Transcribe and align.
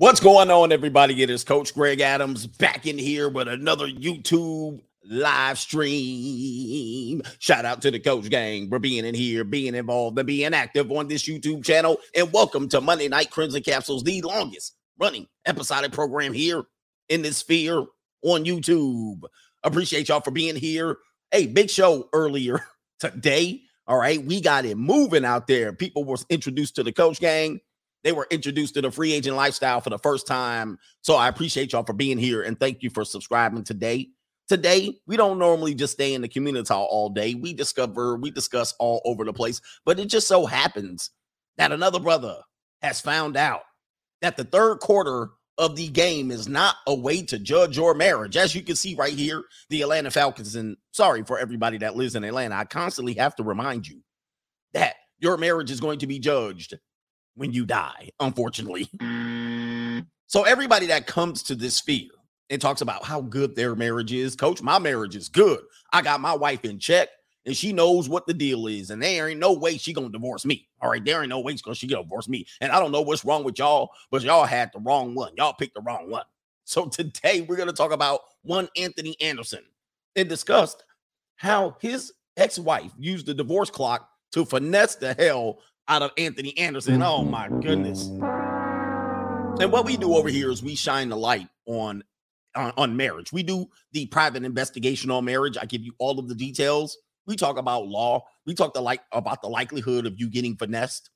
What's 0.00 0.18
going 0.18 0.50
on, 0.50 0.72
everybody? 0.72 1.22
It 1.22 1.28
is 1.28 1.44
Coach 1.44 1.74
Greg 1.74 2.00
Adams 2.00 2.46
back 2.46 2.86
in 2.86 2.96
here 2.96 3.28
with 3.28 3.48
another 3.48 3.86
YouTube 3.86 4.80
live 5.04 5.58
stream. 5.58 7.20
Shout 7.38 7.66
out 7.66 7.82
to 7.82 7.90
the 7.90 7.98
Coach 7.98 8.30
Gang 8.30 8.70
for 8.70 8.78
being 8.78 9.04
in 9.04 9.14
here, 9.14 9.44
being 9.44 9.74
involved, 9.74 10.18
and 10.18 10.26
being 10.26 10.54
active 10.54 10.90
on 10.90 11.08
this 11.08 11.24
YouTube 11.24 11.62
channel. 11.62 11.98
And 12.16 12.32
welcome 12.32 12.66
to 12.70 12.80
Monday 12.80 13.08
Night 13.08 13.30
Crimson 13.30 13.62
Capsules, 13.62 14.02
the 14.02 14.22
longest 14.22 14.74
running 14.98 15.26
episodic 15.44 15.92
program 15.92 16.32
here 16.32 16.62
in 17.10 17.20
this 17.20 17.36
sphere 17.36 17.84
on 18.22 18.46
YouTube. 18.46 19.20
Appreciate 19.64 20.08
y'all 20.08 20.22
for 20.22 20.30
being 20.30 20.56
here. 20.56 20.96
Hey, 21.30 21.46
big 21.46 21.68
show 21.68 22.08
earlier 22.14 22.64
today. 23.00 23.60
All 23.86 23.98
right, 23.98 24.24
we 24.24 24.40
got 24.40 24.64
it 24.64 24.78
moving 24.78 25.26
out 25.26 25.46
there. 25.46 25.74
People 25.74 26.04
were 26.04 26.16
introduced 26.30 26.76
to 26.76 26.82
the 26.82 26.92
Coach 26.92 27.20
Gang 27.20 27.60
they 28.02 28.12
were 28.12 28.26
introduced 28.30 28.74
to 28.74 28.82
the 28.82 28.90
free 28.90 29.12
agent 29.12 29.36
lifestyle 29.36 29.80
for 29.80 29.90
the 29.90 29.98
first 29.98 30.26
time. 30.26 30.78
So 31.02 31.16
I 31.16 31.28
appreciate 31.28 31.72
y'all 31.72 31.84
for 31.84 31.92
being 31.92 32.18
here 32.18 32.42
and 32.42 32.58
thank 32.58 32.82
you 32.82 32.90
for 32.90 33.04
subscribing 33.04 33.64
today. 33.64 34.08
Today, 34.48 34.98
we 35.06 35.16
don't 35.16 35.38
normally 35.38 35.74
just 35.74 35.92
stay 35.92 36.12
in 36.12 36.22
the 36.22 36.28
community 36.28 36.66
hall 36.66 36.88
all 36.90 37.08
day. 37.08 37.34
We 37.34 37.54
discover, 37.54 38.16
we 38.16 38.30
discuss 38.30 38.74
all 38.80 39.00
over 39.04 39.24
the 39.24 39.32
place, 39.32 39.60
but 39.84 40.00
it 40.00 40.06
just 40.06 40.26
so 40.26 40.44
happens 40.44 41.10
that 41.56 41.72
another 41.72 42.00
brother 42.00 42.38
has 42.82 43.00
found 43.00 43.36
out 43.36 43.62
that 44.22 44.36
the 44.36 44.44
third 44.44 44.80
quarter 44.80 45.30
of 45.56 45.76
the 45.76 45.88
game 45.88 46.30
is 46.30 46.48
not 46.48 46.76
a 46.86 46.94
way 46.94 47.22
to 47.22 47.38
judge 47.38 47.76
your 47.76 47.94
marriage. 47.94 48.36
As 48.36 48.54
you 48.54 48.62
can 48.62 48.76
see 48.76 48.94
right 48.94 49.12
here, 49.12 49.44
the 49.68 49.82
Atlanta 49.82 50.10
Falcons, 50.10 50.56
and 50.56 50.76
sorry 50.90 51.22
for 51.22 51.38
everybody 51.38 51.78
that 51.78 51.96
lives 51.96 52.16
in 52.16 52.24
Atlanta, 52.24 52.56
I 52.56 52.64
constantly 52.64 53.14
have 53.14 53.36
to 53.36 53.42
remind 53.42 53.86
you 53.86 54.00
that 54.72 54.96
your 55.18 55.36
marriage 55.36 55.70
is 55.70 55.78
going 55.78 55.98
to 55.98 56.06
be 56.06 56.18
judged 56.18 56.76
when 57.34 57.52
you 57.52 57.66
die, 57.66 58.10
unfortunately. 58.20 58.88
Mm. 59.00 60.06
So 60.26 60.44
everybody 60.44 60.86
that 60.86 61.08
comes 61.08 61.42
to 61.44 61.56
this 61.56 61.74
sphere 61.74 62.08
and 62.50 62.62
talks 62.62 62.82
about 62.82 63.04
how 63.04 63.20
good 63.20 63.56
their 63.56 63.74
marriage 63.74 64.12
is, 64.12 64.36
coach, 64.36 64.62
my 64.62 64.78
marriage 64.78 65.16
is 65.16 65.28
good. 65.28 65.60
I 65.92 66.02
got 66.02 66.20
my 66.20 66.34
wife 66.34 66.64
in 66.64 66.78
check 66.78 67.08
and 67.46 67.56
she 67.56 67.72
knows 67.72 68.08
what 68.08 68.26
the 68.26 68.34
deal 68.34 68.66
is. 68.66 68.90
And 68.90 69.02
there 69.02 69.28
ain't 69.28 69.40
no 69.40 69.52
way 69.52 69.76
she 69.76 69.92
gonna 69.92 70.10
divorce 70.10 70.44
me. 70.44 70.68
All 70.80 70.90
right, 70.90 71.04
there 71.04 71.20
ain't 71.20 71.30
no 71.30 71.40
way 71.40 71.52
she's 71.52 71.62
gonna 71.62 71.74
she 71.74 71.86
gonna 71.86 72.04
divorce 72.04 72.28
me. 72.28 72.46
And 72.60 72.70
I 72.70 72.78
don't 72.78 72.92
know 72.92 73.02
what's 73.02 73.24
wrong 73.24 73.44
with 73.44 73.58
y'all, 73.58 73.90
but 74.10 74.22
y'all 74.22 74.44
had 74.44 74.70
the 74.72 74.80
wrong 74.80 75.14
one. 75.14 75.32
Y'all 75.36 75.54
picked 75.54 75.74
the 75.74 75.80
wrong 75.80 76.10
one. 76.10 76.24
So 76.64 76.86
today 76.88 77.40
we're 77.40 77.56
gonna 77.56 77.72
talk 77.72 77.92
about 77.92 78.20
one 78.42 78.68
Anthony 78.76 79.16
Anderson 79.20 79.64
and 80.16 80.28
discuss 80.28 80.76
how 81.36 81.76
his 81.80 82.12
ex-wife 82.36 82.92
used 82.98 83.26
the 83.26 83.34
divorce 83.34 83.70
clock 83.70 84.08
to 84.32 84.44
finesse 84.44 84.94
the 84.94 85.14
hell 85.14 85.58
out 85.90 86.02
of 86.02 86.12
Anthony 86.16 86.56
Anderson. 86.56 87.02
Oh 87.02 87.18
mm-hmm. 87.20 87.30
my 87.30 87.48
goodness. 87.48 88.06
And 89.60 89.70
what 89.70 89.84
we 89.84 89.96
do 89.96 90.14
over 90.14 90.28
here 90.28 90.50
is 90.50 90.62
we 90.62 90.74
shine 90.74 91.10
the 91.10 91.16
light 91.16 91.48
on, 91.66 92.02
on, 92.54 92.72
on 92.78 92.96
marriage. 92.96 93.32
We 93.32 93.42
do 93.42 93.68
the 93.92 94.06
private 94.06 94.44
investigation 94.44 95.10
on 95.10 95.26
marriage. 95.26 95.58
I 95.60 95.66
give 95.66 95.82
you 95.82 95.92
all 95.98 96.18
of 96.18 96.28
the 96.28 96.34
details. 96.34 96.96
We 97.26 97.36
talk 97.36 97.58
about 97.58 97.86
law. 97.86 98.24
We 98.46 98.54
talk 98.54 98.72
the 98.72 98.80
like 98.80 99.02
about 99.12 99.42
the 99.42 99.48
likelihood 99.48 100.06
of 100.06 100.18
you 100.18 100.30
getting 100.30 100.56
finessed. 100.56 101.10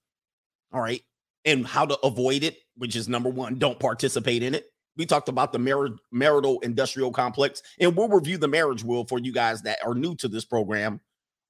All 0.72 0.81
right. 0.81 1.00
And 1.47 1.66
how 1.66 1.86
to 1.86 1.98
avoid 2.00 2.42
it, 2.42 2.59
which 2.77 2.97
is 2.97 3.09
number 3.09 3.31
one, 3.31 3.59
don't 3.59 3.78
participate 3.78 4.42
in 4.42 4.55
it. 4.55 4.66
We 4.97 5.06
talked 5.06 5.28
about 5.28 5.53
the 5.53 5.59
mar- 5.59 5.97
marital 6.12 6.61
industrial 6.61 7.11
complex, 7.11 7.62
and 7.81 7.97
we'll 7.97 8.09
review 8.09 8.38
the 8.38 8.48
marriage 8.48 8.84
will 8.84 9.05
for 9.05 9.19
you 9.19 9.33
guys 9.33 9.62
that 9.62 9.78
are 9.84 9.94
new 9.94 10.14
to 10.16 10.28
this 10.28 10.44
program 10.44 11.00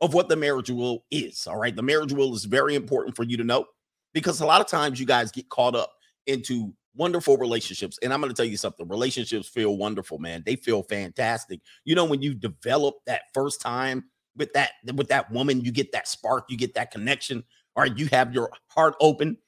of 0.00 0.14
what 0.14 0.28
the 0.28 0.36
marriage 0.36 0.70
will 0.70 1.04
is. 1.10 1.46
All 1.46 1.56
right. 1.56 1.74
The 1.74 1.82
marriage 1.82 2.12
will 2.12 2.34
is 2.34 2.44
very 2.44 2.74
important 2.74 3.16
for 3.16 3.22
you 3.22 3.36
to 3.36 3.44
know 3.44 3.66
because 4.12 4.40
a 4.40 4.46
lot 4.46 4.60
of 4.60 4.66
times 4.66 5.00
you 5.00 5.06
guys 5.06 5.30
get 5.30 5.48
caught 5.48 5.74
up 5.74 5.90
into 6.26 6.72
wonderful 6.96 7.36
relationships. 7.36 7.98
And 8.02 8.12
I'm 8.12 8.20
going 8.20 8.32
to 8.32 8.36
tell 8.36 8.48
you 8.48 8.56
something 8.56 8.88
relationships 8.88 9.48
feel 9.48 9.76
wonderful, 9.76 10.18
man. 10.18 10.42
They 10.44 10.56
feel 10.56 10.82
fantastic. 10.82 11.60
You 11.84 11.94
know, 11.94 12.04
when 12.04 12.22
you 12.22 12.34
develop 12.34 12.96
that 13.06 13.22
first 13.32 13.60
time 13.60 14.04
with 14.36 14.52
that 14.54 14.72
with 14.94 15.08
that 15.08 15.30
woman, 15.30 15.60
you 15.60 15.72
get 15.72 15.92
that 15.92 16.08
spark, 16.08 16.46
you 16.48 16.56
get 16.56 16.74
that 16.74 16.90
connection. 16.90 17.44
All 17.76 17.82
right, 17.82 17.96
you 17.96 18.06
have 18.06 18.32
your 18.32 18.50
heart 18.68 18.94
open. 19.00 19.38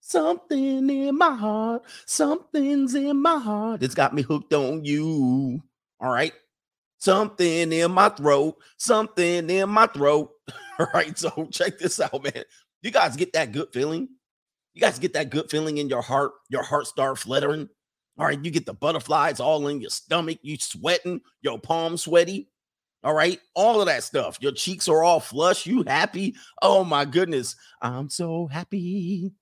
Something 0.00 0.90
in 0.90 1.16
my 1.16 1.34
heart, 1.34 1.82
something's 2.06 2.94
in 2.94 3.20
my 3.22 3.38
heart. 3.38 3.82
It's 3.82 3.94
got 3.94 4.14
me 4.14 4.22
hooked 4.22 4.52
on 4.52 4.84
you. 4.84 5.62
All 6.00 6.12
right 6.12 6.32
something 7.04 7.72
in 7.72 7.90
my 7.92 8.08
throat, 8.08 8.56
something 8.78 9.50
in 9.50 9.68
my 9.68 9.86
throat. 9.86 10.30
All 10.78 10.86
right, 10.94 11.16
so 11.16 11.48
check 11.52 11.78
this 11.78 12.00
out, 12.00 12.22
man. 12.22 12.44
You 12.82 12.90
guys 12.90 13.16
get 13.16 13.32
that 13.34 13.52
good 13.52 13.68
feeling. 13.72 14.08
You 14.72 14.80
guys 14.80 14.98
get 14.98 15.12
that 15.12 15.30
good 15.30 15.50
feeling 15.50 15.78
in 15.78 15.88
your 15.88 16.02
heart. 16.02 16.32
Your 16.48 16.62
heart 16.62 16.86
starts 16.86 17.22
fluttering. 17.22 17.68
All 18.18 18.26
right, 18.26 18.42
you 18.42 18.50
get 18.50 18.66
the 18.66 18.74
butterflies 18.74 19.38
all 19.38 19.68
in 19.68 19.80
your 19.80 19.90
stomach. 19.90 20.38
You 20.42 20.56
sweating, 20.56 21.20
your 21.42 21.58
palms 21.58 22.02
sweaty. 22.02 22.48
All 23.02 23.14
right, 23.14 23.38
all 23.54 23.80
of 23.80 23.86
that 23.86 24.02
stuff. 24.02 24.38
Your 24.40 24.52
cheeks 24.52 24.88
are 24.88 25.02
all 25.02 25.20
flush. 25.20 25.66
You 25.66 25.84
happy? 25.86 26.34
Oh 26.62 26.84
my 26.84 27.04
goodness, 27.04 27.54
I'm 27.82 28.08
so 28.08 28.46
happy. 28.46 29.32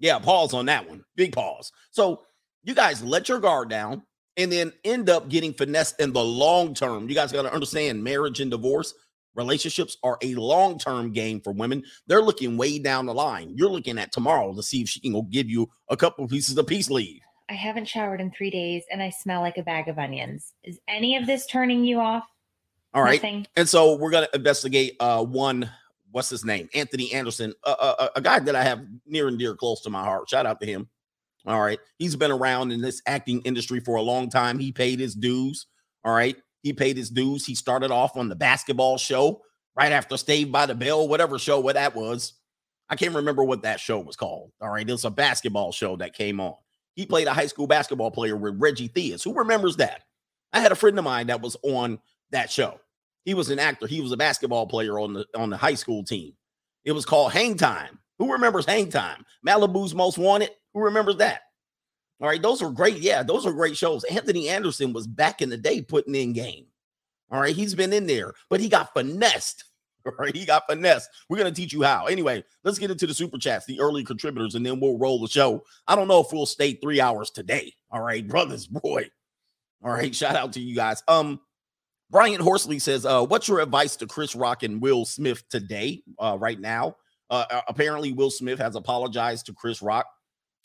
Yeah, 0.00 0.18
pause 0.18 0.52
on 0.52 0.66
that 0.66 0.88
one. 0.88 1.04
Big 1.14 1.32
pause. 1.32 1.70
So 1.92 2.22
you 2.64 2.74
guys 2.74 3.02
let 3.04 3.28
your 3.28 3.38
guard 3.38 3.70
down 3.70 4.02
and 4.36 4.50
then 4.50 4.72
end 4.84 5.10
up 5.10 5.28
getting 5.28 5.52
finessed 5.52 6.00
in 6.00 6.12
the 6.12 6.24
long 6.24 6.74
term. 6.74 7.08
You 7.08 7.14
guys 7.14 7.32
got 7.32 7.42
to 7.42 7.52
understand 7.52 8.02
marriage 8.02 8.40
and 8.40 8.50
divorce 8.50 8.94
relationships 9.34 9.96
are 10.02 10.18
a 10.22 10.34
long 10.34 10.78
term 10.78 11.12
game 11.12 11.40
for 11.40 11.52
women. 11.52 11.82
They're 12.06 12.22
looking 12.22 12.56
way 12.56 12.78
down 12.78 13.06
the 13.06 13.14
line. 13.14 13.52
You're 13.56 13.70
looking 13.70 13.98
at 13.98 14.12
tomorrow 14.12 14.54
to 14.54 14.62
see 14.62 14.82
if 14.82 14.88
she 14.88 15.00
can 15.00 15.12
go 15.12 15.22
give 15.22 15.48
you 15.48 15.70
a 15.88 15.96
couple 15.96 16.26
pieces 16.28 16.56
of 16.58 16.66
peace 16.66 16.90
leave. 16.90 17.20
I 17.48 17.54
haven't 17.54 17.86
showered 17.86 18.20
in 18.20 18.30
three 18.30 18.50
days 18.50 18.84
and 18.90 19.02
I 19.02 19.10
smell 19.10 19.40
like 19.40 19.58
a 19.58 19.62
bag 19.62 19.88
of 19.88 19.98
onions. 19.98 20.54
Is 20.64 20.78
any 20.88 21.16
of 21.16 21.26
this 21.26 21.46
turning 21.46 21.84
you 21.84 22.00
off? 22.00 22.24
All 22.94 23.02
right. 23.02 23.22
Nothing? 23.22 23.46
And 23.56 23.68
so 23.68 23.96
we're 23.96 24.10
going 24.10 24.26
to 24.26 24.36
investigate 24.36 24.96
uh, 25.00 25.24
one, 25.24 25.70
what's 26.10 26.28
his 26.28 26.44
name? 26.44 26.68
Anthony 26.74 27.12
Anderson, 27.12 27.52
uh, 27.64 27.74
uh, 27.78 28.08
a 28.16 28.20
guy 28.20 28.38
that 28.38 28.54
I 28.54 28.62
have 28.62 28.84
near 29.06 29.28
and 29.28 29.38
dear 29.38 29.54
close 29.54 29.82
to 29.82 29.90
my 29.90 30.02
heart. 30.02 30.28
Shout 30.28 30.46
out 30.46 30.60
to 30.60 30.66
him. 30.66 30.88
All 31.46 31.60
right. 31.60 31.78
He's 31.98 32.16
been 32.16 32.30
around 32.30 32.72
in 32.72 32.80
this 32.80 33.02
acting 33.06 33.40
industry 33.42 33.80
for 33.80 33.96
a 33.96 34.02
long 34.02 34.30
time. 34.30 34.58
He 34.58 34.72
paid 34.72 35.00
his 35.00 35.14
dues. 35.14 35.66
All 36.04 36.14
right. 36.14 36.36
He 36.62 36.72
paid 36.72 36.96
his 36.96 37.10
dues. 37.10 37.44
He 37.44 37.54
started 37.54 37.90
off 37.90 38.16
on 38.16 38.28
the 38.28 38.36
basketball 38.36 38.98
show 38.98 39.42
right 39.76 39.92
after 39.92 40.16
Saved 40.16 40.52
by 40.52 40.66
the 40.66 40.74
Bell, 40.74 41.08
whatever 41.08 41.38
show 41.38 41.58
what 41.58 41.74
that 41.74 41.96
was. 41.96 42.34
I 42.88 42.96
can't 42.96 43.14
remember 43.14 43.42
what 43.42 43.62
that 43.62 43.80
show 43.80 43.98
was 43.98 44.16
called. 44.16 44.52
All 44.60 44.70
right. 44.70 44.88
It 44.88 44.92
was 44.92 45.04
a 45.04 45.10
basketball 45.10 45.72
show 45.72 45.96
that 45.96 46.14
came 46.14 46.40
on. 46.40 46.54
He 46.94 47.06
played 47.06 47.26
a 47.26 47.32
high 47.32 47.46
school 47.46 47.66
basketball 47.66 48.10
player 48.10 48.36
with 48.36 48.60
Reggie 48.60 48.88
Theus. 48.88 49.24
Who 49.24 49.34
remembers 49.34 49.76
that? 49.76 50.02
I 50.52 50.60
had 50.60 50.72
a 50.72 50.76
friend 50.76 50.98
of 50.98 51.04
mine 51.04 51.28
that 51.28 51.40
was 51.40 51.56
on 51.62 51.98
that 52.30 52.50
show. 52.50 52.78
He 53.24 53.34
was 53.34 53.50
an 53.50 53.58
actor. 53.58 53.86
He 53.86 54.00
was 54.00 54.12
a 54.12 54.16
basketball 54.16 54.66
player 54.66 54.98
on 54.98 55.14
the 55.14 55.24
on 55.36 55.50
the 55.50 55.56
high 55.56 55.74
school 55.74 56.04
team. 56.04 56.34
It 56.84 56.92
was 56.92 57.06
called 57.06 57.32
Hang 57.32 57.56
Time. 57.56 57.98
Who 58.18 58.32
remembers 58.32 58.66
Hang 58.66 58.90
Time? 58.90 59.24
Malibu's 59.46 59.94
Most 59.94 60.18
Wanted. 60.18 60.50
Who 60.74 60.80
remembers 60.80 61.16
that? 61.16 61.42
All 62.20 62.28
right, 62.28 62.40
those 62.40 62.62
were 62.62 62.70
great. 62.70 62.98
Yeah, 62.98 63.22
those 63.22 63.46
are 63.46 63.52
great 63.52 63.76
shows. 63.76 64.04
Anthony 64.04 64.48
Anderson 64.48 64.92
was 64.92 65.06
back 65.06 65.42
in 65.42 65.50
the 65.50 65.56
day 65.56 65.82
putting 65.82 66.14
in 66.14 66.32
game. 66.32 66.66
All 67.30 67.40
right, 67.40 67.54
he's 67.54 67.74
been 67.74 67.92
in 67.92 68.06
there, 68.06 68.32
but 68.48 68.60
he 68.60 68.68
got 68.68 68.94
finessed. 68.94 69.64
All 70.06 70.12
right, 70.18 70.34
he 70.34 70.44
got 70.44 70.64
finessed. 70.68 71.10
We're 71.28 71.38
gonna 71.38 71.50
teach 71.50 71.72
you 71.72 71.82
how. 71.82 72.06
Anyway, 72.06 72.44
let's 72.62 72.78
get 72.78 72.90
into 72.90 73.06
the 73.06 73.14
super 73.14 73.38
chats, 73.38 73.66
the 73.66 73.80
early 73.80 74.04
contributors, 74.04 74.54
and 74.54 74.64
then 74.64 74.78
we'll 74.78 74.98
roll 74.98 75.20
the 75.20 75.28
show. 75.28 75.64
I 75.88 75.96
don't 75.96 76.08
know 76.08 76.20
if 76.20 76.32
we'll 76.32 76.46
stay 76.46 76.74
three 76.74 77.00
hours 77.00 77.30
today. 77.30 77.72
All 77.90 78.00
right, 78.00 78.26
brothers, 78.28 78.66
boy. 78.66 79.08
All 79.84 79.90
right, 79.90 80.14
shout 80.14 80.36
out 80.36 80.52
to 80.52 80.60
you 80.60 80.76
guys. 80.76 81.02
Um, 81.08 81.40
Brian 82.08 82.40
Horsley 82.40 82.78
says, 82.78 83.06
uh, 83.06 83.24
what's 83.24 83.48
your 83.48 83.60
advice 83.60 83.96
to 83.96 84.06
Chris 84.06 84.36
Rock 84.36 84.62
and 84.62 84.80
Will 84.80 85.04
Smith 85.04 85.42
today, 85.48 86.04
uh, 86.18 86.36
right 86.38 86.60
now? 86.60 86.96
Uh, 87.30 87.62
apparently, 87.66 88.12
Will 88.12 88.30
Smith 88.30 88.58
has 88.58 88.76
apologized 88.76 89.46
to 89.46 89.54
Chris 89.54 89.80
Rock 89.80 90.06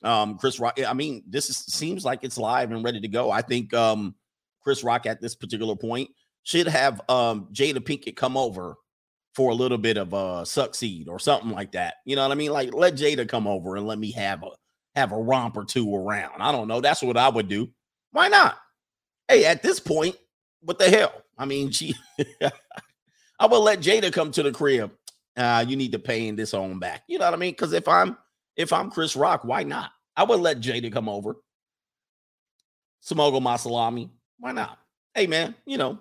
um, 0.03 0.37
Chris 0.37 0.59
Rock. 0.59 0.79
I 0.85 0.93
mean, 0.93 1.23
this 1.27 1.49
is, 1.49 1.57
seems 1.57 2.05
like 2.05 2.23
it's 2.23 2.37
live 2.37 2.71
and 2.71 2.83
ready 2.83 3.01
to 3.01 3.07
go. 3.07 3.31
I 3.31 3.41
think 3.41 3.73
um, 3.73 4.15
Chris 4.61 4.83
Rock 4.83 5.05
at 5.05 5.21
this 5.21 5.35
particular 5.35 5.75
point 5.75 6.09
should 6.43 6.67
have 6.67 7.01
um, 7.09 7.47
Jada 7.51 7.79
Pinkett 7.79 8.15
come 8.15 8.37
over 8.37 8.75
for 9.35 9.51
a 9.51 9.55
little 9.55 9.77
bit 9.77 9.97
of 9.97 10.13
a 10.13 10.45
succeed 10.45 11.07
or 11.07 11.19
something 11.19 11.51
like 11.51 11.71
that. 11.73 11.95
You 12.05 12.15
know 12.15 12.23
what 12.23 12.31
I 12.31 12.35
mean? 12.35 12.51
Like 12.51 12.73
let 12.73 12.95
Jada 12.95 13.27
come 13.27 13.47
over 13.47 13.75
and 13.75 13.85
let 13.85 13.99
me 13.99 14.11
have 14.11 14.43
a 14.43 14.49
have 14.95 15.11
a 15.11 15.17
romp 15.17 15.57
or 15.57 15.63
two 15.63 15.95
around. 15.95 16.41
I 16.41 16.51
don't 16.51 16.67
know. 16.67 16.81
That's 16.81 17.03
what 17.03 17.17
I 17.17 17.29
would 17.29 17.47
do. 17.47 17.69
Why 18.11 18.29
not? 18.29 18.57
Hey, 19.27 19.45
at 19.45 19.61
this 19.61 19.79
point, 19.79 20.15
what 20.61 20.79
the 20.79 20.89
hell? 20.89 21.13
I 21.37 21.45
mean, 21.45 21.69
she 21.71 21.95
I 23.39 23.45
would 23.45 23.59
let 23.59 23.81
Jada 23.81 24.11
come 24.11 24.31
to 24.31 24.43
the 24.43 24.51
crib. 24.51 24.91
Uh, 25.35 25.63
you 25.67 25.75
need 25.75 25.91
to 25.91 25.99
pay 25.99 26.27
in 26.27 26.35
this 26.35 26.55
on 26.55 26.79
back. 26.79 27.03
You 27.07 27.19
know 27.19 27.25
what 27.25 27.33
I 27.35 27.37
mean? 27.37 27.51
Because 27.51 27.73
if 27.73 27.87
I'm 27.87 28.17
if 28.57 28.73
I'm 28.73 28.91
Chris 28.91 29.15
Rock, 29.15 29.43
why 29.45 29.63
not? 29.63 29.91
I 30.15 30.23
would 30.23 30.41
let 30.41 30.59
Jada 30.59 30.91
come 30.91 31.07
over, 31.09 31.37
smuggle 33.01 33.41
my 33.41 33.55
salami. 33.57 34.11
Why 34.39 34.51
not? 34.51 34.79
Hey, 35.13 35.27
man, 35.27 35.55
you 35.65 35.77
know, 35.77 35.99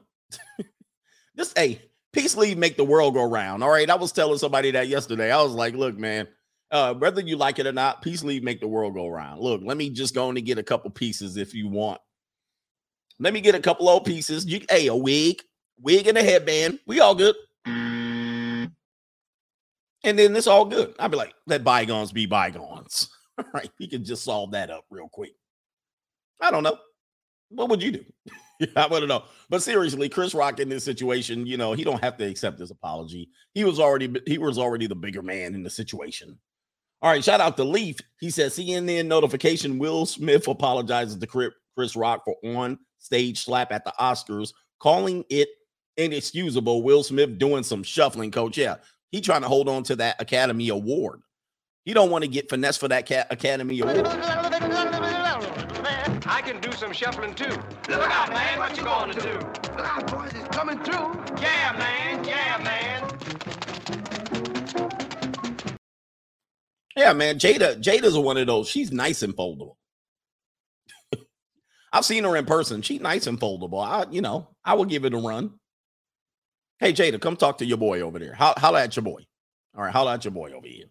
just 1.36 1.56
hey, 1.58 1.80
peace 2.12 2.36
leave 2.36 2.58
make 2.58 2.76
the 2.76 2.84
world 2.84 3.14
go 3.14 3.24
round. 3.24 3.62
All 3.62 3.70
right. 3.70 3.88
I 3.90 3.94
was 3.94 4.12
telling 4.12 4.38
somebody 4.38 4.70
that 4.72 4.88
yesterday. 4.88 5.30
I 5.30 5.42
was 5.42 5.52
like, 5.52 5.74
look, 5.74 5.96
man, 5.98 6.28
Uh, 6.70 6.94
whether 6.94 7.20
you 7.20 7.36
like 7.36 7.58
it 7.58 7.66
or 7.66 7.72
not, 7.72 8.02
peace 8.02 8.24
leave 8.24 8.42
make 8.42 8.60
the 8.60 8.68
world 8.68 8.94
go 8.94 9.06
round. 9.08 9.40
Look, 9.40 9.60
let 9.64 9.76
me 9.76 9.90
just 9.90 10.14
go 10.14 10.28
and 10.28 10.44
get 10.44 10.58
a 10.58 10.62
couple 10.62 10.90
pieces 10.90 11.36
if 11.36 11.54
you 11.54 11.68
want. 11.68 12.00
Let 13.18 13.32
me 13.32 13.40
get 13.40 13.54
a 13.54 13.60
couple 13.60 13.88
old 13.88 14.04
pieces. 14.04 14.46
You, 14.46 14.60
hey, 14.68 14.88
a 14.88 14.96
wig, 14.96 15.40
wig 15.80 16.06
and 16.08 16.18
a 16.18 16.22
headband. 16.22 16.80
We 16.86 17.00
all 17.00 17.14
good. 17.14 17.36
And 20.06 20.16
then 20.16 20.36
it's 20.36 20.46
all 20.46 20.64
good. 20.64 20.94
I'd 21.00 21.10
be 21.10 21.16
like, 21.16 21.34
let 21.46 21.64
bygones 21.64 22.12
be 22.12 22.26
bygones. 22.26 23.10
All 23.36 23.44
right. 23.54 23.70
We 23.78 23.88
can 23.88 24.04
just 24.04 24.22
solve 24.22 24.52
that 24.52 24.70
up 24.70 24.84
real 24.88 25.08
quick. 25.08 25.32
I 26.40 26.52
don't 26.52 26.62
know. 26.62 26.78
What 27.48 27.68
would 27.70 27.82
you 27.82 27.90
do? 27.90 28.04
I 28.76 28.86
want 28.86 29.02
to 29.02 29.08
know. 29.08 29.24
But 29.50 29.62
seriously, 29.62 30.08
Chris 30.08 30.32
Rock 30.32 30.60
in 30.60 30.68
this 30.68 30.84
situation, 30.84 31.44
you 31.44 31.56
know, 31.56 31.72
he 31.72 31.82
don't 31.82 32.02
have 32.02 32.16
to 32.18 32.24
accept 32.24 32.60
his 32.60 32.70
apology. 32.70 33.30
He 33.52 33.64
was 33.64 33.80
already 33.80 34.14
he 34.26 34.38
was 34.38 34.58
already 34.58 34.86
the 34.86 34.94
bigger 34.94 35.22
man 35.22 35.54
in 35.54 35.62
the 35.62 35.70
situation. 35.70 36.38
All 37.02 37.10
right, 37.10 37.22
shout 37.22 37.40
out 37.40 37.56
to 37.56 37.64
Leaf. 37.64 37.98
He 38.20 38.30
says 38.30 38.56
CNN 38.56 39.06
notification 39.06 39.78
Will 39.78 40.06
Smith 40.06 40.48
apologizes 40.48 41.16
to 41.16 41.26
Chris 41.26 41.96
Rock 41.96 42.22
for 42.24 42.36
on 42.44 42.78
stage 42.98 43.44
slap 43.44 43.72
at 43.72 43.84
the 43.84 43.92
Oscars, 44.00 44.52
calling 44.80 45.24
it 45.28 45.48
inexcusable. 45.96 46.82
Will 46.82 47.02
Smith 47.02 47.38
doing 47.38 47.62
some 47.62 47.82
shuffling, 47.82 48.30
coach. 48.30 48.56
Yeah, 48.56 48.76
he 49.10 49.20
trying 49.20 49.42
to 49.42 49.48
hold 49.48 49.68
on 49.68 49.82
to 49.84 49.96
that 49.96 50.20
Academy 50.20 50.68
Award. 50.68 51.20
He 51.84 51.94
don't 51.94 52.10
want 52.10 52.24
to 52.24 52.28
get 52.28 52.50
finesse 52.50 52.76
for 52.76 52.88
that 52.88 53.10
Academy 53.30 53.80
Award. 53.80 54.06
I 56.28 56.42
can 56.42 56.60
do 56.60 56.72
some 56.72 56.92
shuffling 56.92 57.34
too. 57.34 57.44
Look 57.88 58.10
out, 58.10 58.30
man. 58.30 58.58
What 58.58 58.76
you 58.76 58.82
going 58.82 59.12
to 59.12 59.20
do? 59.20 59.32
Look 59.76 59.86
out, 59.86 60.10
boys. 60.10 60.32
It's 60.34 60.48
coming 60.48 60.78
through. 60.80 61.22
Yeah, 61.40 61.72
man. 61.78 62.24
Yeah, 62.24 62.58
man. 62.64 63.08
Yeah, 66.96 67.12
man. 67.12 67.38
Jada, 67.38 67.80
Jada's 67.80 68.18
one 68.18 68.36
of 68.36 68.46
those. 68.48 68.68
She's 68.68 68.90
nice 68.90 69.22
and 69.22 69.36
foldable. 69.36 69.76
I've 71.92 72.04
seen 72.04 72.24
her 72.24 72.34
in 72.36 72.46
person. 72.46 72.82
She's 72.82 73.00
nice 73.00 73.28
and 73.28 73.38
foldable. 73.38 73.84
I, 73.86 74.10
you 74.10 74.20
know, 74.20 74.48
I 74.64 74.74
will 74.74 74.86
give 74.86 75.04
it 75.04 75.14
a 75.14 75.18
run. 75.18 75.52
Hey, 76.78 76.92
Jada, 76.92 77.20
come 77.20 77.36
talk 77.36 77.58
to 77.58 77.64
your 77.64 77.78
boy 77.78 78.00
over 78.00 78.18
there. 78.18 78.34
How 78.34 78.54
holla 78.56 78.82
at 78.82 78.96
your 78.96 79.02
boy. 79.02 79.26
All 79.76 79.82
right, 79.82 79.92
holla 79.92 80.14
at 80.14 80.24
your 80.24 80.32
boy 80.32 80.52
over 80.52 80.66
here. 80.66 80.86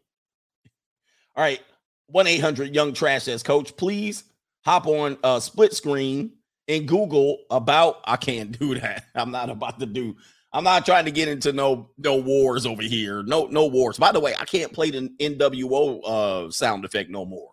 All 1.35 1.43
right, 1.43 1.61
1 2.07 2.27
800 2.27 2.73
Young 2.73 2.93
Trash 2.93 3.23
says, 3.23 3.43
Coach, 3.43 3.75
please 3.77 4.23
hop 4.63 4.87
on 4.87 5.17
a 5.23 5.39
split 5.39 5.73
screen 5.73 6.33
and 6.67 6.87
Google 6.87 7.39
about. 7.51 8.01
I 8.05 8.15
can't 8.17 8.57
do 8.57 8.75
that. 8.79 9.05
I'm 9.15 9.31
not 9.31 9.49
about 9.49 9.79
to 9.79 9.85
do. 9.85 10.15
I'm 10.53 10.63
not 10.63 10.85
trying 10.85 11.05
to 11.05 11.11
get 11.11 11.27
into 11.27 11.51
no 11.51 11.89
no 11.97 12.15
wars 12.15 12.65
over 12.65 12.81
here. 12.81 13.23
No 13.23 13.45
no 13.47 13.67
wars. 13.67 13.97
By 13.97 14.11
the 14.11 14.21
way, 14.21 14.33
I 14.39 14.45
can't 14.45 14.71
play 14.71 14.89
the 14.89 15.09
NWO 15.19 16.01
uh, 16.03 16.51
sound 16.51 16.85
effect 16.85 17.09
no 17.09 17.25
more. 17.25 17.51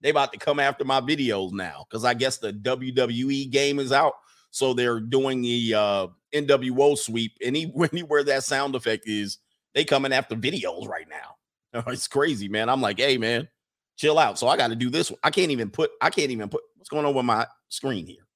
They 0.00 0.10
about 0.10 0.32
to 0.32 0.38
come 0.38 0.60
after 0.60 0.84
my 0.84 1.00
videos 1.00 1.52
now 1.52 1.86
because 1.88 2.04
I 2.04 2.14
guess 2.14 2.38
the 2.38 2.52
WWE 2.52 3.50
game 3.50 3.78
is 3.80 3.92
out, 3.92 4.14
so 4.50 4.74
they're 4.74 5.00
doing 5.00 5.42
the 5.42 5.74
uh, 5.74 6.06
NWO 6.34 6.96
sweep. 6.96 7.32
Any 7.40 7.72
anywhere 7.92 8.24
that 8.24 8.44
sound 8.44 8.74
effect 8.74 9.04
is, 9.06 9.38
they 9.74 9.84
coming 9.84 10.12
after 10.12 10.36
videos 10.36 10.88
right 10.88 11.06
now. 11.08 11.36
It's 11.86 12.08
crazy, 12.08 12.48
man. 12.48 12.68
I'm 12.68 12.80
like, 12.80 12.98
hey, 12.98 13.16
man, 13.16 13.48
chill 13.96 14.18
out. 14.18 14.40
So 14.40 14.48
I 14.48 14.56
got 14.56 14.68
to 14.68 14.74
do 14.74 14.90
this. 14.90 15.10
One. 15.10 15.20
I 15.22 15.30
can't 15.30 15.52
even 15.52 15.70
put, 15.70 15.92
I 16.00 16.10
can't 16.10 16.32
even 16.32 16.48
put 16.48 16.62
what's 16.74 16.88
going 16.88 17.06
on 17.06 17.14
with 17.14 17.24
my 17.24 17.46
screen 17.68 18.06
here. 18.06 18.26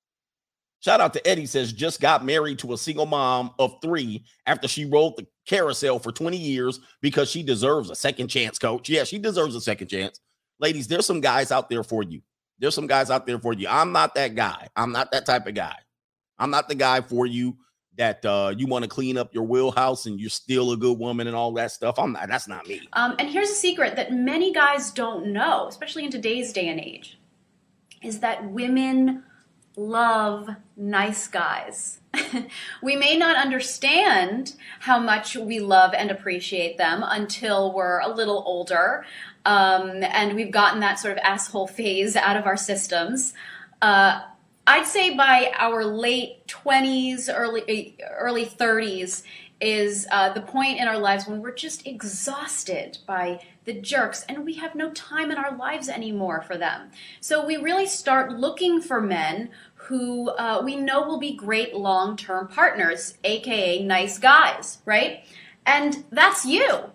Shout 0.85 1.01
out 1.01 1.15
to 1.15 1.27
Eddie 1.27 1.47
says 1.47 1.73
just 1.73 2.01
got 2.01 2.25
married 2.25 2.59
to 2.59 2.75
a 2.75 2.79
single 2.79 3.07
mom 3.07 3.53
of 3.59 3.75
three 3.83 4.25
after 4.47 4.69
she 4.69 4.85
rode 4.85 5.17
the 5.17 5.27
carousel 5.47 5.99
for 5.99 6.13
20 6.13 6.37
years 6.37 6.79
because 7.01 7.31
she 7.31 7.43
deserves 7.43 7.89
a 7.89 7.97
second 7.97 8.29
chance, 8.29 8.59
coach. 8.59 8.89
Yeah, 8.91 9.05
she 9.05 9.19
deserves 9.19 9.55
a 9.57 9.63
second 9.63 9.89
chance. 9.89 10.21
Ladies, 10.61 10.87
there's 10.87 11.07
some 11.07 11.23
guys 11.23 11.51
out 11.51 11.71
there 11.71 11.83
for 11.83 12.03
you. 12.03 12.21
There's 12.59 12.75
some 12.75 12.87
guys 12.87 13.11
out 13.11 13.27
there 13.27 13.39
for 13.39 13.55
you. 13.55 13.67
I'm 13.67 13.93
not 13.93 14.15
that 14.15 14.35
guy. 14.35 14.69
I'm 14.77 14.93
not 14.93 15.11
that 15.13 15.27
type 15.27 15.47
of 15.47 15.55
guy. 15.55 15.75
I'm 16.39 16.51
not 16.51 16.69
the 16.69 16.75
guy 16.75 17.01
for 17.01 17.27
you 17.27 17.57
that 17.97 18.25
uh, 18.25 18.53
you 18.57 18.67
want 18.67 18.83
to 18.83 18.89
clean 18.89 19.17
up 19.17 19.33
your 19.35 19.45
wheelhouse 19.45 20.07
and 20.07 20.21
you're 20.21 20.31
still 20.31 20.73
a 20.73 20.77
good 20.77 20.99
woman 20.99 21.27
and 21.27 21.37
all 21.37 21.53
that 21.53 21.71
stuff. 21.71 21.99
I'm 21.99 22.13
not. 22.13 22.29
That's 22.29 22.49
not 22.49 22.67
me. 22.67 22.89
Um, 22.95 23.15
and 23.19 23.29
here's 23.29 23.51
a 23.51 23.55
secret 23.55 23.97
that 23.97 24.13
many 24.13 24.53
guys 24.53 24.91
don't 24.91 25.27
know, 25.27 25.69
especially 25.69 26.05
in 26.05 26.11
today's 26.11 26.53
day 26.53 26.69
and 26.69 26.81
age, 26.81 27.19
is 28.03 28.21
that 28.21 28.51
women 28.51 29.23
love 29.77 30.49
nice 30.77 31.29
guys. 31.29 32.01
we 32.83 32.97
may 32.97 33.17
not 33.17 33.37
understand 33.37 34.55
how 34.81 34.99
much 34.99 35.37
we 35.37 35.61
love 35.61 35.93
and 35.95 36.11
appreciate 36.11 36.79
them 36.79 37.05
until 37.05 37.73
we're 37.73 38.01
a 38.01 38.09
little 38.09 38.43
older 38.47 39.05
um, 39.45 40.03
and 40.03 40.35
we've 40.35 40.51
gotten 40.51 40.81
that 40.81 40.99
sort 40.99 41.13
of 41.13 41.19
asshole 41.25 41.67
phase 41.67 42.17
out 42.17 42.37
of 42.37 42.47
our 42.47 42.57
systems. 42.57 43.35
Uh, 43.83 44.21
I'd 44.67 44.87
say 44.87 45.15
by 45.15 45.53
our 45.57 45.85
late 45.85 46.47
20s, 46.47 47.29
early 47.33 47.97
early 48.19 48.47
30s 48.47 49.23
is 49.61 50.07
uh, 50.11 50.33
the 50.33 50.41
point 50.41 50.81
in 50.81 50.89
our 50.89 50.99
lives 50.99 51.27
when 51.27 51.41
we're 51.41 51.55
just 51.55 51.87
exhausted 51.87 52.99
by 53.07 53.41
the 53.65 53.75
jerks 53.75 54.25
and 54.29 54.45
we 54.45 54.55
have 54.55 54.75
no 54.75 54.91
time 54.91 55.31
in 55.31 55.39
our 55.39 55.57
lives 55.57 55.89
anymore 55.89 56.43
for 56.43 56.57
them. 56.57 56.91
So 57.21 57.47
we 57.47 57.57
really 57.57 57.87
start 57.87 58.33
looking 58.33 58.81
for 58.81 59.01
men 59.01 59.51
who 59.75 60.31
uh, 60.31 60.63
we 60.65 60.77
know 60.77 61.03
will 61.03 61.21
be 61.21 61.35
great 61.35 61.75
long 61.75 62.17
term 62.17 62.49
partners, 62.49 63.15
aka 63.25 63.83
nice 63.83 64.19
guys, 64.19 64.79
right? 64.87 65.25
And 65.67 66.05
that's 66.11 66.45
you. 66.45 66.91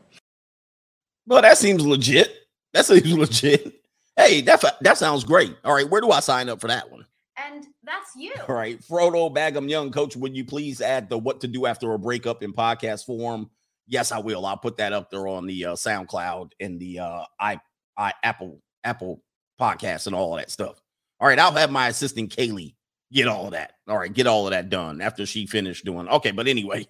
Well, 1.27 1.42
that 1.44 1.57
seems 1.57 1.86
legit. 1.86 2.33
That 2.74 2.86
seems 2.86 3.13
legit. 3.18 3.81
Hey, 4.18 4.42
that 4.42 4.63
that 4.81 4.98
sounds 4.98 5.24
great. 5.24 5.56
All 5.63 5.74
right, 5.74 5.89
where 5.89 6.01
do 6.01 6.12
I 6.12 6.19
sign 6.19 6.50
up 6.50 6.60
for 6.60 6.68
that 6.68 6.92
one? 6.92 7.06
And 7.47 7.68
that's 7.83 8.15
you. 8.15 8.33
All 8.47 8.56
right, 8.56 8.80
Frodo 8.81 9.33
Bagum 9.33 9.69
Young, 9.69 9.91
coach, 9.91 10.15
would 10.15 10.36
you 10.36 10.44
please 10.44 10.81
add 10.81 11.09
the 11.09 11.18
what 11.18 11.41
to 11.41 11.47
do 11.47 11.65
after 11.65 11.94
a 11.94 12.00
breakup 12.00 12.44
in 12.44 12.53
podcast 12.53 13.06
form? 13.06 13.50
Yes, 13.88 14.12
I 14.12 14.19
will. 14.19 14.45
I'll 14.45 14.57
put 14.57 14.77
that 14.77 14.94
up 14.94 15.09
there 15.09 15.27
on 15.27 15.47
the 15.47 15.65
uh, 15.65 15.74
SoundCloud 15.74 16.51
and 16.59 16.80
the 16.80 17.00
uh, 17.00 17.24
i 17.39 17.59
i 17.97 18.13
Apple 18.24 18.62
Apple 18.83 19.24
podcast 19.59 20.07
and 20.07 20.15
all 20.15 20.36
that 20.36 20.51
stuff. 20.51 20.81
All 21.19 21.27
right, 21.27 21.39
I'll 21.39 21.51
have 21.51 21.71
my 21.71 21.88
assistant 21.88 22.36
Kaylee 22.36 22.75
get 23.12 23.27
all 23.27 23.45
of 23.45 23.51
that. 23.51 23.74
All 23.88 23.97
right, 23.97 24.13
get 24.13 24.27
all 24.27 24.47
of 24.47 24.51
that 24.51 24.69
done 24.69 25.01
after 25.01 25.25
she 25.25 25.45
finished 25.45 25.86
doing. 25.86 26.07
Okay, 26.07 26.31
but 26.31 26.47
anyway, 26.47 26.88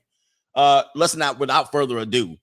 uh, 0.55 0.83
let's 0.95 1.15
not 1.15 1.39
without 1.39 1.71
further 1.71 1.97
ado. 1.99 2.37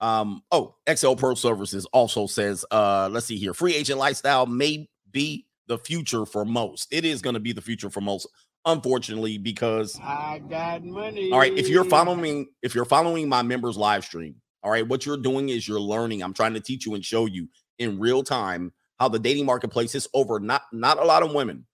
Um, 0.00 0.42
oh, 0.52 0.76
XL 0.92 1.14
Pro 1.14 1.34
Services 1.34 1.84
also 1.86 2.26
says, 2.26 2.64
uh, 2.70 3.08
let's 3.10 3.26
see 3.26 3.36
here, 3.36 3.52
free 3.52 3.74
agent 3.74 3.98
lifestyle 3.98 4.46
may 4.46 4.88
be 5.10 5.47
the 5.68 5.78
future 5.78 6.26
for 6.26 6.44
most. 6.44 6.88
It 6.92 7.04
is 7.04 7.22
going 7.22 7.34
to 7.34 7.40
be 7.40 7.52
the 7.52 7.60
future 7.60 7.90
for 7.90 8.00
most, 8.00 8.26
unfortunately, 8.64 9.38
because 9.38 9.98
I 10.02 10.42
got 10.48 10.82
money. 10.84 11.30
All 11.30 11.38
right, 11.38 11.56
if 11.56 11.68
you're 11.68 11.84
following, 11.84 12.48
if 12.62 12.74
you're 12.74 12.84
following 12.84 13.28
my 13.28 13.42
members 13.42 13.76
live 13.76 14.04
stream, 14.04 14.34
all 14.62 14.72
right, 14.72 14.86
what 14.86 15.06
you're 15.06 15.16
doing 15.16 15.50
is 15.50 15.68
you're 15.68 15.80
learning. 15.80 16.22
I'm 16.22 16.34
trying 16.34 16.54
to 16.54 16.60
teach 16.60 16.84
you 16.86 16.94
and 16.94 17.04
show 17.04 17.26
you 17.26 17.48
in 17.78 17.98
real 17.98 18.22
time 18.22 18.72
how 18.98 19.08
the 19.08 19.18
dating 19.18 19.46
marketplace 19.46 19.94
is 19.94 20.08
over. 20.14 20.40
Not 20.40 20.62
not 20.72 20.98
a 20.98 21.04
lot 21.04 21.22
of 21.22 21.32
women 21.32 21.66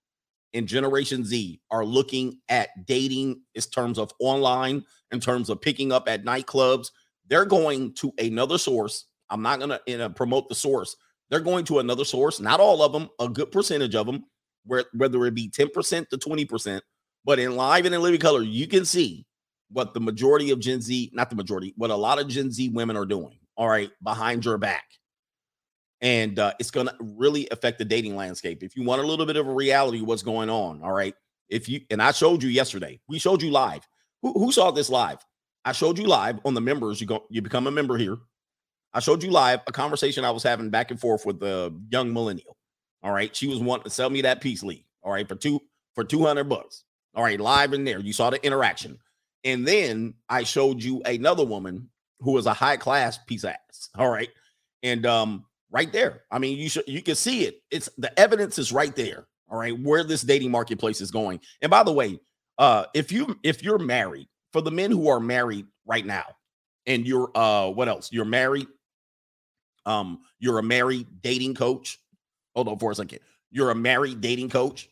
in 0.53 0.67
Generation 0.67 1.25
Z 1.25 1.61
are 1.71 1.85
looking 1.85 2.39
at 2.49 2.69
dating 2.87 3.43
in 3.55 3.63
terms 3.63 3.99
of 3.99 4.13
online, 4.21 4.85
in 5.11 5.21
terms 5.21 5.51
of 5.51 5.61
picking 5.61 5.93
up 5.93 6.09
at 6.09 6.25
nightclubs. 6.25 6.89
They're 7.29 7.47
going 7.47 7.95
to 7.95 8.13
another 8.19 8.59
source. 8.59 9.07
I'm 9.31 9.43
not 9.43 9.59
going 9.59 9.79
to 9.87 10.05
uh, 10.05 10.09
promote 10.11 10.49
the 10.49 10.55
source. 10.55 10.95
They're 11.31 11.41
going 11.41 11.65
to 11.67 11.79
another 11.79 12.05
source, 12.05 12.41
not 12.41 12.61
all 12.61 12.83
of 12.83 12.93
them, 12.93 13.09
a 13.19 13.29
good 13.29 13.51
percentage 13.51 13.95
of 13.95 14.07
them, 14.07 14.25
whether 14.65 15.27
it 15.27 15.35
be 15.35 15.49
10% 15.49 16.09
to 16.09 16.19
20%. 16.19 16.81
But 17.25 17.39
in 17.39 17.57
live 17.57 17.87
and 17.87 17.95
in 17.95 18.03
living 18.03 18.21
color, 18.21 18.43
you 18.43 18.67
can 18.67 18.85
see 18.85 19.27
what 19.71 19.95
the 19.95 20.01
majority 20.01 20.51
of 20.51 20.61
Gen 20.61 20.81
Z, 20.81 21.11
not 21.15 21.31
the 21.31 21.37
majority, 21.37 21.73
what 21.77 21.91
a 21.91 21.97
lot 21.97 22.19
of 22.19 22.29
Gen 22.29 22.51
Z 22.51 22.69
women 22.69 22.97
are 22.97 23.07
doing. 23.07 23.39
All 23.57 23.69
right, 23.69 23.91
behind 24.03 24.45
your 24.45 24.59
back 24.59 24.85
and 26.05 26.39
uh, 26.39 26.53
it's 26.59 26.71
going 26.71 26.87
to 26.87 26.95
really 27.01 27.49
affect 27.51 27.79
the 27.79 27.85
dating 27.85 28.15
landscape. 28.15 28.63
If 28.63 28.77
you 28.77 28.85
want 28.85 29.01
a 29.01 29.07
little 29.07 29.25
bit 29.25 29.37
of 29.37 29.49
a 29.49 29.53
reality 29.53 30.03
what's 30.03 30.23
going 30.23 30.51
on, 30.51 30.83
all 30.83 30.93
right. 30.93 31.15
If 31.49 31.67
you 31.67 31.81
and 31.91 32.03
I 32.03 32.13
showed 32.13 32.43
you 32.43 32.51
yesterday, 32.51 33.01
we 33.09 33.19
showed 33.19 33.43
you 33.43 33.51
live. 33.51 33.87
Who, 34.23 34.33
who 34.33 34.53
saw 34.53 34.71
this 34.71 34.91
live? 34.91 35.19
I 35.65 35.73
showed 35.73 35.99
you 35.99 36.07
live 36.07 36.41
on 36.45 36.53
the 36.53 36.61
members. 36.61 37.01
You 37.01 37.07
go, 37.07 37.25
you 37.31 37.41
become 37.41 37.67
a 37.67 37.71
member 37.71 37.97
here. 37.97 38.19
I 38.95 39.01
showed 39.01 39.23
you 39.25 39.31
live 39.31 39.61
a 39.67 39.73
conversation 39.73 40.25
I 40.25 40.31
was 40.31 40.45
having 40.45 40.71
back 40.71 40.93
and 40.93 41.01
forth 41.01 41.27
with 41.27 41.41
the 41.41 41.75
young 41.91 42.13
millennial. 42.13 42.57
All 43.03 43.13
right, 43.13 43.35
she 43.35 43.49
was 43.49 43.59
wanting 43.59 43.85
to 43.85 43.91
sell 43.91 44.09
me 44.09 44.23
that 44.23 44.41
peace 44.41 44.63
league. 44.63 44.85
All 45.03 45.13
right, 45.13 45.29
for 45.29 45.35
two 45.35 45.61
for 45.95 46.05
two 46.05 46.25
hundred 46.25 46.49
bucks. 46.49 46.85
All 47.15 47.23
right, 47.25 47.39
live 47.39 47.73
in 47.75 47.85
there. 47.85 47.99
You 47.99 48.13
saw 48.13 48.31
the 48.31 48.45
interaction, 48.47 48.99
and 49.43 49.67
then 49.67 50.15
I 50.29 50.45
showed 50.45 50.83
you 50.83 51.03
another 51.03 51.45
woman 51.45 51.91
who 52.21 52.33
was 52.33 52.47
a 52.47 52.55
high 52.55 52.77
class 52.77 53.19
piece 53.19 53.45
of 53.45 53.51
ass. 53.51 53.91
All 53.99 54.09
right, 54.09 54.31
and 54.83 55.05
um, 55.05 55.45
right 55.71 55.93
there. 55.93 56.23
I 56.31 56.39
mean, 56.39 56.57
you 56.57 56.69
should 56.69 56.85
you 56.87 57.03
can 57.03 57.17
see 57.17 57.45
it. 57.45 57.63
It's 57.71 57.91
the 57.99 58.19
evidence 58.19 58.59
is 58.59 58.73
right 58.73 58.95
there. 58.95 59.27
All 59.51 59.59
right, 59.59 59.79
where 59.79 60.05
this 60.05 60.23
dating 60.23 60.53
marketplace 60.53 61.01
is 61.01 61.11
going. 61.11 61.41
And 61.61 61.71
by 61.71 61.83
the 61.83 61.93
way, 61.93 62.19
uh, 62.59 62.87
if 62.95 63.13
you 63.13 63.39
if 63.43 63.63
you're 63.63 63.79
married, 63.79 64.29
for 64.53 64.63
the 64.63 64.71
men 64.71 64.93
who 64.93 65.09
are 65.09 65.21
married 65.21 65.67
right 65.85 66.07
now, 66.07 66.25
and 66.87 67.07
you're 67.07 67.31
uh 67.35 67.69
what 67.69 67.89
else? 67.89 68.11
You're 68.13 68.25
married 68.25 68.69
Um, 69.87 70.21
you're 70.39 70.59
a 70.59 70.63
married 70.63 71.07
dating 71.23 71.55
coach. 71.55 72.01
Hold 72.55 72.69
on 72.69 72.79
for 72.79 72.91
a 72.91 72.95
second. 72.95 73.21
You're 73.51 73.71
a 73.71 73.75
married 73.75 74.21
dating 74.21 74.51
coach. 74.51 74.89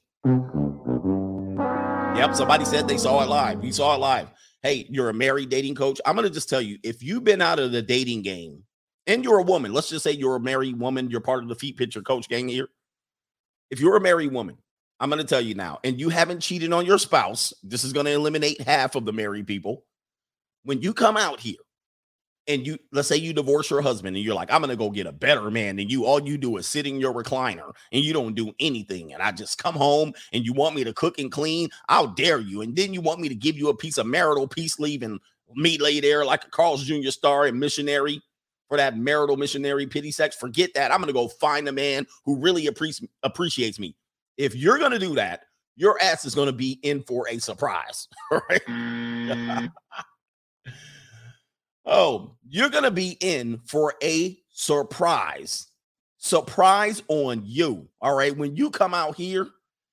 Yep, 2.15 2.35
somebody 2.35 2.65
said 2.65 2.87
they 2.87 2.99
saw 2.99 3.23
it 3.23 3.29
live. 3.29 3.61
We 3.61 3.73
saw 3.73 3.95
it 3.95 3.99
live. 3.99 4.29
Hey, 4.63 4.87
you're 4.89 5.09
a 5.09 5.15
married 5.15 5.49
dating 5.49 5.75
coach. 5.75 6.01
I'm 6.07 6.15
gonna 6.15 6.31
just 6.31 6.49
tell 6.49 6.61
you, 6.61 6.79
if 6.85 7.03
you've 7.03 7.25
been 7.25 7.41
out 7.41 7.59
of 7.59 7.73
the 7.73 7.83
dating 7.83 8.23
game 8.23 8.63
and 9.07 9.25
you're 9.25 9.39
a 9.39 9.43
woman, 9.43 9.73
let's 9.73 9.89
just 9.89 10.05
say 10.05 10.13
you're 10.13 10.37
a 10.37 10.41
married 10.41 10.79
woman, 10.79 11.11
you're 11.11 11.21
part 11.21 11.43
of 11.43 11.49
the 11.49 11.55
feet 11.55 11.77
picture 11.77 12.03
coach 12.03 12.29
gang 12.29 12.49
here. 12.49 12.69
If 13.71 13.81
you're 13.81 13.97
a 13.97 14.01
married 14.01 14.33
woman, 14.33 14.59
I'm 15.01 15.11
gonna 15.11 15.25
tell 15.25 15.41
you 15.41 15.55
now, 15.55 15.81
and 15.83 15.99
you 15.99 16.11
haven't 16.11 16.41
cheated 16.41 16.73
on 16.73 16.87
your 16.87 16.99
spouse, 16.99 17.53
this 17.65 17.83
is 17.83 17.93
gonna 17.93 18.11
eliminate 18.11 18.61
half 18.61 18.95
of 18.95 19.05
the 19.05 19.13
married 19.13 19.47
people. 19.47 19.85
When 20.65 20.81
you 20.81 20.95
come 20.95 21.17
out 21.17 21.41
here 21.41 21.57
and 22.49 22.67
you 22.67 22.79
let's 22.91 23.09
say 23.09 23.17
you 23.17 23.33
divorce 23.33 23.71
your 23.71 23.83
husband 23.83 24.17
and 24.17 24.25
you're 24.25 24.35
like, 24.35 24.53
I'm 24.53 24.61
gonna 24.61 24.77
go 24.77 24.91
get 24.91 25.07
a 25.07 25.13
better 25.13 25.51
man 25.51 25.77
than 25.77 25.89
you. 25.89 26.05
All 26.05 26.21
you 26.21 26.37
do 26.37 26.57
is 26.57 26.67
sit 26.67 26.87
in 26.87 27.01
your 27.01 27.15
recliner 27.15 27.73
and 27.93 28.05
you 28.05 28.13
don't 28.13 28.35
do 28.35 28.53
anything. 28.59 29.13
And 29.13 29.23
I 29.23 29.33
just 29.33 29.59
come 29.59 29.75
home 29.75 30.13
and 30.33 30.45
you 30.45 30.53
want 30.53 30.75
me 30.75 30.85
to 30.85 30.93
cook 30.93 31.19
and 31.19 31.31
clean. 31.31 31.69
i'll 31.89 32.09
dare 32.09 32.41
you? 32.41 32.63
And 32.63 32.75
then 32.75 32.93
you 32.93 33.01
want 33.01 33.21
me 33.21 33.29
to 33.29 33.35
give 33.35 33.57
you 33.57 33.69
a 33.69 33.77
piece 33.77 33.99
of 33.99 34.07
marital 34.07 34.49
peace 34.49 34.79
leave 34.79 35.03
and 35.03 35.21
me 35.55 35.79
lay 35.79 36.01
there 36.01 36.25
like 36.25 36.45
a 36.45 36.51
Carl's 36.51 36.85
Jr. 36.85 37.11
star 37.11 37.47
and 37.47 37.59
missionary 37.59 38.23
for 38.69 38.77
that 38.77 38.97
marital 38.97 39.37
missionary 39.37 39.87
pity 39.87 40.11
sex. 40.11 40.35
Forget 40.35 40.71
that. 40.75 40.93
I'm 40.93 41.01
gonna 41.01 41.13
go 41.13 41.29
find 41.29 41.69
a 41.69 41.73
man 41.73 42.07
who 42.25 42.39
really 42.39 42.67
appreciates 42.67 43.13
appreciates 43.23 43.79
me. 43.79 43.95
If 44.37 44.55
you're 44.55 44.79
gonna 44.79 44.99
do 44.99 45.15
that, 45.15 45.43
your 45.77 46.01
ass 46.03 46.25
is 46.25 46.35
gonna 46.35 46.53
be 46.53 46.81
in 46.83 47.03
for 47.03 47.29
a 47.29 47.39
surprise. 47.39 48.09
Right? 48.31 48.65
Mm. 48.67 49.73
Oh, 51.85 52.37
you're 52.49 52.71
going 52.71 52.85
to 52.85 52.91
be 52.91 53.17
in 53.21 53.59
for 53.65 53.95
a 54.03 54.39
surprise. 54.51 55.67
Surprise 56.19 57.03
on 57.09 57.43
you. 57.45 57.89
All 58.01 58.15
right. 58.15 58.37
When 58.37 58.55
you 58.55 58.71
come 58.71 58.95
out 58.95 59.17
here, 59.17 59.49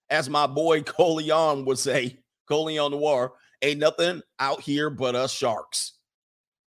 as 0.10 0.30
my 0.30 0.48
boy 0.48 0.82
Colion 0.84 1.66
would 1.66 1.80
say, 1.80 2.18
Colion 2.50 2.92
Noir, 2.92 3.34
ain't 3.62 3.80
nothing 3.80 4.22
out 4.40 4.62
here 4.62 4.90
but 4.90 5.16
us 5.16 5.32
sharks. 5.32 5.94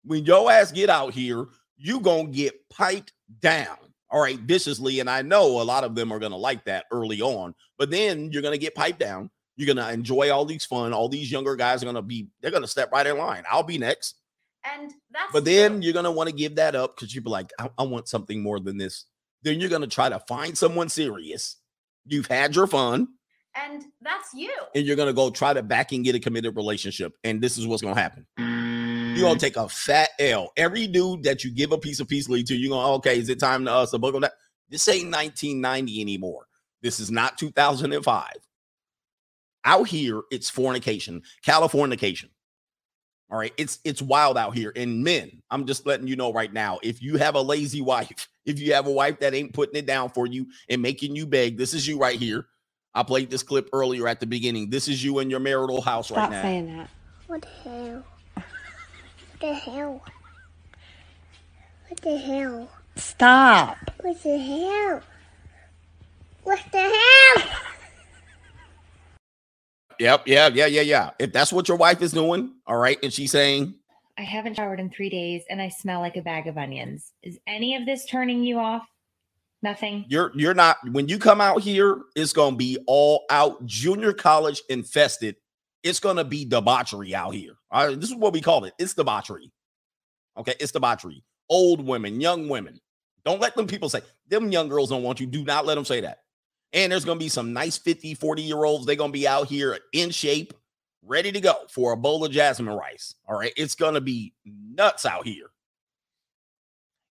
When 0.04 0.26
your 0.26 0.52
ass 0.52 0.72
get 0.72 0.90
out 0.90 1.14
here, 1.14 1.46
you 1.78 2.00
going 2.00 2.28
to 2.28 2.32
get 2.32 2.70
piped 2.70 3.14
down. 3.40 3.78
All 4.10 4.22
right, 4.22 4.40
viciously. 4.40 5.00
And 5.00 5.10
I 5.10 5.22
know 5.22 5.62
a 5.62 5.64
lot 5.64 5.84
of 5.84 5.96
them 5.96 6.12
are 6.12 6.20
going 6.20 6.32
to 6.32 6.38
like 6.38 6.66
that 6.66 6.86
early 6.92 7.22
on, 7.22 7.56
but 7.78 7.92
then 7.92 8.32
you're 8.32 8.42
going 8.42 8.54
to 8.54 8.58
get 8.58 8.76
piped 8.76 9.00
down. 9.00 9.30
You're 9.56 9.74
going 9.74 9.86
to 9.86 9.94
enjoy 9.94 10.32
all 10.32 10.46
these 10.46 10.66
fun. 10.66 10.92
All 10.92 11.08
these 11.08 11.32
younger 11.32 11.56
guys 11.56 11.82
are 11.82 11.86
going 11.86 11.96
to 11.96 12.02
be, 12.02 12.28
they're 12.42 12.52
going 12.52 12.64
to 12.64 12.68
step 12.68 12.92
right 12.92 13.06
in 13.06 13.18
line. 13.18 13.44
I'll 13.50 13.64
be 13.64 13.78
next. 13.78 14.16
And 14.64 14.92
that's 15.12 15.32
But 15.34 15.46
then 15.46 15.82
you're 15.82 15.94
gonna 15.94 16.12
want 16.12 16.30
to 16.30 16.36
give 16.36 16.56
that 16.56 16.76
up 16.76 16.96
because 16.96 17.14
you'll 17.14 17.24
be 17.24 17.30
like, 17.30 17.52
I, 17.60 17.70
I 17.78 17.84
want 17.84 18.08
something 18.08 18.42
more 18.42 18.60
than 18.60 18.78
this. 18.78 19.06
Then 19.44 19.60
you're 19.60 19.70
gonna 19.70 19.88
try 19.88 20.10
to 20.10 20.20
find 20.20 20.58
someone 20.58 20.90
serious. 20.90 21.58
You've 22.06 22.28
had 22.28 22.56
your 22.56 22.68
fun, 22.68 23.08
and 23.56 23.84
that's 24.02 24.34
you. 24.34 24.54
and 24.76 24.86
you're 24.86 24.96
gonna 24.96 25.14
go 25.14 25.30
try 25.30 25.54
to 25.54 25.64
back 25.64 25.92
and 25.92 26.04
get 26.04 26.16
a 26.16 26.20
committed 26.20 26.56
relationship. 26.56 27.14
And 27.24 27.42
this 27.42 27.58
is 27.58 27.66
what's 27.66 27.82
gonna 27.82 28.00
happen. 28.00 28.26
You're 28.38 29.28
gonna 29.28 29.36
mm. 29.36 29.40
take 29.40 29.58
a 29.58 29.68
fat 29.68 30.10
L. 30.20 30.52
Every 30.58 30.88
dude 30.88 31.24
that 31.24 31.44
you 31.44 31.52
give 31.52 31.72
a 31.72 31.78
piece 31.78 32.00
of 32.00 32.08
peace 32.08 32.30
lead 32.30 32.48
to, 32.48 32.56
you're 32.56 32.70
gonna 32.70 32.96
okay, 32.96 33.18
is 33.18 33.30
it 33.30 33.40
time 33.40 33.66
to 33.66 33.72
us 33.72 33.92
to 33.92 34.00
buckle 34.00 34.20
that? 34.22 34.34
This 34.70 34.88
ain't 34.88 35.12
1990 35.12 36.02
anymore. 36.02 36.46
This 36.82 37.00
is 37.00 37.12
not 37.12 37.38
2005. 37.38 38.28
Out 39.64 39.88
here, 39.88 40.22
it's 40.32 40.50
fornication, 40.50 41.22
Californication. 41.46 42.30
All 43.32 43.38
right, 43.38 43.54
it's 43.56 43.80
it's 43.86 44.02
wild 44.02 44.38
out 44.38 44.54
here. 44.54 44.74
And 44.76 45.06
men, 45.06 45.42
I'm 45.50 45.66
just 45.66 45.86
letting 45.86 46.06
you 46.06 46.18
know 46.18 46.34
right 46.34 46.52
now, 46.52 46.80
if 46.84 47.02
you 47.02 47.16
have 47.16 47.36
a 47.36 47.42
lazy 47.42 47.82
wife, 47.82 48.28
if 48.46 48.60
you 48.60 48.74
have 48.74 48.88
a 48.88 48.92
wife 48.92 49.20
that 49.22 49.34
ain't 49.34 49.54
putting 49.54 49.78
it 49.78 49.86
down 49.86 50.10
for 50.10 50.28
you 50.28 50.48
and 50.70 50.82
making 50.82 51.16
you 51.16 51.26
beg, 51.26 51.58
this 51.58 51.74
is 51.74 51.88
you 51.88 51.98
right 51.98 52.20
here. 52.20 52.48
I 52.94 53.04
played 53.04 53.30
this 53.30 53.42
clip 53.42 53.70
earlier 53.72 54.06
at 54.06 54.20
the 54.20 54.26
beginning. 54.26 54.70
This 54.70 54.90
is 54.90 55.02
you 55.02 55.20
in 55.20 55.30
your 55.30 55.40
marital 55.40 55.82
house 55.82 56.08
Stop 56.08 56.18
right 56.18 56.30
now. 56.30 56.36
Stop 56.36 56.44
saying 56.44 56.78
that. 56.78 56.90
What 57.28 57.42
the 57.42 57.70
hell? 57.70 58.04
What 58.36 59.40
the 59.40 59.54
hell? 59.54 60.04
What 61.88 62.02
the 62.02 62.18
hell? 62.18 62.70
Stop. 62.98 63.78
What 64.02 64.22
the 64.22 64.38
hell? 64.38 65.02
What 66.44 66.60
the 66.74 66.80
hell? 66.80 67.71
Yep, 70.02 70.24
yeah, 70.26 70.48
yeah, 70.52 70.66
yeah, 70.66 70.82
yeah. 70.82 71.10
If 71.20 71.32
that's 71.32 71.54
what 71.54 71.68
your 71.68 71.78
wife 71.78 72.02
is 72.02 72.12
doing, 72.12 72.56
all 72.66 72.78
right, 72.78 72.98
and 73.04 73.14
she's 73.14 73.32
saying, 73.32 73.76
I 74.18 74.24
haven't 74.24 74.56
showered 74.56 74.80
in 74.80 74.90
three 74.90 75.12
days 75.12 75.44
and 75.48 75.62
I 75.62 75.70
smell 75.70 76.00
like 76.00 76.18
a 76.18 76.24
bag 76.24 76.48
of 76.48 76.58
onions. 76.58 77.14
Is 77.22 77.38
any 77.46 77.76
of 77.76 77.86
this 77.86 78.06
turning 78.06 78.44
you 78.44 78.58
off? 78.58 78.82
Nothing. 79.62 80.06
you're 80.10 80.32
you're 80.34 80.56
not 80.56 80.78
when 80.92 81.08
you 81.08 81.20
come 81.20 81.40
out 81.40 81.62
here, 81.62 82.02
it's 82.16 82.34
gonna 82.34 82.56
be 82.56 82.80
all 82.88 83.26
out 83.30 83.64
junior 83.68 84.12
college 84.12 84.64
infested. 84.70 85.36
It's 85.84 86.00
gonna 86.00 86.24
be 86.24 86.46
debauchery 86.46 87.14
out 87.14 87.36
here. 87.36 87.54
All 87.70 87.86
right, 87.86 88.00
this 88.00 88.10
is 88.10 88.16
what 88.16 88.34
we 88.34 88.42
call 88.42 88.66
it. 88.66 88.74
It's 88.80 88.96
debauchery. 88.96 89.52
Okay, 90.36 90.56
it's 90.60 90.72
debauchery. 90.72 91.24
Old 91.48 91.86
women, 91.86 92.20
young 92.20 92.50
women. 92.50 92.82
Don't 93.24 93.40
let 93.40 93.56
them 93.56 93.68
people 93.68 93.88
say 93.88 94.02
them 94.28 94.52
young 94.52 94.68
girls 94.68 94.90
don't 94.90 95.04
want 95.04 95.20
you. 95.20 95.28
Do 95.28 95.44
not 95.44 95.68
let 95.68 95.76
them 95.76 95.86
say 95.86 96.02
that. 96.02 96.22
And 96.74 96.92
there's 96.92 97.06
gonna 97.06 97.20
be 97.20 97.30
some 97.30 97.54
nice 97.54 97.78
50, 97.78 98.14
40 98.16 98.42
year 98.42 98.64
olds. 98.64 98.86
They're 98.86 98.96
gonna 98.96 99.12
be 99.12 99.28
out 99.28 99.48
here 99.48 99.78
in 99.94 100.10
shape, 100.10 100.54
ready 101.04 101.32
to 101.32 101.42
go 101.42 101.54
for 101.70 101.92
a 101.92 101.98
bowl 101.98 102.24
of 102.24 102.32
jasmine 102.32 102.74
rice. 102.74 103.16
All 103.28 103.38
right, 103.38 103.54
it's 103.58 103.76
gonna 103.76 104.02
be 104.02 104.34
nuts 104.46 105.06
out 105.06 105.26
here. 105.26 105.48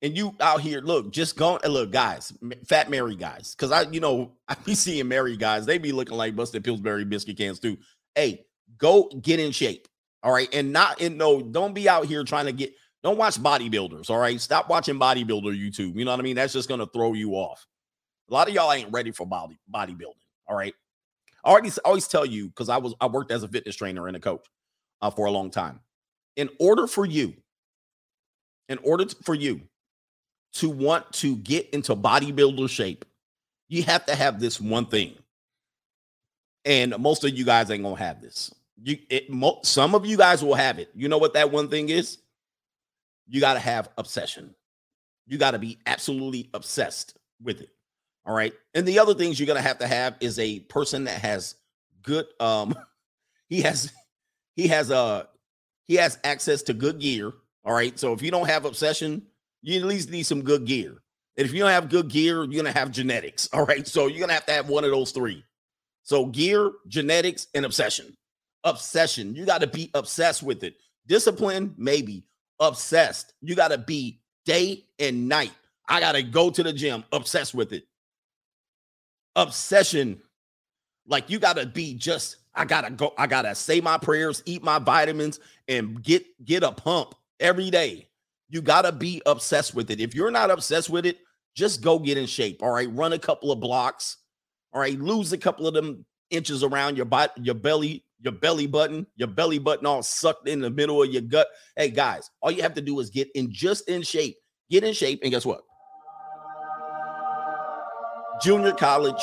And 0.01 0.17
you 0.17 0.37
out 0.39 0.61
here, 0.61 0.81
look, 0.81 1.13
just 1.13 1.37
go 1.37 1.59
look, 1.67 1.91
guys, 1.91 2.33
fat 2.67 2.89
Mary 2.89 3.17
guys, 3.17 3.57
because 3.57 3.73
I, 3.73 3.83
you 3.91 3.99
know, 3.99 4.33
I 4.49 4.55
be 4.55 4.75
seeing 4.75 5.09
Mary 5.09 5.37
guys, 5.37 5.67
they 5.67 5.79
be 5.79 5.93
looking 5.93 6.17
like 6.17 6.37
busted 6.37 6.63
Pillsbury 6.63 7.05
biscuit 7.05 7.37
cans 7.37 7.59
too. 7.59 7.77
Hey, 8.15 8.47
go 8.79 9.09
get 9.23 9.41
in 9.41 9.51
shape, 9.51 9.89
all 10.23 10.33
right, 10.33 10.49
and 10.53 10.73
not 10.73 11.01
in 11.01 11.17
no, 11.17 11.41
don't 11.43 11.75
be 11.75 11.89
out 11.89 12.07
here 12.07 12.23
trying 12.23 12.47
to 12.47 12.53
get, 12.53 12.73
don't 13.03 13.19
watch 13.19 13.41
bodybuilders, 13.41 14.11
all 14.11 14.19
right. 14.19 14.41
Stop 14.41 14.69
watching 14.69 14.99
bodybuilder 14.99 15.57
YouTube. 15.57 15.97
You 15.97 16.05
know 16.05 16.11
what 16.11 16.21
I 16.21 16.23
mean? 16.23 16.37
That's 16.37 16.53
just 16.53 16.69
gonna 16.69 16.87
throw 16.87 17.15
you 17.15 17.33
off. 17.33 17.67
A 18.31 18.35
lot 18.35 18.49
of 18.49 18.55
y'all 18.55 18.73
ain't 18.73 18.93
ready 18.93 19.11
for 19.11 19.27
body 19.27 19.59
bodybuilding, 19.73 20.15
all 20.47 20.57
right. 20.57 20.75
I 21.45 21.51
already 21.51 21.69
s- 21.69 21.79
always 21.79 22.09
tell 22.09 22.27
you 22.27 22.49
because 22.49 22.69
I 22.69 22.77
was 22.79 22.95
I 23.01 23.07
worked 23.07 23.31
as 23.33 23.43
a 23.43 23.49
fitness 23.49 23.77
trainer 23.77 24.07
and 24.09 24.17
a 24.17 24.21
coach 24.21 24.47
uh, 25.03 25.11
for 25.11 25.27
a 25.27 25.31
long 25.31 25.51
time. 25.51 25.81
In 26.37 26.51
order 26.61 26.87
for 26.87 27.07
you, 27.07 27.35
in 28.69 28.79
order 28.79 29.05
t- 29.07 29.17
for 29.25 29.35
you 29.35 29.63
to 30.55 30.69
want 30.69 31.11
to 31.15 31.37
get 31.37 31.71
into 31.71 31.95
bodybuilder 31.97 32.69
shape, 32.69 33.05
you 33.69 33.83
have 33.85 34.07
to 34.07 34.15
have 34.15 34.41
this 34.41 34.61
one 34.61 34.87
thing. 34.87 35.15
And 36.65 36.97
most 36.99 37.25
of 37.25 37.37
you 37.37 37.45
guys 37.45 37.71
ain't 37.71 37.83
gonna 37.83 37.97
have 37.97 38.21
this. 38.21 38.55
You, 38.83 38.99
it, 39.11 39.31
mo- 39.31 39.61
some 39.65 39.95
of 39.95 40.07
you 40.07 40.17
guys 40.17 40.43
will 40.45 40.55
have 40.55 40.79
it. 40.79 40.91
You 40.95 41.09
know 41.09 41.19
what 41.19 41.35
that 41.35 41.51
one 41.51 41.69
thing 41.69 41.89
is? 41.89 42.19
You 43.29 43.41
got 43.41 43.55
to 43.55 43.61
have 43.61 43.91
obsession. 43.99 44.55
You 45.27 45.39
got 45.39 45.53
to 45.53 45.59
be 45.59 45.79
absolutely 45.87 46.49
obsessed 46.55 47.17
with 47.43 47.61
it. 47.61 47.71
All 48.29 48.35
right. 48.35 48.53
And 48.75 48.87
the 48.87 48.99
other 48.99 49.15
things 49.15 49.41
you're 49.41 49.47
gonna 49.47 49.63
have 49.63 49.79
to 49.79 49.87
have 49.87 50.17
is 50.21 50.39
a 50.39 50.61
person 50.61 51.05
that 51.05 51.23
has 51.23 51.55
good. 52.03 52.27
Um, 52.39 52.75
he 53.49 53.63
has, 53.63 53.91
he 54.55 54.69
has 54.69 54.91
uh 54.91 55.25
he 55.87 55.95
has 55.95 56.19
access 56.23 56.61
to 56.65 56.75
good 56.75 57.01
gear. 57.01 57.33
All 57.65 57.73
right. 57.73 57.99
So 57.99 58.13
if 58.13 58.21
you 58.21 58.31
don't 58.31 58.47
have 58.47 58.67
obsession, 58.67 59.23
you 59.63 59.81
at 59.81 59.87
least 59.87 60.11
need 60.11 60.25
some 60.25 60.43
good 60.43 60.67
gear. 60.67 60.99
And 61.39 61.47
if 61.47 61.55
you 61.55 61.61
don't 61.61 61.71
have 61.71 61.89
good 61.89 62.09
gear, 62.09 62.45
you're 62.45 62.63
gonna 62.63 62.79
have 62.79 62.91
genetics. 62.91 63.49
All 63.55 63.65
right. 63.65 63.89
So 63.89 64.09
you're 64.09 64.21
gonna 64.21 64.35
have 64.35 64.47
to 64.47 64.53
have 64.53 64.69
one 64.69 64.85
of 64.85 64.91
those 64.91 65.11
three. 65.11 65.43
So 66.03 66.27
gear, 66.27 66.71
genetics, 66.87 67.47
and 67.55 67.65
obsession. 67.65 68.15
Obsession. 68.65 69.35
You 69.35 69.47
got 69.47 69.61
to 69.63 69.67
be 69.67 69.91
obsessed 69.95 70.43
with 70.43 70.65
it. 70.65 70.77
Discipline, 71.07 71.75
maybe. 71.79 72.25
Obsessed. 72.61 73.33
You 73.41 73.55
got 73.55 73.69
to 73.69 73.79
be 73.79 74.21
day 74.45 74.85
and 74.99 75.29
night. 75.29 75.53
I 75.87 76.01
got 76.01 76.13
to 76.13 76.23
go 76.23 76.51
to 76.51 76.63
the 76.63 76.73
gym, 76.73 77.05
obsessed 77.13 77.55
with 77.55 77.73
it. 77.73 77.85
Obsession. 79.39 80.21
Like 81.07 81.31
you 81.31 81.39
got 81.39 81.57
to 81.57 81.67
be 81.67 81.95
just, 81.95 82.37
I 82.55 82.65
got 82.65 82.83
to 82.83 82.91
go, 82.91 83.15
I 83.17 83.27
got 83.27 83.43
to 83.43 83.55
say 83.55 83.81
my 83.81 83.97
prayers, 83.97 84.43
eat 84.45 84.63
my 84.63 84.79
vitamins, 84.79 85.41
and 85.69 86.03
get 86.03 86.25
get 86.45 86.63
a 86.63 86.73
pump 86.73 87.15
every 87.41 87.71
day. 87.71 88.09
You 88.51 88.61
got 88.61 88.83
to 88.83 88.93
be 88.93 89.23
obsessed 89.25 89.75
with 89.75 89.91
it. 89.91 90.01
If 90.01 90.15
you're 90.15 90.31
not 90.31 90.51
obsessed 90.51 90.91
with 90.91 91.07
it, 91.07 91.19
just 91.55 91.83
go 91.83 91.99
get 91.99 92.19
in 92.19 92.27
shape. 92.27 92.63
All 92.63 92.71
right. 92.71 92.93
Run 92.93 93.13
a 93.13 93.19
couple 93.19 93.53
of 93.53 93.61
blocks. 93.61 94.19
All 94.73 94.81
right. 94.81 94.99
Lose 94.99 95.33
a 95.33 95.39
couple 95.39 95.67
of 95.67 95.75
them 95.75 96.05
inches 96.31 96.63
around 96.63 96.97
your 96.97 97.07
butt, 97.07 97.33
your 97.39 97.55
belly, 97.55 98.05
your 98.21 98.33
belly 98.33 98.67
button, 98.67 99.07
your 99.17 99.29
belly 99.29 99.59
button 99.59 99.87
all 99.87 100.03
sucked 100.03 100.49
in 100.49 100.61
the 100.61 100.71
middle 100.71 101.03
of 101.03 101.11
your 101.11 101.23
gut. 101.23 101.49
Hey 101.77 101.91
guys, 101.91 102.31
all 102.43 102.51
you 102.51 102.63
have 102.63 102.75
to 102.75 102.81
do 102.81 102.99
is 103.01 103.11
get 103.11 103.29
in 103.35 103.53
just 103.53 103.89
in 103.89 104.03
shape. 104.03 104.37
Get 104.71 104.85
in 104.85 104.93
shape, 104.93 105.21
and 105.23 105.31
guess 105.31 105.47
what? 105.47 105.63
Junior 108.43 108.73
college. 108.73 109.23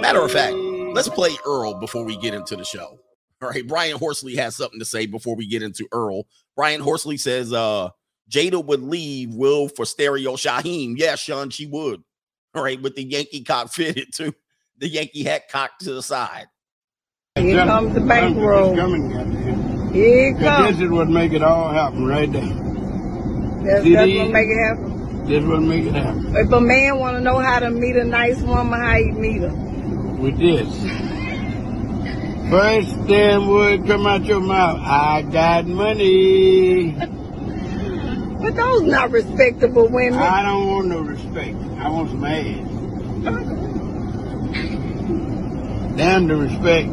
Matter 0.00 0.22
of 0.22 0.30
fact, 0.30 0.54
let's 0.54 1.08
play 1.08 1.30
Earl 1.46 1.74
before 1.74 2.04
we 2.04 2.16
get 2.16 2.34
into 2.34 2.56
the 2.56 2.64
show. 2.64 2.98
All 3.42 3.48
right, 3.50 3.66
Brian 3.66 3.98
Horsley 3.98 4.36
has 4.36 4.54
something 4.56 4.78
to 4.78 4.84
say 4.84 5.06
before 5.06 5.34
we 5.34 5.46
get 5.46 5.62
into 5.62 5.88
Earl. 5.92 6.24
Brian 6.56 6.80
Horsley 6.80 7.16
says, 7.16 7.52
uh, 7.52 7.88
Jada 8.30 8.64
would 8.64 8.82
leave 8.82 9.34
Will 9.34 9.68
for 9.68 9.84
Stereo 9.84 10.34
Shaheem. 10.34 10.94
Yeah, 10.96 11.16
Sean, 11.16 11.50
she 11.50 11.66
would. 11.66 12.02
All 12.54 12.62
right, 12.62 12.80
with 12.80 12.94
the 12.94 13.02
Yankee 13.04 13.42
cock 13.42 13.72
fitted 13.72 14.12
too. 14.14 14.34
The 14.78 14.88
Yankee 14.88 15.22
hat 15.24 15.48
cocked 15.50 15.84
to 15.84 15.94
the 15.94 16.02
side. 16.02 16.46
Here 17.36 17.64
comes 17.64 17.94
the 17.94 18.00
bankroll. 18.00 18.74
Here 19.92 20.28
it 20.30 20.34
'Cause 20.34 20.42
comes. 20.42 20.76
This 20.76 20.84
is 20.86 20.90
what 20.90 21.08
make 21.08 21.32
it 21.32 21.42
all 21.42 21.70
happen 21.70 22.06
right 22.06 22.30
there. 22.30 22.42
That's, 22.42 23.84
that's 23.84 24.12
what 24.12 24.30
make 24.30 24.48
it 24.48 24.58
happen. 24.58 24.91
This 25.24 25.44
what 25.44 25.60
make 25.60 25.84
it 25.84 25.94
happen. 25.94 26.34
If 26.36 26.50
a 26.50 26.60
man 26.60 26.98
want 26.98 27.16
to 27.16 27.22
know 27.22 27.38
how 27.38 27.60
to 27.60 27.70
meet 27.70 27.96
a 27.96 28.04
nice 28.04 28.40
woman, 28.42 28.80
how 28.80 28.96
he 28.96 29.12
meet 29.12 29.42
her? 29.42 29.52
With 29.52 30.36
this. 30.38 30.68
First 32.50 33.06
damn 33.06 33.46
word 33.48 33.86
come 33.86 34.06
out 34.06 34.24
your 34.24 34.40
mouth. 34.40 34.80
I 34.80 35.22
got 35.22 35.66
money. 35.66 36.90
But 38.42 38.56
those 38.56 38.82
not 38.82 39.10
respectable 39.12 39.88
women. 39.88 40.18
I 40.18 40.42
don't 40.42 40.66
want 40.66 40.88
no 40.88 40.98
respect. 41.00 41.56
I 41.78 41.88
want 41.88 42.10
some 42.10 42.24
ass. 42.24 42.68
Damn 45.96 46.26
the 46.26 46.36
respect. 46.36 46.88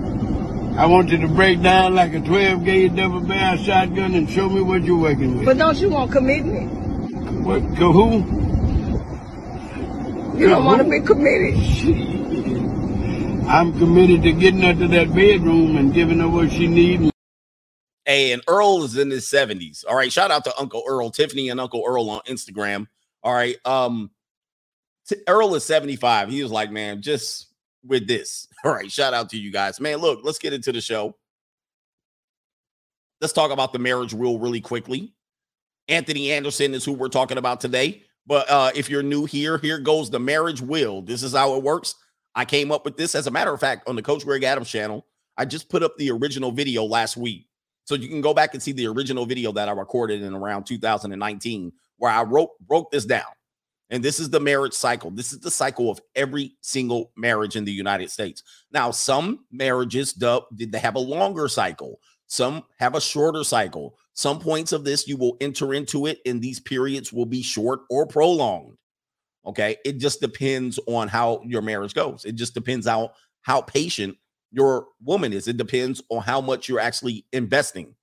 I 0.77 0.85
want 0.85 1.09
you 1.09 1.17
to 1.17 1.27
break 1.27 1.61
down 1.61 1.95
like 1.95 2.13
a 2.13 2.21
12 2.21 2.63
gauge 2.63 2.95
double 2.95 3.21
barrel 3.21 3.57
shotgun 3.57 4.13
and 4.13 4.29
show 4.29 4.47
me 4.47 4.61
what 4.61 4.83
you're 4.83 4.97
working 4.97 5.37
with. 5.37 5.45
But 5.45 5.57
don't 5.57 5.77
you 5.77 5.89
want 5.89 6.11
commitment? 6.11 6.78
What, 7.49 7.75
go 7.75 7.91
who? 7.91 8.17
You 10.37 10.49
don't 10.49 10.65
want 10.65 10.83
to 10.83 10.89
be 10.89 11.01
committed. 11.01 11.55
I'm 13.47 13.77
committed 13.79 14.21
to 14.21 14.31
getting 14.33 14.61
her 14.61 14.75
to 14.75 14.87
that 14.89 15.13
bedroom 15.15 15.75
and 15.75 15.91
giving 15.91 16.19
her 16.19 16.29
what 16.29 16.51
she 16.51 16.67
needs. 16.67 17.11
Hey, 18.05 18.33
and 18.33 18.43
Earl 18.47 18.83
is 18.83 18.97
in 18.97 19.09
his 19.09 19.25
70s. 19.25 19.83
All 19.87 19.95
right. 19.95 20.13
Shout 20.13 20.29
out 20.29 20.43
to 20.43 20.53
Uncle 20.59 20.83
Earl, 20.87 21.09
Tiffany 21.09 21.49
and 21.49 21.59
Uncle 21.59 21.83
Earl 21.85 22.09
on 22.11 22.21
Instagram. 22.27 22.85
All 23.23 23.33
right. 23.33 23.57
Um, 23.65 24.11
T- 25.07 25.17
Earl 25.27 25.55
is 25.55 25.65
75. 25.65 26.29
He 26.29 26.43
was 26.43 26.51
like, 26.51 26.71
man, 26.71 27.01
just 27.01 27.47
with 27.83 28.07
this. 28.07 28.47
All 28.63 28.71
right. 28.71 28.91
Shout 28.91 29.15
out 29.15 29.29
to 29.31 29.39
you 29.39 29.51
guys. 29.51 29.79
Man, 29.79 29.97
look, 29.97 30.19
let's 30.23 30.39
get 30.39 30.53
into 30.53 30.71
the 30.71 30.81
show. 30.81 31.15
Let's 33.21 33.33
talk 33.33 33.49
about 33.49 33.73
the 33.73 33.79
marriage 33.79 34.13
rule 34.13 34.37
really 34.37 34.61
quickly. 34.61 35.13
Anthony 35.89 36.31
Anderson 36.31 36.73
is 36.73 36.85
who 36.85 36.93
we're 36.93 37.09
talking 37.09 37.37
about 37.37 37.59
today. 37.59 38.03
But 38.25 38.49
uh, 38.49 38.71
if 38.75 38.89
you're 38.89 39.03
new 39.03 39.25
here, 39.25 39.57
here 39.57 39.79
goes 39.79 40.09
the 40.09 40.19
marriage 40.19 40.61
will. 40.61 41.01
This 41.01 41.23
is 41.23 41.33
how 41.33 41.55
it 41.55 41.63
works. 41.63 41.95
I 42.35 42.45
came 42.45 42.71
up 42.71 42.85
with 42.85 42.95
this. 42.95 43.15
As 43.15 43.25
a 43.25 43.31
matter 43.31 43.51
of 43.51 43.59
fact, 43.59 43.89
on 43.89 43.95
the 43.95 44.03
Coach 44.03 44.23
Greg 44.23 44.43
Adams 44.43 44.69
channel, 44.69 45.05
I 45.35 45.45
just 45.45 45.67
put 45.67 45.81
up 45.81 45.97
the 45.97 46.11
original 46.11 46.51
video 46.51 46.83
last 46.83 47.17
week. 47.17 47.47
So 47.85 47.95
you 47.95 48.07
can 48.07 48.21
go 48.21 48.35
back 48.35 48.53
and 48.53 48.61
see 48.61 48.71
the 48.71 48.85
original 48.85 49.25
video 49.25 49.51
that 49.53 49.67
I 49.67 49.71
recorded 49.71 50.21
in 50.21 50.35
around 50.35 50.65
2019, 50.65 51.71
where 51.97 52.11
I 52.11 52.21
wrote 52.21 52.51
broke 52.59 52.91
this 52.91 53.05
down. 53.05 53.25
And 53.89 54.03
this 54.03 54.19
is 54.19 54.29
the 54.29 54.39
marriage 54.39 54.73
cycle. 54.73 55.09
This 55.09 55.33
is 55.33 55.39
the 55.39 55.49
cycle 55.49 55.89
of 55.89 55.99
every 56.13 56.55
single 56.61 57.11
marriage 57.17 57.55
in 57.55 57.65
the 57.65 57.71
United 57.71 58.11
States. 58.11 58.43
Now, 58.71 58.91
some 58.91 59.45
marriages 59.51 60.13
Did 60.13 60.71
they 60.71 60.77
have 60.77 60.95
a 60.95 60.99
longer 60.99 61.47
cycle. 61.47 61.99
Some 62.27 62.63
have 62.77 62.93
a 62.93 63.01
shorter 63.01 63.43
cycle. 63.43 63.97
Some 64.19 64.41
points 64.41 64.73
of 64.73 64.83
this 64.83 65.07
you 65.07 65.15
will 65.15 65.37
enter 65.39 65.73
into 65.73 66.05
it, 66.05 66.19
and 66.25 66.41
these 66.41 66.59
periods 66.59 67.13
will 67.13 67.25
be 67.25 67.41
short 67.41 67.83
or 67.89 68.05
prolonged. 68.05 68.75
Okay, 69.45 69.77
it 69.85 69.97
just 69.97 70.19
depends 70.19 70.77
on 70.87 71.07
how 71.07 71.41
your 71.45 71.61
marriage 71.61 71.93
goes. 71.93 72.25
It 72.25 72.35
just 72.35 72.53
depends 72.53 72.85
on 72.85 73.07
how 73.43 73.61
patient 73.61 74.17
your 74.51 74.87
woman 75.01 75.31
is. 75.31 75.47
It 75.47 75.55
depends 75.55 76.03
on 76.09 76.21
how 76.21 76.41
much 76.41 76.67
you're 76.67 76.81
actually 76.81 77.25
investing. 77.31 77.95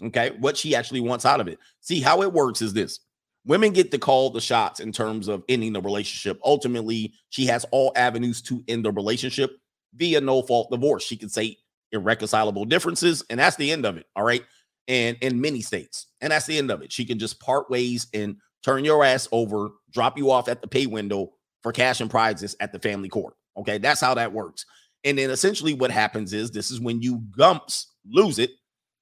Okay, 0.00 0.30
what 0.38 0.56
she 0.56 0.76
actually 0.76 1.00
wants 1.00 1.26
out 1.26 1.40
of 1.40 1.48
it. 1.48 1.58
See 1.80 2.00
how 2.00 2.22
it 2.22 2.32
works 2.32 2.62
is 2.62 2.72
this: 2.72 3.00
women 3.44 3.72
get 3.72 3.90
to 3.90 3.98
call 3.98 4.30
the 4.30 4.40
shots 4.40 4.78
in 4.78 4.92
terms 4.92 5.26
of 5.26 5.42
ending 5.48 5.72
the 5.72 5.80
relationship. 5.80 6.38
Ultimately, 6.44 7.12
she 7.30 7.44
has 7.46 7.66
all 7.72 7.90
avenues 7.96 8.40
to 8.42 8.62
end 8.68 8.84
the 8.84 8.92
relationship 8.92 9.58
via 9.94 10.20
no 10.20 10.42
fault 10.42 10.70
divorce. 10.70 11.02
She 11.02 11.16
can 11.16 11.28
say 11.28 11.56
irreconcilable 11.90 12.66
differences, 12.66 13.24
and 13.30 13.40
that's 13.40 13.56
the 13.56 13.72
end 13.72 13.84
of 13.84 13.96
it. 13.96 14.06
All 14.14 14.22
right, 14.22 14.44
and 14.88 15.16
in 15.20 15.40
many 15.40 15.60
states, 15.60 16.06
and 16.20 16.32
that's 16.32 16.46
the 16.46 16.58
end 16.58 16.70
of 16.70 16.82
it. 16.82 16.92
She 16.92 17.04
can 17.04 17.18
just 17.18 17.40
part 17.40 17.70
ways 17.70 18.08
and 18.12 18.36
turn 18.64 18.84
your 18.84 19.04
ass 19.04 19.28
over, 19.32 19.70
drop 19.92 20.18
you 20.18 20.30
off 20.30 20.48
at 20.48 20.60
the 20.62 20.68
pay 20.68 20.86
window 20.86 21.32
for 21.62 21.72
cash 21.72 22.00
and 22.00 22.10
prizes 22.10 22.56
at 22.60 22.72
the 22.72 22.78
family 22.78 23.08
court. 23.08 23.34
Okay, 23.56 23.78
that's 23.78 24.00
how 24.00 24.14
that 24.14 24.32
works. 24.32 24.64
And 25.04 25.18
then 25.18 25.30
essentially 25.30 25.74
what 25.74 25.90
happens 25.90 26.32
is 26.32 26.50
this 26.50 26.70
is 26.70 26.80
when 26.80 27.02
you 27.02 27.22
gumps 27.36 27.94
lose 28.08 28.38
it 28.38 28.50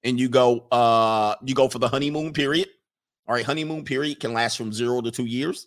and 0.04 0.18
you 0.18 0.28
go 0.28 0.66
uh 0.70 1.34
you 1.44 1.54
go 1.54 1.68
for 1.68 1.78
the 1.78 1.88
honeymoon 1.88 2.32
period. 2.32 2.68
All 3.26 3.34
right, 3.34 3.44
honeymoon 3.44 3.84
period 3.84 4.20
can 4.20 4.32
last 4.32 4.56
from 4.56 4.72
0 4.72 5.02
to 5.02 5.10
2 5.10 5.26
years. 5.26 5.66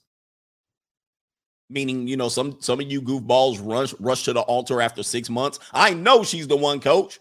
Meaning, 1.69 2.07
you 2.07 2.17
know, 2.17 2.27
some 2.27 2.57
some 2.59 2.79
of 2.79 2.91
you 2.91 3.01
goofballs 3.01 3.59
rush 3.61 3.93
rush 3.99 4.23
to 4.23 4.33
the 4.33 4.41
altar 4.41 4.81
after 4.81 5.03
6 5.03 5.29
months. 5.29 5.59
I 5.73 5.93
know 5.93 6.23
she's 6.23 6.47
the 6.47 6.57
one, 6.57 6.79
coach. 6.79 7.19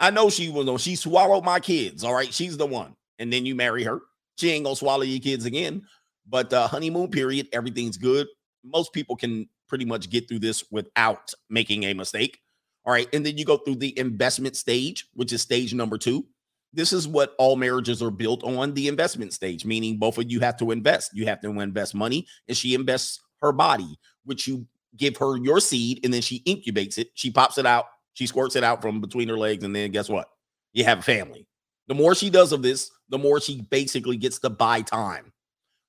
I 0.00 0.10
know 0.10 0.30
she 0.30 0.48
was 0.48 0.66
on. 0.66 0.78
she 0.78 0.96
swallowed 0.96 1.44
my 1.44 1.60
kids. 1.60 2.02
All 2.02 2.14
right, 2.14 2.32
she's 2.32 2.56
the 2.56 2.66
one. 2.66 2.96
And 3.18 3.32
then 3.32 3.46
you 3.46 3.54
marry 3.54 3.84
her. 3.84 4.00
She 4.38 4.50
ain't 4.50 4.64
gonna 4.64 4.76
swallow 4.76 5.02
your 5.02 5.20
kids 5.20 5.44
again. 5.44 5.82
But 6.28 6.52
uh 6.52 6.66
honeymoon 6.66 7.10
period, 7.10 7.48
everything's 7.52 7.98
good. 7.98 8.26
Most 8.64 8.92
people 8.92 9.14
can 9.16 9.48
pretty 9.68 9.84
much 9.84 10.10
get 10.10 10.28
through 10.28 10.40
this 10.40 10.64
without 10.70 11.32
making 11.48 11.84
a 11.84 11.94
mistake. 11.94 12.40
All 12.84 12.92
right. 12.92 13.08
And 13.12 13.24
then 13.24 13.36
you 13.36 13.44
go 13.44 13.58
through 13.58 13.76
the 13.76 13.96
investment 13.98 14.56
stage, 14.56 15.06
which 15.14 15.32
is 15.32 15.42
stage 15.42 15.74
number 15.74 15.98
two. 15.98 16.26
This 16.72 16.92
is 16.92 17.06
what 17.06 17.34
all 17.38 17.56
marriages 17.56 18.02
are 18.02 18.10
built 18.10 18.42
on 18.44 18.74
the 18.74 18.88
investment 18.88 19.32
stage, 19.32 19.64
meaning 19.64 19.98
both 19.98 20.18
of 20.18 20.30
you 20.30 20.40
have 20.40 20.56
to 20.58 20.70
invest. 20.70 21.10
You 21.14 21.26
have 21.26 21.40
to 21.42 21.48
invest 21.60 21.94
money, 21.94 22.26
and 22.48 22.56
she 22.56 22.74
invests 22.74 23.20
her 23.42 23.52
body, 23.52 23.98
which 24.24 24.46
you 24.46 24.66
give 24.96 25.16
her 25.16 25.36
your 25.36 25.60
seed, 25.60 26.00
and 26.04 26.14
then 26.14 26.22
she 26.22 26.42
incubates 26.44 26.96
it. 26.96 27.08
She 27.14 27.30
pops 27.30 27.58
it 27.58 27.66
out, 27.66 27.86
she 28.14 28.26
squirts 28.26 28.56
it 28.56 28.64
out 28.64 28.82
from 28.82 29.00
between 29.00 29.28
her 29.28 29.38
legs, 29.38 29.64
and 29.64 29.74
then 29.74 29.90
guess 29.90 30.08
what? 30.08 30.28
You 30.72 30.84
have 30.84 31.00
a 31.00 31.02
family. 31.02 31.46
The 31.88 31.94
more 31.94 32.14
she 32.14 32.30
does 32.30 32.52
of 32.52 32.62
this, 32.62 32.90
the 33.08 33.18
more 33.18 33.40
she 33.40 33.62
basically 33.62 34.16
gets 34.16 34.38
to 34.40 34.50
buy 34.50 34.82
time. 34.82 35.32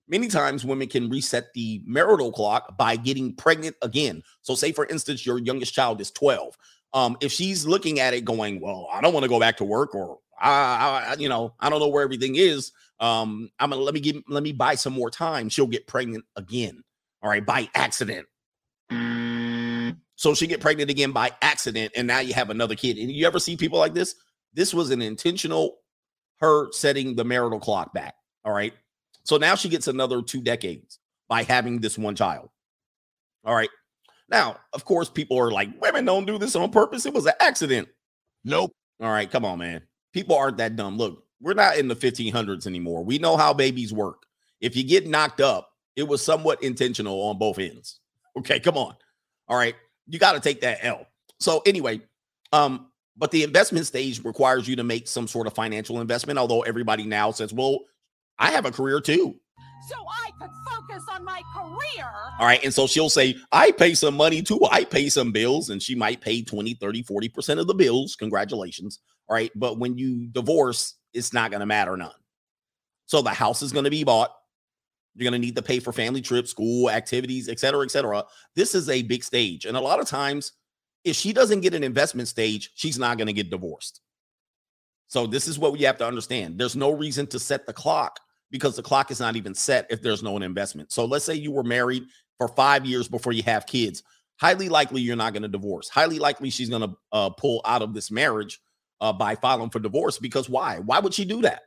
Many 0.07 0.27
times 0.27 0.65
women 0.65 0.87
can 0.87 1.09
reset 1.09 1.53
the 1.53 1.81
marital 1.85 2.31
clock 2.31 2.75
by 2.77 2.95
getting 2.95 3.35
pregnant 3.35 3.75
again. 3.81 4.23
So, 4.41 4.55
say 4.55 4.71
for 4.71 4.85
instance, 4.87 5.25
your 5.25 5.37
youngest 5.37 5.73
child 5.73 6.01
is 6.01 6.11
12. 6.11 6.57
Um, 6.93 7.17
if 7.21 7.31
she's 7.31 7.65
looking 7.65 7.99
at 7.99 8.13
it 8.13 8.25
going, 8.25 8.59
Well, 8.59 8.87
I 8.91 8.99
don't 8.99 9.13
want 9.13 9.23
to 9.23 9.29
go 9.29 9.39
back 9.39 9.57
to 9.57 9.63
work, 9.63 9.95
or 9.95 10.19
I, 10.39 11.11
I, 11.11 11.15
you 11.17 11.29
know, 11.29 11.53
I 11.59 11.69
don't 11.69 11.79
know 11.79 11.87
where 11.87 12.03
everything 12.03 12.35
is. 12.35 12.71
Um, 12.99 13.49
I'm 13.59 13.69
gonna 13.69 13.81
let 13.81 13.93
me 13.93 13.99
give 13.99 14.21
let 14.27 14.43
me 14.43 14.51
buy 14.51 14.75
some 14.75 14.93
more 14.93 15.09
time. 15.09 15.49
She'll 15.49 15.67
get 15.67 15.87
pregnant 15.87 16.25
again. 16.35 16.83
All 17.21 17.29
right, 17.29 17.45
by 17.45 17.69
accident. 17.75 18.27
So 20.21 20.35
she 20.35 20.45
get 20.45 20.61
pregnant 20.61 20.91
again 20.91 21.13
by 21.13 21.31
accident, 21.41 21.93
and 21.95 22.05
now 22.05 22.19
you 22.19 22.35
have 22.35 22.51
another 22.51 22.75
kid. 22.75 22.99
And 22.99 23.11
you 23.11 23.25
ever 23.25 23.39
see 23.39 23.57
people 23.57 23.79
like 23.79 23.95
this? 23.95 24.13
This 24.53 24.71
was 24.71 24.91
an 24.91 25.01
intentional 25.01 25.79
her 26.41 26.71
setting 26.71 27.15
the 27.15 27.23
marital 27.23 27.59
clock 27.59 27.91
back. 27.91 28.13
All 28.45 28.53
right. 28.53 28.71
So 29.23 29.37
now 29.37 29.55
she 29.55 29.67
gets 29.67 29.87
another 29.87 30.21
two 30.21 30.39
decades 30.39 30.99
by 31.27 31.41
having 31.41 31.79
this 31.79 31.97
one 31.97 32.15
child. 32.15 32.49
All 33.43 33.55
right. 33.55 33.71
Now, 34.29 34.57
of 34.73 34.85
course, 34.85 35.09
people 35.09 35.39
are 35.39 35.49
like, 35.49 35.69
women 35.81 36.05
don't 36.05 36.27
do 36.27 36.37
this 36.37 36.55
on 36.55 36.69
purpose. 36.69 37.07
It 37.07 37.15
was 37.15 37.25
an 37.25 37.33
accident. 37.39 37.87
Nope. 38.43 38.75
All 39.01 39.09
right. 39.09 39.29
Come 39.29 39.43
on, 39.43 39.57
man. 39.57 39.81
People 40.13 40.35
aren't 40.35 40.57
that 40.57 40.75
dumb. 40.75 40.97
Look, 40.97 41.23
we're 41.41 41.55
not 41.55 41.77
in 41.77 41.87
the 41.87 41.95
1500s 41.95 42.67
anymore. 42.67 43.03
We 43.03 43.17
know 43.17 43.37
how 43.37 43.55
babies 43.55 43.91
work. 43.91 44.21
If 44.59 44.75
you 44.75 44.83
get 44.83 45.07
knocked 45.07 45.41
up, 45.41 45.67
it 45.95 46.07
was 46.07 46.23
somewhat 46.23 46.61
intentional 46.61 47.23
on 47.23 47.39
both 47.39 47.57
ends. 47.57 48.01
Okay. 48.37 48.59
Come 48.59 48.77
on. 48.77 48.93
All 49.47 49.57
right. 49.57 49.73
You 50.11 50.19
got 50.19 50.33
to 50.33 50.39
take 50.41 50.61
that 50.61 50.79
L. 50.83 51.07
So, 51.39 51.61
anyway, 51.65 52.01
um, 52.51 52.87
but 53.17 53.31
the 53.31 53.43
investment 53.43 53.87
stage 53.87 54.23
requires 54.23 54.67
you 54.67 54.75
to 54.75 54.83
make 54.83 55.07
some 55.07 55.27
sort 55.27 55.47
of 55.47 55.53
financial 55.53 56.01
investment, 56.01 56.37
although 56.37 56.61
everybody 56.61 57.03
now 57.05 57.31
says, 57.31 57.53
well, 57.53 57.79
I 58.37 58.51
have 58.51 58.65
a 58.65 58.71
career 58.71 58.99
too. 58.99 59.39
so 59.87 59.95
I 60.09 60.31
could 60.39 60.49
focus 60.69 61.03
on 61.11 61.23
my 61.23 61.41
career. 61.55 62.09
All 62.39 62.45
right. 62.45 62.63
And 62.63 62.73
so 62.73 62.87
she'll 62.87 63.09
say, 63.09 63.35
I 63.51 63.71
pay 63.71 63.93
some 63.93 64.15
money 64.15 64.41
too. 64.41 64.59
I 64.71 64.83
pay 64.83 65.09
some 65.09 65.31
bills. 65.31 65.69
And 65.69 65.81
she 65.81 65.95
might 65.95 66.21
pay 66.21 66.41
20, 66.41 66.73
30, 66.73 67.03
40% 67.03 67.59
of 67.59 67.67
the 67.67 67.73
bills. 67.73 68.15
Congratulations. 68.15 68.99
All 69.29 69.35
right. 69.35 69.51
But 69.55 69.79
when 69.79 69.97
you 69.97 70.27
divorce, 70.27 70.95
it's 71.13 71.33
not 71.33 71.51
going 71.51 71.61
to 71.61 71.65
matter 71.65 71.95
none. 71.95 72.11
So 73.05 73.21
the 73.21 73.29
house 73.29 73.61
is 73.61 73.71
going 73.71 73.85
to 73.85 73.91
be 73.91 74.03
bought. 74.03 74.31
You're 75.15 75.29
going 75.29 75.39
to 75.39 75.45
need 75.45 75.55
to 75.57 75.61
pay 75.61 75.79
for 75.79 75.91
family 75.91 76.21
trips, 76.21 76.51
school 76.51 76.89
activities, 76.89 77.49
et 77.49 77.59
cetera, 77.59 77.83
et 77.83 77.91
cetera. 77.91 78.23
This 78.55 78.73
is 78.73 78.89
a 78.89 79.01
big 79.03 79.23
stage. 79.23 79.65
And 79.65 79.75
a 79.75 79.81
lot 79.81 79.99
of 79.99 80.07
times, 80.07 80.53
if 81.03 81.15
she 81.15 81.33
doesn't 81.33 81.61
get 81.61 81.73
an 81.73 81.83
investment 81.83 82.27
stage, 82.27 82.71
she's 82.75 82.97
not 82.97 83.17
going 83.17 83.27
to 83.27 83.33
get 83.33 83.49
divorced. 83.49 84.01
So 85.07 85.27
this 85.27 85.47
is 85.47 85.59
what 85.59 85.73
we 85.73 85.79
have 85.79 85.97
to 85.97 86.07
understand. 86.07 86.57
There's 86.57 86.75
no 86.75 86.91
reason 86.91 87.27
to 87.27 87.39
set 87.39 87.65
the 87.65 87.73
clock 87.73 88.19
because 88.49 88.75
the 88.75 88.83
clock 88.83 89.11
is 89.11 89.19
not 89.19 89.35
even 89.35 89.53
set 89.53 89.87
if 89.89 90.01
there's 90.01 90.23
no 90.23 90.37
investment. 90.37 90.91
So 90.91 91.05
let's 91.05 91.25
say 91.25 91.33
you 91.33 91.51
were 91.51 91.63
married 91.63 92.03
for 92.37 92.47
five 92.47 92.85
years 92.85 93.09
before 93.09 93.33
you 93.33 93.43
have 93.43 93.65
kids. 93.65 94.03
Highly 94.39 94.69
likely 94.69 95.01
you're 95.01 95.15
not 95.15 95.33
going 95.33 95.43
to 95.43 95.49
divorce. 95.49 95.89
Highly 95.89 96.19
likely 96.19 96.49
she's 96.49 96.69
going 96.69 96.81
to 96.81 96.95
uh, 97.11 97.29
pull 97.31 97.61
out 97.65 97.81
of 97.81 97.93
this 97.93 98.09
marriage 98.09 98.61
uh, 99.01 99.11
by 99.11 99.35
filing 99.35 99.69
for 99.69 99.79
divorce 99.79 100.17
because 100.17 100.49
why? 100.49 100.79
Why 100.79 100.99
would 100.99 101.13
she 101.13 101.25
do 101.25 101.41
that? 101.41 101.63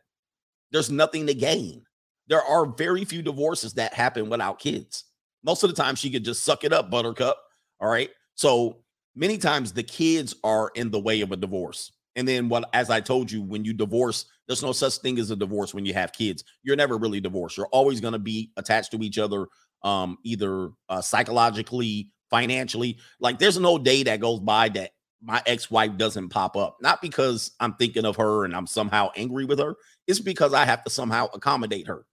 There's 0.71 0.91
nothing 0.91 1.27
to 1.27 1.35
gain. 1.35 1.85
There 2.29 2.43
are 2.43 2.67
very 2.67 3.05
few 3.05 3.23
divorces 3.23 3.75
that 3.75 3.95
happen 3.95 4.29
without 4.29 4.59
kids. 4.59 5.05
Most 5.43 5.63
of 5.63 5.71
the 5.71 5.77
time, 5.77 5.95
she 5.95 6.11
could 6.11 6.25
just 6.25 6.45
suck 6.45 6.65
it 6.65 6.73
up, 6.73 6.91
Buttercup. 6.91 7.37
All 7.81 7.89
right. 7.89 8.11
So 8.35 8.79
many 9.15 9.39
times 9.39 9.73
the 9.73 9.83
kids 9.83 10.35
are 10.43 10.71
in 10.75 10.91
the 10.91 11.01
way 11.01 11.21
of 11.21 11.33
a 11.33 11.37
divorce. 11.37 11.93
And 12.17 12.27
then 12.27 12.49
what 12.49 12.69
as 12.73 12.91
I 12.91 13.01
told 13.01 13.31
you, 13.31 13.43
when 13.43 13.65
you 13.65 13.73
divorce, 13.73 14.27
there's 14.47 14.63
no 14.63 14.73
such 14.73 14.97
thing 14.99 15.19
as 15.19 15.31
a 15.31 15.37
divorce 15.37 15.75
when 15.75 15.85
you 15.85 15.95
have 15.95 16.13
kids. 16.13 16.45
You're 16.63 16.77
never 16.77 16.97
really 16.97 17.21
divorced. 17.21 17.57
You're 17.57 17.67
always 17.69 18.01
going 18.01 18.13
to 18.13 18.19
be 18.19 18.53
attached 18.57 18.93
to 18.93 19.03
each 19.03 19.19
other, 19.19 19.47
um, 19.83 20.19
either 20.23 20.71
uh, 20.89 21.01
psychologically, 21.01 22.11
financially. 22.31 22.99
Like 23.21 23.39
there's 23.39 23.59
no 23.59 23.79
day 23.79 24.03
that 24.05 24.21
goes 24.21 24.41
by 24.41 24.69
that 24.71 24.93
my 25.23 25.43
ex-wife 25.47 25.97
doesn't 25.97 26.29
pop 26.29 26.57
up. 26.57 26.77
Not 26.81 27.01
because 27.01 27.53
I'm 27.59 27.75
thinking 27.75 28.05
of 28.05 28.17
her 28.17 28.45
and 28.45 28.55
I'm 28.55 28.67
somehow 28.67 29.11
angry 29.17 29.45
with 29.45 29.59
her. 29.59 29.75
It's 30.07 30.21
because 30.21 30.53
I 30.53 30.65
have 30.67 30.85
to 30.85 30.91
somehow 30.91 31.29
accommodate 31.33 31.87
her. 31.87 32.05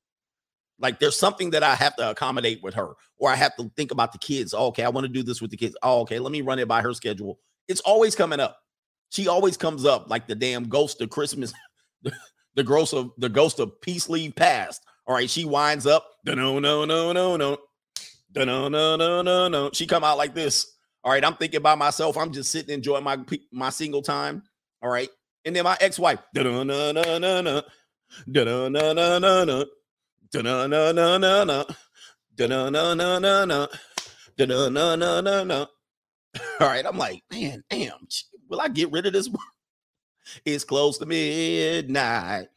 Like 0.82 1.00
there's 1.00 1.18
something 1.18 1.52
that 1.52 1.64
I 1.64 1.76
have 1.76 1.96
to 1.98 2.10
accommodate 2.10 2.62
with 2.64 2.74
her, 2.74 2.94
or 3.18 3.30
I 3.30 3.36
have 3.36 3.56
to 3.58 3.72
think 3.78 3.92
about 3.92 4.12
the 4.12 4.18
kids. 4.18 4.54
Oh, 4.54 4.68
okay, 4.68 4.84
I 4.84 4.90
want 4.90 5.06
to 5.06 5.14
do 5.14 5.24
this 5.24 5.42
with 5.42 5.52
the 5.52 5.58
kids. 5.58 5.78
Oh, 5.84 6.02
okay, 6.02 6.20
let 6.20 6.32
me 6.32 6.42
run 6.42 6.60
it 6.60 6.68
by 6.68 6.82
her 6.82 6.94
schedule. 6.94 7.40
It's 7.68 7.82
always 7.82 8.16
coming 8.16 8.40
up. 8.40 8.58
She 9.10 9.28
always 9.28 9.58
comes 9.58 9.86
up 9.86 10.10
like 10.10 10.28
the 10.28 10.36
damn 10.36 10.70
ghost 10.70 11.02
of 11.02 11.10
Christmas, 11.10 11.54
the, 12.56 12.64
ghost 12.64 12.94
of 12.94 13.12
the 13.18 13.30
ghost 13.30 13.60
of 13.60 13.80
peace 13.82 14.10
leave 14.10 14.36
past. 14.36 14.82
All 15.06 15.16
right, 15.16 15.30
she 15.30 15.46
winds 15.46 15.86
up. 15.86 16.08
No, 16.26 16.60
no, 16.60 16.86
no, 16.86 16.86
no, 16.86 17.38
no. 17.38 17.58
No, 18.34 18.46
no, 18.46 18.70
no, 18.70 19.22
no, 19.22 19.48
no. 19.48 19.70
She 19.74 19.86
come 19.86 20.04
out 20.04 20.18
like 20.18 20.34
this. 20.34 20.66
All 21.04 21.12
right, 21.12 21.24
I'm 21.24 21.36
thinking 21.36 21.62
by 21.62 21.76
myself. 21.76 22.18
I'm 22.18 22.32
just 22.32 22.52
sitting 22.52 22.74
enjoying 22.74 23.04
my 23.04 23.20
my 23.52 23.70
single 23.70 24.02
time. 24.02 24.44
All 24.82 24.90
right, 24.90 25.10
and 25.46 25.56
then 25.56 25.64
my 25.64 25.78
ex-wife. 25.82 26.20
No, 26.34 26.64
no, 26.64 26.64
no, 26.64 26.92
no, 27.20 27.42
no. 27.42 27.62
No, 28.28 28.44
no, 28.44 28.94
no, 28.94 29.20
no, 29.20 29.44
no. 29.44 29.66
Da-na 30.32 30.66
na 30.68 30.92
na 30.94 31.18
na 31.18 31.44
na. 31.44 31.66
Da-na 32.36 32.70
na 32.70 32.94
na 32.94 33.20
na 33.20 33.46
na. 33.46 33.68
Da-na 34.38 34.70
na 34.70 34.96
na 34.96 35.22
na 35.22 35.44
na. 35.44 35.66
All 36.60 36.68
right, 36.68 36.86
I'm 36.86 36.98
like, 36.98 37.22
man, 37.30 37.64
damn. 37.70 38.08
Will 38.48 38.62
I 38.62 38.70
get 38.70 38.92
rid 38.92 39.06
of 39.06 39.14
this? 39.14 39.30
it's 40.46 40.64
close 40.64 40.98
to 41.00 41.06
midnight. 41.06 42.48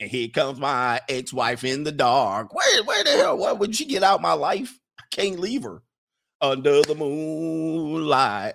And 0.00 0.10
here 0.10 0.28
comes 0.28 0.58
my 0.58 1.00
ex-wife 1.08 1.62
in 1.62 1.84
the 1.84 1.92
dark. 1.92 2.52
Where, 2.54 2.82
where 2.82 3.04
the 3.04 3.10
hell? 3.10 3.38
Why 3.38 3.52
would 3.52 3.76
she 3.76 3.84
get 3.84 4.02
out 4.02 4.20
my 4.20 4.32
life? 4.32 4.76
I 4.98 5.04
can't 5.12 5.38
leave 5.38 5.62
her. 5.62 5.82
Under 6.40 6.82
the 6.82 6.94
moonlight. 6.96 8.54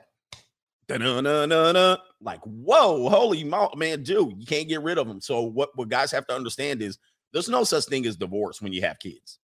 Da-na-na-na-na. 0.88 1.98
Like, 2.20 2.42
whoa, 2.42 3.08
holy 3.08 3.46
mo- 3.46 3.72
man, 3.78 4.04
dude, 4.04 4.40
you 4.40 4.46
can't 4.46 4.68
get 4.68 4.82
rid 4.82 4.98
of 4.98 5.08
them. 5.08 5.22
So 5.22 5.44
what, 5.44 5.70
what 5.76 5.88
guys 5.88 6.12
have 6.12 6.28
to 6.28 6.36
understand 6.36 6.82
is 6.82 6.98
there's 7.36 7.50
no 7.50 7.66
such 7.66 7.84
thing 7.84 8.06
as 8.06 8.16
divorce 8.16 8.62
when 8.62 8.72
you 8.72 8.82
have 8.84 8.98
kids. 8.98 9.40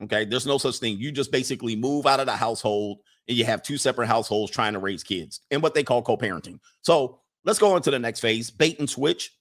Okay. 0.00 0.24
There's 0.24 0.46
no 0.46 0.58
such 0.58 0.76
thing. 0.76 0.96
You 0.96 1.10
just 1.10 1.32
basically 1.32 1.74
move 1.74 2.06
out 2.06 2.20
of 2.20 2.26
the 2.26 2.36
household 2.36 2.98
and 3.26 3.36
you 3.36 3.44
have 3.44 3.64
two 3.64 3.76
separate 3.76 4.06
households 4.06 4.52
trying 4.52 4.74
to 4.74 4.78
raise 4.78 5.02
kids 5.02 5.40
and 5.50 5.60
what 5.60 5.74
they 5.74 5.82
call 5.82 6.02
co 6.02 6.16
parenting. 6.16 6.60
So 6.82 7.18
let's 7.44 7.58
go 7.58 7.74
on 7.74 7.82
to 7.82 7.90
the 7.90 7.98
next 7.98 8.20
phase 8.20 8.48
bait 8.48 8.78
and 8.78 8.88
switch. 8.88 9.32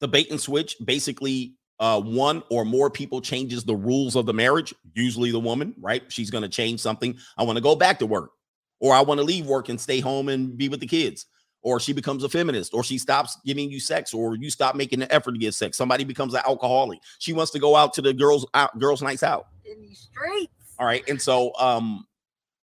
The 0.00 0.08
bait 0.08 0.30
and 0.30 0.38
switch 0.38 0.76
basically, 0.84 1.54
uh, 1.80 2.02
one 2.02 2.42
or 2.50 2.66
more 2.66 2.90
people 2.90 3.22
changes 3.22 3.64
the 3.64 3.74
rules 3.74 4.14
of 4.14 4.26
the 4.26 4.34
marriage, 4.34 4.74
usually 4.94 5.30
the 5.30 5.40
woman, 5.40 5.74
right? 5.80 6.02
She's 6.12 6.30
going 6.30 6.42
to 6.42 6.50
change 6.50 6.80
something. 6.80 7.16
I 7.38 7.44
want 7.44 7.56
to 7.56 7.62
go 7.62 7.74
back 7.74 7.98
to 8.00 8.06
work 8.06 8.32
or 8.78 8.92
I 8.92 9.00
want 9.00 9.20
to 9.20 9.24
leave 9.24 9.46
work 9.46 9.70
and 9.70 9.80
stay 9.80 10.00
home 10.00 10.28
and 10.28 10.54
be 10.58 10.68
with 10.68 10.80
the 10.80 10.86
kids 10.86 11.24
or 11.62 11.80
she 11.80 11.92
becomes 11.92 12.24
a 12.24 12.28
feminist, 12.28 12.72
or 12.72 12.84
she 12.84 12.98
stops 12.98 13.36
giving 13.44 13.70
you 13.70 13.80
sex, 13.80 14.14
or 14.14 14.36
you 14.36 14.50
stop 14.50 14.74
making 14.74 15.00
the 15.00 15.12
effort 15.12 15.32
to 15.32 15.38
get 15.38 15.54
sex. 15.54 15.76
Somebody 15.76 16.04
becomes 16.04 16.34
an 16.34 16.42
alcoholic. 16.46 17.00
She 17.18 17.32
wants 17.32 17.50
to 17.52 17.58
go 17.58 17.76
out 17.76 17.92
to 17.94 18.02
the 18.02 18.12
girls 18.12 18.46
out, 18.54 18.78
girls' 18.78 19.02
nights 19.02 19.22
out. 19.22 19.46
In 19.64 19.80
these 19.80 20.08
streets. 20.10 20.52
All 20.78 20.86
right. 20.86 21.02
And 21.08 21.20
so 21.20 21.52
um 21.58 22.06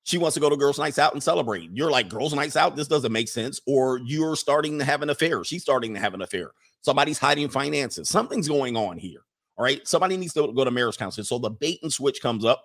she 0.05 0.19
wants 0.19 0.35
to 0.35 0.41
go 0.41 0.49
to 0.51 0.57
girls' 0.57 0.79
nights 0.79 0.99
out 0.99 1.13
and 1.13 1.23
celebrate. 1.23 1.71
You're 1.73 1.91
like, 1.91 2.09
girls' 2.09 2.35
nights 2.35 2.57
out, 2.57 2.75
this 2.75 2.89
doesn't 2.89 3.13
make 3.13 3.29
sense. 3.29 3.61
Or 3.67 3.99
you're 3.99 4.35
starting 4.35 4.79
to 4.79 4.85
have 4.85 5.03
an 5.03 5.11
affair. 5.11 5.45
She's 5.45 5.63
starting 5.63 5.95
to 5.95 6.01
have 6.01 6.15
an 6.15 6.23
affair. 6.23 6.51
Somebody's 6.81 7.19
hiding 7.19 7.49
finances. 7.49 8.09
Something's 8.09 8.49
going 8.49 8.77
on 8.77 8.97
here. 8.97 9.21
All 9.57 9.65
right. 9.65 9.87
Somebody 9.87 10.17
needs 10.17 10.33
to 10.33 10.53
go 10.53 10.65
to 10.65 10.71
marriage 10.71 10.97
counseling. 10.97 11.27
So 11.27 11.39
the 11.39 11.51
bait 11.51 11.81
and 11.83 11.93
switch 11.93 12.23
comes 12.23 12.45
up, 12.45 12.65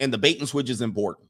and 0.00 0.12
the 0.12 0.18
bait 0.18 0.40
and 0.40 0.48
switch 0.48 0.70
is 0.70 0.80
important. 0.80 1.28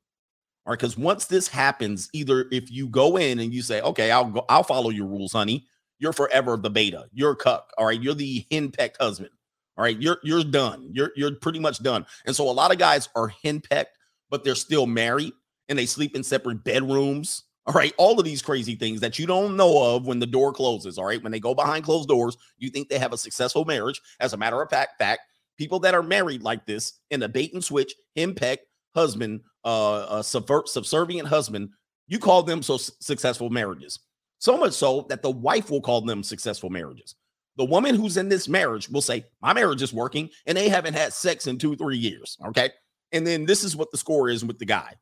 All 0.66 0.70
right, 0.72 0.78
because 0.78 0.96
once 0.96 1.26
this 1.26 1.46
happens, 1.46 2.08
either 2.12 2.46
if 2.50 2.70
you 2.70 2.88
go 2.88 3.16
in 3.18 3.38
and 3.38 3.52
you 3.52 3.60
say, 3.60 3.80
"Okay, 3.82 4.10
I'll 4.10 4.30
go, 4.30 4.44
I'll 4.48 4.62
follow 4.62 4.90
your 4.90 5.06
rules, 5.06 5.32
honey," 5.32 5.66
you're 5.98 6.12
forever 6.12 6.56
the 6.56 6.70
beta. 6.70 7.06
You're 7.12 7.32
a 7.32 7.36
cuck. 7.36 7.70
All 7.76 7.86
right, 7.86 8.00
you're 8.00 8.14
the 8.14 8.46
henpecked 8.50 8.96
husband. 8.98 9.30
All 9.76 9.84
right, 9.84 10.00
you're 10.00 10.18
you're 10.22 10.44
done. 10.44 10.88
You're 10.92 11.12
you're 11.16 11.34
pretty 11.34 11.58
much 11.58 11.82
done. 11.82 12.06
And 12.26 12.34
so 12.34 12.48
a 12.48 12.52
lot 12.52 12.72
of 12.72 12.78
guys 12.78 13.08
are 13.14 13.28
henpecked, 13.44 13.98
but 14.30 14.44
they're 14.44 14.54
still 14.54 14.86
married 14.86 15.32
and 15.68 15.78
they 15.78 15.86
sleep 15.86 16.14
in 16.16 16.22
separate 16.22 16.64
bedrooms. 16.64 17.44
All 17.66 17.74
right, 17.74 17.94
all 17.96 18.18
of 18.18 18.24
these 18.24 18.42
crazy 18.42 18.74
things 18.74 19.00
that 19.00 19.18
you 19.18 19.26
don't 19.26 19.56
know 19.56 19.94
of 19.94 20.06
when 20.06 20.18
the 20.18 20.26
door 20.26 20.52
closes. 20.52 20.98
All 20.98 21.06
right, 21.06 21.22
when 21.22 21.32
they 21.32 21.40
go 21.40 21.54
behind 21.54 21.84
closed 21.84 22.08
doors, 22.08 22.36
you 22.58 22.70
think 22.70 22.88
they 22.88 22.98
have 22.98 23.12
a 23.12 23.18
successful 23.18 23.64
marriage. 23.64 24.00
As 24.20 24.34
a 24.34 24.36
matter 24.36 24.60
of 24.60 24.68
fact, 24.68 24.98
fact, 24.98 25.22
people 25.56 25.80
that 25.80 25.94
are 25.94 26.02
married 26.02 26.42
like 26.42 26.66
this 26.66 26.92
in 27.10 27.22
a 27.22 27.28
bait 27.28 27.54
and 27.54 27.64
switch, 27.64 27.94
henpecked 28.16 28.66
husband 28.94 29.40
uh, 29.64 30.06
a 30.10 30.24
subvert, 30.24 30.68
subservient 30.68 31.28
husband, 31.28 31.70
you 32.06 32.18
call 32.18 32.42
them 32.42 32.62
so 32.62 32.76
successful 32.76 33.50
marriages. 33.50 34.00
So 34.38 34.58
much 34.58 34.74
so 34.74 35.06
that 35.08 35.22
the 35.22 35.30
wife 35.30 35.70
will 35.70 35.80
call 35.80 36.02
them 36.02 36.22
successful 36.22 36.70
marriages. 36.70 37.14
The 37.56 37.64
woman 37.64 37.94
who's 37.94 38.16
in 38.16 38.28
this 38.28 38.48
marriage 38.48 38.88
will 38.88 39.00
say, 39.00 39.24
My 39.40 39.52
marriage 39.52 39.82
is 39.82 39.92
working, 39.92 40.28
and 40.46 40.58
they 40.58 40.68
haven't 40.68 40.94
had 40.94 41.12
sex 41.12 41.46
in 41.46 41.56
two, 41.56 41.76
three 41.76 41.96
years. 41.96 42.36
Okay. 42.48 42.70
And 43.12 43.26
then 43.26 43.46
this 43.46 43.62
is 43.62 43.76
what 43.76 43.90
the 43.92 43.98
score 43.98 44.28
is 44.28 44.44
with 44.44 44.58
the 44.58 44.64
guy. 44.64 44.94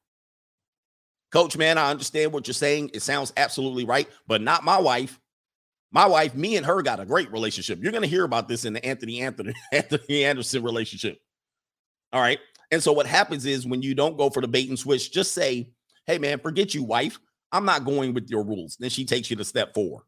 Coach, 1.33 1.57
man, 1.57 1.79
I 1.79 1.91
understand 1.91 2.33
what 2.33 2.47
you're 2.47 2.55
saying. 2.55 2.91
It 2.93 3.01
sounds 3.01 3.33
absolutely 3.39 3.87
right, 3.87 4.07
but 4.27 4.43
not 4.43 4.65
my 4.65 4.79
wife. 4.79 5.19
My 5.91 6.07
wife, 6.07 6.35
me 6.35 6.57
and 6.57 6.67
her 6.67 6.83
got 6.83 7.01
a 7.01 7.07
great 7.07 7.33
relationship. 7.33 7.83
You're 7.83 7.93
going 7.93 8.03
to 8.03 8.09
hear 8.09 8.25
about 8.25 8.49
this 8.49 8.65
in 8.65 8.75
the 8.75 8.85
Anthony 8.85 9.23
Anthony 9.23 9.55
Anthony 9.73 10.25
Anderson 10.25 10.63
relationship. 10.63 11.19
All 12.13 12.21
right. 12.21 12.39
And 12.73 12.83
so 12.83 12.91
what 12.91 13.07
happens 13.07 13.45
is 13.45 13.67
when 13.67 13.83
you 13.83 13.95
don't 13.95 14.17
go 14.17 14.31
for 14.31 14.41
the 14.41 14.49
bait 14.49 14.69
and 14.71 14.79
switch, 14.79 15.13
just 15.13 15.33
say, 15.33 15.71
hey, 16.07 16.19
man, 16.19 16.41
forget 16.41 16.75
you, 16.75 16.83
wife. 16.83 17.21
I'm 17.53 17.67
not 17.67 17.85
going 17.85 18.15
with 18.15 18.31
your 18.31 18.43
rules. 18.43 18.79
Then 18.81 18.89
she 18.89 19.05
takes 19.05 19.31
you 19.31 19.37
to 19.37 19.45
step 19.45 19.75
four, 19.75 20.05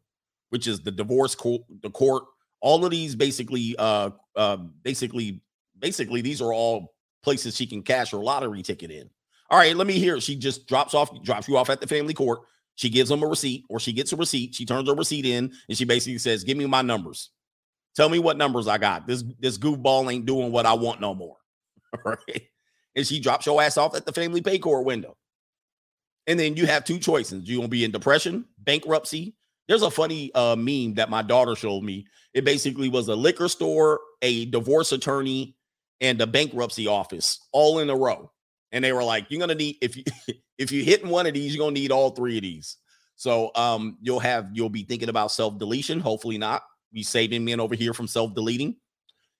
which 0.49 0.65
is 0.65 0.81
the 0.81 0.91
divorce 0.91 1.35
court, 1.35 1.61
the 1.83 1.91
court. 1.91 2.23
All 2.61 2.83
of 2.83 2.89
these 2.89 3.15
basically, 3.15 3.75
uh, 3.77 4.09
uh, 4.35 4.57
basically, 4.81 5.43
basically, 5.77 6.21
these 6.21 6.41
are 6.41 6.51
all 6.51 6.95
places 7.21 7.55
she 7.55 7.67
can 7.67 7.83
cash 7.83 8.11
her 8.11 8.17
lottery 8.17 8.63
ticket 8.63 8.89
in. 8.89 9.11
All 9.51 9.59
right, 9.59 9.75
let 9.75 9.85
me 9.85 9.99
hear. 9.99 10.19
She 10.19 10.35
just 10.35 10.67
drops 10.67 10.95
off, 10.95 11.21
drops 11.21 11.47
you 11.47 11.57
off 11.57 11.69
at 11.69 11.79
the 11.79 11.87
family 11.87 12.15
court. 12.15 12.39
She 12.73 12.89
gives 12.89 13.09
them 13.09 13.21
a 13.21 13.27
receipt, 13.27 13.63
or 13.69 13.79
she 13.79 13.93
gets 13.93 14.11
a 14.11 14.15
receipt. 14.15 14.55
She 14.55 14.65
turns 14.65 14.89
her 14.89 14.95
receipt 14.95 15.27
in, 15.27 15.53
and 15.69 15.77
she 15.77 15.85
basically 15.85 16.17
says, 16.17 16.43
"Give 16.43 16.57
me 16.57 16.65
my 16.65 16.81
numbers. 16.81 17.29
Tell 17.95 18.09
me 18.09 18.17
what 18.17 18.37
numbers 18.37 18.67
I 18.67 18.79
got. 18.79 19.05
This 19.05 19.23
this 19.39 19.59
goofball 19.59 20.11
ain't 20.11 20.25
doing 20.25 20.51
what 20.51 20.65
I 20.65 20.73
want 20.73 20.99
no 20.99 21.13
more." 21.13 21.37
All 21.93 22.15
right 22.27 22.47
and 22.95 23.05
she 23.05 23.19
drops 23.19 23.45
your 23.45 23.61
ass 23.61 23.77
off 23.77 23.95
at 23.95 24.05
the 24.05 24.13
family 24.13 24.41
pay 24.41 24.59
court 24.59 24.85
window. 24.85 25.15
And 26.27 26.39
then 26.39 26.55
you 26.55 26.65
have 26.65 26.83
two 26.83 26.97
choices. 26.97 27.47
You're 27.47 27.59
gonna 27.59 27.67
be 27.67 27.83
in 27.83 27.91
depression, 27.91 28.45
bankruptcy. 28.57 29.35
There's 29.67 29.81
a 29.81 29.91
funny 29.91 30.31
uh, 30.33 30.55
meme 30.55 30.95
that 30.95 31.09
my 31.09 31.21
daughter 31.21 31.55
showed 31.55 31.83
me. 31.83 32.05
It 32.33 32.45
basically 32.45 32.89
was 32.89 33.07
a 33.07 33.15
liquor 33.15 33.47
store, 33.47 33.99
a 34.21 34.45
divorce 34.45 34.91
attorney, 34.91 35.55
and 36.01 36.19
a 36.21 36.27
bankruptcy 36.27 36.87
office 36.87 37.39
all 37.51 37.79
in 37.79 37.89
a 37.89 37.95
row. 37.95 38.31
And 38.71 38.83
they 38.83 38.91
were 38.91 39.03
like, 39.03 39.27
"You're 39.29 39.39
gonna 39.39 39.55
need 39.55 39.77
if 39.81 39.95
you 39.95 40.03
if 40.57 40.71
you 40.71 40.83
hit 40.83 41.05
one 41.05 41.27
of 41.27 41.33
these, 41.33 41.55
you're 41.55 41.63
gonna 41.63 41.73
need 41.73 41.91
all 41.91 42.11
three 42.11 42.37
of 42.37 42.43
these." 42.43 42.77
So 43.15 43.51
um, 43.55 43.97
you'll 44.01 44.19
have 44.19 44.49
you'll 44.53 44.69
be 44.69 44.83
thinking 44.83 45.09
about 45.09 45.31
self 45.31 45.57
deletion. 45.57 45.99
Hopefully 45.99 46.37
not. 46.37 46.63
Be 46.91 47.03
saving 47.03 47.45
men 47.45 47.59
over 47.59 47.75
here 47.75 47.93
from 47.93 48.07
self 48.07 48.33
deleting 48.33 48.75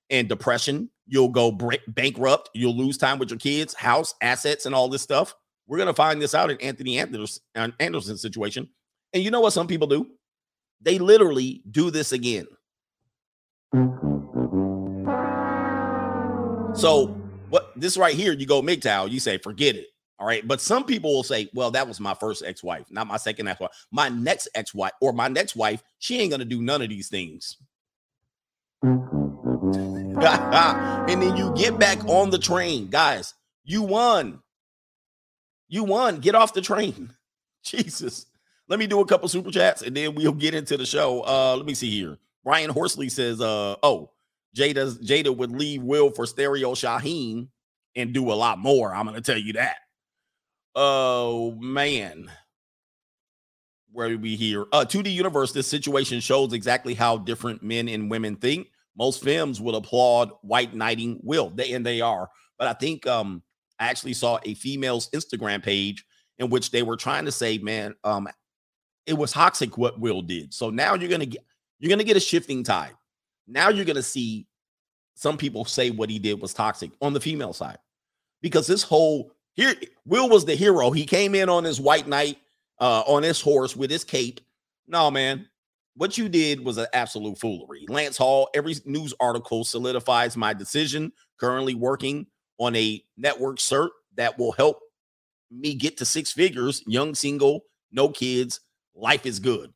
and 0.10 0.30
depression. 0.30 0.90
You'll 1.08 1.30
go 1.30 1.52
bankrupt. 1.88 2.50
You'll 2.54 2.76
lose 2.76 2.98
time 2.98 3.20
with 3.20 3.30
your 3.30 3.40
kids, 3.40 3.74
house, 3.74 4.16
assets, 4.22 4.66
and 4.66 4.74
all 4.74 4.90
this 4.90 5.02
stuff. 5.02 5.36
We're 5.68 5.78
going 5.78 5.88
to 5.88 5.94
find 5.94 6.22
this 6.22 6.36
out 6.36 6.50
in 6.50 6.58
Anthony 6.62 7.00
Anderson, 7.00 7.42
Anderson's 7.80 8.22
situation. 8.22 8.70
And 9.14 9.24
you 9.24 9.32
know 9.32 9.42
what 9.42 9.54
some 9.54 9.68
people 9.68 9.88
do? 9.88 10.08
They 10.82 11.00
literally 11.00 11.62
do 11.70 11.90
this 11.90 12.12
again. 12.12 12.48
So, 16.76 17.08
what 17.50 17.72
this 17.76 17.98
right 17.98 18.16
here, 18.16 18.34
you 18.34 18.46
go 18.46 18.62
MGTOW, 18.62 19.10
you 19.10 19.20
say, 19.20 19.38
forget 19.38 19.76
it. 19.76 19.88
All 20.20 20.28
right. 20.28 20.48
But 20.48 20.62
some 20.62 20.86
people 20.86 21.14
will 21.14 21.24
say, 21.24 21.50
well, 21.54 21.72
that 21.72 21.88
was 21.88 22.00
my 22.00 22.14
first 22.14 22.44
ex 22.46 22.64
wife, 22.64 22.86
not 22.90 23.08
my 23.08 23.18
second 23.18 23.48
ex 23.48 23.60
wife. 23.60 23.72
My 23.92 24.10
next 24.10 24.48
ex 24.56 24.74
wife 24.74 24.94
or 25.02 25.14
my 25.14 25.28
next 25.28 25.56
wife, 25.56 25.84
she 26.00 26.20
ain't 26.20 26.32
going 26.32 26.40
to 26.40 26.46
do 26.46 26.62
none 26.62 26.82
of 26.82 26.90
these 26.90 27.10
things. 27.10 27.58
and 31.10 31.22
then 31.22 31.36
you 31.36 31.54
get 31.56 31.78
back 31.78 32.04
on 32.06 32.30
the 32.30 32.40
train. 32.40 32.88
Guys, 32.88 33.34
you 33.64 33.82
won. 33.82 34.42
You 35.68 35.84
won. 35.84 36.20
Get 36.20 36.36
off 36.36 36.54
the 36.54 36.62
train. 36.62 37.12
Jesus. 37.64 38.26
Let 38.68 38.80
me 38.80 38.88
do 38.88 39.02
a 39.02 39.06
couple 39.06 39.28
super 39.28 39.52
chats 39.52 39.82
and 39.82 39.96
then 39.96 40.16
we'll 40.16 40.32
get 40.32 40.56
into 40.56 40.78
the 40.78 40.86
show. 40.86 41.22
Uh, 41.26 41.56
let 41.58 41.66
me 41.66 41.74
see 41.74 41.92
here. 41.92 42.18
Brian 42.44 42.70
Horsley 42.70 43.10
says, 43.10 43.42
uh, 43.42 43.76
oh, 43.84 44.12
Jada's 44.56 44.98
Jada 45.00 45.36
would 45.36 45.52
leave 45.52 45.84
Will 45.84 46.10
for 46.10 46.26
Stereo 46.26 46.74
Shaheen 46.74 47.50
and 47.96 48.14
do 48.14 48.32
a 48.32 48.34
lot 48.34 48.58
more. 48.58 48.94
I'm 48.96 49.06
gonna 49.06 49.22
tell 49.22 49.38
you 49.38 49.54
that. 49.54 49.78
Oh 50.74 51.52
man. 51.60 52.32
Where 53.92 54.12
are 54.12 54.18
we 54.18 54.36
here? 54.36 54.66
Uh 54.72 54.86
2D 54.86 55.12
universe, 55.12 55.52
this 55.52 55.68
situation 55.68 56.22
shows 56.22 56.54
exactly 56.54 56.94
how 56.94 57.18
different 57.18 57.64
men 57.64 57.90
and 57.90 58.10
women 58.10 58.38
think. 58.38 58.70
Most 58.98 59.24
films 59.24 59.60
would 59.60 59.76
applaud 59.76 60.32
white 60.42 60.74
knighting 60.74 61.20
Will. 61.24 61.50
They 61.50 61.74
and 61.74 61.86
they 61.86 62.02
are. 62.02 62.30
But 62.58 62.68
I 62.68 62.74
think 62.74 63.06
um 63.08 63.44
I 63.80 63.88
actually 63.88 64.14
saw 64.14 64.40
a 64.44 64.54
female's 64.54 65.10
Instagram 65.10 65.62
page 65.62 66.06
in 66.38 66.50
which 66.50 66.72
they 66.72 66.84
were 66.84 66.98
trying 66.98 67.26
to 67.26 67.32
say, 67.32 67.58
man, 67.58 67.96
um, 68.04 68.28
it 69.06 69.14
was 69.14 69.32
toxic 69.32 69.78
what 69.78 70.00
Will 70.00 70.22
did. 70.22 70.54
So 70.54 70.70
now 70.70 70.96
you're 70.96 71.10
gonna 71.10 71.26
get 71.26 71.44
you're 71.80 71.90
gonna 71.90 72.04
get 72.04 72.18
a 72.18 72.22
shifting 72.22 72.64
tide. 72.64 72.96
Now 73.48 73.70
you're 73.70 73.86
gonna 73.86 74.02
see 74.02 74.48
some 75.16 75.38
people 75.38 75.66
say 75.66 75.92
what 75.92 76.10
he 76.10 76.20
did 76.20 76.42
was 76.42 76.54
toxic 76.54 76.92
on 77.02 77.14
the 77.14 77.22
female 77.22 77.54
side 77.54 77.78
because 78.42 78.68
this 78.68 78.84
whole 78.84 79.32
here 79.54 79.74
Will 80.06 80.30
was 80.30 80.46
the 80.46 80.56
hero. 80.56 80.92
He 80.92 81.06
came 81.06 81.36
in 81.36 81.50
on 81.50 81.64
his 81.64 81.80
white 81.80 82.08
knight, 82.08 82.38
uh, 82.80 83.04
on 83.08 83.24
his 83.24 83.40
horse 83.40 83.76
with 83.76 83.90
his 83.90 84.04
cape. 84.04 84.42
No, 84.88 85.10
man, 85.10 85.48
what 85.96 86.18
you 86.18 86.28
did 86.30 86.64
was 86.64 86.78
an 86.78 86.88
absolute 86.94 87.40
foolery. 87.40 87.86
Lance 87.88 88.18
Hall, 88.18 88.50
every 88.54 88.76
news 88.86 89.14
article 89.20 89.64
solidifies 89.64 90.36
my 90.36 90.54
decision. 90.54 91.12
Currently 91.40 91.76
working 91.76 92.28
on 92.58 92.76
a 92.76 93.04
network 93.18 93.58
cert 93.58 93.90
that 94.16 94.38
will 94.38 94.52
help 94.52 94.80
me 95.52 95.74
get 95.74 95.98
to 95.98 96.06
six 96.06 96.32
figures, 96.32 96.84
young, 96.86 97.16
single, 97.16 97.66
no 97.92 98.10
kids, 98.10 98.60
life 98.94 99.26
is 99.26 99.40
good. 99.40 99.72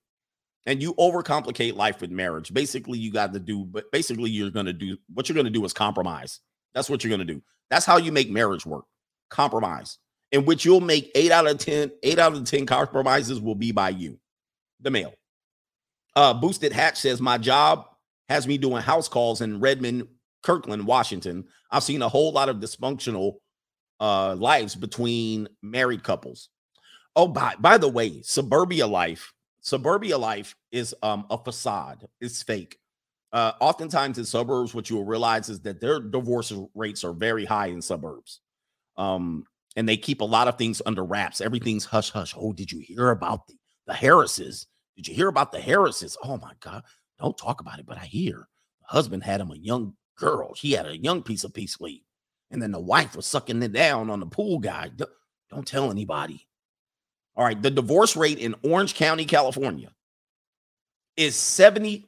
And 0.66 0.82
you 0.82 0.94
overcomplicate 0.96 1.76
life 1.76 2.02
with 2.02 2.12
marriage. 2.12 2.54
Basically, 2.54 3.00
you 3.00 3.12
got 3.12 3.34
to 3.34 3.40
do, 3.40 3.66
but 3.66 3.92
basically, 3.92 4.30
you're 4.30 4.52
going 4.52 4.66
to 4.66 4.74
do 4.74 4.98
what 5.14 5.28
you're 5.28 5.36
going 5.36 5.46
to 5.46 5.52
do 5.52 5.64
is 5.66 5.74
compromise. 5.74 6.42
That's 6.74 6.90
what 6.90 7.04
you're 7.04 7.16
going 7.16 7.26
to 7.26 7.34
do. 7.34 7.42
That's 7.70 7.86
how 7.86 7.98
you 7.98 8.12
make 8.12 8.30
marriage 8.30 8.66
work. 8.66 8.86
Compromise, 9.30 10.00
in 10.32 10.46
which 10.46 10.66
you'll 10.66 10.82
make 10.82 11.12
eight 11.16 11.32
out 11.32 11.48
of 11.48 11.60
10, 11.60 11.92
eight 12.04 12.20
out 12.20 12.34
of 12.34 12.44
10 12.44 12.66
compromises 12.66 13.40
will 13.40 13.56
be 13.56 13.72
by 13.72 13.90
you, 13.90 14.20
the 14.82 14.92
male. 14.92 15.14
Uh, 16.20 16.34
Boosted 16.34 16.74
Hatch 16.74 16.98
says, 16.98 17.22
My 17.22 17.38
job 17.38 17.86
has 18.28 18.46
me 18.46 18.58
doing 18.58 18.82
house 18.82 19.08
calls 19.08 19.40
in 19.40 19.62
Redmond, 19.62 20.06
Kirkland, 20.44 20.86
Washington. 20.86 21.46
I've 21.72 21.84
seen 21.84 22.02
a 22.02 22.10
whole 22.10 22.34
lot 22.34 22.50
of 22.50 22.58
dysfunctional 22.58 23.36
uh, 24.02 24.36
lives 24.36 24.76
between 24.76 25.48
married 25.62 26.04
couples. 26.04 26.50
Oh, 27.16 27.30
by 27.30 27.56
by 27.58 27.78
the 27.78 27.88
way, 27.88 28.22
suburbia 28.22 28.86
life, 28.86 29.32
suburbia 29.62 30.18
life 30.18 30.58
is 30.74 30.94
um 31.04 31.26
a 31.30 31.38
facade. 31.38 32.06
It's 32.20 32.44
fake. 32.44 32.78
Uh, 33.32 33.54
oftentimes 33.62 34.18
in 34.18 34.26
suburbs, 34.26 34.76
what 34.76 34.90
you 34.90 34.98
will 34.98 35.06
realize 35.06 35.48
is 35.48 35.62
that 35.62 35.80
their 35.80 36.02
divorce 36.02 36.52
rates 36.76 37.06
are 37.06 37.14
very 37.14 37.46
high 37.46 37.68
in 37.68 37.82
suburbs. 37.82 38.42
Um, 38.98 39.46
and 39.78 39.88
they 39.88 39.96
keep 39.96 40.20
a 40.20 40.26
lot 40.26 40.50
of 40.50 40.58
things 40.58 40.82
under 40.86 41.06
wraps. 41.06 41.40
Everything's 41.40 41.86
hush 41.86 42.10
hush. 42.10 42.36
Oh, 42.38 42.52
did 42.52 42.74
you 42.74 42.80
hear 42.80 43.12
about 43.12 43.48
the, 43.48 43.54
the 43.88 43.94
Harrises? 43.94 44.68
Did 45.00 45.08
you 45.08 45.16
hear 45.16 45.30
about 45.30 45.54
the 45.54 45.62
Harrises? 45.62 46.18
Oh 46.22 46.36
my 46.36 46.52
God, 46.60 46.84
don't 47.20 47.38
talk 47.38 47.62
about 47.62 47.80
it. 47.80 47.86
But 47.86 47.98
I 47.98 48.04
hear 48.04 48.50
the 48.82 48.88
husband 48.88 49.24
had 49.24 49.40
him 49.40 49.50
a 49.50 49.56
young 49.56 49.94
girl. 50.18 50.54
She 50.56 50.74
had 50.74 50.86
a 50.86 50.98
young 50.98 51.24
piece 51.24 51.46
of 51.46 51.54
peace 51.54 51.80
leave. 51.80 52.02
And 52.52 52.62
then 52.62 52.74
the 52.74 52.82
wife 52.82 53.16
was 53.16 53.26
sucking 53.26 53.64
it 53.64 53.72
down 53.72 54.10
on 54.10 54.20
the 54.20 54.26
pool 54.26 54.60
guy. 54.60 54.92
Don't 55.50 55.66
tell 55.66 55.90
anybody. 55.90 56.46
All 57.38 57.46
right. 57.46 57.62
The 57.62 57.72
divorce 57.72 58.18
rate 58.18 58.40
in 58.40 58.56
Orange 58.62 58.94
County, 58.94 59.24
California 59.24 59.94
is 61.16 61.36
73%. 61.36 62.04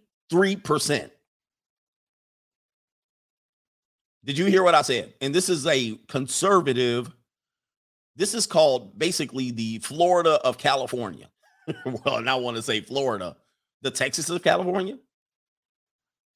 Did 4.26 4.38
you 4.38 4.48
hear 4.48 4.64
what 4.64 4.76
I 4.76 4.82
said? 4.82 5.14
And 5.22 5.34
this 5.34 5.48
is 5.48 5.66
a 5.66 5.96
conservative, 6.10 7.10
this 8.18 8.34
is 8.34 8.46
called 8.46 9.00
basically 9.00 9.52
the 9.52 9.80
Florida 9.80 10.42
of 10.44 10.58
California. 10.58 11.30
well, 11.86 12.18
and 12.18 12.30
I 12.30 12.36
want 12.36 12.58
to 12.58 12.64
say 12.64 12.82
Florida, 12.82 13.36
the 13.82 13.92
Texas 13.92 14.30
of 14.30 14.44
California. 14.44 14.98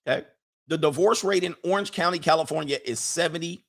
Okay. 0.07 0.25
The 0.67 0.77
divorce 0.77 1.23
rate 1.23 1.43
in 1.43 1.55
Orange 1.63 1.91
County, 1.91 2.19
California 2.19 2.79
is 2.83 2.99
73%. 2.99 3.59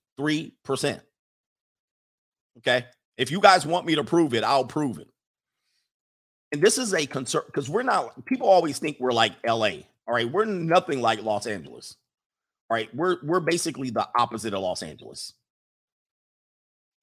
Okay. 2.59 2.87
If 3.17 3.31
you 3.31 3.41
guys 3.41 3.67
want 3.67 3.87
me 3.87 3.95
to 3.95 4.05
prove 4.05 4.35
it, 4.35 4.45
I'll 4.45 4.65
prove 4.65 4.99
it. 4.99 5.09
And 6.53 6.63
this 6.63 6.79
is 6.79 6.95
a 6.95 7.07
concern 7.07 7.43
because 7.47 7.69
we're 7.69 7.83
not, 7.83 8.25
people 8.25 8.49
always 8.49 8.79
think 8.79 8.99
we're 9.01 9.13
like 9.13 9.33
LA. 9.47 9.71
All 10.07 10.15
right. 10.15 10.31
We're 10.31 10.45
nothing 10.45 11.01
like 11.01 11.23
Los 11.23 11.47
Angeles. 11.47 11.97
All 12.71 12.77
right. 12.77 12.95
We're 12.95 13.19
we're 13.23 13.41
basically 13.41 13.91
the 13.91 14.09
opposite 14.19 14.55
of 14.55 14.61
Los 14.61 14.83
Angeles. 14.83 15.33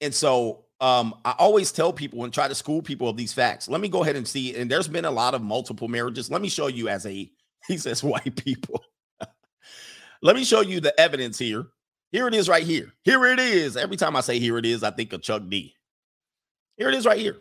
And 0.02 0.14
so 0.14 0.66
um, 0.84 1.16
I 1.24 1.34
always 1.40 1.72
tell 1.72 1.94
people 1.94 2.26
and 2.26 2.34
try 2.34 2.50
to 2.50 2.54
school 2.54 2.82
people 2.82 3.08
of 3.08 3.16
these 3.16 3.32
facts. 3.32 3.70
Let 3.70 3.80
me 3.80 3.88
go 3.88 4.04
ahead 4.04 4.18
and 4.18 4.28
see. 4.28 4.54
And 4.54 4.70
there's 4.70 4.90
been 4.90 5.06
a 5.06 5.12
lot 5.12 5.34
of 5.34 5.42
multiple 5.42 5.88
marriages. 5.88 6.30
Let 6.30 6.42
me 6.42 6.50
show 6.50 6.68
you 6.68 6.90
as 6.90 7.06
a, 7.06 7.32
he 7.70 7.78
says, 7.78 8.04
white 8.04 8.36
people. 8.36 8.84
Let 10.22 10.36
me 10.36 10.44
show 10.44 10.60
you 10.60 10.82
the 10.82 11.00
evidence 11.00 11.40
here. 11.40 11.68
Here 12.12 12.28
it 12.28 12.34
is 12.34 12.50
right 12.50 12.64
here. 12.64 12.92
Here 13.04 13.24
it 13.26 13.40
is. 13.40 13.78
Every 13.78 13.96
time 13.96 14.18
I 14.18 14.20
say 14.20 14.40
here 14.40 14.58
it 14.58 14.66
is, 14.66 14.84
I 14.84 14.92
think 14.92 15.14
of 15.14 15.22
Chuck 15.22 15.44
D. 15.48 15.74
Here 16.76 16.90
it 16.90 16.96
is 16.96 17.06
right 17.06 17.18
here. 17.18 17.38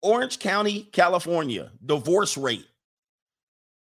Orange 0.00 0.38
County, 0.38 0.84
California, 0.92 1.72
divorce 1.84 2.36
rate. 2.36 2.66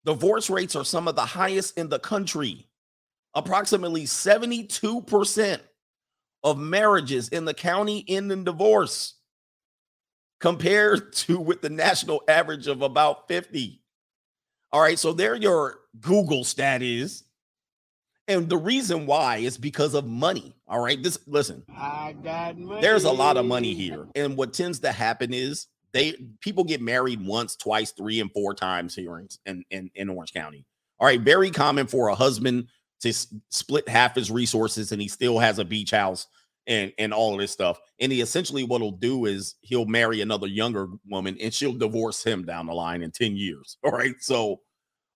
Divorce 0.04 0.50
rates 0.50 0.76
are 0.76 0.84
some 0.84 1.08
of 1.08 1.16
the 1.16 1.24
highest 1.24 1.78
in 1.78 1.88
the 1.88 1.98
country. 1.98 2.68
Approximately 3.34 4.04
72% 4.04 5.60
of 6.42 6.58
marriages 6.58 7.28
in 7.28 7.44
the 7.44 7.54
county 7.54 8.04
end 8.08 8.32
in 8.32 8.44
divorce 8.44 9.14
compared 10.40 11.12
to 11.14 11.38
with 11.38 11.62
the 11.62 11.70
national 11.70 12.22
average 12.28 12.66
of 12.66 12.82
about 12.82 13.28
50. 13.28 13.82
All 14.72 14.80
right, 14.80 14.98
so 14.98 15.12
there 15.12 15.34
your 15.34 15.80
Google 16.00 16.44
stat 16.44 16.82
is. 16.82 17.24
And 18.28 18.48
the 18.48 18.56
reason 18.56 19.06
why 19.06 19.38
is 19.38 19.58
because 19.58 19.94
of 19.94 20.06
money. 20.06 20.54
All 20.68 20.78
right. 20.78 21.02
This 21.02 21.18
listen, 21.26 21.64
I 21.76 22.14
got 22.22 22.56
money. 22.56 22.80
there's 22.80 23.02
a 23.02 23.10
lot 23.10 23.36
of 23.36 23.44
money 23.44 23.74
here. 23.74 24.06
And 24.14 24.36
what 24.36 24.52
tends 24.52 24.78
to 24.80 24.92
happen 24.92 25.34
is 25.34 25.66
they 25.92 26.14
people 26.40 26.62
get 26.62 26.80
married 26.80 27.26
once, 27.26 27.56
twice, 27.56 27.90
three, 27.90 28.20
and 28.20 28.30
four 28.32 28.54
times 28.54 28.94
here 28.94 29.18
in, 29.18 29.28
in, 29.46 29.64
in, 29.70 29.90
in 29.96 30.08
Orange 30.08 30.32
County. 30.32 30.64
All 31.00 31.08
right. 31.08 31.20
Very 31.20 31.50
common 31.50 31.88
for 31.88 32.06
a 32.06 32.14
husband 32.14 32.68
to 33.00 33.12
split 33.48 33.88
half 33.88 34.14
his 34.14 34.30
resources 34.30 34.92
and 34.92 35.00
he 35.00 35.08
still 35.08 35.38
has 35.38 35.58
a 35.58 35.64
beach 35.64 35.90
house 35.90 36.26
and, 36.66 36.92
and 36.98 37.12
all 37.12 37.34
of 37.34 37.40
this 37.40 37.50
stuff. 37.50 37.80
And 37.98 38.12
he 38.12 38.20
essentially 38.20 38.64
what 38.64 38.82
he'll 38.82 38.90
do 38.92 39.24
is 39.26 39.56
he'll 39.62 39.86
marry 39.86 40.20
another 40.20 40.46
younger 40.46 40.88
woman 41.08 41.36
and 41.40 41.52
she'll 41.52 41.72
divorce 41.72 42.22
him 42.22 42.44
down 42.44 42.66
the 42.66 42.74
line 42.74 43.02
in 43.02 43.10
10 43.10 43.36
years. 43.36 43.78
All 43.84 43.92
right. 43.92 44.14
So 44.20 44.60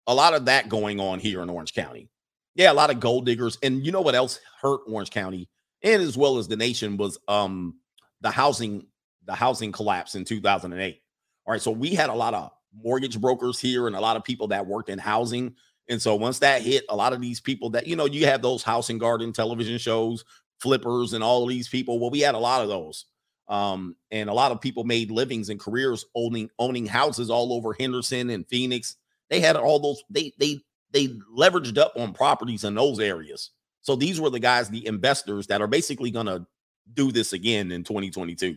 a 0.07 0.15
lot 0.15 0.35
of 0.35 0.47
that 0.47 0.69
going 0.69 1.01
on 1.01 1.19
here 1.19 1.43
in 1.43 1.51
Orange 1.51 1.75
County. 1.75 2.09
Yeah, 2.55 2.71
a 2.71 2.75
lot 2.75 2.91
of 2.91 3.01
gold 3.01 3.27
diggers. 3.27 3.59
And 3.63 3.85
you 3.85 3.93
know 3.93 4.01
what 4.01 4.15
else 4.15 4.41
hurt 4.61 4.81
Orange 4.87 5.11
County 5.11 5.49
and 5.83 6.03
as 6.03 6.17
well 6.17 6.39
as 6.39 6.49
the 6.49 6.57
nation 6.57 6.97
was 6.97 7.19
um 7.29 7.75
the 8.23 8.31
housing 8.31 8.87
the 9.27 9.35
housing 9.35 9.73
collapse 9.73 10.15
in 10.15 10.25
2008. 10.25 11.01
All 11.47 11.53
right, 11.53 11.61
so 11.61 11.71
we 11.71 11.95
had 11.95 12.11
a 12.11 12.15
lot 12.15 12.35
of 12.35 12.51
mortgage 12.75 13.21
brokers 13.21 13.61
here 13.61 13.87
and 13.87 13.95
a 13.95 14.01
lot 14.01 14.17
of 14.17 14.25
people 14.25 14.49
that 14.49 14.67
worked 14.67 14.89
in 14.89 14.99
housing. 14.99 15.55
And 15.89 16.01
so 16.01 16.15
once 16.15 16.39
that 16.39 16.63
hit, 16.63 16.85
a 16.89 16.97
lot 16.97 17.13
of 17.13 17.21
these 17.21 17.41
people 17.41 17.71
that 17.71 17.87
you 17.87 17.97
know, 17.97 18.07
you 18.07 18.27
have 18.27 18.43
those 18.43 18.63
house 18.63 18.91
and 18.91 18.99
garden 18.99 19.33
television 19.33 19.79
shows, 19.79 20.25
flippers 20.61 21.13
and 21.13 21.23
all 21.23 21.47
these 21.47 21.69
people. 21.69 21.99
Well, 21.99 22.11
we 22.11 22.21
had 22.21 22.35
a 22.35 22.39
lot 22.39 22.63
of 22.63 22.69
those. 22.69 23.07
Um, 23.49 23.97
and 24.11 24.31
a 24.31 24.35
lot 24.35 24.53
of 24.53 24.61
people 24.61 24.85
made 24.85 25.11
livings 25.11 25.51
and 25.51 25.61
careers 25.61 26.07
owning 26.15 26.49
owning 26.59 26.87
houses 26.87 27.29
all 27.29 27.53
over 27.53 27.75
Henderson 27.79 28.31
and 28.31 28.49
Phoenix. 28.49 28.97
They 29.29 29.41
had 29.41 29.57
all 29.57 29.79
those, 29.79 30.03
they 30.09 30.33
they 30.39 30.61
they 30.93 31.09
leveraged 31.37 31.77
up 31.77 31.93
on 31.97 32.15
properties 32.15 32.65
in 32.65 32.75
those 32.75 33.01
areas. 33.01 33.51
So 33.83 33.97
these 33.97 34.19
were 34.19 34.31
the 34.31 34.41
guys, 34.41 34.71
the 34.71 34.87
investors 34.87 35.47
that 35.49 35.61
are 35.61 35.67
basically 35.67 36.11
gonna 36.11 36.47
do 36.95 37.13
this 37.13 37.35
again 37.35 37.71
in 37.71 37.85
2022. 37.85 38.57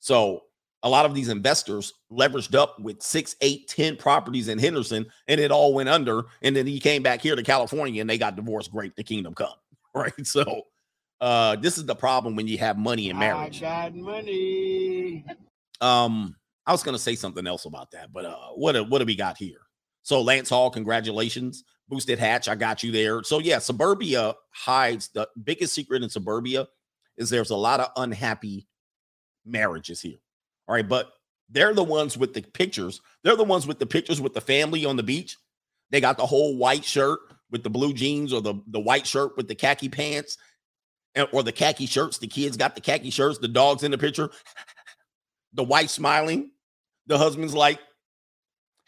So 0.00 0.44
a 0.82 0.88
lot 0.88 1.06
of 1.06 1.14
these 1.14 1.28
investors 1.28 1.94
leveraged 2.10 2.54
up 2.54 2.78
with 2.80 3.02
six, 3.02 3.36
eight, 3.40 3.68
ten 3.68 3.96
properties 3.96 4.48
in 4.48 4.58
Henderson, 4.58 5.06
and 5.28 5.40
it 5.40 5.52
all 5.52 5.74
went 5.74 5.88
under. 5.88 6.24
And 6.42 6.56
then 6.56 6.66
he 6.66 6.80
came 6.80 7.02
back 7.02 7.20
here 7.20 7.36
to 7.36 7.42
California 7.42 8.00
and 8.00 8.10
they 8.10 8.18
got 8.18 8.36
divorced. 8.36 8.72
Great, 8.72 8.96
the 8.96 9.04
kingdom 9.04 9.34
come. 9.34 9.54
Right. 9.94 10.26
So 10.26 10.62
uh 11.20 11.56
this 11.56 11.76
is 11.76 11.84
the 11.84 11.94
problem 11.94 12.34
when 12.34 12.48
you 12.48 12.56
have 12.56 12.78
money 12.78 13.10
in 13.10 13.18
marriage. 13.18 13.62
I 13.62 13.90
got 13.90 13.94
money. 13.94 15.22
Um, 15.82 16.34
I 16.66 16.72
was 16.72 16.82
gonna 16.82 16.98
say 16.98 17.14
something 17.14 17.46
else 17.46 17.66
about 17.66 17.90
that, 17.90 18.10
but 18.10 18.24
uh 18.24 18.52
what 18.54 18.88
what 18.88 19.00
do 19.00 19.04
we 19.04 19.14
got 19.14 19.36
here? 19.36 19.60
So 20.02 20.22
Lance 20.22 20.48
Hall, 20.48 20.70
congratulations. 20.70 21.64
Boosted 21.90 22.18
Hatch, 22.18 22.48
I 22.48 22.54
got 22.54 22.82
you 22.82 22.90
there. 22.90 23.22
So 23.22 23.38
yeah, 23.38 23.58
suburbia 23.58 24.34
hides 24.50 25.10
the 25.12 25.28
biggest 25.44 25.74
secret 25.74 26.02
in 26.02 26.08
suburbia 26.08 26.66
is 27.18 27.28
there's 27.28 27.50
a 27.50 27.56
lot 27.56 27.80
of 27.80 27.90
unhappy 27.96 28.66
marriages 29.44 30.00
here. 30.00 30.18
All 30.68 30.74
right, 30.74 30.88
but 30.88 31.12
they're 31.50 31.74
the 31.74 31.84
ones 31.84 32.16
with 32.16 32.34
the 32.34 32.42
pictures. 32.42 33.00
They're 33.24 33.36
the 33.36 33.44
ones 33.44 33.66
with 33.66 33.78
the 33.78 33.86
pictures 33.86 34.20
with 34.20 34.34
the 34.34 34.40
family 34.40 34.84
on 34.84 34.96
the 34.96 35.02
beach. 35.02 35.36
They 35.90 36.00
got 36.00 36.16
the 36.16 36.26
whole 36.26 36.56
white 36.56 36.84
shirt, 36.84 37.20
with 37.52 37.62
the 37.62 37.70
blue 37.70 37.92
jeans 37.92 38.32
or 38.32 38.40
the, 38.40 38.54
the 38.66 38.80
white 38.80 39.06
shirt 39.06 39.36
with 39.36 39.46
the 39.46 39.54
khaki 39.54 39.88
pants 39.88 40.38
and, 41.14 41.28
or 41.32 41.44
the 41.44 41.52
khaki 41.52 41.86
shirts. 41.86 42.18
The 42.18 42.26
kids 42.26 42.56
got 42.56 42.74
the 42.74 42.80
khaki 42.80 43.10
shirts, 43.10 43.38
the 43.38 43.46
dog's 43.46 43.84
in 43.84 43.92
the 43.92 43.98
picture, 43.98 44.30
the 45.52 45.62
wife 45.62 45.90
smiling, 45.90 46.50
the 47.06 47.18
husband's 47.18 47.54
like, 47.54 47.78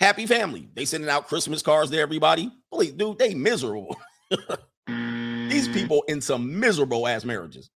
happy 0.01 0.27
family. 0.27 0.69
They 0.75 0.87
sending 0.87 1.11
out 1.11 1.29
Christmas 1.29 1.63
cards 1.63 1.91
to 1.93 1.99
everybody. 1.99 2.51
Holy 2.73 2.91
dude, 2.91 3.19
they 3.19 3.35
miserable. 3.35 3.97
These 4.31 5.69
mm. 5.69 5.75
people 5.75 6.03
in 6.09 6.21
some 6.21 6.59
miserable 6.59 7.07
ass 7.07 7.25
marriages. 7.25 7.71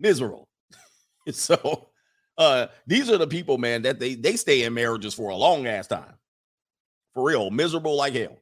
Miserable. 0.00 0.48
so 1.30 1.89
uh 2.40 2.66
these 2.86 3.10
are 3.10 3.18
the 3.18 3.26
people, 3.28 3.58
man, 3.58 3.82
that 3.82 4.00
they 4.00 4.14
they 4.14 4.36
stay 4.36 4.62
in 4.64 4.74
marriages 4.74 5.14
for 5.14 5.30
a 5.30 5.36
long 5.36 5.66
ass 5.66 5.86
time. 5.86 6.14
For 7.14 7.24
real, 7.24 7.50
miserable 7.50 7.96
like 7.96 8.14
hell. 8.14 8.38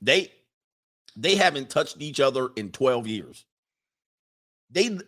They 0.00 0.32
they 1.16 1.34
haven't 1.36 1.70
touched 1.70 1.96
each 2.00 2.20
other 2.20 2.50
in 2.56 2.70
12 2.70 3.06
years. 3.06 3.44
They 4.70 4.98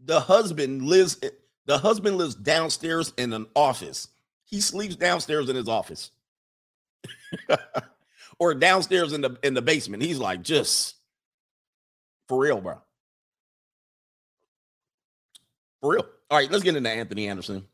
the 0.00 0.20
husband 0.20 0.82
lives 0.82 1.20
the 1.66 1.78
husband 1.78 2.16
lives 2.16 2.34
downstairs 2.34 3.12
in 3.18 3.32
an 3.32 3.46
office. 3.54 4.08
He 4.44 4.60
sleeps 4.60 4.96
downstairs 4.96 5.48
in 5.50 5.56
his 5.56 5.68
office. 5.68 6.10
or 8.38 8.54
downstairs 8.54 9.12
in 9.12 9.20
the 9.20 9.36
in 9.42 9.54
the 9.54 9.62
basement. 9.62 10.02
He's 10.02 10.18
like 10.18 10.42
just 10.42 10.94
for 12.28 12.38
real, 12.38 12.60
bro. 12.60 12.80
For 15.80 15.92
real. 15.92 16.06
All 16.30 16.38
right, 16.38 16.50
let's 16.50 16.64
get 16.64 16.76
into 16.76 16.90
Anthony 16.90 17.28
Anderson 17.28 17.66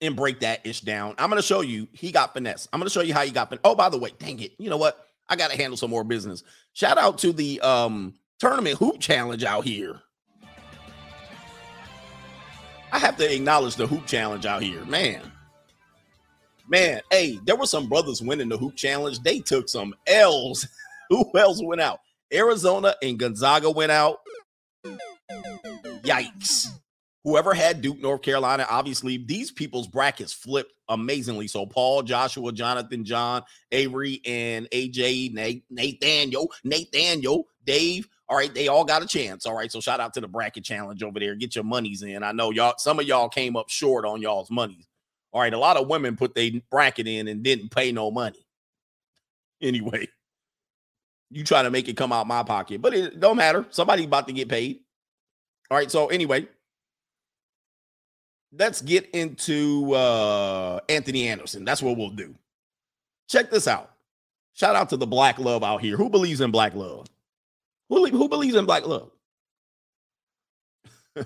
and 0.00 0.16
break 0.16 0.40
that 0.40 0.66
ish 0.66 0.80
down. 0.82 1.14
I'm 1.16 1.30
gonna 1.30 1.42
show 1.42 1.60
you 1.62 1.88
he 1.92 2.12
got 2.12 2.34
finesse. 2.34 2.68
I'm 2.72 2.80
gonna 2.80 2.90
show 2.90 3.00
you 3.00 3.14
how 3.14 3.22
he 3.22 3.30
got 3.30 3.48
finesse. 3.48 3.62
Oh, 3.64 3.74
by 3.74 3.88
the 3.88 3.98
way, 3.98 4.10
dang 4.18 4.40
it. 4.40 4.52
You 4.58 4.68
know 4.68 4.76
what? 4.76 5.06
I 5.28 5.36
gotta 5.36 5.56
handle 5.56 5.76
some 5.76 5.90
more 5.90 6.04
business. 6.04 6.42
Shout 6.74 6.98
out 6.98 7.18
to 7.18 7.32
the 7.32 7.60
um 7.60 8.14
tournament 8.38 8.78
hoop 8.78 9.00
challenge 9.00 9.44
out 9.44 9.64
here. 9.64 10.00
I 12.92 12.98
have 12.98 13.16
to 13.16 13.34
acknowledge 13.34 13.76
the 13.76 13.86
hoop 13.86 14.06
challenge 14.06 14.44
out 14.44 14.62
here, 14.62 14.84
man. 14.84 15.22
Man, 16.68 17.00
hey, 17.10 17.38
there 17.44 17.56
were 17.56 17.66
some 17.66 17.88
brothers 17.88 18.20
winning 18.20 18.48
the 18.48 18.58
hoop 18.58 18.76
challenge. 18.76 19.20
They 19.20 19.38
took 19.38 19.68
some 19.68 19.94
L's. 20.06 20.66
Who 21.10 21.30
else 21.36 21.62
went 21.62 21.80
out? 21.80 22.00
Arizona 22.32 22.94
and 23.02 23.18
Gonzaga 23.18 23.70
went 23.70 23.92
out. 23.92 24.20
Yikes. 26.02 26.68
Whoever 27.24 27.54
had 27.54 27.82
Duke, 27.82 28.00
North 28.00 28.22
Carolina, 28.22 28.66
obviously 28.68 29.16
these 29.16 29.52
people's 29.52 29.86
brackets 29.86 30.32
flipped 30.32 30.72
amazingly. 30.88 31.46
So 31.46 31.64
Paul, 31.64 32.02
Joshua, 32.02 32.52
Jonathan, 32.52 33.04
John, 33.04 33.44
Avery, 33.70 34.20
and 34.26 34.68
AJ, 34.70 35.32
Nate, 35.32 35.64
Nathaniel, 35.70 36.50
Nathaniel, 36.64 37.46
Dave, 37.64 38.08
all 38.32 38.38
right, 38.38 38.52
they 38.54 38.68
all 38.68 38.84
got 38.84 39.02
a 39.02 39.06
chance. 39.06 39.44
All 39.44 39.54
right, 39.54 39.70
so 39.70 39.78
shout 39.78 40.00
out 40.00 40.14
to 40.14 40.20
the 40.22 40.26
bracket 40.26 40.64
challenge 40.64 41.02
over 41.02 41.20
there. 41.20 41.34
Get 41.34 41.54
your 41.54 41.64
monies 41.64 42.02
in. 42.02 42.22
I 42.22 42.32
know 42.32 42.50
y'all, 42.50 42.72
some 42.78 42.98
of 42.98 43.06
y'all 43.06 43.28
came 43.28 43.56
up 43.56 43.68
short 43.68 44.06
on 44.06 44.22
y'all's 44.22 44.50
monies. 44.50 44.88
All 45.32 45.42
right, 45.42 45.52
a 45.52 45.58
lot 45.58 45.76
of 45.76 45.86
women 45.86 46.16
put 46.16 46.34
their 46.34 46.50
bracket 46.70 47.06
in 47.06 47.28
and 47.28 47.42
didn't 47.42 47.70
pay 47.70 47.92
no 47.92 48.10
money. 48.10 48.38
Anyway, 49.60 50.08
you 51.30 51.44
try 51.44 51.62
to 51.62 51.70
make 51.70 51.88
it 51.88 51.96
come 51.96 52.10
out 52.10 52.26
my 52.26 52.42
pocket, 52.42 52.82
but 52.82 52.92
it 52.92 53.20
don't 53.20 53.36
matter. 53.36 53.64
Somebody 53.70 54.02
about 54.02 54.26
to 54.26 54.32
get 54.32 54.48
paid. 54.48 54.80
All 55.70 55.76
right, 55.76 55.88
so 55.88 56.08
anyway, 56.08 56.48
let's 58.56 58.80
get 58.82 59.10
into 59.10 59.94
uh 59.94 60.80
Anthony 60.88 61.28
Anderson. 61.28 61.64
That's 61.64 61.82
what 61.82 61.96
we'll 61.96 62.10
do. 62.10 62.34
Check 63.28 63.50
this 63.50 63.66
out. 63.66 63.90
Shout 64.54 64.76
out 64.76 64.90
to 64.90 64.96
the 64.96 65.06
black 65.06 65.38
love 65.38 65.64
out 65.64 65.80
here. 65.80 65.96
Who 65.96 66.10
believes 66.10 66.40
in 66.40 66.50
black 66.50 66.74
love? 66.74 67.06
Who, 67.88 68.06
who 68.06 68.28
believes 68.28 68.54
in 68.54 68.66
black 68.66 68.86
love? 68.86 69.10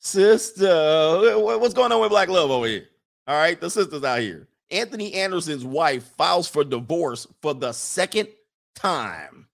Sister, 0.00 1.38
what's 1.38 1.74
going 1.74 1.92
on 1.92 2.00
with 2.00 2.10
black 2.10 2.28
love 2.28 2.50
over 2.50 2.66
here? 2.66 2.88
All 3.26 3.36
right, 3.36 3.60
the 3.60 3.70
sisters 3.70 4.02
out 4.02 4.18
here. 4.20 4.48
Anthony 4.70 5.14
Anderson's 5.14 5.64
wife 5.64 6.02
files 6.16 6.48
for 6.48 6.64
divorce 6.64 7.26
for 7.40 7.54
the 7.54 7.72
second 7.72 8.28
time. 8.74 9.46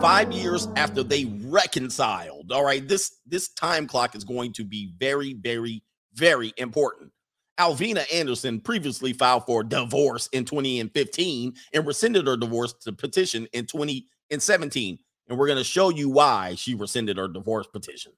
Five 0.00 0.32
years 0.32 0.66
after 0.76 1.02
they 1.02 1.26
reconciled. 1.44 2.52
All 2.52 2.64
right, 2.64 2.86
this 2.88 3.18
this 3.26 3.50
time 3.50 3.86
clock 3.86 4.16
is 4.16 4.24
going 4.24 4.54
to 4.54 4.64
be 4.64 4.94
very, 4.98 5.34
very, 5.34 5.82
very 6.14 6.54
important. 6.56 7.12
Alvina 7.58 8.10
Anderson 8.10 8.60
previously 8.60 9.12
filed 9.12 9.44
for 9.44 9.62
divorce 9.62 10.26
in 10.32 10.46
2015 10.46 11.52
and 11.74 11.86
rescinded 11.86 12.26
her 12.26 12.38
divorce 12.38 12.72
to 12.80 12.92
petition 12.92 13.46
in 13.52 13.66
2017. 13.66 14.98
And 15.28 15.38
we're 15.38 15.46
going 15.46 15.58
to 15.58 15.64
show 15.64 15.90
you 15.90 16.08
why 16.08 16.54
she 16.54 16.74
rescinded 16.74 17.18
her 17.18 17.28
divorce 17.28 17.66
petition. 17.66 18.12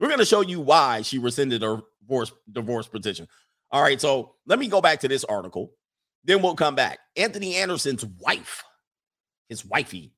We're 0.00 0.08
going 0.08 0.18
to 0.18 0.24
show 0.24 0.40
you 0.40 0.60
why 0.60 1.02
she 1.02 1.18
rescinded 1.18 1.60
her 1.60 1.82
divorce, 2.00 2.32
divorce 2.50 2.88
petition. 2.88 3.28
All 3.70 3.82
right, 3.82 4.00
so 4.00 4.36
let 4.46 4.58
me 4.58 4.68
go 4.68 4.80
back 4.80 5.00
to 5.00 5.08
this 5.08 5.24
article. 5.24 5.72
Then 6.24 6.40
we'll 6.40 6.54
come 6.54 6.74
back. 6.74 7.00
Anthony 7.16 7.56
Anderson's 7.56 8.06
wife, 8.06 8.64
his 9.50 9.62
wifey, 9.66 10.14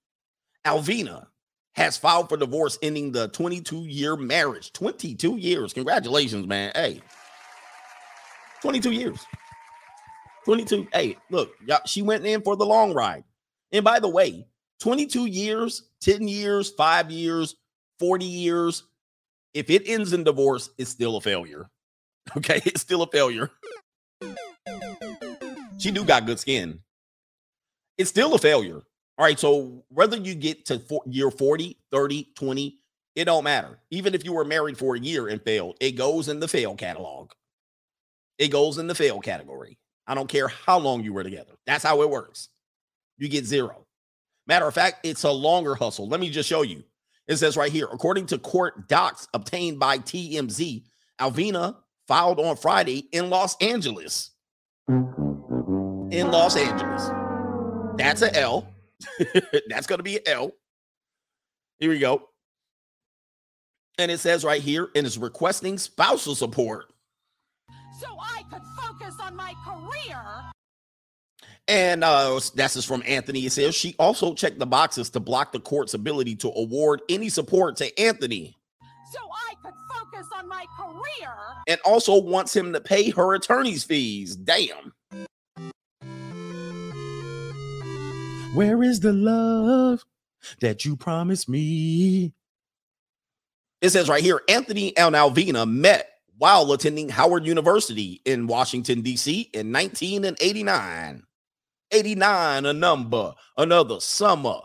Alvina, 0.64 1.26
has 1.74 1.96
filed 1.96 2.28
for 2.28 2.36
divorce, 2.36 2.78
ending 2.82 3.12
the 3.12 3.28
22 3.28 3.84
year 3.86 4.16
marriage. 4.16 4.72
22 4.72 5.36
years. 5.36 5.72
Congratulations, 5.72 6.46
man. 6.46 6.72
Hey, 6.74 7.00
22 8.62 8.90
years. 8.90 9.24
22. 10.44 10.88
Hey, 10.92 11.16
look, 11.30 11.52
she 11.86 12.02
went 12.02 12.26
in 12.26 12.42
for 12.42 12.56
the 12.56 12.66
long 12.66 12.92
ride. 12.92 13.24
And 13.72 13.84
by 13.84 14.00
the 14.00 14.08
way, 14.08 14.46
22 14.80 15.26
years, 15.26 15.84
10 16.00 16.26
years, 16.26 16.70
five 16.70 17.10
years, 17.10 17.56
40 17.98 18.24
years, 18.24 18.84
if 19.54 19.70
it 19.70 19.82
ends 19.86 20.12
in 20.12 20.24
divorce, 20.24 20.70
it's 20.78 20.90
still 20.90 21.16
a 21.16 21.20
failure. 21.20 21.68
Okay, 22.36 22.60
it's 22.64 22.82
still 22.82 23.02
a 23.02 23.08
failure. 23.08 23.50
She 25.78 25.90
do 25.90 26.04
got 26.04 26.26
good 26.26 26.38
skin. 26.38 26.78
It's 27.98 28.10
still 28.10 28.34
a 28.34 28.38
failure. 28.38 28.82
All 29.20 29.26
right, 29.26 29.38
so 29.38 29.84
whether 29.90 30.16
you 30.16 30.34
get 30.34 30.64
to 30.64 30.80
year 31.04 31.30
40, 31.30 31.76
30, 31.92 32.28
20, 32.34 32.78
it 33.16 33.26
don't 33.26 33.44
matter. 33.44 33.78
Even 33.90 34.14
if 34.14 34.24
you 34.24 34.32
were 34.32 34.46
married 34.46 34.78
for 34.78 34.96
a 34.96 34.98
year 34.98 35.28
and 35.28 35.42
failed, 35.42 35.76
it 35.78 35.90
goes 35.90 36.28
in 36.28 36.40
the 36.40 36.48
fail 36.48 36.74
catalog. 36.74 37.32
It 38.38 38.48
goes 38.48 38.78
in 38.78 38.86
the 38.86 38.94
fail 38.94 39.20
category. 39.20 39.76
I 40.06 40.14
don't 40.14 40.26
care 40.26 40.48
how 40.48 40.78
long 40.78 41.04
you 41.04 41.12
were 41.12 41.22
together. 41.22 41.52
That's 41.66 41.84
how 41.84 42.00
it 42.00 42.08
works. 42.08 42.48
You 43.18 43.28
get 43.28 43.44
zero. 43.44 43.86
Matter 44.46 44.66
of 44.66 44.72
fact, 44.72 45.04
it's 45.04 45.24
a 45.24 45.30
longer 45.30 45.74
hustle. 45.74 46.08
Let 46.08 46.20
me 46.20 46.30
just 46.30 46.48
show 46.48 46.62
you. 46.62 46.82
It 47.28 47.36
says 47.36 47.58
right 47.58 47.70
here, 47.70 47.88
according 47.92 48.24
to 48.28 48.38
court 48.38 48.88
docs 48.88 49.28
obtained 49.34 49.78
by 49.78 49.98
TMZ, 49.98 50.84
Alvina 51.20 51.76
filed 52.08 52.40
on 52.40 52.56
Friday 52.56 53.06
in 53.12 53.28
Los 53.28 53.54
Angeles. 53.60 54.30
In 54.88 56.30
Los 56.30 56.56
Angeles. 56.56 57.10
That's 57.98 58.22
an 58.22 58.34
L. 58.34 58.66
That's 59.68 59.86
going 59.86 59.98
to 59.98 60.04
be 60.04 60.26
L. 60.26 60.52
Here 61.78 61.90
we 61.90 61.98
go. 61.98 62.28
And 63.98 64.10
it 64.10 64.18
says 64.18 64.44
right 64.44 64.62
here, 64.62 64.88
and 64.94 65.06
it's 65.06 65.16
requesting 65.16 65.76
spousal 65.78 66.34
support 66.34 66.92
so 68.00 68.06
I 68.18 68.42
could 68.50 68.62
focus 68.78 69.14
on 69.20 69.36
my 69.36 69.54
career. 69.64 70.22
And 71.68 72.02
uh, 72.02 72.40
that's 72.54 72.74
just 72.74 72.88
from 72.88 73.02
Anthony. 73.06 73.46
It 73.46 73.52
says 73.52 73.74
she 73.74 73.94
also 73.98 74.34
checked 74.34 74.58
the 74.58 74.66
boxes 74.66 75.10
to 75.10 75.20
block 75.20 75.52
the 75.52 75.60
court's 75.60 75.94
ability 75.94 76.34
to 76.36 76.48
award 76.56 77.02
any 77.08 77.28
support 77.28 77.76
to 77.76 78.00
Anthony. 78.00 78.56
So 79.12 79.20
I 79.20 79.54
could 79.62 79.74
focus 79.94 80.26
on 80.36 80.48
my 80.48 80.64
career. 80.76 81.32
And 81.68 81.78
also 81.84 82.20
wants 82.20 82.56
him 82.56 82.72
to 82.72 82.80
pay 82.80 83.10
her 83.10 83.34
attorney's 83.34 83.84
fees. 83.84 84.34
Damn. 84.34 84.94
Where 88.54 88.82
is 88.82 89.00
the 89.00 89.12
love 89.12 90.04
that 90.60 90.84
you 90.84 90.96
promised 90.96 91.48
me? 91.48 92.32
It 93.80 93.90
says 93.90 94.08
right 94.08 94.22
here 94.22 94.42
Anthony 94.48 94.96
and 94.96 95.14
Alvina 95.14 95.70
met 95.70 96.08
while 96.36 96.72
attending 96.72 97.08
Howard 97.10 97.46
University 97.46 98.20
in 98.24 98.48
Washington, 98.48 99.02
D.C. 99.02 99.50
in 99.54 99.72
1989. 99.72 101.22
89, 101.92 102.66
a 102.66 102.72
number, 102.72 103.34
another 103.56 104.00
summer. 104.00 104.60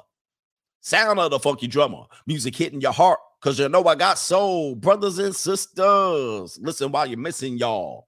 Sound 0.81 1.19
of 1.19 1.31
the 1.31 1.39
funky 1.39 1.67
drummer, 1.67 2.05
music 2.25 2.55
hitting 2.55 2.81
your 2.81 2.91
heart, 2.91 3.19
because 3.41 3.59
you 3.59 3.69
know 3.69 3.83
I 3.85 3.95
got 3.95 4.17
soul, 4.17 4.75
brothers 4.75 5.19
and 5.19 5.35
sisters. 5.35 6.57
Listen 6.61 6.91
while 6.91 7.05
you're 7.05 7.17
missing 7.17 7.57
y'all. 7.57 8.07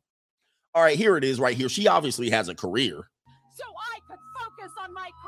All 0.74 0.84
right, 0.84 0.98
here 0.98 1.18
it 1.18 1.24
is 1.24 1.40
right 1.40 1.58
here. 1.58 1.70
She 1.70 1.88
obviously 1.88 2.30
has 2.30 2.50
a 2.50 2.56
career. 2.56 3.10
So 3.56 3.64
I 3.66 4.00
could 4.08 4.20
focus 4.38 4.48
on 4.48 4.48
my 4.48 4.57
career. 4.57 4.57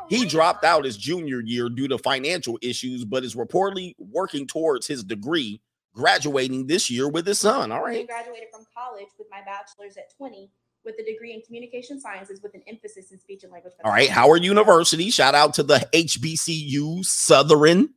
He 0.10 0.26
dropped 0.26 0.64
out 0.64 0.86
his 0.86 0.98
junior 0.98 1.42
year 1.42 1.70
due 1.70 1.88
to 1.88 1.98
financial 1.98 2.58
issues, 2.62 3.06
but 3.06 3.24
is 3.24 3.36
reportedly 3.36 3.96
working 3.98 4.48
towards 4.48 4.88
his 4.88 5.04
degree 5.04 5.62
graduating 5.94 6.68
this 6.68 6.90
year 6.90 7.10
with 7.10 7.26
his 7.28 7.40
son. 7.40 7.72
All 7.72 7.84
right. 7.84 8.02
I 8.02 8.06
graduated 8.06 8.50
from 8.52 8.66
college 8.76 9.08
with 9.18 9.28
my 9.32 9.42
bachelor's 9.46 9.98
at 9.98 10.16
20 10.18 10.50
with 10.86 10.96
a 11.00 11.04
degree 11.04 11.34
in 11.34 11.42
communication 11.42 12.00
sciences 12.00 12.42
with 12.42 12.54
an 12.54 12.64
emphasis 12.68 13.12
in 13.12 13.20
speech 13.20 13.44
and 13.44 13.52
language 13.52 13.74
All 13.84 13.92
right. 13.92 14.10
Howard 14.10 14.44
University. 14.44 15.10
Shout 15.10 15.36
out 15.36 15.54
to 15.56 15.64
the 15.64 15.88
HBCU 15.94 17.04
Southern. 17.06 17.90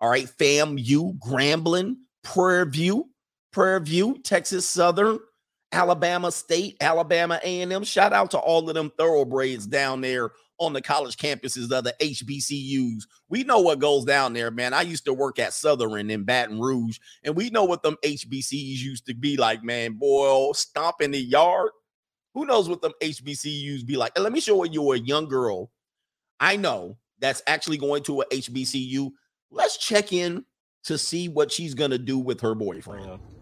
All 0.00 0.08
right. 0.08 0.26
FAMU, 0.26 1.18
Grambling, 1.18 1.96
Prairie 2.22 2.70
View, 2.70 3.10
Prairie 3.52 3.80
View, 3.80 4.18
Texas 4.22 4.68
Southern, 4.68 5.18
Alabama 5.72 6.32
State, 6.32 6.76
Alabama 6.80 7.40
A&M. 7.42 7.84
Shout 7.84 8.12
out 8.12 8.30
to 8.30 8.38
all 8.38 8.68
of 8.68 8.74
them 8.74 8.90
thoroughbreds 8.96 9.66
down 9.66 10.00
there 10.00 10.30
on 10.58 10.72
the 10.72 10.82
college 10.82 11.16
campuses 11.16 11.70
of 11.70 11.84
the 11.84 11.94
HBCUs. 12.00 13.04
We 13.28 13.44
know 13.44 13.60
what 13.60 13.78
goes 13.78 14.04
down 14.04 14.32
there, 14.32 14.50
man. 14.50 14.74
I 14.74 14.82
used 14.82 15.04
to 15.04 15.14
work 15.14 15.38
at 15.38 15.52
Southern 15.52 16.10
in 16.10 16.24
Baton 16.24 16.58
Rouge, 16.58 16.98
and 17.22 17.36
we 17.36 17.50
know 17.50 17.64
what 17.64 17.82
them 17.82 17.96
HBCUs 18.04 18.78
used 18.78 19.06
to 19.06 19.14
be 19.14 19.36
like, 19.36 19.62
man. 19.62 19.94
Boy, 19.94 20.52
stomp 20.52 21.00
in 21.00 21.10
the 21.10 21.20
yard. 21.20 21.70
Who 22.34 22.46
knows 22.46 22.68
what 22.68 22.82
them 22.82 22.92
HBCUs 23.02 23.86
be 23.86 23.96
like? 23.96 24.12
And 24.16 24.24
let 24.24 24.32
me 24.32 24.40
show 24.40 24.64
you 24.64 24.92
a 24.92 24.98
young 24.98 25.28
girl 25.28 25.70
I 26.40 26.56
know 26.56 26.96
that's 27.18 27.42
actually 27.46 27.78
going 27.78 28.02
to 28.04 28.20
a 28.20 28.26
HBCU. 28.26 29.10
Let's 29.50 29.76
check 29.76 30.12
in 30.12 30.44
to 30.84 30.96
see 30.96 31.28
what 31.28 31.50
she's 31.50 31.74
gonna 31.74 31.98
do 31.98 32.18
with 32.18 32.40
her 32.40 32.54
boyfriend. 32.54 33.06
Yeah. 33.06 33.37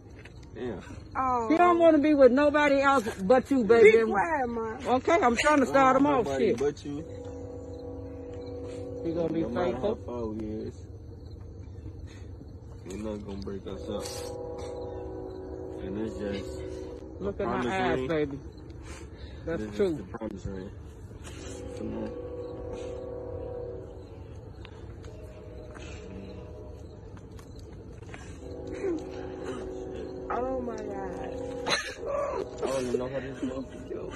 He 0.56 0.72
oh. 1.16 1.54
don't 1.58 1.78
want 1.78 1.96
to 1.96 2.02
be 2.02 2.14
with 2.14 2.32
nobody 2.32 2.80
else 2.80 3.06
but 3.22 3.50
you, 3.50 3.62
baby. 3.62 3.90
Be 3.98 4.04
quiet, 4.04 4.48
man. 4.48 4.78
Okay, 4.86 5.18
I'm 5.20 5.36
trying 5.36 5.60
to 5.60 5.66
start 5.66 5.96
him 5.96 6.06
off. 6.06 6.26
Shit. 6.38 6.56
But 6.58 6.82
you. 6.84 7.04
You 9.04 9.14
gonna 9.14 9.32
be 9.32 9.42
no 9.42 9.48
matter 9.50 9.72
faithful? 9.72 9.88
How 9.88 10.06
far 10.06 10.26
we 10.26 10.46
is, 10.46 10.74
you're 12.88 12.98
not 12.98 13.26
gonna 13.26 13.42
break 13.42 13.66
us 13.66 13.82
up. 13.88 14.04
And 15.84 16.00
it's 16.00 16.16
just. 16.18 16.62
Look 17.20 17.38
at 17.40 17.46
my 17.46 17.52
promise 17.52 17.72
eyes, 17.72 17.98
ring. 17.98 18.08
baby. 18.08 18.38
That's 19.44 19.62
This 19.62 19.70
is 19.70 19.76
true. 19.76 19.94
the 19.94 20.02
promise 20.04 20.46
ring. 20.46 20.70
Come 21.78 21.98
on. 21.98 22.26
Oh 30.30 30.60
my 30.60 30.76
God. 30.76 30.86
I 31.66 32.66
don't 32.66 32.86
even 32.86 32.98
know 32.98 33.08
how 33.08 33.20
this 33.20 33.38
motherfucker 33.38 33.90
go. 33.92 34.12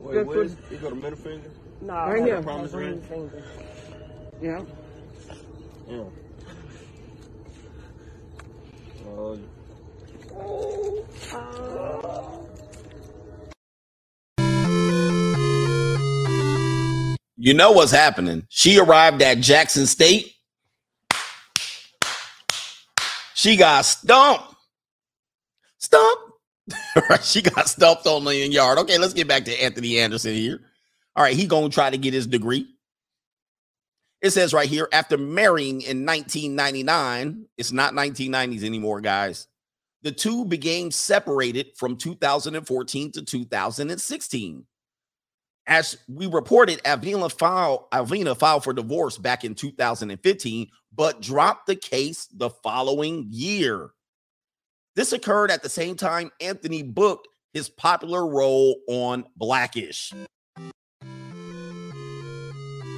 Wait, 0.00 0.14
Just 0.14 0.26
where's 0.28 0.54
put- 0.54 0.72
you 0.72 0.78
got 0.78 0.92
a 0.92 0.94
middle 0.94 1.18
finger? 1.18 1.50
No, 1.80 1.92
right 1.94 2.22
here. 2.24 2.42
Promise 2.42 2.72
ring. 2.72 3.00
finger. 3.02 3.42
Yeah. 4.42 4.62
Yeah. 5.88 6.04
Oh, 9.08 9.38
You 17.38 17.54
know 17.54 17.72
what's 17.72 17.92
happening. 17.92 18.46
She 18.48 18.78
arrived 18.78 19.22
at 19.22 19.38
Jackson 19.38 19.86
State. 19.86 20.32
She 23.34 23.56
got 23.56 23.84
stumped. 23.84 24.55
Stumped. 25.78 26.32
she 27.22 27.42
got 27.42 27.68
stumped 27.68 28.06
on 28.06 28.24
the 28.24 28.36
yard. 28.36 28.78
Okay, 28.78 28.98
let's 28.98 29.14
get 29.14 29.28
back 29.28 29.44
to 29.44 29.62
Anthony 29.62 29.98
Anderson 29.98 30.34
here. 30.34 30.60
All 31.14 31.22
right, 31.22 31.36
he 31.36 31.46
gonna 31.46 31.68
try 31.68 31.90
to 31.90 31.98
get 31.98 32.12
his 32.14 32.26
degree. 32.26 32.66
It 34.22 34.30
says 34.30 34.52
right 34.52 34.68
here, 34.68 34.88
after 34.92 35.16
marrying 35.16 35.82
in 35.82 36.04
1999, 36.04 37.46
it's 37.56 37.72
not 37.72 37.92
1990s 37.92 38.64
anymore, 38.64 39.00
guys. 39.00 39.46
The 40.02 40.12
two 40.12 40.44
became 40.44 40.90
separated 40.90 41.76
from 41.76 41.96
2014 41.96 43.12
to 43.12 43.22
2016. 43.24 44.64
As 45.66 45.98
we 46.08 46.26
reported, 46.26 46.80
Avila 46.84 47.28
filed, 47.28 47.90
Avina 47.90 48.38
filed 48.38 48.62
for 48.62 48.72
divorce 48.72 49.18
back 49.18 49.44
in 49.44 49.54
2015, 49.54 50.68
but 50.94 51.20
dropped 51.20 51.66
the 51.66 51.76
case 51.76 52.28
the 52.32 52.50
following 52.50 53.26
year. 53.30 53.90
This 54.96 55.12
occurred 55.12 55.50
at 55.50 55.62
the 55.62 55.68
same 55.68 55.94
time 55.94 56.30
Anthony 56.40 56.82
booked 56.82 57.28
his 57.52 57.68
popular 57.68 58.26
role 58.26 58.76
on 58.88 59.26
Blackish. 59.36 60.12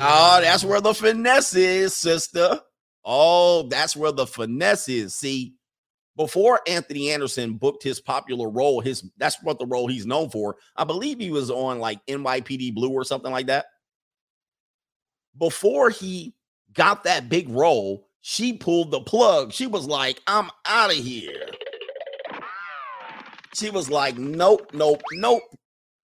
Oh, 0.01 0.38
that's 0.40 0.64
where 0.64 0.80
the 0.80 0.94
finesse 0.94 1.57
is, 1.57 1.96
sister. 1.96 2.61
Oh, 3.05 3.64
that's 3.64 3.96
where 3.96 4.12
the 4.12 4.28
finesse 4.28 4.88
is. 4.88 5.16
See, 5.16 5.55
before 6.16 6.61
Anthony 6.68 7.11
Anderson 7.11 7.55
booked 7.55 7.82
his 7.82 8.01
popular 8.01 8.49
role, 8.49 8.80
his 8.80 9.05
that's 9.16 9.42
what 9.42 9.59
the 9.59 9.66
role 9.66 9.88
he's 9.88 10.07
known 10.07 10.30
for. 10.30 10.57
I 10.76 10.84
believe 10.84 11.18
he 11.18 11.32
was 11.32 11.51
on 11.51 11.80
like 11.80 12.05
NYPD 12.07 12.74
Blue 12.74 12.90
or 12.90 13.03
something 13.03 13.32
like 13.32 13.46
that. 13.46 13.66
Before 15.36 15.90
he 15.90 16.34
got 16.72 17.05
that 17.05 17.28
big 17.28 17.49
role, 17.49 18.07
she 18.20 18.53
pulled 18.53 18.92
the 18.92 19.01
plug. 19.01 19.53
She 19.53 19.66
was 19.66 19.86
like, 19.86 20.20
I'm 20.28 20.51
out 20.64 20.90
of 20.90 20.96
here. 20.96 21.49
She 23.55 23.70
was 23.70 23.90
like, 23.90 24.18
nope, 24.18 24.70
nope, 24.72 25.03
nope. 25.12 25.42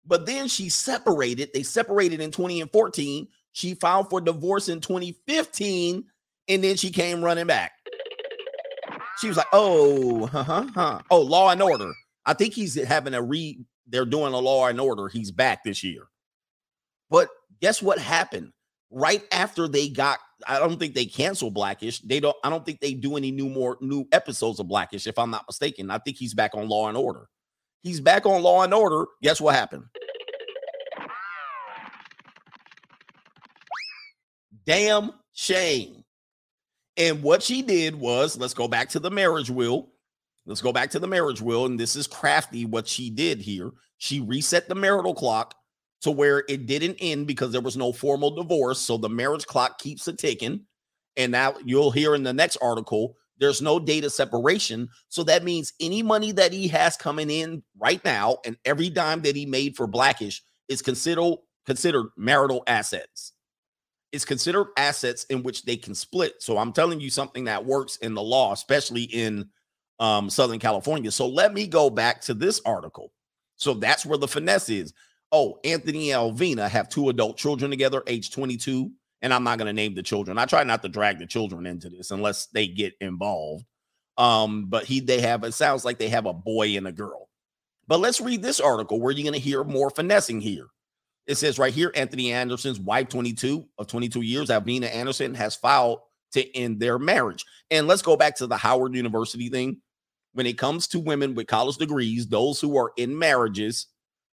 But 0.06 0.26
then 0.26 0.48
she 0.48 0.68
separated. 0.68 1.50
They 1.52 1.62
separated 1.62 2.20
in 2.20 2.30
20 2.30 2.60
and 2.60 2.70
14. 2.70 3.26
She 3.52 3.74
filed 3.74 4.10
for 4.10 4.20
divorce 4.20 4.68
in 4.68 4.80
2015, 4.80 6.04
and 6.48 6.64
then 6.64 6.76
she 6.76 6.90
came 6.90 7.24
running 7.24 7.46
back. 7.46 7.72
She 9.20 9.28
was 9.28 9.36
like, 9.36 9.46
"Oh, 9.52 10.26
huh, 10.26 10.42
huh, 10.42 10.66
huh. 10.74 11.00
Oh, 11.10 11.20
Law 11.20 11.50
and 11.50 11.62
Order. 11.62 11.92
I 12.26 12.34
think 12.34 12.52
he's 12.54 12.74
having 12.74 13.14
a 13.14 13.22
re. 13.22 13.64
They're 13.86 14.04
doing 14.04 14.32
a 14.32 14.38
Law 14.38 14.66
and 14.66 14.80
Order. 14.80 15.08
He's 15.08 15.30
back 15.30 15.62
this 15.62 15.84
year. 15.84 16.08
But 17.10 17.28
guess 17.60 17.80
what 17.80 17.98
happened? 17.98 18.52
Right 18.90 19.22
after 19.30 19.68
they 19.68 19.88
got, 19.88 20.18
I 20.46 20.58
don't 20.58 20.78
think 20.78 20.94
they 20.94 21.06
cancel 21.06 21.50
Blackish. 21.50 22.00
They 22.00 22.20
don't. 22.20 22.36
I 22.44 22.50
don't 22.50 22.64
think 22.64 22.80
they 22.80 22.94
do 22.94 23.16
any 23.16 23.30
new 23.30 23.48
more 23.48 23.78
new 23.80 24.06
episodes 24.12 24.60
of 24.60 24.68
Blackish. 24.68 25.06
If 25.06 25.18
I'm 25.18 25.30
not 25.30 25.44
mistaken, 25.48 25.90
I 25.90 25.98
think 25.98 26.16
he's 26.16 26.34
back 26.34 26.54
on 26.54 26.68
Law 26.68 26.88
and 26.88 26.96
Order. 26.96 27.28
He's 27.82 28.00
back 28.00 28.26
on 28.26 28.42
Law 28.42 28.62
and 28.62 28.72
Order. 28.72 29.06
Guess 29.22 29.40
what 29.40 29.54
happened? 29.54 29.84
Damn 34.66 35.12
shame. 35.34 36.04
And 36.96 37.22
what 37.22 37.42
she 37.42 37.60
did 37.60 37.94
was, 37.94 38.38
let's 38.38 38.54
go 38.54 38.68
back 38.68 38.88
to 38.90 39.00
the 39.00 39.10
marriage 39.10 39.50
will. 39.50 39.90
Let's 40.46 40.62
go 40.62 40.72
back 40.72 40.90
to 40.90 40.98
the 40.98 41.08
marriage 41.08 41.40
will. 41.42 41.66
And 41.66 41.78
this 41.78 41.96
is 41.96 42.06
crafty 42.06 42.64
what 42.64 42.86
she 42.86 43.10
did 43.10 43.40
here. 43.40 43.72
She 43.98 44.20
reset 44.20 44.68
the 44.68 44.74
marital 44.74 45.14
clock 45.14 45.54
to 46.04 46.10
where 46.10 46.44
it 46.48 46.66
didn't 46.66 46.98
end 47.00 47.26
because 47.26 47.50
there 47.50 47.60
was 47.60 47.76
no 47.76 47.92
formal 47.92 48.30
divorce. 48.30 48.78
So 48.78 48.96
the 48.96 49.08
marriage 49.08 49.46
clock 49.46 49.78
keeps 49.78 50.06
a 50.06 50.12
ticking. 50.12 50.60
And 51.16 51.32
now 51.32 51.54
you'll 51.64 51.90
hear 51.90 52.14
in 52.14 52.22
the 52.22 52.32
next 52.32 52.56
article, 52.58 53.16
there's 53.38 53.62
no 53.62 53.78
data 53.80 54.10
separation. 54.10 54.88
So 55.08 55.24
that 55.24 55.44
means 55.44 55.72
any 55.80 56.02
money 56.02 56.30
that 56.32 56.52
he 56.52 56.68
has 56.68 56.96
coming 56.96 57.30
in 57.30 57.62
right 57.78 58.04
now 58.04 58.38
and 58.44 58.56
every 58.64 58.90
dime 58.90 59.22
that 59.22 59.34
he 59.34 59.46
made 59.46 59.76
for 59.76 59.86
Blackish 59.86 60.42
is 60.68 60.82
considered 60.82 61.36
considered 61.66 62.06
marital 62.16 62.62
assets 62.66 63.32
is 64.12 64.24
considered 64.24 64.68
assets 64.76 65.24
in 65.24 65.42
which 65.42 65.64
they 65.64 65.76
can 65.76 65.94
split. 65.94 66.34
So 66.40 66.58
I'm 66.58 66.72
telling 66.72 67.00
you 67.00 67.10
something 67.10 67.44
that 67.44 67.64
works 67.64 67.96
in 67.96 68.14
the 68.14 68.22
law, 68.22 68.52
especially 68.52 69.04
in 69.04 69.48
um, 69.98 70.30
Southern 70.30 70.60
California. 70.60 71.10
So 71.10 71.26
let 71.26 71.52
me 71.52 71.66
go 71.66 71.90
back 71.90 72.20
to 72.22 72.34
this 72.34 72.60
article. 72.64 73.12
So 73.56 73.74
that's 73.74 74.06
where 74.06 74.18
the 74.18 74.28
finesse 74.28 74.68
is. 74.68 74.92
Oh, 75.36 75.58
Anthony 75.64 76.12
and 76.12 76.22
Alvina 76.22 76.68
have 76.68 76.88
two 76.88 77.08
adult 77.08 77.36
children 77.36 77.68
together, 77.68 78.04
age 78.06 78.30
22. 78.30 78.88
And 79.20 79.34
I'm 79.34 79.42
not 79.42 79.58
going 79.58 79.66
to 79.66 79.72
name 79.72 79.96
the 79.96 80.02
children. 80.02 80.38
I 80.38 80.44
try 80.44 80.62
not 80.62 80.80
to 80.82 80.88
drag 80.88 81.18
the 81.18 81.26
children 81.26 81.66
into 81.66 81.90
this 81.90 82.12
unless 82.12 82.46
they 82.46 82.68
get 82.68 82.94
involved. 83.00 83.64
Um, 84.16 84.66
but 84.66 84.84
he 84.84 85.00
they 85.00 85.20
have 85.22 85.42
it 85.42 85.52
sounds 85.52 85.84
like 85.84 85.98
they 85.98 86.08
have 86.10 86.26
a 86.26 86.32
boy 86.32 86.76
and 86.76 86.86
a 86.86 86.92
girl. 86.92 87.28
But 87.88 87.98
let's 87.98 88.20
read 88.20 88.42
this 88.42 88.60
article 88.60 89.00
where 89.00 89.10
you're 89.10 89.24
going 89.24 89.32
to 89.32 89.40
hear 89.40 89.64
more 89.64 89.90
finessing 89.90 90.40
here. 90.40 90.68
It 91.26 91.34
says 91.34 91.58
right 91.58 91.74
here 91.74 91.90
Anthony 91.96 92.32
Anderson's 92.32 92.78
wife, 92.78 93.08
22 93.08 93.66
of 93.76 93.88
22 93.88 94.20
years, 94.20 94.50
Alvina 94.50 94.94
Anderson, 94.94 95.34
has 95.34 95.56
filed 95.56 95.98
to 96.32 96.56
end 96.56 96.78
their 96.78 96.96
marriage. 96.96 97.44
And 97.72 97.88
let's 97.88 98.02
go 98.02 98.16
back 98.16 98.36
to 98.36 98.46
the 98.46 98.56
Howard 98.56 98.94
University 98.94 99.48
thing. 99.48 99.78
When 100.34 100.46
it 100.46 100.58
comes 100.58 100.86
to 100.88 101.00
women 101.00 101.34
with 101.34 101.48
college 101.48 101.78
degrees, 101.78 102.28
those 102.28 102.60
who 102.60 102.76
are 102.76 102.92
in 102.96 103.18
marriages, 103.18 103.88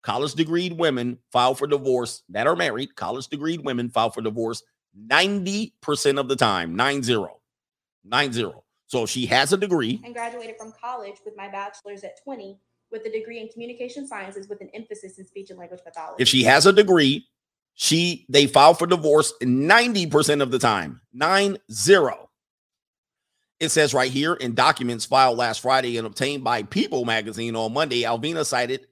college 0.05 0.35
degreed 0.35 0.77
women 0.77 1.19
file 1.33 1.55
for 1.55 1.67
divorce 1.67 2.23
that 2.29 2.47
are 2.47 2.55
married, 2.55 2.95
college 2.95 3.29
degreed 3.29 3.65
women 3.65 3.89
file 3.89 4.11
for 4.11 4.21
divorce 4.21 4.63
90% 5.09 6.21
of 6.21 6.29
the 6.29 6.37
time, 6.37 6.77
90. 6.77 7.27
90. 8.05 8.53
So 8.87 9.07
she 9.07 9.27
has 9.27 9.53
a 9.53 9.57
degree, 9.57 10.01
and 10.05 10.15
graduated 10.15 10.57
from 10.57 10.73
college 10.81 11.17
with 11.25 11.37
my 11.37 11.49
bachelor's 11.49 12.05
at 12.05 12.23
20 12.23 12.59
with 12.93 13.05
a 13.07 13.11
degree 13.11 13.41
in 13.41 13.49
communication 13.49 14.07
sciences 14.07 14.47
with 14.49 14.61
an 14.61 14.71
emphasis 14.75 15.19
in 15.19 15.27
speech 15.27 15.51
and 15.51 15.59
language 15.59 15.81
pathology. 15.83 16.23
if 16.23 16.29
she 16.29 16.45
has 16.45 16.67
a 16.67 16.73
degree, 16.73 17.27
she 17.73 18.25
they 18.29 18.47
file 18.47 18.75
for 18.75 18.87
divorce 18.87 19.33
90% 19.43 20.43
of 20.43 20.51
the 20.51 20.59
time. 20.59 21.01
Nine 21.13 21.59
zero. 21.73 22.31
It 23.59 23.71
says 23.71 23.95
right 23.95 24.11
here 24.11 24.35
in 24.35 24.55
documents 24.55 25.07
filed 25.07 25.39
last 25.39 25.61
Friday 25.61 25.97
and 25.97 26.07
obtained 26.07 26.45
by 26.45 26.63
People 26.63 27.05
magazine 27.05 27.57
on 27.57 27.73
Monday, 27.73 28.03
Alvina 28.03 28.45
cited 28.45 28.87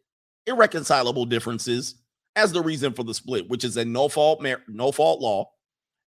irreconcilable 0.47 1.24
differences 1.26 1.97
as 2.36 2.53
the 2.53 2.62
reason 2.62 2.93
for 2.93 3.05
the 3.05 3.14
split, 3.14 3.49
which 3.49 3.64
is 3.64 3.76
a 3.76 3.84
no 3.84 4.09
fault 4.09 4.43
mar- 4.43 4.62
no 4.68 4.93
fault 4.93 5.20
law, 5.20 5.51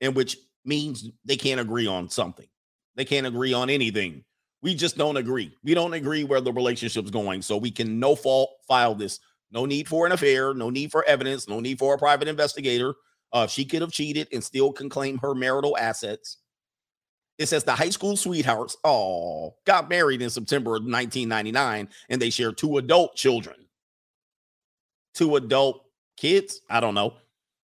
and 0.01 0.15
which 0.15 0.37
means 0.65 1.09
they 1.25 1.37
can't 1.37 1.61
agree 1.61 1.87
on 1.87 2.09
something. 2.09 2.47
They 2.95 3.05
can't 3.05 3.27
agree 3.27 3.53
on 3.53 3.71
anything. 3.71 4.25
We 4.63 4.75
just 4.75 4.97
don't 4.97 5.17
agree. 5.17 5.53
We 5.65 5.75
don't 5.75 5.95
agree 5.95 6.25
where 6.25 6.41
the 6.41 6.53
relationship's 6.53 7.11
going. 7.11 7.43
So 7.43 7.57
we 7.57 7.71
can 7.71 7.99
no 7.99 8.15
fault 8.15 8.51
file 8.69 8.95
this. 8.95 9.19
No 9.51 9.67
need 9.67 9.89
for 9.89 10.07
an 10.07 10.13
affair, 10.13 10.55
no 10.55 10.71
need 10.71 10.91
for 10.93 11.05
evidence, 11.05 11.49
no 11.49 11.61
need 11.61 11.79
for 11.79 11.95
a 11.95 11.99
private 11.99 12.29
investigator. 12.29 12.95
Uh, 13.33 13.47
she 13.47 13.65
could 13.65 13.83
have 13.83 13.93
cheated 13.93 14.29
and 14.33 14.43
still 14.43 14.73
can 14.73 14.89
claim 14.89 15.19
her 15.19 15.35
marital 15.35 15.77
assets. 15.77 16.39
It 17.39 17.47
says 17.47 17.65
the 17.65 17.75
high 17.75 17.91
school 17.91 18.17
sweethearts, 18.17 18.77
all 18.85 19.59
got 19.67 19.89
married 19.89 20.23
in 20.23 20.31
September 20.31 20.77
of 20.77 20.85
1999 20.85 21.89
and 22.09 22.23
they 22.23 22.31
share 22.31 22.53
two 22.53 22.79
adult 22.79 23.17
children. 23.17 23.57
Two 25.15 25.37
adult 25.37 25.85
kids? 26.17 26.61
I 26.71 26.81
don't 26.81 26.95
know. 26.95 27.15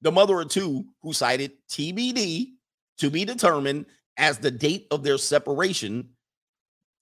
The 0.01 0.13
mother 0.13 0.41
of 0.41 0.49
two 0.49 0.85
who 1.03 1.13
cited 1.13 1.53
TBD 1.71 2.53
to 2.99 3.11
be 3.11 3.25
determined 3.25 3.87
as 4.17 4.39
the 4.39 4.51
date 4.51 4.87
of 4.91 5.03
their 5.03 5.19
separation 5.19 6.11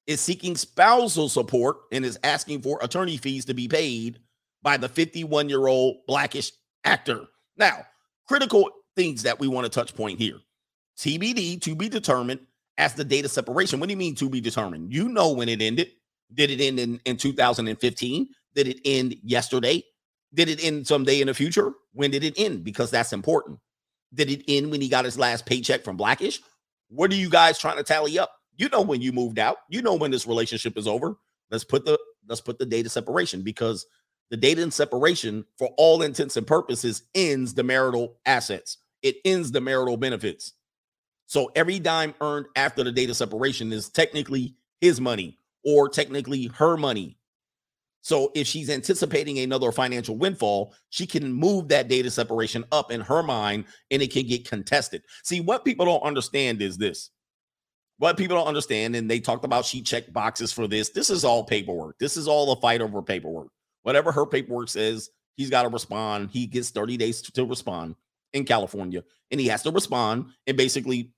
is 0.07 0.21
seeking 0.21 0.57
spousal 0.57 1.29
support 1.29 1.79
and 1.93 2.05
is 2.05 2.19
asking 2.23 2.63
for 2.63 2.79
attorney 2.83 3.17
fees 3.17 3.45
to 3.47 3.55
be 3.55 3.69
paid 3.69 4.21
by 4.63 4.77
the 4.77 4.89
51 4.89 5.49
year 5.49 5.67
old 5.67 5.99
blackish 6.07 6.53
actor. 6.85 7.27
Now, 7.57 7.85
critical 8.29 8.71
things 8.95 9.23
that 9.25 9.39
we 9.39 9.49
want 9.49 9.65
to 9.65 9.71
touch 9.71 9.95
point 9.95 10.19
here 10.19 10.39
TBD 10.99 11.61
to 11.63 11.75
be 11.75 11.89
determined 11.89 12.41
as 12.79 12.95
the 12.95 13.05
date 13.05 13.25
of 13.25 13.31
separation. 13.31 13.81
What 13.81 13.89
do 13.89 13.93
you 13.93 13.99
mean 13.99 14.15
to 14.17 14.29
be 14.29 14.41
determined? 14.41 14.93
You 14.93 15.09
know 15.09 15.33
when 15.33 15.49
it 15.49 15.63
ended. 15.63 15.91
Did 16.33 16.51
it 16.51 16.61
end 16.61 16.81
in, 16.81 17.01
in 17.05 17.17
2015? 17.17 18.29
Did 18.55 18.69
it 18.69 18.81
end 18.85 19.17
yesterday? 19.23 19.83
Did 20.35 20.49
it 20.49 20.63
end 20.63 20.87
someday 20.87 21.21
in 21.21 21.29
the 21.29 21.35
future? 21.35 21.73
When 21.93 22.11
did 22.11 22.25
it 22.25 22.35
end? 22.39 22.65
Because 22.65 22.91
that's 22.91 23.13
important. 23.13 23.59
Did 24.13 24.31
it 24.31 24.45
end 24.49 24.71
when 24.71 24.81
he 24.81 24.89
got 24.89 25.05
his 25.05 25.19
last 25.19 25.47
paycheck 25.47 25.85
from 25.85 25.97
Blackish? 25.97 26.41
What 26.89 27.11
are 27.11 27.17
you 27.17 27.31
guys 27.31 27.59
trying 27.59 27.77
to 27.77 27.83
tally 27.83 28.19
up? 28.19 28.31
You 28.57 28.69
know 28.69 28.83
when 28.83 29.01
you 29.01 29.13
moved 29.13 29.39
out. 29.39 29.59
You 29.69 29.83
know 29.83 29.95
when 29.95 30.11
this 30.11 30.27
relationship 30.27 30.77
is 30.77 30.87
over. 30.87 31.17
Let's 31.51 31.65
put 31.65 31.85
the 31.85 31.99
let's 32.29 32.41
put 32.41 32.59
the 32.59 32.67
date 32.67 32.87
of 32.87 32.93
separation 32.93 33.43
because 33.43 33.87
the 34.31 34.37
date 34.37 34.59
of 34.59 34.75
separation, 34.75 35.45
for 35.57 35.69
all 35.77 36.03
intents 36.03 36.37
and 36.37 36.47
purposes, 36.47 37.03
ends 37.15 37.55
the 37.55 37.63
marital 37.63 38.17
assets. 38.27 38.79
It 39.03 39.17
ends 39.25 39.53
the 39.53 39.61
marital 39.61 39.97
benefits. 39.97 40.55
So 41.27 41.53
every 41.55 41.79
dime 41.79 42.15
earned 42.21 42.47
after 42.57 42.83
the 42.83 42.93
date 42.93 43.11
of 43.11 43.17
separation 43.17 43.73
is 43.73 43.89
technically 43.89 44.57
his 44.81 45.01
money 45.01 45.39
or 45.65 45.89
technically 45.89 46.47
her 46.55 46.77
money. 46.77 47.16
So 48.07 48.31
if 48.37 48.47
she's 48.47 48.71
anticipating 48.71 49.41
another 49.41 49.73
financial 49.73 50.17
windfall, 50.17 50.75
she 50.91 51.09
can 51.09 51.33
move 51.33 51.67
that 51.67 51.89
data 51.89 52.09
separation 52.09 52.65
up 52.71 52.93
in 52.93 53.01
her 53.01 53.21
mind 53.21 53.65
and 53.91 54.01
it 54.01 54.13
can 54.13 54.29
get 54.29 54.49
contested. 54.49 55.03
See, 55.25 55.41
what 55.41 55.65
people 55.65 55.87
don't 55.87 56.05
understand 56.05 56.63
is 56.63 56.79
this. 56.79 57.11
What 57.99 58.17
people 58.17 58.37
don't 58.37 58.47
understand, 58.47 58.95
and 58.95 59.11
they 59.11 59.19
talked 59.19 59.45
about 59.45 59.65
she 59.65 59.83
checked 59.83 60.13
boxes 60.13 60.53
for 60.53 60.69
this. 60.69 60.91
This 60.91 61.11
is 61.11 61.25
all 61.25 61.43
paperwork. 61.43 61.99
This 61.99 62.17
is 62.17 62.29
all 62.29 62.53
a 62.53 62.61
fight 62.61 62.81
over 62.81 63.03
paperwork. 63.03 63.49
Whatever 63.83 64.13
her 64.13 64.25
paperwork 64.25 64.69
says, 64.69 65.11
he's 65.35 65.51
got 65.51 65.65
to 65.65 65.69
respond. 65.69 66.31
He 66.31 66.47
gets 66.47 66.71
30 66.71 66.97
days 66.97 67.21
to 67.23 67.45
respond 67.45 67.97
in 68.33 68.45
California, 68.45 69.03
and 69.33 69.41
he 69.41 69.49
has 69.49 69.65
to 69.65 69.73
respond 69.73 70.27
and 70.47 70.57
basically 70.57 71.11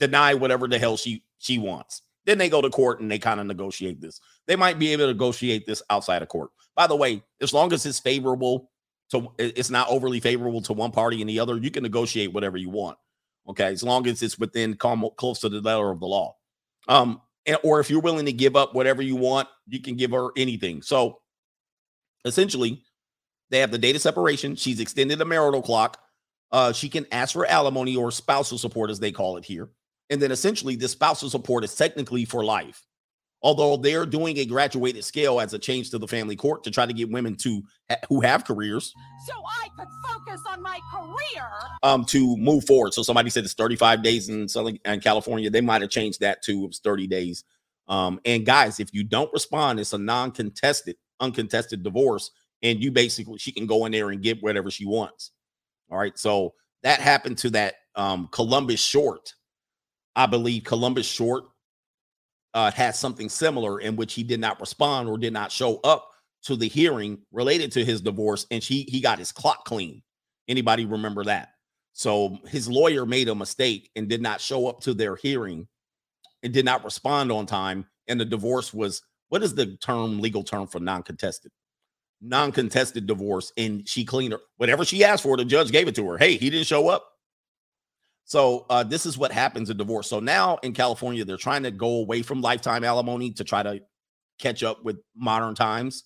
deny 0.00 0.34
whatever 0.34 0.66
the 0.66 0.80
hell 0.80 0.96
she 0.96 1.22
she 1.38 1.58
wants. 1.58 2.02
Then 2.26 2.38
they 2.38 2.48
go 2.48 2.60
to 2.60 2.70
court 2.70 3.00
and 3.00 3.10
they 3.10 3.18
kind 3.18 3.40
of 3.40 3.46
negotiate 3.46 4.00
this. 4.00 4.20
They 4.46 4.56
might 4.56 4.78
be 4.78 4.92
able 4.92 5.04
to 5.04 5.12
negotiate 5.12 5.66
this 5.66 5.82
outside 5.90 6.22
of 6.22 6.28
court. 6.28 6.50
By 6.76 6.86
the 6.86 6.96
way, 6.96 7.22
as 7.40 7.52
long 7.52 7.72
as 7.72 7.86
it's 7.86 7.98
favorable 7.98 8.70
to 9.10 9.32
it's 9.38 9.70
not 9.70 9.88
overly 9.88 10.20
favorable 10.20 10.62
to 10.62 10.72
one 10.72 10.92
party 10.92 11.20
and 11.20 11.28
the 11.28 11.40
other, 11.40 11.56
you 11.56 11.70
can 11.70 11.82
negotiate 11.82 12.32
whatever 12.32 12.56
you 12.56 12.70
want. 12.70 12.98
Okay, 13.48 13.66
as 13.66 13.82
long 13.82 14.06
as 14.06 14.22
it's 14.22 14.38
within 14.38 14.76
close 14.76 15.40
to 15.40 15.48
the 15.48 15.60
letter 15.60 15.90
of 15.90 15.98
the 15.98 16.06
law. 16.06 16.36
Um, 16.88 17.20
or 17.64 17.80
if 17.80 17.90
you're 17.90 18.00
willing 18.00 18.26
to 18.26 18.32
give 18.32 18.54
up 18.54 18.74
whatever 18.74 19.02
you 19.02 19.16
want, 19.16 19.48
you 19.66 19.80
can 19.80 19.96
give 19.96 20.12
her 20.12 20.28
anything. 20.36 20.82
So 20.82 21.20
essentially, 22.24 22.84
they 23.50 23.58
have 23.58 23.70
the 23.70 23.78
data 23.78 23.98
separation. 23.98 24.56
She's 24.56 24.78
extended 24.78 25.18
the 25.18 25.24
marital 25.24 25.62
clock. 25.62 25.98
Uh, 26.52 26.72
she 26.72 26.88
can 26.88 27.06
ask 27.12 27.32
for 27.32 27.46
alimony 27.46 27.96
or 27.96 28.10
spousal 28.10 28.58
support, 28.58 28.90
as 28.90 29.00
they 29.00 29.12
call 29.12 29.36
it 29.36 29.44
here. 29.44 29.70
And 30.10 30.20
then 30.20 30.32
essentially, 30.32 30.76
the 30.76 30.88
spousal 30.88 31.30
support 31.30 31.64
is 31.64 31.74
technically 31.74 32.24
for 32.24 32.44
life. 32.44 32.84
Although 33.42 33.78
they're 33.78 34.04
doing 34.04 34.36
a 34.38 34.44
graduated 34.44 35.02
scale 35.02 35.40
as 35.40 35.54
a 35.54 35.58
change 35.58 35.90
to 35.90 35.98
the 35.98 36.06
family 36.06 36.36
court 36.36 36.62
to 36.64 36.70
try 36.70 36.84
to 36.84 36.92
get 36.92 37.10
women 37.10 37.36
to 37.36 37.62
who 38.08 38.20
have 38.20 38.44
careers, 38.44 38.92
so 39.26 39.32
I 39.62 39.68
could 39.78 39.88
focus 40.06 40.42
on 40.50 40.60
my 40.60 40.78
career, 40.92 41.48
um, 41.82 42.04
to 42.06 42.36
move 42.36 42.66
forward. 42.66 42.92
So 42.92 43.02
somebody 43.02 43.30
said 43.30 43.44
it's 43.44 43.54
35 43.54 44.02
days 44.02 44.28
in 44.28 44.46
Southern 44.46 44.78
in 44.84 45.00
California. 45.00 45.48
They 45.48 45.62
might 45.62 45.80
have 45.80 45.90
changed 45.90 46.20
that 46.20 46.42
to 46.42 46.70
30 46.84 47.06
days. 47.06 47.44
Um, 47.88 48.20
and 48.26 48.44
guys, 48.44 48.78
if 48.78 48.92
you 48.92 49.04
don't 49.04 49.32
respond, 49.32 49.80
it's 49.80 49.94
a 49.94 49.98
non-contested, 49.98 50.96
uncontested 51.18 51.82
divorce, 51.82 52.30
and 52.62 52.82
you 52.82 52.92
basically 52.92 53.38
she 53.38 53.52
can 53.52 53.66
go 53.66 53.86
in 53.86 53.92
there 53.92 54.10
and 54.10 54.22
get 54.22 54.42
whatever 54.42 54.70
she 54.70 54.84
wants. 54.84 55.30
All 55.90 55.98
right, 55.98 56.16
so 56.18 56.52
that 56.82 57.00
happened 57.00 57.38
to 57.38 57.50
that 57.50 57.76
um, 57.96 58.28
Columbus 58.30 58.80
Short 58.80 59.32
I 60.16 60.26
believe 60.26 60.64
Columbus 60.64 61.06
Short 61.06 61.44
uh, 62.54 62.70
had 62.70 62.94
something 62.94 63.28
similar 63.28 63.80
in 63.80 63.96
which 63.96 64.14
he 64.14 64.22
did 64.22 64.40
not 64.40 64.60
respond 64.60 65.08
or 65.08 65.18
did 65.18 65.32
not 65.32 65.52
show 65.52 65.78
up 65.84 66.08
to 66.42 66.56
the 66.56 66.68
hearing 66.68 67.18
related 67.32 67.70
to 67.72 67.84
his 67.84 68.00
divorce, 68.00 68.46
and 68.50 68.62
she 68.62 68.86
he 68.88 69.00
got 69.00 69.18
his 69.18 69.32
clock 69.32 69.64
clean. 69.64 70.02
Anybody 70.48 70.84
remember 70.84 71.24
that? 71.24 71.50
So 71.92 72.38
his 72.46 72.68
lawyer 72.68 73.04
made 73.04 73.28
a 73.28 73.34
mistake 73.34 73.90
and 73.94 74.08
did 74.08 74.22
not 74.22 74.40
show 74.40 74.66
up 74.66 74.80
to 74.80 74.94
their 74.94 75.16
hearing 75.16 75.68
and 76.42 76.52
did 76.52 76.64
not 76.64 76.84
respond 76.84 77.30
on 77.30 77.46
time, 77.46 77.86
and 78.08 78.18
the 78.18 78.24
divorce 78.24 78.72
was 78.72 79.02
what 79.28 79.42
is 79.42 79.54
the 79.54 79.76
term 79.76 80.20
legal 80.20 80.42
term 80.42 80.66
for 80.66 80.80
non-contested? 80.80 81.52
Non-contested 82.20 83.06
divorce, 83.06 83.52
and 83.56 83.88
she 83.88 84.04
cleaned 84.04 84.32
her 84.32 84.40
whatever 84.56 84.84
she 84.84 85.04
asked 85.04 85.22
for. 85.22 85.36
The 85.36 85.44
judge 85.44 85.70
gave 85.70 85.88
it 85.88 85.94
to 85.96 86.08
her. 86.08 86.18
Hey, 86.18 86.36
he 86.36 86.50
didn't 86.50 86.66
show 86.66 86.88
up. 86.88 87.06
So 88.24 88.66
uh, 88.70 88.84
this 88.84 89.06
is 89.06 89.18
what 89.18 89.32
happens 89.32 89.70
in 89.70 89.76
divorce. 89.76 90.08
So 90.08 90.20
now 90.20 90.58
in 90.62 90.72
California, 90.72 91.24
they're 91.24 91.36
trying 91.36 91.64
to 91.64 91.70
go 91.70 91.96
away 91.96 92.22
from 92.22 92.40
lifetime 92.40 92.84
alimony 92.84 93.32
to 93.32 93.44
try 93.44 93.62
to 93.62 93.80
catch 94.38 94.62
up 94.62 94.84
with 94.84 94.98
modern 95.16 95.54
times. 95.54 96.04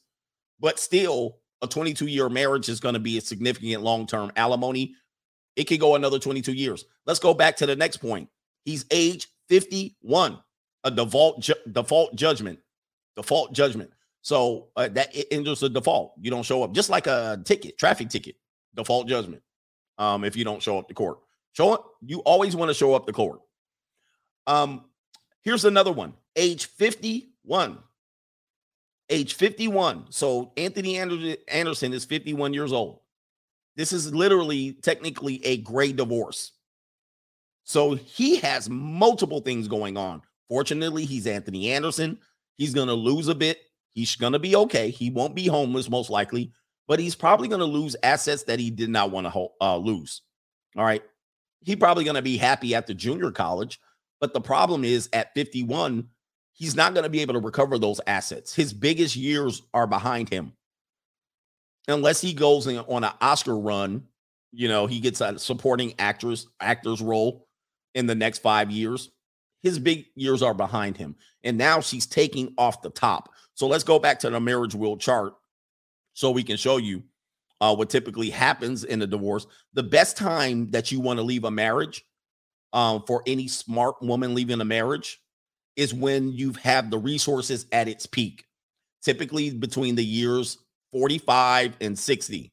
But 0.60 0.78
still, 0.78 1.38
a 1.62 1.66
22 1.66 2.06
year 2.06 2.28
marriage 2.28 2.68
is 2.68 2.80
going 2.80 2.94
to 2.94 3.00
be 3.00 3.18
a 3.18 3.20
significant 3.20 3.82
long 3.82 4.06
term 4.06 4.32
alimony. 4.36 4.94
It 5.56 5.64
could 5.64 5.80
go 5.80 5.94
another 5.94 6.18
22 6.18 6.52
years. 6.52 6.84
Let's 7.06 7.20
go 7.20 7.34
back 7.34 7.56
to 7.56 7.66
the 7.66 7.76
next 7.76 7.98
point. 7.98 8.28
He's 8.64 8.84
age 8.90 9.28
51, 9.48 10.38
a 10.84 10.90
default 10.90 11.40
ju- 11.42 11.54
default 11.70 12.16
judgment, 12.16 12.58
default 13.16 13.52
judgment. 13.52 13.90
So 14.22 14.68
uh, 14.76 14.88
that 14.88 15.14
it 15.14 15.28
enters 15.30 15.62
a 15.62 15.68
default. 15.68 16.14
You 16.20 16.30
don't 16.30 16.44
show 16.44 16.62
up, 16.62 16.72
just 16.72 16.88
like 16.88 17.06
a 17.06 17.40
ticket, 17.44 17.76
traffic 17.76 18.08
ticket, 18.08 18.36
default 18.74 19.06
judgment. 19.06 19.42
Um, 19.98 20.24
if 20.24 20.34
you 20.34 20.44
don't 20.44 20.62
show 20.62 20.78
up 20.78 20.88
to 20.88 20.94
court. 20.94 21.18
Show. 21.54 21.92
You 22.04 22.18
always 22.20 22.54
want 22.54 22.68
to 22.68 22.74
show 22.74 22.94
up 22.94 23.06
the 23.06 23.12
court. 23.12 23.40
Um, 24.46 24.84
here's 25.42 25.64
another 25.64 25.92
one. 25.92 26.14
Age 26.36 26.66
51. 26.66 27.78
Age 29.08 29.34
51. 29.34 30.06
So 30.10 30.52
Anthony 30.56 30.98
Anderson 30.98 31.92
is 31.92 32.04
51 32.04 32.54
years 32.54 32.72
old. 32.72 33.00
This 33.76 33.92
is 33.92 34.12
literally 34.12 34.72
technically 34.72 35.44
a 35.44 35.58
gray 35.58 35.92
divorce. 35.92 36.52
So 37.62 37.94
he 37.94 38.36
has 38.36 38.68
multiple 38.68 39.40
things 39.40 39.68
going 39.68 39.96
on. 39.96 40.22
Fortunately, 40.48 41.04
he's 41.04 41.26
Anthony 41.26 41.70
Anderson. 41.72 42.18
He's 42.56 42.74
going 42.74 42.88
to 42.88 42.94
lose 42.94 43.28
a 43.28 43.34
bit. 43.34 43.58
He's 43.92 44.16
going 44.16 44.32
to 44.32 44.38
be 44.38 44.56
okay. 44.56 44.90
He 44.90 45.10
won't 45.10 45.34
be 45.34 45.46
homeless, 45.46 45.88
most 45.88 46.10
likely, 46.10 46.52
but 46.88 46.98
he's 46.98 47.14
probably 47.14 47.48
going 47.48 47.60
to 47.60 47.64
lose 47.64 47.96
assets 48.02 48.42
that 48.44 48.58
he 48.58 48.70
did 48.70 48.90
not 48.90 49.12
want 49.12 49.32
to 49.32 49.48
uh, 49.60 49.76
lose. 49.76 50.22
All 50.76 50.84
right 50.84 51.02
he 51.64 51.76
probably 51.76 52.04
going 52.04 52.16
to 52.16 52.22
be 52.22 52.36
happy 52.36 52.74
at 52.74 52.86
the 52.86 52.94
junior 52.94 53.30
college. 53.30 53.80
But 54.20 54.32
the 54.32 54.40
problem 54.40 54.84
is 54.84 55.08
at 55.12 55.34
51, 55.34 56.08
he's 56.52 56.76
not 56.76 56.94
going 56.94 57.04
to 57.04 57.10
be 57.10 57.20
able 57.20 57.34
to 57.34 57.40
recover 57.40 57.78
those 57.78 58.00
assets. 58.06 58.54
His 58.54 58.72
biggest 58.72 59.16
years 59.16 59.62
are 59.72 59.86
behind 59.86 60.28
him. 60.28 60.52
Unless 61.88 62.20
he 62.20 62.32
goes 62.32 62.66
in, 62.66 62.78
on 62.78 63.04
an 63.04 63.12
Oscar 63.20 63.58
run, 63.58 64.04
you 64.52 64.68
know, 64.68 64.86
he 64.86 65.00
gets 65.00 65.20
a 65.20 65.38
supporting 65.38 65.94
actress 65.98 66.46
actor's 66.60 67.02
role 67.02 67.48
in 67.94 68.06
the 68.06 68.14
next 68.14 68.38
five 68.38 68.70
years. 68.70 69.10
His 69.62 69.78
big 69.78 70.06
years 70.14 70.42
are 70.42 70.54
behind 70.54 70.96
him. 70.96 71.16
And 71.42 71.58
now 71.58 71.80
she's 71.80 72.06
taking 72.06 72.54
off 72.56 72.82
the 72.82 72.90
top. 72.90 73.30
So 73.54 73.66
let's 73.66 73.84
go 73.84 73.98
back 73.98 74.20
to 74.20 74.30
the 74.30 74.40
marriage 74.40 74.74
wheel 74.74 74.96
chart 74.96 75.34
so 76.12 76.30
we 76.30 76.42
can 76.42 76.56
show 76.56 76.76
you 76.76 77.02
uh, 77.64 77.74
what 77.74 77.88
typically 77.88 78.28
happens 78.28 78.84
in 78.84 79.00
a 79.00 79.06
divorce. 79.06 79.46
The 79.72 79.82
best 79.82 80.18
time 80.18 80.70
that 80.72 80.92
you 80.92 81.00
want 81.00 81.18
to 81.18 81.22
leave 81.22 81.44
a 81.44 81.50
marriage 81.50 82.04
um, 82.74 83.02
for 83.06 83.22
any 83.26 83.48
smart 83.48 84.02
woman 84.02 84.34
leaving 84.34 84.60
a 84.60 84.66
marriage 84.66 85.18
is 85.74 85.94
when 85.94 86.30
you've 86.30 86.56
had 86.56 86.90
the 86.90 86.98
resources 86.98 87.64
at 87.72 87.88
its 87.88 88.04
peak, 88.04 88.44
typically 89.02 89.48
between 89.50 89.94
the 89.94 90.04
years 90.04 90.58
45 90.92 91.78
and 91.80 91.98
60. 91.98 92.52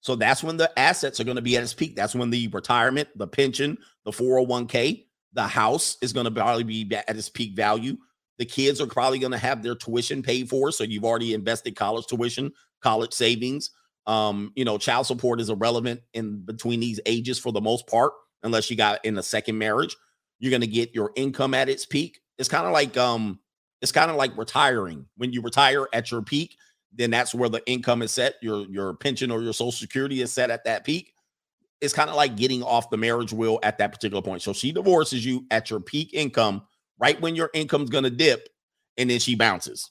So 0.00 0.14
that's 0.14 0.44
when 0.44 0.58
the 0.58 0.78
assets 0.78 1.18
are 1.18 1.24
going 1.24 1.34
to 1.34 1.42
be 1.42 1.56
at 1.56 1.64
its 1.64 1.74
peak. 1.74 1.96
That's 1.96 2.14
when 2.14 2.30
the 2.30 2.46
retirement, 2.48 3.08
the 3.16 3.26
pension, 3.26 3.76
the 4.04 4.12
401k, 4.12 5.06
the 5.32 5.42
house 5.42 5.96
is 6.02 6.12
going 6.12 6.26
to 6.26 6.30
probably 6.30 6.62
be 6.62 6.88
at 6.94 7.16
its 7.16 7.28
peak 7.28 7.56
value. 7.56 7.96
The 8.38 8.44
kids 8.44 8.80
are 8.80 8.86
probably 8.86 9.18
going 9.18 9.32
to 9.32 9.38
have 9.38 9.64
their 9.64 9.74
tuition 9.74 10.22
paid 10.22 10.48
for. 10.48 10.70
So 10.70 10.84
you've 10.84 11.04
already 11.04 11.34
invested 11.34 11.74
college 11.74 12.06
tuition, 12.06 12.52
college 12.80 13.12
savings. 13.12 13.70
Um, 14.06 14.52
you 14.54 14.64
know, 14.64 14.78
child 14.78 15.06
support 15.06 15.40
is 15.40 15.48
irrelevant 15.48 16.00
in 16.12 16.44
between 16.44 16.80
these 16.80 17.00
ages 17.06 17.38
for 17.38 17.52
the 17.52 17.60
most 17.60 17.86
part, 17.86 18.12
unless 18.42 18.70
you 18.70 18.76
got 18.76 19.04
in 19.04 19.16
a 19.18 19.22
second 19.22 19.58
marriage. 19.58 19.96
You're 20.38 20.50
going 20.50 20.60
to 20.60 20.66
get 20.66 20.94
your 20.94 21.12
income 21.16 21.54
at 21.54 21.68
its 21.68 21.86
peak. 21.86 22.20
It's 22.38 22.48
kind 22.48 22.66
of 22.66 22.72
like 22.72 22.96
um, 22.96 23.38
it's 23.80 23.92
kind 23.92 24.10
of 24.10 24.16
like 24.16 24.36
retiring. 24.36 25.06
When 25.16 25.32
you 25.32 25.40
retire 25.40 25.88
at 25.92 26.10
your 26.10 26.22
peak, 26.22 26.56
then 26.92 27.10
that's 27.10 27.34
where 27.34 27.48
the 27.48 27.62
income 27.66 28.02
is 28.02 28.12
set. 28.12 28.34
Your 28.42 28.66
your 28.66 28.94
pension 28.94 29.30
or 29.30 29.42
your 29.42 29.52
social 29.52 29.72
security 29.72 30.20
is 30.20 30.32
set 30.32 30.50
at 30.50 30.64
that 30.64 30.84
peak. 30.84 31.12
It's 31.80 31.92
kind 31.94 32.10
of 32.10 32.16
like 32.16 32.36
getting 32.36 32.62
off 32.62 32.90
the 32.90 32.96
marriage 32.96 33.32
wheel 33.32 33.58
at 33.62 33.78
that 33.78 33.92
particular 33.92 34.22
point. 34.22 34.42
So 34.42 34.52
she 34.52 34.72
divorces 34.72 35.24
you 35.24 35.44
at 35.50 35.70
your 35.70 35.80
peak 35.80 36.14
income, 36.14 36.62
right 36.98 37.20
when 37.20 37.36
your 37.36 37.50
income's 37.54 37.90
gonna 37.90 38.10
dip, 38.10 38.48
and 38.96 39.10
then 39.10 39.18
she 39.18 39.34
bounces. 39.34 39.90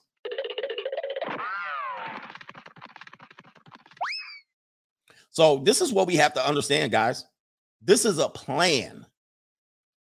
So 5.34 5.58
this 5.58 5.82
is 5.82 5.92
what 5.92 6.08
we 6.08 6.16
have 6.16 6.34
to 6.36 6.48
understand, 6.48 6.92
guys. 6.92 7.26
This 7.82 8.06
is 8.06 8.20
a 8.20 8.30
plan. 8.30 9.06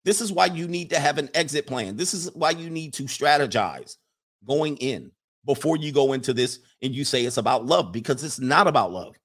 This 0.04 0.22
is 0.22 0.34
why 0.34 0.48
you 0.48 0.68
need 0.68 0.90
to 0.90 1.00
have 1.00 1.18
an 1.18 1.30
exit 1.34 1.68
plan. 1.68 1.96
This 1.96 2.14
is 2.14 2.34
why 2.34 2.50
you 2.50 2.70
need 2.70 2.94
to 2.96 3.04
strategize 3.04 3.98
going 4.46 4.76
in 4.78 5.12
before 5.46 5.78
you 5.78 5.92
go 5.92 6.14
into 6.14 6.34
this 6.34 6.60
and 6.82 6.94
you 6.94 7.04
say 7.06 7.26
it's 7.26 7.38
about 7.38 7.66
love 7.66 7.92
because 7.92 8.24
it's 8.24 8.40
not 8.40 8.68
about 8.68 8.92
love. 8.92 9.16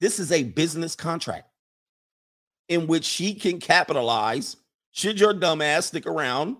This 0.00 0.18
is 0.18 0.32
a 0.32 0.42
business 0.42 0.96
contract 0.96 1.48
in 2.68 2.86
which 2.86 3.04
she 3.04 3.34
can 3.34 3.60
capitalize 3.60 4.56
should 4.90 5.20
your 5.20 5.34
dumbass 5.34 5.84
stick 5.84 6.06
around 6.06 6.56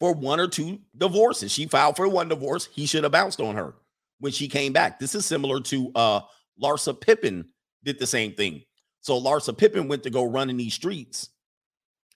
for 0.00 0.12
one 0.12 0.40
or 0.40 0.48
two 0.48 0.80
divorces. 0.96 1.52
She 1.52 1.66
filed 1.66 1.96
for 1.96 2.08
one 2.08 2.28
divorce. 2.28 2.68
He 2.72 2.86
should 2.86 3.04
have 3.04 3.12
bounced 3.12 3.40
on 3.40 3.54
her 3.54 3.74
when 4.18 4.32
she 4.32 4.48
came 4.48 4.72
back. 4.72 4.98
This 4.98 5.14
is 5.14 5.24
similar 5.24 5.60
to 5.60 5.92
uh 5.94 6.20
Larsa 6.62 6.98
Pippen 6.98 7.46
did 7.84 7.98
the 7.98 8.06
same 8.06 8.34
thing. 8.34 8.62
So 9.00 9.20
Larsa 9.20 9.56
Pippen 9.56 9.88
went 9.88 10.02
to 10.04 10.10
go 10.10 10.24
run 10.24 10.50
in 10.50 10.56
these 10.56 10.74
streets 10.74 11.30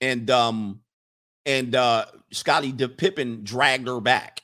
and 0.01 0.30
um 0.30 0.80
and 1.47 1.74
uh 1.74 2.07
Scottie 2.32 2.72
Pippen 2.72 3.41
dragged 3.45 3.89
her 3.89 4.01
back. 4.01 4.43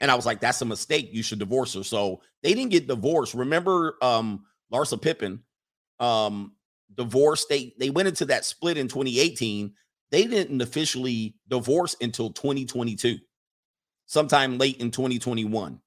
And 0.00 0.10
I 0.10 0.14
was 0.14 0.26
like, 0.26 0.40
that's 0.40 0.60
a 0.60 0.66
mistake. 0.66 1.08
You 1.12 1.22
should 1.22 1.38
divorce 1.38 1.74
her. 1.74 1.82
So 1.82 2.20
they 2.42 2.52
didn't 2.52 2.70
get 2.70 2.86
divorced. 2.86 3.34
Remember 3.34 3.96
um 4.02 4.44
Larsa 4.72 5.00
Pippen 5.00 5.42
um 6.00 6.52
divorced. 6.94 7.48
They 7.48 7.74
they 7.78 7.90
went 7.90 8.08
into 8.08 8.26
that 8.26 8.44
split 8.44 8.76
in 8.76 8.88
2018. 8.88 9.72
They 10.10 10.26
didn't 10.26 10.60
officially 10.60 11.34
divorce 11.48 11.96
until 12.00 12.30
2022, 12.30 13.18
sometime 14.06 14.56
late 14.56 14.80
in 14.80 14.92
2021. 14.92 15.80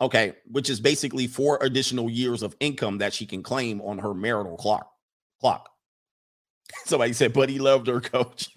Okay, 0.00 0.34
which 0.50 0.68
is 0.68 0.80
basically 0.80 1.26
four 1.26 1.58
additional 1.62 2.10
years 2.10 2.42
of 2.42 2.56
income 2.60 2.98
that 2.98 3.14
she 3.14 3.26
can 3.26 3.42
claim 3.42 3.80
on 3.80 3.98
her 3.98 4.12
marital 4.12 4.56
clock. 4.56 4.90
Clock. 5.40 5.68
Somebody 6.84 7.12
said, 7.12 7.32
but 7.32 7.48
he 7.48 7.58
loved 7.58 7.86
her, 7.86 8.00
coach. 8.00 8.48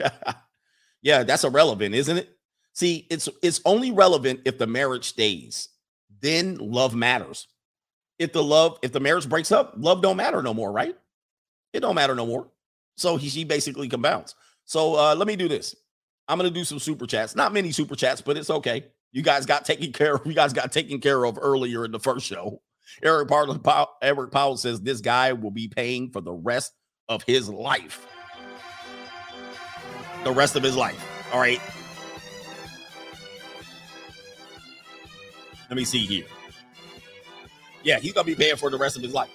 yeah, 1.01 1.23
that's 1.23 1.43
irrelevant, 1.43 1.93
isn't 1.93 2.17
it? 2.17 2.29
See, 2.73 3.07
it's 3.09 3.27
it's 3.41 3.61
only 3.65 3.91
relevant 3.91 4.41
if 4.45 4.57
the 4.57 4.67
marriage 4.67 5.05
stays. 5.05 5.69
Then 6.21 6.57
love 6.57 6.95
matters. 6.95 7.47
If 8.19 8.33
the 8.33 8.43
love, 8.43 8.77
if 8.81 8.91
the 8.91 8.99
marriage 8.99 9.29
breaks 9.29 9.51
up, 9.51 9.73
love 9.77 10.01
don't 10.01 10.17
matter 10.17 10.41
no 10.41 10.53
more, 10.53 10.71
right? 10.71 10.95
It 11.73 11.81
don't 11.81 11.95
matter 11.95 12.15
no 12.15 12.25
more. 12.25 12.49
So 12.95 13.17
he 13.17 13.29
she 13.29 13.43
basically 13.43 13.87
bounce. 13.87 14.35
So 14.65 14.95
uh 14.95 15.15
let 15.15 15.27
me 15.27 15.35
do 15.35 15.47
this. 15.47 15.75
I'm 16.27 16.37
gonna 16.37 16.49
do 16.49 16.63
some 16.63 16.79
super 16.79 17.07
chats. 17.07 17.35
Not 17.35 17.53
many 17.53 17.71
super 17.71 17.95
chats, 17.95 18.21
but 18.21 18.37
it's 18.37 18.49
okay. 18.49 18.85
You 19.11 19.21
guys 19.21 19.45
got 19.45 19.65
taken 19.65 19.91
care 19.91 20.15
of. 20.15 20.25
You 20.25 20.33
guys 20.33 20.53
got 20.53 20.71
taken 20.71 20.99
care 20.99 21.25
of 21.25 21.37
earlier 21.41 21.85
in 21.85 21.91
the 21.91 21.99
first 21.99 22.25
show. 22.25 22.61
Eric 23.03 23.27
Powell, 23.27 23.89
Eric 24.01 24.31
Powell 24.31 24.57
says 24.57 24.81
this 24.81 25.01
guy 25.01 25.33
will 25.33 25.51
be 25.51 25.67
paying 25.67 26.09
for 26.11 26.21
the 26.21 26.33
rest 26.33 26.73
of 27.09 27.23
his 27.23 27.49
life. 27.49 28.07
The 30.23 30.31
rest 30.31 30.55
of 30.55 30.63
his 30.63 30.75
life. 30.75 31.03
All 31.33 31.39
right. 31.39 31.61
Let 35.69 35.75
me 35.75 35.85
see 35.85 36.05
here. 36.05 36.25
Yeah, 37.83 37.99
he's 37.99 38.13
gonna 38.13 38.25
be 38.25 38.35
paying 38.35 38.55
for 38.55 38.69
the 38.69 38.77
rest 38.77 38.97
of 38.97 39.03
his 39.03 39.13
life. 39.13 39.29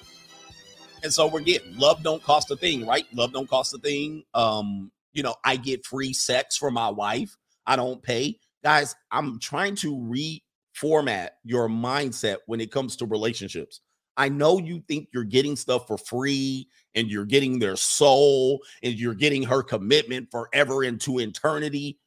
And 1.02 1.12
so 1.12 1.26
we're 1.26 1.40
getting 1.40 1.76
love 1.76 2.02
don't 2.02 2.22
cost 2.22 2.50
a 2.50 2.56
thing, 2.56 2.86
right? 2.86 3.04
Love 3.12 3.32
don't 3.32 3.48
cost 3.48 3.74
a 3.74 3.78
thing. 3.78 4.24
Um, 4.34 4.92
you 5.12 5.22
know, 5.22 5.34
I 5.44 5.56
get 5.56 5.84
free 5.84 6.12
sex 6.12 6.56
for 6.56 6.70
my 6.70 6.88
wife. 6.88 7.36
I 7.66 7.76
don't 7.76 8.02
pay. 8.02 8.38
Guys, 8.62 8.94
I'm 9.10 9.38
trying 9.40 9.74
to 9.76 9.96
reformat 9.96 11.30
your 11.44 11.68
mindset 11.68 12.36
when 12.46 12.60
it 12.60 12.70
comes 12.70 12.96
to 12.96 13.06
relationships. 13.06 13.80
I 14.16 14.28
know 14.28 14.58
you 14.58 14.82
think 14.88 15.08
you're 15.12 15.24
getting 15.24 15.56
stuff 15.56 15.86
for 15.86 15.98
free 15.98 16.68
and 16.94 17.08
you're 17.08 17.24
getting 17.24 17.58
their 17.58 17.76
soul 17.76 18.60
and 18.82 18.94
you're 18.94 19.14
getting 19.14 19.42
her 19.42 19.62
commitment 19.62 20.30
forever 20.30 20.84
into 20.84 21.18
eternity. 21.18 21.98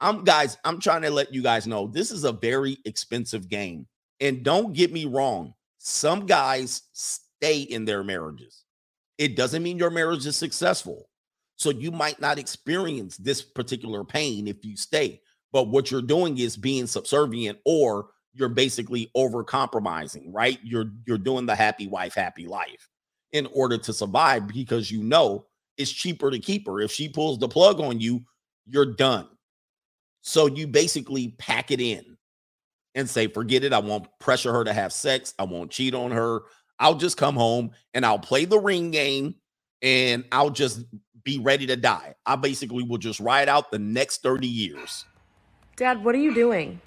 I'm 0.00 0.24
guys, 0.24 0.56
I'm 0.64 0.80
trying 0.80 1.02
to 1.02 1.10
let 1.10 1.34
you 1.34 1.42
guys 1.42 1.66
know 1.66 1.86
this 1.86 2.10
is 2.10 2.24
a 2.24 2.32
very 2.32 2.78
expensive 2.84 3.48
game. 3.48 3.86
And 4.20 4.42
don't 4.42 4.72
get 4.72 4.92
me 4.92 5.06
wrong, 5.06 5.54
some 5.78 6.26
guys 6.26 6.82
stay 6.92 7.62
in 7.62 7.84
their 7.84 8.04
marriages. 8.04 8.64
It 9.18 9.36
doesn't 9.36 9.62
mean 9.62 9.78
your 9.78 9.90
marriage 9.90 10.26
is 10.26 10.36
successful. 10.36 11.08
So 11.56 11.70
you 11.70 11.90
might 11.90 12.20
not 12.20 12.38
experience 12.38 13.18
this 13.18 13.42
particular 13.42 14.02
pain 14.04 14.48
if 14.48 14.64
you 14.64 14.76
stay. 14.76 15.20
But 15.52 15.68
what 15.68 15.90
you're 15.90 16.02
doing 16.02 16.38
is 16.38 16.56
being 16.56 16.86
subservient 16.86 17.58
or 17.64 18.08
you're 18.34 18.48
basically 18.48 19.10
over 19.14 19.42
compromising, 19.42 20.32
right? 20.32 20.58
You're 20.62 20.92
you're 21.06 21.18
doing 21.18 21.46
the 21.46 21.56
happy 21.56 21.86
wife, 21.86 22.14
happy 22.14 22.46
life 22.46 22.88
in 23.32 23.46
order 23.52 23.78
to 23.78 23.92
survive 23.92 24.48
because 24.48 24.90
you 24.90 25.02
know 25.02 25.46
it's 25.76 25.90
cheaper 25.90 26.30
to 26.30 26.38
keep 26.38 26.66
her. 26.66 26.80
If 26.80 26.92
she 26.92 27.08
pulls 27.08 27.38
the 27.38 27.48
plug 27.48 27.80
on 27.80 28.00
you, 28.00 28.22
you're 28.66 28.94
done. 28.94 29.28
So 30.22 30.46
you 30.46 30.66
basically 30.66 31.34
pack 31.38 31.70
it 31.70 31.80
in 31.80 32.16
and 32.94 33.08
say, 33.08 33.26
forget 33.26 33.64
it. 33.64 33.72
I 33.72 33.78
won't 33.78 34.06
pressure 34.18 34.52
her 34.52 34.64
to 34.64 34.72
have 34.72 34.92
sex. 34.92 35.34
I 35.38 35.44
won't 35.44 35.70
cheat 35.70 35.94
on 35.94 36.10
her. 36.10 36.42
I'll 36.78 36.96
just 36.96 37.16
come 37.16 37.36
home 37.36 37.70
and 37.94 38.04
I'll 38.04 38.18
play 38.18 38.44
the 38.44 38.58
ring 38.58 38.90
game 38.90 39.36
and 39.82 40.24
I'll 40.32 40.50
just 40.50 40.84
be 41.24 41.38
ready 41.38 41.66
to 41.66 41.76
die. 41.76 42.14
I 42.26 42.36
basically 42.36 42.82
will 42.82 42.98
just 42.98 43.20
ride 43.20 43.48
out 43.48 43.70
the 43.70 43.78
next 43.78 44.22
30 44.22 44.46
years. 44.46 45.04
Dad, 45.80 46.04
what 46.04 46.14
are 46.14 46.18
you 46.18 46.34
doing? 46.34 46.78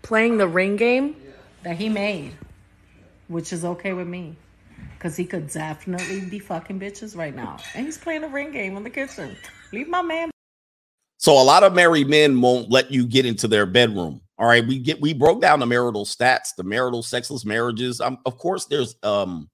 Playing 0.00 0.38
the 0.38 0.48
ring 0.48 0.76
game? 0.76 1.14
that 1.62 1.76
he 1.76 1.90
made, 1.90 2.32
which 3.28 3.52
is 3.52 3.66
okay 3.66 3.92
with 3.92 4.06
me. 4.06 4.34
Because 4.96 5.14
he 5.14 5.26
could 5.26 5.48
definitely 5.48 6.22
be 6.24 6.38
fucking 6.38 6.80
bitches 6.80 7.14
right 7.14 7.34
now. 7.34 7.58
And 7.74 7.84
he's 7.84 7.98
playing 7.98 8.24
a 8.24 8.28
ring 8.28 8.50
game 8.50 8.78
in 8.78 8.82
the 8.82 8.88
kitchen. 8.88 9.36
Leave 9.74 9.88
my 9.88 10.00
man. 10.00 10.30
So 11.18 11.32
a 11.32 11.44
lot 11.44 11.64
of 11.64 11.74
married 11.74 12.08
men 12.08 12.40
won't 12.40 12.70
let 12.70 12.90
you 12.90 13.06
get 13.06 13.26
into 13.26 13.46
their 13.46 13.66
bedroom. 13.66 14.22
All 14.38 14.46
right, 14.46 14.66
we 14.66 14.78
get 14.78 15.02
we 15.02 15.12
broke 15.12 15.42
down 15.42 15.60
the 15.60 15.66
marital 15.66 16.06
stats, 16.06 16.54
the 16.56 16.64
marital 16.64 17.02
sexless 17.02 17.44
marriages. 17.44 18.00
Um, 18.00 18.16
of 18.24 18.38
course, 18.38 18.64
there's 18.64 18.96
um, 19.02 19.50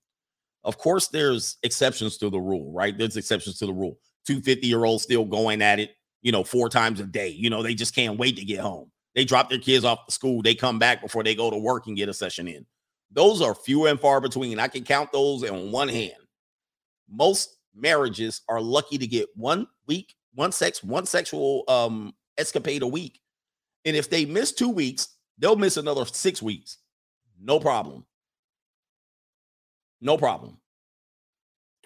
of 0.62 0.78
course 0.78 1.08
there's 1.08 1.56
exceptions 1.64 2.18
to 2.18 2.30
the 2.30 2.38
rule, 2.38 2.72
right? 2.72 2.96
There's 2.96 3.16
exceptions 3.16 3.58
to 3.58 3.66
the 3.66 3.72
rule. 3.72 3.98
Two 4.24 4.40
50 4.40 4.66
year 4.68 4.84
olds 4.84 5.02
still 5.02 5.24
going 5.24 5.60
at 5.60 5.80
it, 5.80 5.90
you 6.22 6.32
know, 6.32 6.44
four 6.44 6.68
times 6.68 7.00
a 7.00 7.04
day. 7.04 7.28
You 7.28 7.50
know, 7.50 7.62
they 7.62 7.74
just 7.74 7.94
can't 7.94 8.18
wait 8.18 8.36
to 8.36 8.44
get 8.44 8.60
home. 8.60 8.90
They 9.14 9.24
drop 9.24 9.48
their 9.48 9.58
kids 9.58 9.84
off 9.84 10.06
the 10.06 10.12
school, 10.12 10.42
they 10.42 10.54
come 10.54 10.78
back 10.78 11.02
before 11.02 11.24
they 11.24 11.34
go 11.34 11.50
to 11.50 11.58
work 11.58 11.86
and 11.86 11.96
get 11.96 12.08
a 12.08 12.14
session 12.14 12.46
in. 12.46 12.64
Those 13.10 13.42
are 13.42 13.54
few 13.54 13.86
and 13.86 13.98
far 13.98 14.20
between. 14.20 14.60
I 14.60 14.68
can 14.68 14.84
count 14.84 15.10
those 15.12 15.42
in 15.42 15.72
one 15.72 15.88
hand. 15.88 16.12
Most 17.08 17.56
marriages 17.74 18.42
are 18.48 18.60
lucky 18.60 18.98
to 18.98 19.06
get 19.06 19.28
one 19.34 19.66
week, 19.86 20.14
one 20.34 20.52
sex, 20.52 20.82
one 20.84 21.06
sexual 21.06 21.64
um 21.66 22.14
escapade 22.38 22.82
a 22.82 22.86
week. 22.86 23.20
And 23.84 23.96
if 23.96 24.08
they 24.10 24.24
miss 24.24 24.52
two 24.52 24.68
weeks, 24.68 25.08
they'll 25.38 25.56
miss 25.56 25.76
another 25.76 26.04
six 26.06 26.40
weeks. 26.40 26.78
No 27.40 27.58
problem. 27.58 28.04
No 30.00 30.16
problem. 30.16 30.58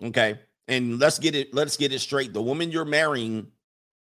Okay. 0.02 0.38
And 0.68 0.98
let's 0.98 1.18
get 1.18 1.34
it, 1.34 1.54
let's 1.54 1.76
get 1.76 1.92
it 1.92 2.00
straight. 2.00 2.32
The 2.32 2.42
woman 2.42 2.70
you're 2.70 2.84
marrying 2.84 3.48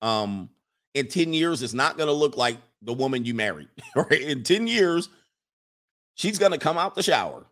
um 0.02 0.50
in 0.94 1.08
10 1.08 1.34
years 1.34 1.62
it's 1.62 1.74
not 1.74 1.98
going 1.98 2.08
to 2.08 2.14
look 2.14 2.38
like 2.38 2.58
the 2.82 2.94
woman 2.94 3.26
you 3.26 3.34
married. 3.34 3.68
Right? 3.96 4.22
In 4.22 4.44
10 4.44 4.68
years, 4.68 5.10
she's 6.16 6.38
going 6.38 6.52
to 6.52 6.58
come 6.58 6.78
out 6.78 6.96
the 6.96 7.04
shower. 7.04 7.46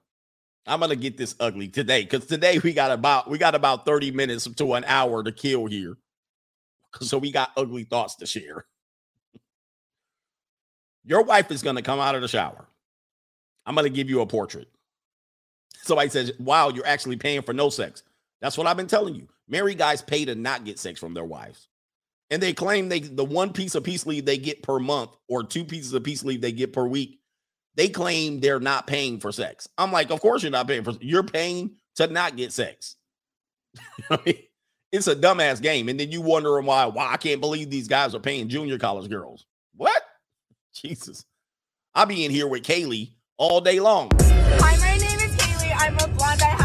I'm 0.66 0.80
going 0.80 0.89
to 0.89 0.96
get 0.96 1.18
this 1.18 1.36
ugly 1.39 1.68
today 1.68 2.06
cuz 2.06 2.26
today 2.26 2.60
we 2.60 2.74
got 2.74 2.91
about 2.91 3.30
we 3.30 3.38
got 3.38 3.56
about 3.56 3.86
30 3.86 4.12
minutes 4.12 4.46
to 4.46 4.74
an 4.74 4.84
hour 4.86 5.24
to 5.24 5.32
kill 5.32 5.66
here. 5.66 5.98
so 7.02 7.18
we 7.18 7.32
got 7.32 7.52
ugly 7.58 7.84
thoughts 7.84 8.16
to 8.16 8.26
share. 8.26 8.66
Your 11.06 11.24
wife 11.24 11.52
is 11.52 11.62
going 11.62 11.76
to 11.76 11.82
come 11.82 12.00
out 12.00 12.16
of 12.16 12.22
the 12.22 12.28
shower. 12.28 12.66
I'm 13.66 13.76
going 13.76 13.86
to 13.86 13.89
give 13.89 14.10
you 14.10 14.22
a 14.22 14.28
portrait. 14.28 14.70
Somebody 15.82 16.10
says, 16.10 16.32
Wow, 16.39 16.70
you're 16.70 16.86
actually 16.86 17.18
paying 17.18 17.41
for 17.41 17.54
no 17.54 17.70
sex. 17.70 18.04
That's 18.41 18.58
what 18.58 18.68
I've 18.68 18.78
been 18.78 18.88
telling 18.88 19.16
you. 19.16 19.28
Married 19.48 19.78
guys 19.78 20.02
pay 20.02 20.26
to 20.26 20.36
not 20.36 20.64
get 20.64 20.80
sex 20.80 21.00
from 21.00 21.14
their 21.14 21.26
wives. 21.26 21.68
And 22.34 22.42
they 22.42 22.52
claim 22.52 22.90
they 22.90 23.00
the 23.00 23.24
one 23.24 23.54
piece 23.54 23.76
of 23.76 23.84
peace 23.84 24.08
leave 24.08 24.26
they 24.26 24.40
get 24.40 24.64
per 24.64 24.80
month 24.80 25.12
or 25.30 25.44
two 25.44 25.64
pieces 25.64 25.94
of 25.94 26.04
peace 26.04 26.24
leave 26.24 26.42
they 26.42 26.52
get 26.52 26.74
per 26.74 26.84
week, 26.84 27.20
they 27.76 27.90
claim 27.90 28.40
they're 28.40 28.60
not 28.60 28.88
paying 28.88 29.20
for 29.20 29.32
sex. 29.32 29.70
I'm 29.78 29.92
like, 29.92 30.10
of 30.10 30.20
course 30.20 30.42
you're 30.42 30.52
not 30.52 30.68
paying 30.68 30.84
for 30.84 30.94
you're 31.00 31.22
paying 31.22 31.76
to 31.98 32.08
not 32.08 32.36
get 32.36 32.52
sex. 32.52 32.96
it's 34.92 35.06
a 35.06 35.16
dumbass 35.16 35.62
game. 35.62 35.90
And 35.90 36.00
then 36.00 36.12
you 36.12 36.22
wondering 36.22 36.66
why, 36.66 36.88
why 36.88 37.12
I 37.14 37.18
can't 37.18 37.40
believe 37.40 37.70
these 37.70 37.88
guys 37.88 38.16
are 38.16 38.20
paying 38.20 38.50
junior 38.50 38.80
college 38.80 39.12
girls. 39.12 39.46
What? 39.76 40.02
Jesus. 40.74 41.26
I'll 41.94 42.08
be 42.08 42.26
in 42.26 42.32
here 42.32 42.48
with 42.48 42.64
Kaylee 42.64 43.12
all 43.38 43.62
day 43.62 43.80
long. 43.80 44.10
Hi, 44.20 44.78
my 44.78 44.98
name 44.98 45.20
is 45.20 45.36
Kaylee. 45.36 45.76
I'm 45.78 45.94
a 46.00 46.08
blonde. 46.08 46.42
I 46.42 46.62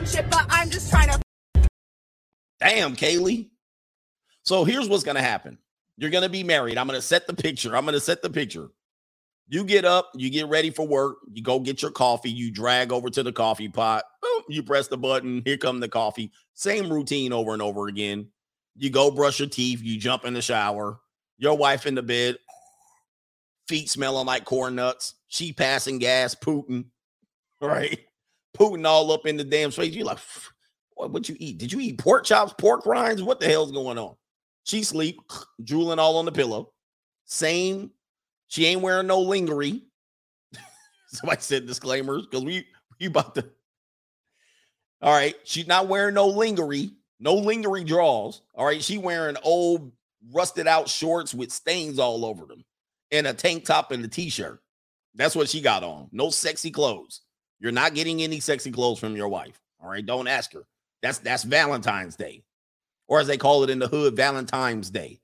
relationship, 0.00 0.30
but 0.30 0.46
I'm 0.48 0.70
just 0.70 0.90
trying 0.90 1.08
to. 1.10 1.20
Damn, 2.60 2.96
Kaylee. 2.96 3.50
So 4.42 4.64
here's 4.64 4.88
what's 4.88 5.04
going 5.04 5.16
to 5.16 5.22
happen. 5.22 5.58
You're 5.96 6.10
going 6.10 6.24
to 6.24 6.30
be 6.30 6.42
married. 6.42 6.78
I'm 6.78 6.86
going 6.86 6.98
to 6.98 7.06
set 7.06 7.26
the 7.26 7.34
picture. 7.34 7.76
I'm 7.76 7.84
going 7.84 7.94
to 7.94 8.00
set 8.00 8.22
the 8.22 8.30
picture. 8.30 8.68
You 9.48 9.64
get 9.64 9.84
up, 9.84 10.10
you 10.14 10.30
get 10.30 10.46
ready 10.46 10.70
for 10.70 10.86
work, 10.86 11.16
you 11.32 11.42
go 11.42 11.58
get 11.58 11.82
your 11.82 11.90
coffee, 11.90 12.30
you 12.30 12.52
drag 12.52 12.92
over 12.92 13.10
to 13.10 13.24
the 13.24 13.32
coffee 13.32 13.68
pot, 13.68 14.04
boom, 14.22 14.42
you 14.48 14.62
press 14.62 14.86
the 14.86 14.96
button, 14.96 15.42
here 15.44 15.56
come 15.56 15.80
the 15.80 15.88
coffee. 15.88 16.30
Same 16.54 16.88
routine 16.88 17.32
over 17.32 17.52
and 17.52 17.60
over 17.60 17.88
again. 17.88 18.28
You 18.76 18.90
go 18.90 19.10
brush 19.10 19.40
your 19.40 19.48
teeth, 19.48 19.82
you 19.82 19.98
jump 19.98 20.24
in 20.24 20.34
the 20.34 20.42
shower, 20.42 21.00
your 21.36 21.56
wife 21.56 21.84
in 21.84 21.96
the 21.96 22.02
bed, 22.02 22.36
feet 23.66 23.90
smelling 23.90 24.26
like 24.26 24.44
corn 24.44 24.76
nuts, 24.76 25.14
she 25.26 25.52
passing 25.52 25.98
gas, 25.98 26.36
Putin, 26.36 26.84
right? 27.60 27.98
Putin 28.58 28.86
all 28.86 29.12
up 29.12 29.26
in 29.26 29.36
the 29.36 29.44
damn 29.44 29.70
face. 29.70 29.94
You're 29.94 30.06
like, 30.06 30.18
what 30.94 31.12
would 31.12 31.28
you 31.28 31.36
eat? 31.38 31.58
Did 31.58 31.72
you 31.72 31.80
eat 31.80 31.98
pork 31.98 32.24
chops, 32.24 32.54
pork 32.58 32.86
rinds? 32.86 33.22
What 33.22 33.40
the 33.40 33.48
hell's 33.48 33.72
going 33.72 33.98
on? 33.98 34.14
She 34.64 34.82
sleep, 34.82 35.20
drooling 35.64 35.98
all 35.98 36.16
on 36.16 36.24
the 36.24 36.32
pillow. 36.32 36.72
Same 37.26 37.90
she 38.50 38.66
ain't 38.66 38.82
wearing 38.82 39.06
no 39.06 39.20
lingerie. 39.20 39.84
Somebody 41.06 41.40
said 41.40 41.66
disclaimers 41.66 42.26
because 42.26 42.44
we 42.44 42.66
we 42.98 43.06
about 43.06 43.36
to. 43.36 43.48
All 45.02 45.14
right, 45.14 45.36
she's 45.44 45.68
not 45.68 45.86
wearing 45.86 46.14
no 46.14 46.26
lingerie, 46.26 46.90
no 47.20 47.34
lingerie 47.34 47.84
draws. 47.84 48.42
All 48.54 48.66
right, 48.66 48.82
she 48.82 48.98
wearing 48.98 49.36
old 49.44 49.92
rusted 50.32 50.66
out 50.66 50.88
shorts 50.88 51.32
with 51.32 51.52
stains 51.52 51.98
all 51.98 52.26
over 52.26 52.44
them, 52.44 52.64
and 53.12 53.26
a 53.26 53.32
tank 53.32 53.64
top 53.64 53.92
and 53.92 54.04
a 54.04 54.08
t-shirt. 54.08 54.60
That's 55.14 55.36
what 55.36 55.48
she 55.48 55.62
got 55.62 55.84
on. 55.84 56.08
No 56.12 56.28
sexy 56.28 56.70
clothes. 56.70 57.22
You're 57.60 57.72
not 57.72 57.94
getting 57.94 58.22
any 58.22 58.40
sexy 58.40 58.70
clothes 58.70 58.98
from 58.98 59.16
your 59.16 59.28
wife. 59.28 59.60
All 59.82 59.90
right, 59.90 60.04
don't 60.04 60.26
ask 60.26 60.52
her. 60.54 60.66
That's 61.02 61.18
that's 61.18 61.44
Valentine's 61.44 62.16
Day, 62.16 62.42
or 63.08 63.20
as 63.20 63.26
they 63.26 63.38
call 63.38 63.64
it 63.64 63.70
in 63.70 63.78
the 63.78 63.88
hood, 63.88 64.16
Valentine's 64.16 64.90
Day. 64.90 65.20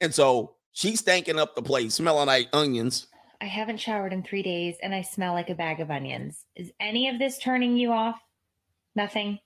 And 0.00 0.14
so 0.14 0.56
She's 0.78 1.02
stanking 1.02 1.38
up 1.38 1.56
the 1.56 1.62
place, 1.62 1.94
smelling 1.94 2.28
like 2.28 2.48
onions. 2.52 3.08
I 3.40 3.46
haven't 3.46 3.80
showered 3.80 4.12
in 4.12 4.22
three 4.22 4.44
days 4.44 4.76
and 4.80 4.94
I 4.94 5.02
smell 5.02 5.32
like 5.32 5.50
a 5.50 5.54
bag 5.56 5.80
of 5.80 5.90
onions. 5.90 6.44
Is 6.54 6.70
any 6.78 7.08
of 7.08 7.18
this 7.18 7.36
turning 7.36 7.76
you 7.76 7.90
off? 7.90 8.20
Nothing. 8.94 9.40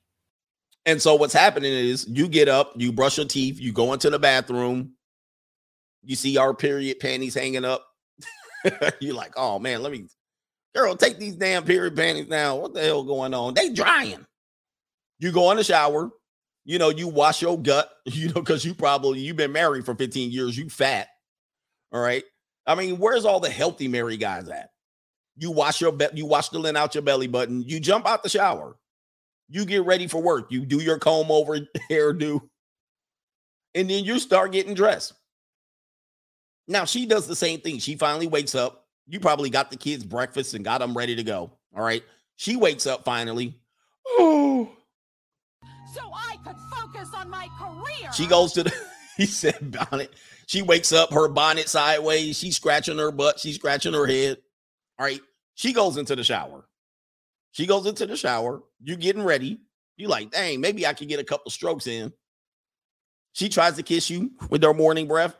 And 0.85 1.01
so 1.01 1.15
what's 1.15 1.33
happening 1.33 1.73
is 1.73 2.07
you 2.07 2.29
get 2.29 2.49
up, 2.49 2.75
you 2.77 2.93
brush 2.93 3.17
your 3.17 3.25
teeth, 3.25 3.59
you 3.59 3.73
go 3.73 3.95
into 3.95 4.11
the 4.11 4.19
bathroom, 4.19 4.93
you 6.03 6.17
see 6.17 6.37
our 6.37 6.53
period 6.53 7.01
panties 7.01 7.35
hanging 7.35 7.65
up. 7.65 7.87
You're 9.01 9.15
like, 9.15 9.33
oh 9.35 9.59
man, 9.59 9.83
let 9.83 9.91
me, 9.91 10.09
girl, 10.75 10.97
take 10.97 11.19
these 11.19 11.37
damn 11.37 11.65
period 11.65 11.97
panties 11.97 12.29
now. 12.29 12.57
What 12.57 12.75
the 12.75 12.83
hell 12.83 13.05
going 13.05 13.35
on? 13.35 13.55
They 13.55 13.71
drying. 13.71 14.25
You 15.19 15.33
go 15.33 15.51
in 15.51 15.57
the 15.57 15.65
shower, 15.65 16.11
you 16.65 16.79
know, 16.79 16.89
you 16.89 17.09
wash 17.09 17.43
your 17.43 17.59
gut, 17.59 17.91
you 18.07 18.29
know, 18.29 18.35
because 18.35 18.65
you 18.65 18.75
probably 18.75 19.21
you've 19.21 19.37
been 19.37 19.53
married 19.53 19.85
for 19.85 19.95
15 19.95 20.31
years, 20.31 20.57
you 20.57 20.69
fat. 20.69 21.09
All 21.93 22.01
right. 22.01 22.25
I 22.67 22.75
mean, 22.75 22.99
where's 22.99 23.25
all 23.25 23.41
the 23.41 23.51
healthy 23.51 23.89
married 23.89 24.21
guys 24.21 24.49
at? 24.49 24.71
You 25.37 25.51
wash 25.51 25.81
your 25.81 25.93
be- 25.93 26.09
you 26.15 26.27
wash 26.27 26.51
the 26.51 26.59
lint 26.59 26.77
out 26.77 26.95
your 26.95 27.03
belly 27.03 27.27
button, 27.27 27.63
you 27.63 27.81
jump 27.81 28.07
out 28.07 28.23
the 28.23 28.29
shower, 28.29 28.77
you 29.49 29.65
get 29.65 29.85
ready 29.85 30.07
for 30.07 30.23
work, 30.23 30.53
you 30.53 30.65
do 30.65 30.81
your 30.81 30.99
comb 30.99 31.31
over 31.31 31.59
hairdo, 31.91 32.41
and 33.75 33.91
then 33.91 34.05
you 34.05 34.19
start 34.19 34.53
getting 34.53 34.75
dressed. 34.75 35.15
Now 36.69 36.85
she 36.85 37.07
does 37.07 37.27
the 37.27 37.37
same 37.37 37.61
thing. 37.61 37.79
She 37.79 37.97
finally 37.97 38.27
wakes 38.27 38.55
up. 38.55 38.82
You 39.13 39.21
probably 39.21 39.51
got 39.51 39.71
the 39.71 39.77
kids 39.77 40.05
breakfast 40.05 40.55
and 40.55 40.65
got 40.65 40.79
them 40.79 40.97
ready 40.97 41.15
to 41.15 41.23
go. 41.23 41.53
All 41.77 41.85
right. 41.85 42.03
She 42.37 42.57
wakes 42.57 42.87
up 42.87 43.05
finally. 43.05 43.55
Oh, 44.07 44.73
so 45.95 46.01
I 46.15 46.39
could 46.43 46.57
focus 46.75 47.11
on 47.15 47.29
my 47.29 47.47
career. 47.59 48.11
She 48.15 48.27
goes 48.27 48.55
to 48.55 48.63
the, 48.63 48.73
he 49.19 49.27
said 49.27 49.71
bonnet. 49.71 50.15
She 50.47 50.63
wakes 50.63 50.95
up, 50.95 51.13
her 51.13 51.29
bonnet 51.29 51.69
sideways. 51.69 52.39
She's 52.39 52.57
scratching 52.57 52.97
her 52.97 53.13
butt. 53.13 53.39
She's 53.39 53.57
scratching 53.57 53.93
her 53.93 54.07
head. 54.07 54.39
All 54.99 55.05
right. 55.05 55.21
She 55.57 55.75
goes 55.75 55.99
into 55.99 56.17
the 56.17 56.25
shower. 56.25 56.65
She 57.51 57.67
goes 57.67 57.85
into 57.85 58.07
the 58.07 58.17
shower. 58.17 58.63
You're 58.81 58.97
getting 58.97 59.23
ready. 59.23 59.61
You 59.99 60.09
like, 60.09 60.31
dang, 60.31 60.63
maybe 60.63 60.87
I 60.87 60.95
could 60.95 61.09
get 61.09 61.21
a 61.21 61.25
couple 61.25 61.51
strokes 61.51 61.87
in. 61.87 62.15
She 63.35 63.51
tries 63.51 63.77
to 63.77 63.83
kiss 63.83 64.09
you 64.09 64.31
with 64.49 64.63
her 64.63 64.73
morning 64.73 65.07
breath. 65.07 65.37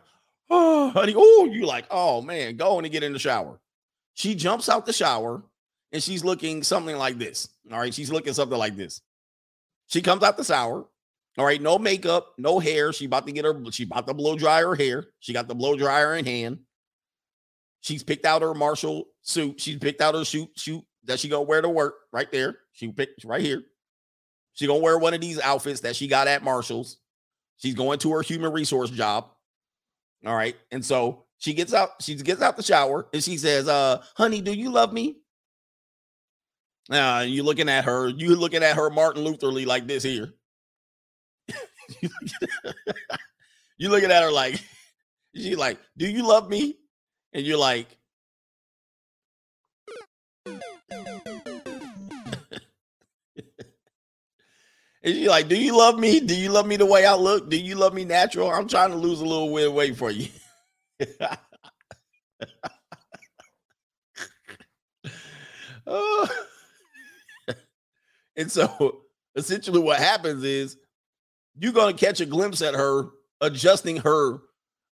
Oh, 0.51 0.91
honey. 0.95 1.15
Oh, 1.17 1.49
you 1.51 1.65
like, 1.65 1.87
oh 1.91 2.21
man, 2.21 2.57
go 2.57 2.77
on 2.77 2.85
and 2.85 2.93
get 2.93 3.03
in 3.03 3.15
the 3.15 3.19
shower. 3.19 3.59
She 4.15 4.35
jumps 4.35 4.69
out 4.69 4.87
the 4.87 4.93
shower 4.93 5.43
and 5.93 6.03
she's 6.03 6.25
looking 6.25 6.63
something 6.63 6.97
like 6.97 7.19
this. 7.19 7.49
All 7.71 7.79
right. 7.79 7.95
She's 7.95 8.11
looking 8.11 8.35
something 8.35 8.59
like 8.59 8.77
this. 8.77 9.01
She 9.87 10.03
comes 10.03 10.23
out 10.23 10.37
the 10.37 10.45
shower. 10.45 10.87
All 11.39 11.47
right, 11.47 11.63
no 11.63 11.79
makeup, 11.79 12.35
no 12.37 12.59
hair. 12.59 12.93
She 12.93 13.07
about 13.07 13.27
to 13.27 13.33
get 13.33 13.47
her, 13.47 13.59
she 13.71 13.85
about 13.85 14.07
to 14.07 14.15
blow 14.15 14.37
dry 14.37 14.61
her 14.61 14.75
hair. 14.75 15.07
She 15.21 15.33
got 15.33 15.49
the 15.49 15.55
blow 15.55 15.77
dryer 15.77 16.15
in 16.17 16.27
hand. 16.27 16.59
She's 17.81 18.03
picked 18.03 18.27
out 18.27 18.43
her 18.43 18.55
Marshall 18.55 19.07
suit. 19.23 19.61
She's 19.61 19.79
picked 19.79 20.03
out 20.03 20.15
her 20.15 20.25
suit, 20.25 20.51
suit 20.59 20.85
that 21.05 21.19
she 21.19 21.29
gonna 21.29 21.43
wear 21.43 21.63
to 21.63 21.71
work 21.71 21.95
right 22.13 22.31
there. 22.31 22.59
She 22.73 22.93
picked 22.93 23.25
right 23.25 23.41
here. 23.41 23.63
She 24.53 24.67
gonna 24.67 24.81
wear 24.81 24.99
one 24.99 25.15
of 25.15 25.23
these 25.23 25.41
outfits 25.41 25.81
that 25.81 25.97
she 25.97 26.07
got 26.07 26.29
at 26.29 26.45
Marshall's. 26.45 26.99
She's 27.57 27.75
going 27.75 27.99
to 28.01 28.13
her 28.13 28.23
human 28.23 28.53
resource 28.53 28.91
job. 28.91 29.31
All 30.27 30.35
right. 30.35 30.57
And 30.71 30.85
so 30.85 31.25
she 31.43 31.55
gets 31.55 31.75
out, 31.75 32.01
she 32.01 32.15
gets 32.15 32.41
out 32.41 32.57
the 32.57 32.63
shower 32.63 33.09
and 33.13 33.21
she 33.23 33.37
says, 33.37 33.67
uh, 33.67 34.01
honey, 34.15 34.41
do 34.41 34.53
you 34.53 34.71
love 34.71 34.93
me? 34.93 35.17
Uh, 36.89 37.25
you 37.27 37.43
looking 37.43 37.69
at 37.69 37.85
her, 37.85 38.09
you 38.09 38.37
looking 38.37 38.63
at 38.63 38.77
her 38.77 38.91
Martin 38.91 39.25
Lutherly 39.25 39.65
like 39.65 39.89
this 39.89 40.05
here. 40.05 40.33
you 43.77 43.89
looking 43.89 44.13
at 44.13 44.23
her 44.23 44.31
like 44.31 44.63
she's 45.35 45.57
like, 45.57 45.81
"Do 45.97 46.09
you 46.09 46.25
love 46.25 46.49
me?" 46.49 46.79
And 47.33 47.45
you're 47.45 47.59
like, 47.59 47.89
and 50.47 50.63
she's 55.03 55.27
like, 55.27 55.49
"Do 55.49 55.57
you 55.57 55.77
love 55.77 55.99
me? 55.99 56.21
Do 56.21 56.37
you 56.37 56.51
love 56.51 56.69
me 56.69 56.77
the 56.77 56.87
way 56.87 57.05
I 57.05 57.17
look? 57.17 57.51
Do 57.51 57.57
you 57.57 57.75
love 57.75 57.95
me 57.95 58.05
natural? 58.05 58.49
I'm 58.49 58.69
trying 58.69 58.91
to 58.91 58.97
lose 58.97 59.21
a 59.21 59.25
little 59.25 59.53
weight 59.53 59.97
for 59.97 60.13
you." 60.13 60.29
Oh. 65.87 66.29
And 68.35 68.51
so 68.51 69.03
essentially 69.37 69.79
what 69.79 69.99
happens 69.99 70.43
is 70.43 70.79
you're 71.59 71.75
going 71.75 71.95
to 71.95 72.05
catch 72.05 72.21
a 72.21 72.27
glimpse 72.27 72.63
at 72.63 72.73
her 72.73 73.11
adjusting 73.43 73.99
her 73.99 74.39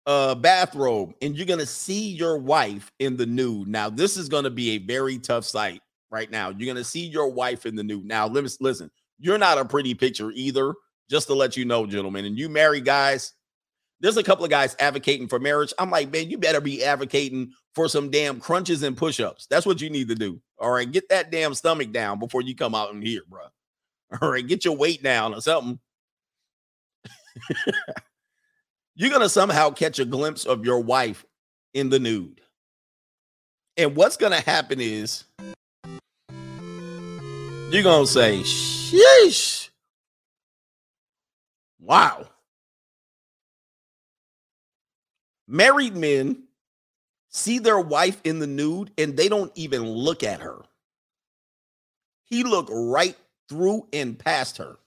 uh 0.06 0.34
bathrobe 0.34 1.12
and 1.20 1.36
you're 1.36 1.44
going 1.44 1.58
to 1.58 1.66
see 1.66 2.08
your 2.12 2.38
wife 2.38 2.90
in 2.98 3.18
the 3.18 3.26
nude. 3.26 3.68
Now 3.68 3.90
this 3.90 4.16
is 4.16 4.30
going 4.30 4.44
to 4.44 4.50
be 4.50 4.70
a 4.70 4.78
very 4.78 5.18
tough 5.18 5.44
sight 5.44 5.82
right 6.10 6.30
now. 6.30 6.48
You're 6.48 6.72
going 6.72 6.82
to 6.82 6.84
see 6.84 7.04
your 7.04 7.28
wife 7.28 7.66
in 7.66 7.76
the 7.76 7.82
nude. 7.82 8.06
Now 8.06 8.26
listen, 8.26 8.58
listen. 8.62 8.90
You're 9.18 9.38
not 9.38 9.58
a 9.58 9.64
pretty 9.64 9.94
picture 9.94 10.30
either, 10.32 10.74
just 11.10 11.26
to 11.28 11.34
let 11.34 11.56
you 11.56 11.64
know, 11.64 11.86
gentlemen. 11.86 12.24
And 12.24 12.38
you 12.38 12.48
married 12.48 12.84
guys, 12.84 13.32
there's 14.00 14.16
a 14.16 14.22
couple 14.22 14.44
of 14.44 14.50
guys 14.50 14.76
advocating 14.78 15.28
for 15.28 15.38
marriage. 15.38 15.72
I'm 15.78 15.90
like, 15.90 16.12
man, 16.12 16.30
you 16.30 16.38
better 16.38 16.60
be 16.60 16.84
advocating 16.84 17.52
for 17.74 17.88
some 17.88 18.10
damn 18.10 18.40
crunches 18.40 18.82
and 18.82 18.96
push-ups. 18.96 19.46
That's 19.48 19.66
what 19.66 19.80
you 19.80 19.90
need 19.90 20.08
to 20.08 20.14
do. 20.14 20.40
All 20.58 20.70
right, 20.70 20.90
get 20.90 21.08
that 21.08 21.30
damn 21.30 21.54
stomach 21.54 21.92
down 21.92 22.18
before 22.18 22.42
you 22.42 22.54
come 22.54 22.74
out 22.74 22.92
in 22.92 23.02
here, 23.02 23.22
bro. 23.28 23.44
All 24.20 24.30
right, 24.30 24.46
get 24.46 24.64
your 24.64 24.76
weight 24.76 25.02
down 25.02 25.34
or 25.34 25.40
something. 25.40 25.78
You're 28.94 29.10
gonna 29.10 29.28
somehow 29.28 29.70
catch 29.70 29.98
a 29.98 30.06
glimpse 30.06 30.46
of 30.46 30.64
your 30.64 30.80
wife 30.80 31.24
in 31.74 31.90
the 31.90 31.98
nude. 31.98 32.40
And 33.76 33.94
what's 33.94 34.16
gonna 34.16 34.40
happen 34.40 34.80
is 34.80 35.24
You're 37.70 37.82
gonna 37.82 38.06
say, 38.06 38.40
sheesh. 38.40 39.68
Wow. 41.78 42.28
Married 45.48 45.96
men 45.96 46.44
see 47.28 47.58
their 47.58 47.80
wife 47.80 48.20
in 48.24 48.38
the 48.38 48.46
nude 48.46 48.90
and 48.98 49.16
they 49.16 49.28
don't 49.28 49.52
even 49.54 49.86
look 49.86 50.22
at 50.22 50.40
her. 50.40 50.62
He 52.24 52.42
looked 52.42 52.70
right 52.72 53.16
through 53.48 53.86
and 53.92 54.18
past 54.18 54.58
her. 54.58 54.78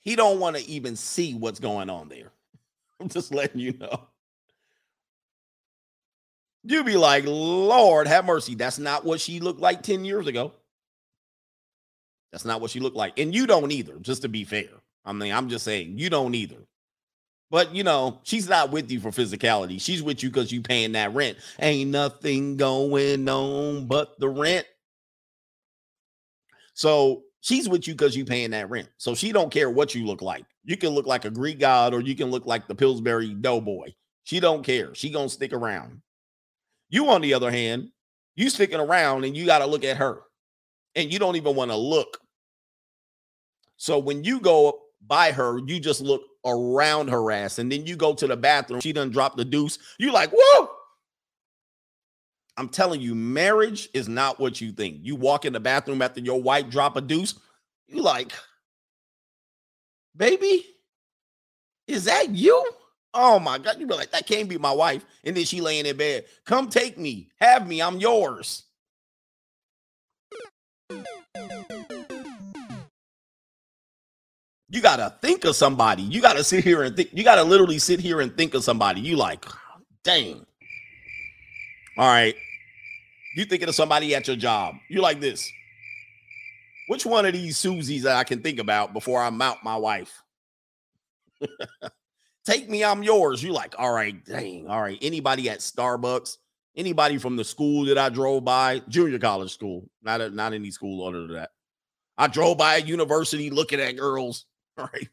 He 0.00 0.16
don't 0.16 0.40
want 0.40 0.56
to 0.56 0.66
even 0.68 0.96
see 0.96 1.34
what's 1.34 1.60
going 1.60 1.90
on 1.90 2.08
there. 2.08 2.32
I'm 3.00 3.08
just 3.08 3.32
letting 3.32 3.60
you 3.60 3.74
know. 3.78 4.08
You 6.64 6.82
be 6.82 6.96
like, 6.96 7.24
Lord, 7.26 8.08
have 8.08 8.24
mercy. 8.24 8.54
That's 8.54 8.78
not 8.78 9.04
what 9.04 9.20
she 9.20 9.40
looked 9.40 9.60
like 9.60 9.82
10 9.82 10.04
years 10.04 10.26
ago. 10.26 10.52
That's 12.32 12.44
not 12.44 12.60
what 12.60 12.70
she 12.70 12.80
looked 12.80 12.96
like. 12.96 13.18
And 13.18 13.34
you 13.34 13.46
don't 13.46 13.70
either, 13.70 13.94
just 14.00 14.22
to 14.22 14.28
be 14.28 14.44
fair. 14.44 14.68
I 15.04 15.12
mean, 15.12 15.32
I'm 15.32 15.48
just 15.48 15.64
saying, 15.64 15.98
you 15.98 16.10
don't 16.10 16.34
either. 16.34 16.66
But 17.50 17.74
you 17.74 17.82
know, 17.82 18.20
she's 18.24 18.48
not 18.48 18.70
with 18.70 18.90
you 18.90 19.00
for 19.00 19.10
physicality. 19.10 19.80
She's 19.80 20.02
with 20.02 20.22
you 20.22 20.28
because 20.28 20.52
you 20.52 20.60
paying 20.60 20.92
that 20.92 21.14
rent. 21.14 21.38
Ain't 21.60 21.90
nothing 21.90 22.56
going 22.56 23.28
on 23.28 23.86
but 23.86 24.18
the 24.20 24.28
rent. 24.28 24.66
So 26.74 27.22
she's 27.40 27.68
with 27.68 27.88
you 27.88 27.94
because 27.94 28.16
you 28.16 28.24
paying 28.24 28.50
that 28.50 28.70
rent. 28.70 28.88
So 28.98 29.14
she 29.14 29.32
don't 29.32 29.50
care 29.50 29.70
what 29.70 29.94
you 29.94 30.06
look 30.06 30.22
like. 30.22 30.44
You 30.64 30.76
can 30.76 30.90
look 30.90 31.06
like 31.06 31.24
a 31.24 31.30
Greek 31.30 31.58
god 31.58 31.94
or 31.94 32.00
you 32.00 32.14
can 32.14 32.30
look 32.30 32.46
like 32.46 32.68
the 32.68 32.74
Pillsbury 32.74 33.34
Doughboy. 33.34 33.94
She 34.24 34.40
don't 34.40 34.62
care. 34.62 34.94
She 34.94 35.10
gonna 35.10 35.30
stick 35.30 35.54
around. 35.54 36.02
You, 36.90 37.08
on 37.08 37.20
the 37.20 37.34
other 37.34 37.50
hand, 37.50 37.90
you 38.36 38.50
sticking 38.50 38.80
around 38.80 39.24
and 39.24 39.36
you 39.36 39.46
got 39.46 39.58
to 39.58 39.66
look 39.66 39.84
at 39.84 39.96
her, 39.96 40.20
and 40.94 41.12
you 41.12 41.18
don't 41.18 41.36
even 41.36 41.56
want 41.56 41.70
to 41.70 41.76
look. 41.76 42.18
So 43.76 43.98
when 43.98 44.24
you 44.24 44.40
go 44.40 44.80
by 45.06 45.32
her, 45.32 45.58
you 45.66 45.80
just 45.80 46.00
look 46.00 46.22
around 46.48 47.08
her 47.08 47.30
ass, 47.30 47.58
and 47.58 47.70
then 47.70 47.86
you 47.86 47.96
go 47.96 48.14
to 48.14 48.26
the 48.26 48.36
bathroom. 48.36 48.80
She 48.80 48.92
done 48.92 49.10
drop 49.10 49.36
the 49.36 49.44
deuce. 49.44 49.78
You 49.98 50.12
like, 50.12 50.30
whoa. 50.32 50.70
I'm 52.56 52.68
telling 52.68 53.00
you, 53.00 53.14
marriage 53.14 53.88
is 53.94 54.08
not 54.08 54.40
what 54.40 54.60
you 54.60 54.72
think. 54.72 54.98
You 55.02 55.14
walk 55.14 55.44
in 55.44 55.52
the 55.52 55.60
bathroom 55.60 56.02
after 56.02 56.20
your 56.20 56.42
wife 56.42 56.68
drop 56.68 56.96
a 56.96 57.00
deuce, 57.00 57.34
you 57.86 58.02
like, 58.02 58.32
baby, 60.16 60.66
is 61.86 62.04
that 62.04 62.30
you? 62.30 62.68
Oh 63.14 63.38
my 63.38 63.58
God. 63.58 63.78
You 63.78 63.86
be 63.86 63.94
like, 63.94 64.10
that 64.10 64.26
can't 64.26 64.48
be 64.48 64.58
my 64.58 64.72
wife. 64.72 65.04
And 65.24 65.36
then 65.36 65.44
she 65.44 65.60
laying 65.60 65.86
in 65.86 65.96
bed. 65.96 66.26
Come 66.44 66.68
take 66.68 66.98
me. 66.98 67.30
Have 67.40 67.66
me. 67.66 67.80
I'm 67.80 67.98
yours. 67.98 68.64
You 74.70 74.82
gotta 74.82 75.14
think 75.22 75.44
of 75.44 75.56
somebody. 75.56 76.02
You 76.02 76.20
gotta 76.20 76.44
sit 76.44 76.62
here 76.62 76.82
and 76.82 76.94
think. 76.94 77.10
You 77.12 77.24
gotta 77.24 77.42
literally 77.42 77.78
sit 77.78 78.00
here 78.00 78.20
and 78.20 78.36
think 78.36 78.54
of 78.54 78.62
somebody. 78.62 79.00
You 79.00 79.16
like, 79.16 79.46
dang. 80.04 80.44
All 81.96 82.06
right. 82.06 82.34
You 83.34 83.44
thinking 83.44 83.68
of 83.68 83.74
somebody 83.74 84.14
at 84.14 84.26
your 84.26 84.36
job. 84.36 84.74
You 84.88 85.00
like 85.00 85.20
this. 85.20 85.50
Which 86.88 87.04
one 87.04 87.26
of 87.26 87.32
these 87.32 87.56
Susies 87.56 88.02
that 88.02 88.16
I 88.16 88.24
can 88.24 88.42
think 88.42 88.58
about 88.58 88.92
before 88.92 89.22
I 89.22 89.30
mount 89.30 89.62
my 89.62 89.76
wife? 89.76 90.22
Take 92.46 92.68
me, 92.70 92.82
I'm 92.82 93.02
yours. 93.02 93.42
You 93.42 93.52
like, 93.52 93.74
all 93.78 93.92
right, 93.92 94.24
dang, 94.24 94.68
all 94.68 94.80
right. 94.80 94.98
Anybody 95.02 95.50
at 95.50 95.58
Starbucks, 95.58 96.38
anybody 96.76 97.18
from 97.18 97.36
the 97.36 97.44
school 97.44 97.84
that 97.86 97.98
I 97.98 98.08
drove 98.08 98.44
by, 98.44 98.80
junior 98.88 99.18
college 99.18 99.52
school, 99.52 99.88
not 100.02 100.22
a, 100.22 100.30
not 100.30 100.54
any 100.54 100.70
school 100.70 101.06
other 101.06 101.26
than 101.26 101.36
that. 101.36 101.50
I 102.16 102.26
drove 102.26 102.56
by 102.56 102.76
a 102.76 102.80
university 102.80 103.50
looking 103.50 103.80
at 103.80 103.96
girls. 103.96 104.46
Right, 104.92 105.08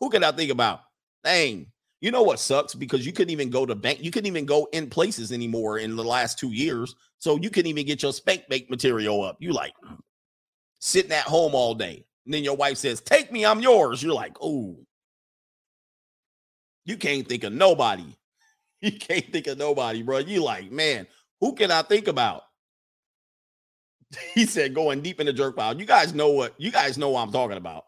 who 0.00 0.10
can 0.10 0.24
I 0.24 0.32
think 0.32 0.50
about? 0.50 0.80
Dang, 1.22 1.66
you 2.00 2.10
know 2.10 2.22
what 2.22 2.38
sucks 2.38 2.74
because 2.74 3.04
you 3.04 3.12
couldn't 3.12 3.32
even 3.32 3.50
go 3.50 3.66
to 3.66 3.74
bank, 3.74 4.02
you 4.02 4.10
couldn't 4.10 4.26
even 4.26 4.46
go 4.46 4.68
in 4.72 4.88
places 4.88 5.32
anymore 5.32 5.78
in 5.78 5.96
the 5.96 6.04
last 6.04 6.38
two 6.38 6.52
years. 6.52 6.94
So 7.18 7.36
you 7.36 7.50
couldn't 7.50 7.70
even 7.70 7.86
get 7.86 8.02
your 8.02 8.12
spank 8.12 8.48
bank 8.48 8.70
material 8.70 9.22
up. 9.22 9.36
You 9.40 9.52
like 9.52 9.72
mm, 9.84 9.98
sitting 10.78 11.12
at 11.12 11.24
home 11.24 11.54
all 11.54 11.74
day. 11.74 12.04
And 12.24 12.34
then 12.34 12.44
your 12.44 12.56
wife 12.56 12.76
says, 12.78 13.00
Take 13.00 13.32
me, 13.32 13.46
I'm 13.46 13.60
yours. 13.60 14.02
You're 14.02 14.14
like, 14.14 14.36
oh, 14.40 14.76
you 16.84 16.96
can't 16.96 17.26
think 17.28 17.44
of 17.44 17.52
nobody. 17.52 18.04
You 18.82 18.92
can't 18.92 19.32
think 19.32 19.46
of 19.46 19.56
nobody, 19.56 20.02
bro. 20.02 20.18
You 20.18 20.44
like, 20.44 20.70
man, 20.70 21.06
who 21.40 21.54
can 21.54 21.70
I 21.70 21.80
think 21.82 22.08
about? 22.08 22.42
He 24.34 24.44
said 24.46 24.74
going 24.74 25.00
deep 25.00 25.18
in 25.18 25.26
the 25.26 25.32
jerk 25.32 25.56
pile. 25.56 25.76
You 25.76 25.86
guys 25.86 26.14
know 26.14 26.28
what 26.28 26.54
you 26.58 26.70
guys 26.70 26.98
know 26.98 27.08
what 27.08 27.22
I'm 27.22 27.32
talking 27.32 27.56
about. 27.56 27.86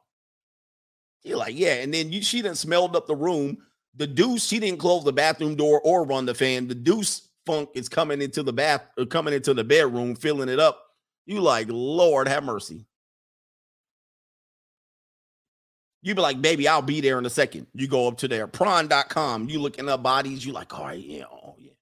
You're 1.22 1.38
like, 1.38 1.56
yeah, 1.56 1.74
and 1.74 1.92
then 1.92 2.12
you 2.12 2.22
she 2.22 2.42
didn't 2.42 2.58
smelled 2.58 2.96
up 2.96 3.06
the 3.06 3.16
room. 3.16 3.58
The 3.96 4.06
deuce, 4.06 4.46
she 4.46 4.60
didn't 4.60 4.78
close 4.78 5.04
the 5.04 5.12
bathroom 5.12 5.56
door 5.56 5.80
or 5.82 6.04
run 6.04 6.26
the 6.26 6.34
fan. 6.34 6.68
The 6.68 6.74
deuce 6.74 7.28
funk 7.46 7.70
is 7.74 7.88
coming 7.88 8.22
into 8.22 8.42
the 8.42 8.52
bath 8.52 8.86
or 8.96 9.02
uh, 9.02 9.06
coming 9.06 9.34
into 9.34 9.54
the 9.54 9.64
bedroom, 9.64 10.14
filling 10.14 10.48
it 10.48 10.60
up. 10.60 10.82
You 11.26 11.40
like, 11.40 11.66
Lord 11.68 12.28
have 12.28 12.44
mercy. 12.44 12.86
You 16.02 16.14
be 16.14 16.20
like, 16.20 16.40
baby, 16.40 16.68
I'll 16.68 16.80
be 16.80 17.00
there 17.00 17.18
in 17.18 17.26
a 17.26 17.30
second. 17.30 17.66
You 17.74 17.88
go 17.88 18.06
up 18.06 18.18
to 18.18 18.28
there, 18.28 18.46
prawn.com. 18.46 19.48
You 19.48 19.58
looking 19.58 19.88
up 19.88 20.02
bodies. 20.02 20.46
You 20.46 20.52
like, 20.52 20.78
all 20.78 20.86
right, 20.86 20.98
yeah, 20.98 21.24
oh 21.30 21.56
yeah. 21.58 21.72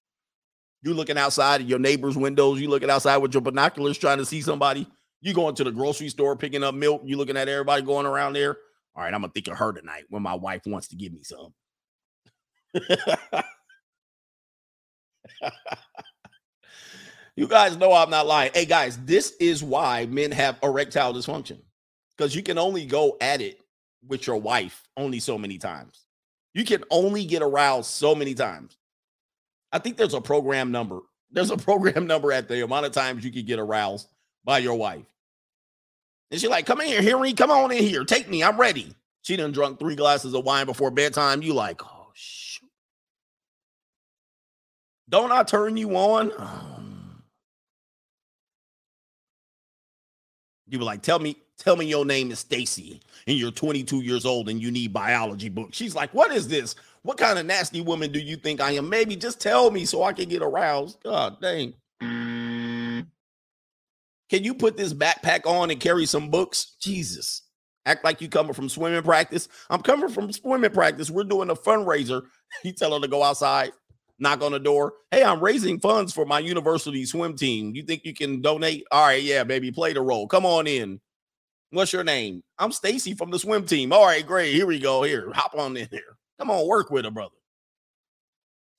You 0.83 0.95
looking 0.95 1.19
outside 1.19 1.61
of 1.61 1.69
your 1.69 1.79
neighbor's 1.79 2.17
windows. 2.17 2.61
You 2.61 2.69
looking 2.69 2.91
outside 2.91 3.19
with 3.19 3.35
your 3.35 3.41
binoculars 3.41 3.99
trying 3.99 4.19
to 4.19 4.25
see 4.25 4.41
somebody. 4.41 4.87
You 5.21 5.35
going 5.35 5.55
to 5.57 5.65
the 5.65 5.73
grocery 5.73 6.09
store 6.09 6.37
picking 6.37 6.63
up 6.63 6.75
milk. 6.75 7.03
You 7.05 7.17
looking 7.17 7.37
at 7.37 7.49
everybody 7.49 7.83
going 7.83 8.07
around 8.07 8.33
there. 8.33 8.57
All 8.97 9.03
right, 9.05 9.13
I'm 9.13 9.21
gonna 9.21 9.33
think 9.33 9.49
of 9.49 9.59
her 9.59 9.73
tonight 9.73 10.05
when 10.09 10.23
my 10.23 10.35
wife 10.35 10.63
wants 10.67 10.89
to 10.89 10.97
give 10.97 11.13
me 11.13 11.23
some. 11.23 11.53
you 17.37 17.47
guys 17.47 17.77
know 17.77 17.93
I'm 17.93 18.09
not 18.11 18.27
lying. 18.27 18.53
Hey 18.55 18.65
guys, 18.65 18.97
this 19.05 19.35
is 19.39 19.63
why 19.63 20.07
men 20.07 20.33
have 20.33 20.59
erectile 20.63 21.13
dysfunction 21.13 21.59
because 22.17 22.35
you 22.35 22.43
can 22.43 22.57
only 22.59 22.87
go 22.87 23.19
at 23.21 23.43
it 23.43 23.61
with 24.07 24.27
your 24.27 24.37
wife 24.37 24.83
only 24.97 25.21
so 25.21 25.37
many 25.37 25.59
times. 25.59 26.07
You 26.55 26.65
can 26.65 26.83
only 26.91 27.27
get 27.27 27.43
aroused 27.43 27.91
so 27.91 28.15
many 28.15 28.35
times. 28.35 28.79
I 29.73 29.79
think 29.79 29.99
there's 29.99 30.15
a 30.15 30.21
program 30.23 30.73
number. 30.73 31.01
There's 31.31 31.51
a 31.51 31.57
program 31.59 32.07
number 32.07 32.33
at 32.33 32.49
the 32.49 32.65
amount 32.65 32.87
of 32.87 32.93
times 32.93 33.25
you 33.25 33.31
can 33.31 33.45
get 33.45 33.59
aroused 33.59 34.09
by 34.45 34.59
your 34.59 34.75
wife. 34.75 35.05
And 36.31 36.41
she's 36.41 36.51
like, 36.51 36.67
come 36.67 36.81
in 36.81 36.89
here, 36.89 37.03
Henry. 37.03 37.33
Come 37.33 37.51
on 37.51 37.73
in 37.73 37.83
here. 37.83 38.05
Take 38.05 38.29
me. 38.29 38.43
I'm 38.43 38.59
ready. 38.59 38.95
She 39.23 39.37
done 39.37 39.53
drunk 39.53 39.79
three 39.79 39.97
glasses 39.97 40.35
of 40.35 40.45
wine 40.45 40.67
before 40.67 40.91
bedtime. 40.91 41.43
You 41.43 41.55
like, 41.55 41.85
oh 41.85 42.11
shoot. 42.15 42.69
Don't 45.09 45.33
I 45.33 45.43
turn 45.45 45.77
you 45.77 45.97
on? 45.97 46.33
Um, 46.39 47.23
you 50.69 50.79
were 50.79 50.85
like, 50.85 51.03
tell 51.03 51.19
me, 51.19 51.37
tell 51.59 51.77
me 51.77 51.87
your 51.87 52.05
name 52.05 52.31
is 52.31 52.41
Stacy 52.41 53.01
and 53.27 53.37
you're 53.37 53.51
22 53.51 54.03
years 54.03 54.27
old 54.27 54.49
and 54.49 54.61
you 54.61 54.71
need 54.71 54.93
biology 54.93 55.49
books. 55.49 55.77
She's 55.77 55.95
like, 55.95 56.13
What 56.15 56.33
is 56.33 56.49
this? 56.49 56.75
What 57.03 57.19
kind 57.19 57.39
of 57.39 57.47
nasty 57.47 57.81
woman 57.81 58.11
do 58.11 58.19
you 58.19 58.37
think 58.37 58.61
I 58.61 58.73
am? 58.73 58.89
Maybe 58.89 59.15
just 59.17 59.41
tell 59.41 59.71
me 59.71 59.85
so 59.85 60.03
I 60.03 60.13
can 60.13 60.29
get 60.29 60.43
aroused. 60.43 60.99
God 61.05 61.41
dang. 61.41 61.75
Can 64.31 64.45
you 64.45 64.55
put 64.55 64.77
this 64.77 64.93
backpack 64.93 65.47
on 65.47 65.71
and 65.71 65.81
carry 65.81 66.07
some 66.07 66.31
books? 66.31 66.77
Jesus. 66.81 67.43
Act 67.85 68.05
like 68.05 68.21
you 68.21 68.29
coming 68.29 68.53
from 68.53 68.69
swimming 68.69 69.03
practice. 69.03 69.49
I'm 69.71 69.81
coming 69.81 70.09
from 70.09 70.33
swimming 70.33 70.73
practice. 70.73 71.11
We're 71.11 71.25
doing 71.25 71.51
a 71.51 71.55
fundraiser. 71.55 72.23
You 72.63 72.73
tell 72.73 72.95
her 72.95 73.01
to 73.01 73.09
go 73.09 73.25
outside, 73.25 73.73
knock 74.21 74.41
on 74.41 74.53
the 74.53 74.61
door. 74.61 74.95
Hey, 75.11 75.25
I'm 75.25 75.41
raising 75.41 75.81
funds 75.81 76.13
for 76.13 76.25
my 76.25 76.39
university 76.39 77.05
swim 77.05 77.37
team. 77.37 77.75
You 77.75 77.83
think 77.83 78.03
you 78.05 78.15
can 78.15 78.41
donate? 78.41 78.85
All 78.93 79.05
right, 79.05 79.21
yeah, 79.23 79.43
baby, 79.43 79.73
play 79.73 79.93
the 79.93 80.01
role. 80.01 80.29
Come 80.29 80.47
on 80.47 80.69
in. 80.69 81.01
What's 81.71 81.93
your 81.93 82.05
name? 82.05 82.43
I'm 82.59 82.71
Stacy 82.71 83.15
from 83.15 83.33
the 83.33 83.39
swim 83.41 83.67
team. 83.67 83.93
All 83.93 84.07
right, 84.07 84.25
great. 84.25 84.55
Here 84.55 84.65
we 84.65 84.79
go. 84.79 85.03
Here, 85.03 85.31
hop 85.35 85.57
on 85.59 85.77
in 85.77 85.89
here. 85.91 86.17
Come 86.39 86.51
on, 86.51 86.67
work 86.69 86.91
with 86.91 87.05
a 87.05 87.11
brother. 87.11 87.35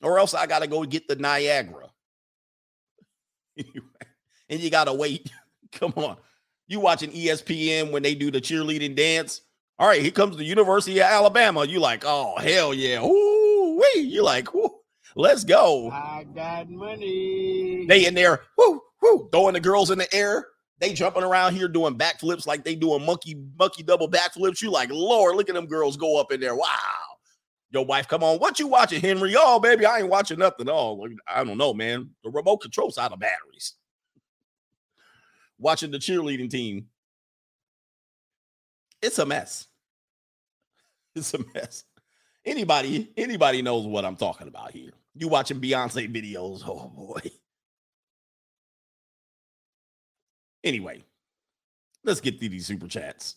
Or 0.01 0.17
else 0.17 0.33
I 0.33 0.47
got 0.47 0.59
to 0.59 0.67
go 0.67 0.83
get 0.85 1.07
the 1.07 1.17
Niagara. 1.17 1.89
and 4.49 4.59
you 4.59 4.69
got 4.69 4.85
to 4.85 4.93
wait. 4.93 5.31
Come 5.71 5.93
on. 5.95 6.17
You 6.67 6.79
watching 6.79 7.11
ESPN 7.11 7.91
when 7.91 8.03
they 8.03 8.13
do 8.15 8.29
the 8.31 8.41
cheerleading 8.41 8.95
dance? 8.95 9.41
All 9.79 9.87
right, 9.87 10.01
here 10.01 10.11
comes 10.11 10.35
the 10.37 10.43
University 10.43 10.99
of 10.99 11.05
Alabama. 11.05 11.63
You 11.65 11.79
like, 11.79 12.03
oh 12.05 12.35
hell 12.37 12.73
yeah. 12.73 13.01
Ooh, 13.03 13.77
wee. 13.79 14.01
You 14.01 14.23
like, 14.23 14.53
Ooh, 14.55 14.75
let's 15.15 15.43
go. 15.43 15.91
I 15.91 16.25
got 16.33 16.69
money. 16.69 17.85
They 17.87 18.05
in 18.05 18.15
there, 18.15 18.41
whoo, 18.57 18.81
whoo, 19.01 19.29
throwing 19.31 19.53
the 19.53 19.59
girls 19.59 19.91
in 19.91 19.99
the 19.99 20.13
air. 20.13 20.47
They 20.79 20.93
jumping 20.93 21.23
around 21.23 21.55
here 21.55 21.67
doing 21.67 21.97
backflips 21.97 22.45
like 22.45 22.63
they 22.63 22.75
doing 22.75 23.05
monkey 23.05 23.35
monkey 23.57 23.83
double 23.83 24.09
backflips. 24.09 24.61
You 24.61 24.71
like, 24.71 24.89
Lord, 24.91 25.35
look 25.35 25.49
at 25.49 25.55
them 25.55 25.67
girls 25.67 25.95
go 25.95 26.19
up 26.19 26.31
in 26.31 26.39
there. 26.39 26.55
Wow. 26.55 26.67
Your 27.71 27.85
wife, 27.85 28.07
come 28.07 28.23
on. 28.23 28.37
What 28.37 28.59
you 28.59 28.67
watching, 28.67 29.01
Henry? 29.01 29.35
Oh, 29.37 29.59
baby, 29.59 29.85
I 29.85 29.99
ain't 29.99 30.09
watching 30.09 30.39
nothing. 30.39 30.69
Oh, 30.69 31.05
I 31.27 31.43
don't 31.43 31.57
know, 31.57 31.73
man. 31.73 32.09
The 32.23 32.29
remote 32.29 32.57
control's 32.57 32.97
out 32.97 33.11
of 33.11 33.19
batteries. 33.19 33.73
Watching 35.59 35.91
the 35.91 35.97
cheerleading 35.97 36.49
team. 36.49 36.87
It's 39.01 39.19
a 39.19 39.25
mess. 39.25 39.67
It's 41.15 41.33
a 41.33 41.39
mess. 41.53 41.83
Anybody, 42.45 43.11
anybody 43.17 43.61
knows 43.61 43.85
what 43.85 44.05
I'm 44.05 44.15
talking 44.15 44.47
about 44.47 44.71
here. 44.71 44.91
You 45.15 45.27
watching 45.27 45.59
Beyonce 45.59 46.13
videos. 46.13 46.61
Oh 46.65 46.89
boy. 46.95 47.21
Anyway, 50.63 51.03
let's 52.03 52.21
get 52.21 52.39
through 52.39 52.49
these 52.49 52.65
super 52.65 52.87
chats. 52.87 53.35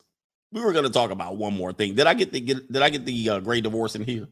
We 0.53 0.63
were 0.63 0.73
going 0.73 0.85
to 0.85 0.91
talk 0.91 1.11
about 1.11 1.37
one 1.37 1.55
more 1.55 1.73
thing. 1.73 1.95
Did 1.95 2.07
I 2.07 2.15
get 2.15 2.33
the 2.33 2.41
get, 2.41 2.73
did 2.73 2.83
I 2.83 2.91
get 2.91 3.05
the 3.05 3.31
uh, 3.31 3.41
great 3.41 3.63
divorce 3.63 3.95
in 3.95 4.03
here? 4.03 4.29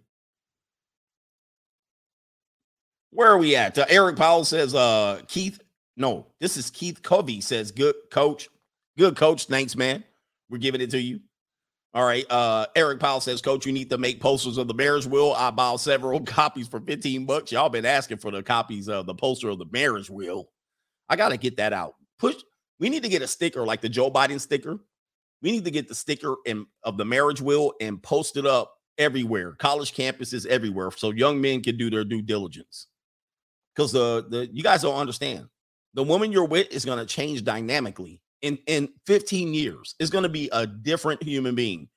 Where 3.11 3.29
are 3.29 3.39
we 3.39 3.57
at? 3.57 3.79
Uh, 3.79 3.87
Eric 3.89 4.17
Powell 4.17 4.45
says, 4.45 4.75
uh, 4.75 5.21
Keith, 5.29 5.61
no, 5.99 6.27
this 6.41 6.57
is 6.57 6.71
Keith 6.71 7.03
Covey 7.03 7.41
says, 7.41 7.71
good 7.71 7.95
coach, 8.11 8.49
good 8.97 9.17
coach. 9.17 9.47
Thanks, 9.47 9.77
man. 9.77 10.05
We're 10.49 10.59
giving 10.59 10.81
it 10.81 10.91
to 10.91 11.01
you. 11.01 11.21
All 11.95 12.05
right. 12.05 12.25
Uh, 12.31 12.67
Eric 12.77 13.01
Powell 13.01 13.21
says, 13.21 13.41
Coach, 13.41 13.67
you 13.67 13.73
need 13.73 13.91
to 13.91 13.99
make 13.99 14.21
posters 14.21 14.59
of 14.59 14.69
the 14.69 14.75
marriage 14.75 15.07
will. 15.07 15.35
I 15.35 15.51
bought 15.51 15.81
several 15.81 16.21
copies 16.25 16.69
for 16.69 16.81
15 16.81 17.27
bucks. 17.27 17.51
Y'all 17.51 17.69
been 17.69 17.87
asking 17.87 18.19
for 18.19 18.31
the 18.31 18.43
copies 18.43 18.89
of 18.89 19.07
the 19.07 19.15
poster 19.15 19.49
of 19.49 19.59
the 19.59 19.67
marriage 19.73 20.11
will. 20.11 20.51
I 21.09 21.17
got 21.17 21.31
to 21.31 21.37
get 21.37 21.57
that 21.57 21.73
out. 21.73 21.95
Push. 22.19 22.37
We 22.79 22.91
need 22.91 23.03
to 23.03 23.09
get 23.09 23.23
a 23.23 23.27
sticker 23.27 23.65
like 23.65 23.81
the 23.81 23.89
Joe 23.89 24.11
Biden 24.11 24.41
sticker. 24.41 24.79
We 25.43 25.51
need 25.51 25.65
to 25.65 25.71
get 25.71 25.89
the 25.89 25.95
sticker 25.95 26.37
in, 26.47 26.67
of 26.83 26.97
the 26.97 27.05
marriage 27.05 27.41
will 27.41 27.75
and 27.81 28.03
post 28.03 28.37
it 28.37 28.47
up 28.47 28.75
everywhere, 28.99 29.53
college 29.53 29.95
campuses 29.95 30.47
everywhere, 30.47 30.91
so 30.91 31.11
young 31.11 31.41
men 31.41 31.63
can 31.63 31.77
do 31.77 31.91
their 31.91 32.05
due 32.05 32.23
diligence 32.23 32.89
because 33.75 33.93
the 33.93 34.27
the 34.29 34.49
you 34.53 34.63
guys 34.63 34.83
don't 34.83 34.99
understand. 34.99 35.49
The 35.95 36.03
woman 36.03 36.33
you're 36.33 36.45
with 36.45 36.69
is 36.71 36.85
going 36.85 36.99
to 36.99 37.07
change 37.07 37.45
dynamically 37.45 38.23
in 38.43 38.59
in 38.67 38.89
15 39.07 39.55
years. 39.55 39.95
It's 39.99 40.11
going 40.11 40.23
to 40.23 40.29
be 40.29 40.49
a 40.53 40.67
different 40.67 41.23
human 41.23 41.55
being. 41.55 41.89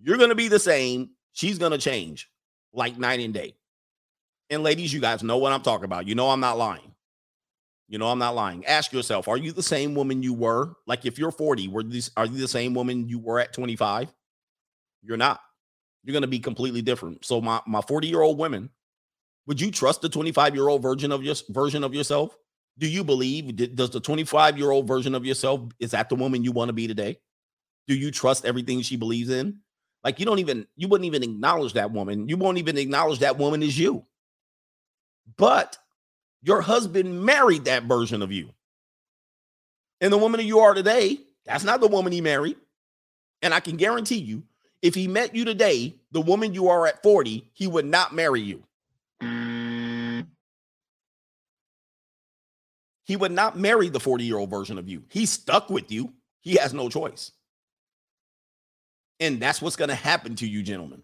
You're 0.00 0.16
going 0.16 0.30
to 0.30 0.34
be 0.34 0.48
the 0.48 0.58
same. 0.58 1.10
She's 1.32 1.58
going 1.58 1.72
to 1.72 1.78
change 1.78 2.28
like 2.72 2.98
night 2.98 3.20
and 3.20 3.34
day. 3.34 3.54
And 4.48 4.62
ladies, 4.62 4.92
you 4.92 5.00
guys 5.00 5.22
know 5.22 5.38
what 5.38 5.52
I'm 5.52 5.62
talking 5.62 5.84
about. 5.84 6.06
You 6.06 6.14
know 6.14 6.30
I'm 6.30 6.40
not 6.40 6.58
lying. 6.58 6.94
You 7.88 7.98
know 7.98 8.08
I'm 8.08 8.18
not 8.18 8.34
lying. 8.34 8.64
Ask 8.66 8.92
yourself, 8.92 9.26
are 9.28 9.36
you 9.36 9.52
the 9.52 9.62
same 9.62 9.94
woman 9.94 10.22
you 10.22 10.32
were? 10.32 10.74
Like 10.86 11.06
if 11.06 11.18
you're 11.18 11.32
40, 11.32 11.68
were 11.68 11.82
these 11.82 12.10
are 12.16 12.26
you 12.26 12.38
the 12.38 12.48
same 12.48 12.74
woman 12.74 13.08
you 13.08 13.18
were 13.18 13.40
at 13.40 13.52
25? 13.52 14.12
You're 15.02 15.16
not. 15.16 15.40
You're 16.04 16.12
going 16.12 16.22
to 16.22 16.28
be 16.28 16.38
completely 16.38 16.82
different. 16.82 17.24
So 17.24 17.40
my 17.40 17.60
my 17.66 17.80
40-year-old 17.80 18.38
women 18.38 18.70
would 19.46 19.60
you 19.60 19.70
trust 19.70 20.00
the 20.00 20.08
25 20.08 20.54
year 20.54 20.68
old 20.68 20.82
version 20.82 21.10
of 21.10 21.24
your 21.24 21.34
version 21.48 21.82
of 21.82 21.94
yourself? 21.94 22.36
Do 22.80 22.88
you 22.88 23.04
believe 23.04 23.76
does 23.76 23.90
the 23.90 24.00
25 24.00 24.56
year 24.56 24.70
old 24.70 24.88
version 24.88 25.14
of 25.14 25.26
yourself 25.26 25.60
is 25.78 25.90
that 25.90 26.08
the 26.08 26.14
woman 26.14 26.42
you 26.42 26.50
want 26.50 26.70
to 26.70 26.72
be 26.72 26.88
today? 26.88 27.18
Do 27.86 27.94
you 27.94 28.10
trust 28.10 28.46
everything 28.46 28.80
she 28.80 28.96
believes 28.96 29.28
in? 29.28 29.58
Like 30.02 30.18
you 30.18 30.24
don't 30.24 30.38
even 30.38 30.66
you 30.76 30.88
wouldn't 30.88 31.06
even 31.06 31.22
acknowledge 31.22 31.74
that 31.74 31.92
woman. 31.92 32.26
You 32.28 32.38
won't 32.38 32.56
even 32.56 32.78
acknowledge 32.78 33.18
that 33.18 33.36
woman 33.36 33.62
is 33.62 33.78
you. 33.78 34.06
But 35.36 35.76
your 36.42 36.62
husband 36.62 37.22
married 37.22 37.66
that 37.66 37.84
version 37.84 38.22
of 38.22 38.32
you. 38.32 38.48
And 40.00 40.10
the 40.10 40.18
woman 40.18 40.38
that 40.38 40.46
you 40.46 40.60
are 40.60 40.72
today, 40.72 41.18
that's 41.44 41.64
not 41.64 41.82
the 41.82 41.88
woman 41.88 42.12
he 42.12 42.22
married. 42.22 42.56
And 43.42 43.52
I 43.52 43.60
can 43.60 43.76
guarantee 43.76 44.18
you, 44.18 44.44
if 44.80 44.94
he 44.94 45.06
met 45.06 45.34
you 45.34 45.44
today, 45.44 45.96
the 46.12 46.22
woman 46.22 46.54
you 46.54 46.68
are 46.68 46.86
at 46.86 47.02
40, 47.02 47.50
he 47.52 47.66
would 47.66 47.84
not 47.84 48.14
marry 48.14 48.40
you. 48.40 48.64
He 53.10 53.16
would 53.16 53.32
not 53.32 53.58
marry 53.58 53.88
the 53.88 53.98
40 53.98 54.22
year 54.22 54.38
old 54.38 54.50
version 54.50 54.78
of 54.78 54.88
you. 54.88 55.02
He's 55.08 55.32
stuck 55.32 55.68
with 55.68 55.90
you. 55.90 56.12
He 56.42 56.54
has 56.54 56.72
no 56.72 56.88
choice. 56.88 57.32
And 59.18 59.40
that's 59.40 59.60
what's 59.60 59.74
going 59.74 59.88
to 59.88 59.96
happen 59.96 60.36
to 60.36 60.46
you, 60.46 60.62
gentlemen. 60.62 61.02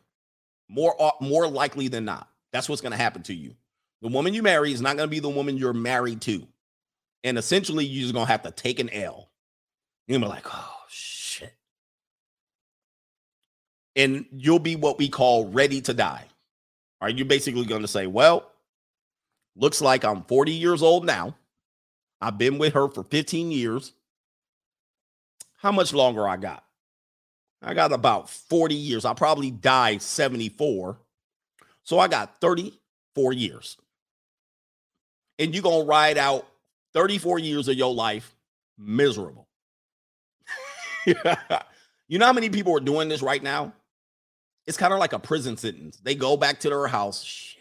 More, 0.68 0.94
uh, 1.02 1.10
more 1.20 1.48
likely 1.48 1.88
than 1.88 2.04
not. 2.04 2.28
That's 2.52 2.68
what's 2.68 2.80
going 2.80 2.92
to 2.92 2.96
happen 2.96 3.24
to 3.24 3.34
you. 3.34 3.56
The 4.02 4.08
woman 4.08 4.34
you 4.34 4.44
marry 4.44 4.70
is 4.70 4.80
not 4.80 4.96
going 4.96 5.08
to 5.08 5.10
be 5.10 5.18
the 5.18 5.28
woman 5.28 5.56
you're 5.56 5.72
married 5.72 6.20
to. 6.20 6.46
And 7.24 7.38
essentially, 7.38 7.84
you're 7.84 8.02
just 8.02 8.14
going 8.14 8.26
to 8.26 8.30
have 8.30 8.42
to 8.42 8.52
take 8.52 8.78
an 8.78 8.90
L. 8.90 9.28
You're 10.06 10.20
going 10.20 10.22
to 10.22 10.28
be 10.28 10.32
like, 10.32 10.54
oh, 10.54 10.82
shit. 10.88 11.56
And 13.96 14.26
you'll 14.30 14.60
be 14.60 14.76
what 14.76 14.96
we 14.96 15.08
call 15.08 15.46
ready 15.48 15.80
to 15.80 15.92
die. 15.92 16.26
Right. 17.02 17.16
You're 17.16 17.26
basically 17.26 17.64
going 17.64 17.82
to 17.82 17.88
say, 17.88 18.06
well, 18.06 18.48
looks 19.56 19.80
like 19.80 20.04
I'm 20.04 20.22
40 20.22 20.52
years 20.52 20.84
old 20.84 21.04
now. 21.04 21.34
I've 22.20 22.38
been 22.38 22.58
with 22.58 22.74
her 22.74 22.88
for 22.88 23.04
15 23.04 23.50
years. 23.50 23.92
How 25.56 25.72
much 25.72 25.92
longer 25.92 26.28
I 26.28 26.36
got? 26.36 26.64
I 27.62 27.74
got 27.74 27.92
about 27.92 28.30
40 28.30 28.74
years. 28.74 29.04
I'll 29.04 29.14
probably 29.14 29.50
die 29.50 29.98
74. 29.98 30.98
So 31.82 31.98
I 31.98 32.08
got 32.08 32.40
34 32.40 33.32
years. 33.32 33.76
And 35.38 35.52
you're 35.54 35.62
going 35.62 35.82
to 35.82 35.88
ride 35.88 36.18
out 36.18 36.46
34 36.94 37.38
years 37.38 37.68
of 37.68 37.76
your 37.76 37.92
life 37.92 38.34
miserable. 38.78 39.48
you 41.06 42.18
know 42.18 42.26
how 42.26 42.32
many 42.32 42.50
people 42.50 42.76
are 42.76 42.80
doing 42.80 43.08
this 43.08 43.22
right 43.22 43.42
now? 43.42 43.72
It's 44.66 44.76
kind 44.76 44.92
of 44.92 44.98
like 44.98 45.12
a 45.12 45.18
prison 45.18 45.56
sentence. 45.56 45.98
They 46.02 46.14
go 46.14 46.36
back 46.36 46.60
to 46.60 46.68
their 46.68 46.86
house 46.86 47.55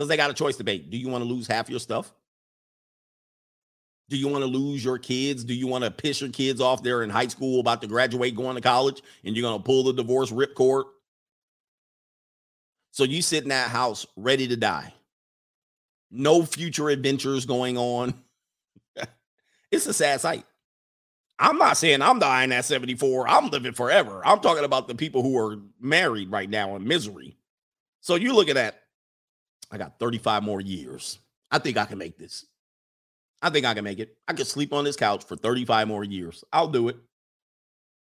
because 0.00 0.08
they 0.08 0.16
got 0.16 0.30
a 0.30 0.34
choice 0.34 0.56
to 0.56 0.64
make. 0.64 0.88
Do 0.88 0.96
you 0.96 1.10
want 1.10 1.22
to 1.22 1.28
lose 1.28 1.46
half 1.46 1.68
your 1.68 1.78
stuff? 1.78 2.10
Do 4.08 4.16
you 4.16 4.28
want 4.28 4.42
to 4.42 4.46
lose 4.46 4.82
your 4.82 4.96
kids? 4.96 5.44
Do 5.44 5.52
you 5.52 5.66
want 5.66 5.84
to 5.84 5.90
piss 5.90 6.22
your 6.22 6.30
kids 6.30 6.58
off 6.58 6.82
there 6.82 7.02
in 7.02 7.10
high 7.10 7.26
school 7.26 7.60
about 7.60 7.82
to 7.82 7.86
graduate, 7.86 8.34
going 8.34 8.54
to 8.54 8.62
college, 8.62 9.02
and 9.26 9.36
you're 9.36 9.42
going 9.42 9.58
to 9.58 9.62
pull 9.62 9.84
the 9.84 9.92
divorce 9.92 10.32
ripcord? 10.32 10.84
So 12.92 13.04
you 13.04 13.20
sit 13.20 13.42
in 13.42 13.50
that 13.50 13.68
house 13.68 14.06
ready 14.16 14.48
to 14.48 14.56
die. 14.56 14.94
No 16.10 16.44
future 16.44 16.88
adventures 16.88 17.44
going 17.44 17.76
on. 17.76 18.14
it's 19.70 19.86
a 19.86 19.92
sad 19.92 20.22
sight. 20.22 20.46
I'm 21.38 21.58
not 21.58 21.76
saying 21.76 22.00
I'm 22.00 22.20
dying 22.20 22.52
at 22.52 22.64
74. 22.64 23.28
I'm 23.28 23.50
living 23.50 23.74
forever. 23.74 24.22
I'm 24.24 24.40
talking 24.40 24.64
about 24.64 24.88
the 24.88 24.94
people 24.94 25.22
who 25.22 25.36
are 25.36 25.58
married 25.78 26.30
right 26.30 26.48
now 26.48 26.74
in 26.76 26.88
misery. 26.88 27.36
So 28.00 28.14
you 28.14 28.32
look 28.32 28.48
at 28.48 28.54
that 28.54 28.79
I 29.70 29.78
got 29.78 29.98
35 29.98 30.42
more 30.42 30.60
years. 30.60 31.18
I 31.50 31.58
think 31.58 31.76
I 31.76 31.84
can 31.84 31.98
make 31.98 32.18
this. 32.18 32.46
I 33.42 33.50
think 33.50 33.64
I 33.64 33.74
can 33.74 33.84
make 33.84 33.98
it. 33.98 34.16
I 34.28 34.32
could 34.32 34.46
sleep 34.46 34.72
on 34.72 34.84
this 34.84 34.96
couch 34.96 35.24
for 35.24 35.36
35 35.36 35.88
more 35.88 36.04
years. 36.04 36.44
I'll 36.52 36.68
do 36.68 36.88
it. 36.88 36.96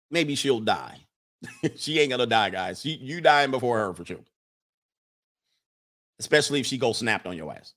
Maybe 0.09 0.36
she'll 0.36 0.59
die. 0.59 0.99
she 1.76 1.99
ain't 1.99 2.12
gonna 2.12 2.26
die, 2.26 2.49
guys. 2.49 2.82
She, 2.82 2.91
you 2.91 3.22
dying 3.22 3.51
before 3.51 3.78
her 3.80 3.93
for 3.93 4.05
sure. 4.05 4.20
Especially 6.20 6.59
if 6.59 6.66
she 6.66 6.78
goes 6.78 6.97
snapped 6.97 7.26
on 7.26 7.38
your 7.38 7.51
ass. 7.51 7.74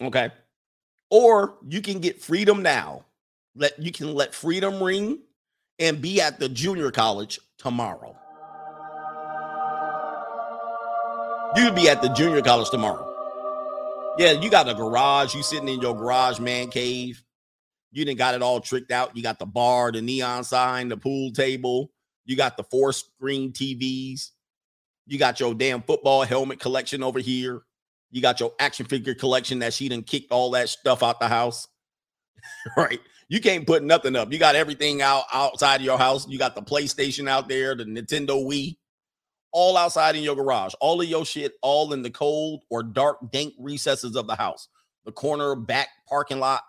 Okay. 0.00 0.30
Or 1.10 1.56
you 1.68 1.82
can 1.82 2.00
get 2.00 2.22
freedom 2.22 2.62
now. 2.62 3.04
Let 3.54 3.78
you 3.78 3.90
can 3.90 4.14
let 4.14 4.34
freedom 4.34 4.82
ring 4.82 5.20
and 5.78 6.00
be 6.00 6.20
at 6.20 6.38
the 6.38 6.48
junior 6.48 6.90
college 6.90 7.38
tomorrow. 7.58 8.16
You'd 11.56 11.74
be 11.74 11.88
at 11.88 12.02
the 12.02 12.08
junior 12.08 12.42
college 12.42 12.68
tomorrow. 12.68 13.14
Yeah, 14.18 14.32
you 14.32 14.50
got 14.50 14.68
a 14.68 14.74
garage. 14.74 15.34
You 15.34 15.42
sitting 15.42 15.68
in 15.68 15.80
your 15.80 15.96
garage 15.96 16.38
man 16.38 16.68
cave. 16.68 17.22
You 17.92 18.04
didn't 18.04 18.18
got 18.18 18.34
it 18.34 18.42
all 18.42 18.60
tricked 18.60 18.90
out. 18.90 19.16
You 19.16 19.22
got 19.22 19.38
the 19.38 19.46
bar, 19.46 19.90
the 19.90 20.02
neon 20.02 20.44
sign, 20.44 20.88
the 20.88 20.98
pool 20.98 21.32
table. 21.32 21.90
You 22.26 22.36
got 22.36 22.58
the 22.58 22.64
four 22.64 22.92
screen 22.92 23.52
TVs. 23.52 24.32
You 25.06 25.18
got 25.18 25.40
your 25.40 25.54
damn 25.54 25.80
football 25.80 26.24
helmet 26.24 26.60
collection 26.60 27.02
over 27.02 27.20
here. 27.20 27.62
You 28.10 28.20
got 28.20 28.38
your 28.38 28.52
action 28.60 28.84
figure 28.84 29.14
collection 29.14 29.60
that 29.60 29.72
she 29.72 29.88
done 29.88 30.02
kicked 30.02 30.32
all 30.32 30.50
that 30.50 30.68
stuff 30.68 31.02
out 31.02 31.20
the 31.20 31.28
house. 31.28 31.68
right? 32.76 33.00
You 33.28 33.40
can't 33.40 33.66
put 33.66 33.82
nothing 33.82 34.14
up. 34.14 34.30
You 34.30 34.38
got 34.38 34.56
everything 34.56 35.00
out 35.00 35.24
outside 35.32 35.76
of 35.76 35.86
your 35.86 35.98
house. 35.98 36.28
You 36.28 36.38
got 36.38 36.54
the 36.54 36.62
PlayStation 36.62 37.30
out 37.30 37.48
there, 37.48 37.74
the 37.74 37.84
Nintendo 37.84 38.44
Wii 38.44 38.76
all 39.56 39.78
outside 39.78 40.14
in 40.14 40.22
your 40.22 40.36
garage, 40.36 40.74
all 40.82 41.00
of 41.00 41.08
your 41.08 41.24
shit, 41.24 41.54
all 41.62 41.94
in 41.94 42.02
the 42.02 42.10
cold 42.10 42.60
or 42.68 42.82
dark, 42.82 43.32
dank 43.32 43.54
recesses 43.58 44.14
of 44.14 44.26
the 44.26 44.36
house. 44.36 44.68
The 45.06 45.12
corner 45.12 45.54
back 45.56 45.88
parking 46.06 46.40
lot, 46.40 46.60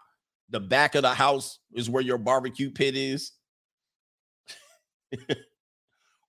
the 0.51 0.61
back 0.61 0.95
of 0.95 1.01
the 1.01 1.13
house 1.13 1.59
is 1.73 1.89
where 1.89 2.01
your 2.01 2.17
barbecue 2.17 2.71
pit 2.71 2.95
is. 2.95 3.33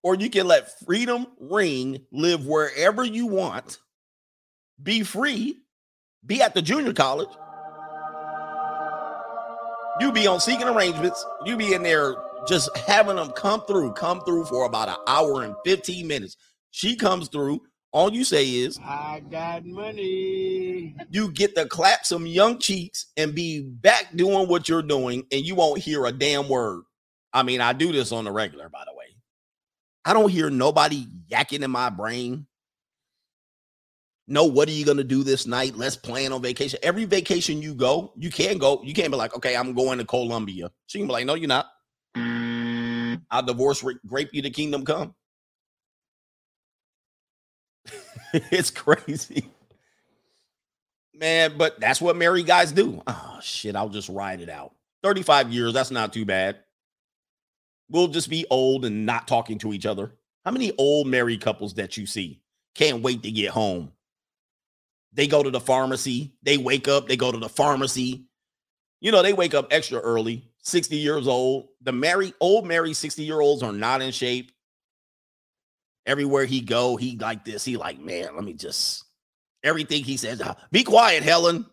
or 0.03 0.17
you 0.17 0.29
can 0.29 0.49
let 0.49 0.77
freedom 0.85 1.29
ring, 1.39 2.01
live 2.11 2.45
wherever 2.45 3.05
you 3.05 3.29
want, 3.29 3.79
be 4.83 5.05
free, 5.05 5.59
be 6.27 6.43
at 6.43 6.55
the 6.55 6.63
junior 6.63 6.93
college. 6.93 7.31
You 10.01 10.11
be 10.11 10.27
on 10.27 10.41
seeking 10.41 10.67
arrangements. 10.67 11.25
You 11.45 11.57
be 11.57 11.73
in 11.73 11.85
there 11.85 12.17
just 12.49 12.77
having 12.77 13.17
them 13.17 13.31
come 13.31 13.61
through, 13.67 13.93
come 13.93 14.23
through 14.23 14.47
for 14.47 14.65
about 14.65 14.89
an 14.89 14.97
hour 15.07 15.45
and 15.45 15.55
15 15.65 16.07
minutes. 16.07 16.37
She 16.71 16.97
comes 16.97 17.29
through. 17.29 17.63
All 17.91 18.13
you 18.13 18.23
say 18.23 18.47
is, 18.47 18.79
I 18.85 19.23
got 19.31 19.65
money. 19.65 20.95
You 21.11 21.33
get 21.33 21.55
to 21.57 21.67
clap 21.67 22.05
some 22.05 22.27
young 22.27 22.59
cheeks 22.59 23.07
and 23.17 23.35
be 23.35 23.63
back 23.63 24.15
doing 24.15 24.47
what 24.47 24.69
you're 24.69 24.83
doing, 24.83 25.25
and 25.33 25.41
you 25.45 25.55
won't 25.55 25.81
hear 25.81 26.05
a 26.05 26.13
damn 26.13 26.49
word. 26.49 26.83
I 27.33 27.43
mean, 27.43 27.63
I 27.63 27.73
do 27.73 27.91
this 27.91 28.13
on 28.13 28.25
the 28.25 28.33
regular, 28.33 28.69
by 28.69 28.85
the 28.87 28.95
way. 28.95 29.07
I 30.05 30.13
don't 30.13 30.31
hear 30.31 30.51
nobody 30.51 31.07
yakking 31.31 31.63
in 31.63 31.71
my 31.71 31.89
brain. 31.89 32.47
No, 34.27 34.45
what 34.45 34.69
are 34.69 34.73
you 34.73 34.85
gonna 34.85 35.05
do 35.05 35.23
this 35.23 35.47
night? 35.47 35.75
Let's 35.75 35.97
plan 35.97 36.33
on 36.33 36.43
vacation. 36.43 36.79
Every 36.83 37.07
vacation 37.07 37.63
you 37.63 37.75
go, 37.75 38.13
you 38.17 38.31
can 38.31 38.59
go. 38.59 38.83
You 38.85 38.93
can't 38.93 39.11
be 39.11 39.17
like, 39.17 39.35
okay, 39.35 39.57
I'm 39.57 39.73
going 39.73 39.99
to 39.99 40.05
Colombia. 40.05 40.71
She 40.87 40.99
can 40.99 41.07
be 41.07 41.13
like, 41.15 41.25
no, 41.25 41.35
you're 41.35 41.49
not. 41.49 41.67
Mm. 42.15 43.23
I'll 43.31 43.43
divorce 43.43 43.83
ra- 43.83 43.95
grape 44.07 44.29
you 44.33 44.43
to 44.43 44.51
kingdom 44.51 44.85
come. 44.85 45.15
it's 48.33 48.71
crazy. 48.71 49.51
Man, 51.15 51.57
but 51.57 51.81
that's 51.81 52.01
what 52.01 52.17
married 52.17 52.47
guys 52.47 52.73
do. 52.73 53.03
Oh 53.07 53.39
shit, 53.43 53.75
I'll 53.75 53.89
just 53.89 54.09
ride 54.09 54.41
it 54.41 54.49
out. 54.49 54.73
35 55.03 55.53
years, 55.53 55.73
that's 55.73 55.91
not 55.91 56.13
too 56.13 56.25
bad. 56.25 56.57
We'll 57.91 58.09
just 58.09 58.31
be 58.31 58.47
old 58.51 58.85
and 58.85 59.07
not 59.07 59.27
talking 59.27 59.59
to 59.59 59.73
each 59.73 59.87
other. 59.87 60.13
How 60.45 60.51
many 60.51 60.73
old 60.79 61.07
married 61.07 61.41
couples 61.41 61.75
that 61.75 61.97
you 61.97 62.07
see 62.07 62.41
can't 62.75 63.03
wait 63.03 63.23
to 63.23 63.31
get 63.31 63.51
home? 63.51 63.93
They 65.13 65.27
go 65.27 65.43
to 65.43 65.51
the 65.51 65.61
pharmacy, 65.61 66.35
they 66.43 66.59
wake 66.59 66.87
up, 66.87 67.09
they 67.09 67.17
go 67.17 67.33
to 67.33 67.39
the 67.39 67.49
pharmacy. 67.49 68.27
You 69.01 69.13
know, 69.13 69.23
they 69.23 69.33
wake 69.33 69.55
up 69.55 69.69
extra 69.71 70.01
early, 70.01 70.51
60 70.63 70.97
years 70.97 71.27
old. 71.29 71.69
The 71.83 71.93
married 71.93 72.35
old 72.41 72.67
married 72.67 72.95
60 72.95 73.23
year 73.23 73.41
olds 73.41 73.63
are 73.63 73.73
not 73.73 74.03
in 74.03 74.13
shape. 74.13 74.53
Everywhere 76.09 76.47
he 76.47 76.63
go, 76.63 76.97
he 76.97 77.17
like 77.19 77.45
this. 77.45 77.65
He 77.65 77.77
like, 77.77 78.01
man, 78.01 78.35
let 78.35 78.43
me 78.43 78.55
just 78.55 79.05
everything 79.63 80.03
he 80.03 80.17
says. 80.17 80.41
"Ah, 80.43 80.57
Be 80.73 80.83
quiet, 80.83 81.23
Helen. 81.23 81.67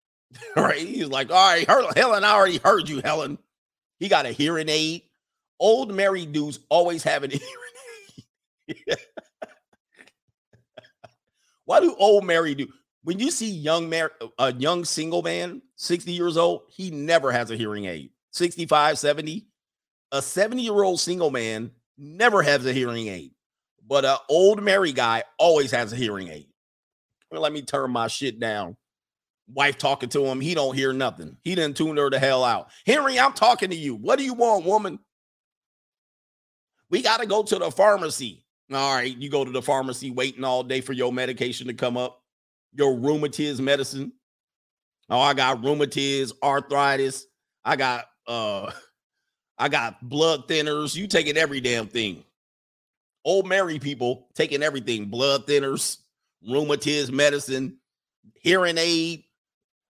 right? 0.56 0.76
He's 0.80 1.06
like, 1.06 1.30
all 1.30 1.36
right, 1.36 1.66
Her- 1.66 1.92
Helen, 1.96 2.24
I 2.24 2.32
already 2.32 2.58
heard 2.58 2.88
you, 2.88 3.00
Helen. 3.02 3.38
He 4.00 4.08
got 4.08 4.26
a 4.26 4.30
hearing 4.32 4.68
aid. 4.68 5.02
Old 5.60 5.94
married 5.94 6.32
dudes 6.32 6.58
always 6.68 7.02
have 7.04 7.22
an 7.22 7.30
hearing 8.68 8.74
aid. 8.88 8.96
Why 11.64 11.80
do 11.80 11.94
old 11.98 12.24
married 12.24 12.58
do? 12.58 12.68
When 13.04 13.18
you 13.18 13.30
see 13.30 13.50
young 13.50 13.88
mar- 13.88 14.12
a 14.38 14.52
young 14.54 14.84
single 14.84 15.22
man, 15.22 15.62
60 15.76 16.12
years 16.12 16.36
old, 16.36 16.62
he 16.68 16.90
never 16.90 17.30
has 17.30 17.50
a 17.50 17.56
hearing 17.56 17.84
aid. 17.86 18.10
65, 18.32 18.98
70. 18.98 19.46
A 20.12 20.22
70 20.22 20.62
year 20.62 20.82
old 20.82 20.98
single 21.00 21.30
man 21.30 21.70
never 21.96 22.42
has 22.42 22.64
a 22.66 22.72
hearing 22.72 23.08
aid. 23.08 23.32
But 23.88 24.04
an 24.04 24.18
old 24.28 24.62
married 24.62 24.96
guy 24.96 25.24
always 25.38 25.70
has 25.70 25.92
a 25.92 25.96
hearing 25.96 26.28
aid. 26.28 26.46
Well, 27.30 27.40
let 27.40 27.52
me 27.52 27.62
turn 27.62 27.90
my 27.90 28.06
shit 28.08 28.38
down. 28.38 28.76
Wife 29.50 29.78
talking 29.78 30.10
to 30.10 30.26
him, 30.26 30.40
he 30.40 30.54
don't 30.54 30.74
hear 30.76 30.92
nothing. 30.92 31.38
He 31.42 31.54
didn't 31.54 31.78
tune 31.78 31.96
her 31.96 32.10
the 32.10 32.18
hell 32.18 32.44
out. 32.44 32.68
Henry, 32.86 33.18
I'm 33.18 33.32
talking 33.32 33.70
to 33.70 33.76
you. 33.76 33.94
What 33.94 34.18
do 34.18 34.24
you 34.24 34.34
want, 34.34 34.66
woman? 34.66 34.98
We 36.90 37.00
got 37.00 37.20
to 37.20 37.26
go 37.26 37.42
to 37.42 37.58
the 37.58 37.70
pharmacy. 37.70 38.44
All 38.70 38.94
right, 38.94 39.16
you 39.16 39.30
go 39.30 39.46
to 39.46 39.50
the 39.50 39.62
pharmacy 39.62 40.10
waiting 40.10 40.44
all 40.44 40.62
day 40.62 40.82
for 40.82 40.92
your 40.92 41.10
medication 41.10 41.68
to 41.68 41.74
come 41.74 41.96
up, 41.96 42.22
your 42.74 42.98
rheumatism 42.98 43.64
medicine. 43.64 44.12
Oh, 45.08 45.18
I 45.18 45.32
got 45.32 45.62
rheumatiz, 45.62 46.32
arthritis. 46.42 47.24
I 47.64 47.76
got 47.76 48.04
uh 48.26 48.70
I 49.58 49.70
got 49.70 50.06
blood 50.06 50.46
thinners. 50.46 50.94
You 50.94 51.06
taking 51.06 51.38
every 51.38 51.62
damn 51.62 51.88
thing. 51.88 52.24
Old 53.28 53.46
married 53.46 53.82
people 53.82 54.26
taking 54.34 54.62
everything, 54.62 55.10
blood 55.10 55.46
thinners, 55.46 55.98
rheumatiz 56.48 57.12
medicine, 57.12 57.76
hearing 58.40 58.78
aid. 58.78 59.24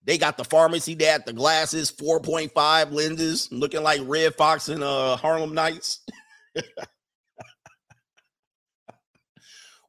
They 0.04 0.20
got 0.20 0.38
the 0.38 0.44
pharmacy 0.44 0.94
there, 0.94 1.18
the 1.18 1.34
glasses, 1.34 1.92
4.5 1.92 2.92
lenses, 2.92 3.52
looking 3.52 3.82
like 3.82 4.02
Redd 4.04 4.36
Foxx 4.36 4.70
and 4.70 4.84
uh 4.84 5.16
Harlem 5.16 5.56
Nights. 5.56 6.02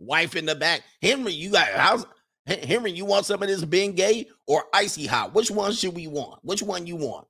Wife 0.00 0.36
in 0.36 0.46
the 0.46 0.54
back. 0.54 0.80
Henry, 1.02 1.32
you 1.32 1.50
got 1.52 1.68
how's 1.68 2.06
Henry, 2.46 2.92
you 2.92 3.04
want 3.04 3.26
some 3.26 3.42
of 3.42 3.48
this 3.50 3.62
Bengay 3.62 4.24
or 4.46 4.64
icy 4.72 5.04
hot? 5.04 5.34
Which 5.34 5.50
one 5.50 5.74
should 5.74 5.94
we 5.94 6.06
want? 6.06 6.40
Which 6.42 6.62
one 6.62 6.86
you 6.86 6.96
want? 6.96 7.26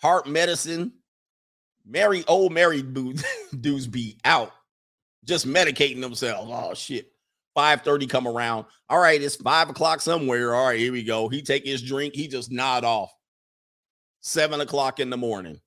Heart 0.00 0.28
medicine. 0.28 0.92
Mary, 1.84 2.22
old 2.28 2.52
married 2.52 2.94
dudes 2.94 3.88
be 3.88 4.20
out 4.24 4.52
just 5.26 5.46
medicating 5.46 6.00
themselves. 6.00 6.50
Oh 6.52 6.74
shit. 6.74 7.12
5:30 7.56 8.08
come 8.08 8.28
around. 8.28 8.66
All 8.88 8.98
right, 8.98 9.20
it's 9.20 9.36
five 9.36 9.70
o'clock 9.70 10.00
somewhere. 10.00 10.54
All 10.54 10.66
right, 10.66 10.78
here 10.78 10.92
we 10.92 11.02
go. 11.02 11.28
He 11.28 11.42
take 11.42 11.64
his 11.64 11.82
drink, 11.82 12.14
he 12.14 12.28
just 12.28 12.52
nod 12.52 12.84
off. 12.84 13.10
Seven 14.20 14.60
o'clock 14.60 15.00
in 15.00 15.10
the 15.10 15.16
morning. 15.16 15.60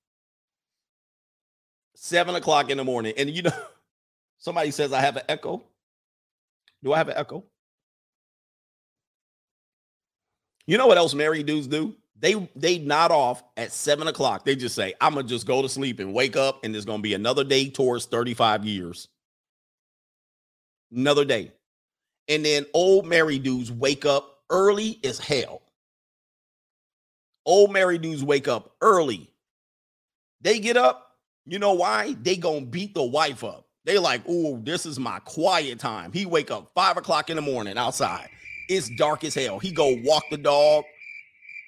Seven 1.96 2.36
o'clock 2.36 2.70
in 2.70 2.78
the 2.78 2.84
morning. 2.84 3.14
And 3.18 3.30
you 3.30 3.42
know, 3.42 3.52
somebody 4.38 4.72
says 4.72 4.94
I 4.94 5.02
have 5.02 5.18
an 5.18 5.24
echo. 5.28 5.64
Do 6.84 6.94
I 6.94 6.98
have 6.98 7.10
an 7.10 7.18
echo? 7.18 7.44
You 10.68 10.78
know 10.78 10.88
what 10.88 10.98
else 10.98 11.16
married 11.16 11.48
dudes 11.48 11.68
do? 11.68 11.96
They 12.20 12.50
they 12.56 12.78
nod 12.78 13.12
off 13.12 13.44
at 13.58 13.72
seven 13.72 14.08
o'clock. 14.08 14.46
They 14.46 14.56
just 14.56 14.76
say, 14.76 14.94
I'm 15.02 15.16
gonna 15.16 15.28
just 15.28 15.48
go 15.48 15.62
to 15.64 15.70
sleep 15.70 16.00
and 16.00 16.14
wake 16.14 16.36
up, 16.36 16.64
and 16.64 16.74
there's 16.74 16.86
gonna 16.86 17.02
be 17.02 17.16
another 17.16 17.44
day 17.44 17.70
towards 17.70 18.06
35 18.06 18.66
years. 18.66 19.08
Another 20.96 21.26
day. 21.26 21.52
And 22.28 22.46
then 22.46 22.66
old 22.74 23.06
married 23.06 23.44
dudes 23.44 23.72
wake 23.72 24.06
up 24.06 24.40
early 24.50 25.00
as 25.04 25.20
hell. 25.20 25.62
Old 27.46 27.72
married 27.72 28.02
dudes 28.02 28.24
wake 28.24 28.48
up 28.48 28.76
early. 28.82 29.32
They 30.42 30.60
get 30.60 30.78
up. 30.78 31.18
You 31.46 31.60
know 31.60 31.74
why? 31.74 32.16
They 32.22 32.36
gonna 32.36 32.62
beat 32.62 32.94
the 32.94 33.04
wife 33.04 33.44
up. 33.44 33.66
They 33.86 33.98
like, 33.98 34.22
oh, 34.28 34.60
this 34.64 34.86
is 34.86 35.00
my 35.00 35.20
quiet 35.20 35.80
time. 35.80 36.12
He 36.12 36.26
wake 36.26 36.52
up 36.52 36.72
five 36.76 36.98
o'clock 36.98 37.30
in 37.30 37.36
the 37.36 37.42
morning 37.42 37.78
outside. 37.78 38.30
It's 38.68 38.90
dark 38.90 39.24
as 39.24 39.34
hell. 39.34 39.58
He 39.58 39.72
go 39.72 39.98
walk 40.04 40.24
the 40.30 40.38
dog, 40.38 40.84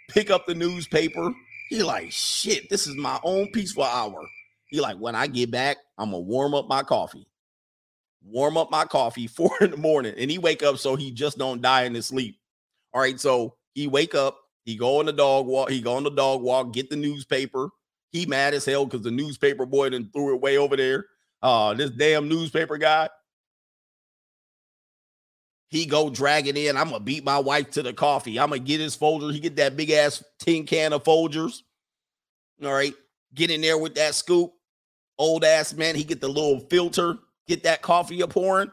pick 0.09 0.29
up 0.29 0.45
the 0.45 0.53
newspaper. 0.53 1.31
He 1.69 1.81
like, 1.81 2.11
shit, 2.11 2.69
this 2.69 2.85
is 2.85 2.95
my 2.95 3.19
own 3.23 3.47
peaceful 3.47 3.83
hour. 3.83 4.23
He 4.67 4.79
like, 4.79 4.97
when 4.97 5.15
I 5.15 5.25
get 5.25 5.49
back, 5.49 5.77
I'm 5.97 6.11
gonna 6.11 6.19
warm 6.19 6.53
up 6.53 6.67
my 6.67 6.83
coffee. 6.83 7.25
Warm 8.23 8.57
up 8.57 8.69
my 8.71 8.85
coffee 8.85 9.27
four 9.27 9.51
in 9.61 9.71
the 9.71 9.77
morning, 9.77 10.13
and 10.17 10.29
he 10.29 10.37
wake 10.37 10.63
up 10.63 10.77
so 10.77 10.95
he 10.95 11.11
just 11.11 11.37
don't 11.37 11.61
die 11.61 11.83
in 11.83 11.95
his 11.95 12.07
sleep. 12.07 12.37
All 12.93 13.01
right, 13.01 13.19
so 13.19 13.55
he 13.73 13.87
wake 13.87 14.15
up, 14.15 14.37
he 14.65 14.75
go 14.75 14.99
on 14.99 15.05
the 15.05 15.13
dog 15.13 15.45
walk, 15.45 15.69
he 15.69 15.81
go 15.81 15.95
on 15.95 16.03
the 16.03 16.11
dog 16.11 16.41
walk, 16.41 16.73
get 16.73 16.89
the 16.89 16.95
newspaper. 16.95 17.69
He 18.11 18.25
mad 18.25 18.53
as 18.53 18.65
hell 18.65 18.85
because 18.85 19.01
the 19.01 19.11
newspaper 19.11 19.65
boy 19.65 19.89
then 19.89 20.09
threw 20.11 20.35
it 20.35 20.41
way 20.41 20.57
over 20.57 20.75
there. 20.75 21.05
Uh, 21.41 21.73
this 21.73 21.89
damn 21.89 22.27
newspaper 22.27 22.77
guy. 22.77 23.09
He 25.69 25.85
go 25.85 26.09
drag 26.09 26.47
it 26.47 26.57
in. 26.57 26.75
I'm 26.75 26.89
gonna 26.89 26.99
beat 26.99 27.23
my 27.23 27.39
wife 27.39 27.71
to 27.71 27.81
the 27.81 27.93
coffee. 27.93 28.37
I'm 28.37 28.49
gonna 28.49 28.59
get 28.59 28.81
his 28.81 28.97
Folgers. 28.97 29.33
He 29.33 29.39
get 29.39 29.55
that 29.55 29.77
big 29.77 29.89
ass 29.89 30.21
tin 30.37 30.65
can 30.65 30.91
of 30.91 31.05
Folgers. 31.05 31.61
All 32.63 32.73
right, 32.73 32.93
get 33.33 33.49
in 33.49 33.61
there 33.61 33.77
with 33.77 33.95
that 33.95 34.13
scoop. 34.13 34.51
Old 35.17 35.45
ass 35.45 35.73
man. 35.73 35.95
He 35.95 36.03
get 36.03 36.19
the 36.19 36.27
little 36.27 36.59
filter. 36.59 37.17
Get 37.51 37.63
that 37.63 37.81
coffee 37.81 38.21
a 38.21 38.27
pouring, 38.29 38.71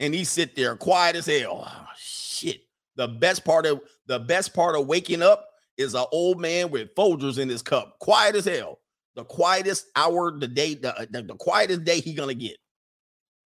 and 0.00 0.12
he 0.12 0.24
sit 0.24 0.56
there 0.56 0.74
quiet 0.74 1.14
as 1.14 1.26
hell. 1.26 1.64
Oh, 1.64 1.86
shit. 1.96 2.62
The 2.96 3.06
best 3.06 3.44
part 3.44 3.66
of 3.66 3.82
the 4.06 4.18
best 4.18 4.52
part 4.52 4.74
of 4.74 4.88
waking 4.88 5.22
up 5.22 5.46
is 5.76 5.94
an 5.94 6.06
old 6.10 6.40
man 6.40 6.72
with 6.72 6.92
Folgers 6.96 7.38
in 7.38 7.48
his 7.48 7.62
cup, 7.62 8.00
quiet 8.00 8.34
as 8.34 8.46
hell. 8.46 8.80
The 9.14 9.22
quietest 9.22 9.86
hour 9.94 10.36
the 10.36 10.48
day, 10.48 10.74
the, 10.74 10.92
uh, 10.98 11.06
the, 11.08 11.22
the 11.22 11.36
quietest 11.36 11.84
day 11.84 12.00
he 12.00 12.12
gonna 12.12 12.34
get. 12.34 12.56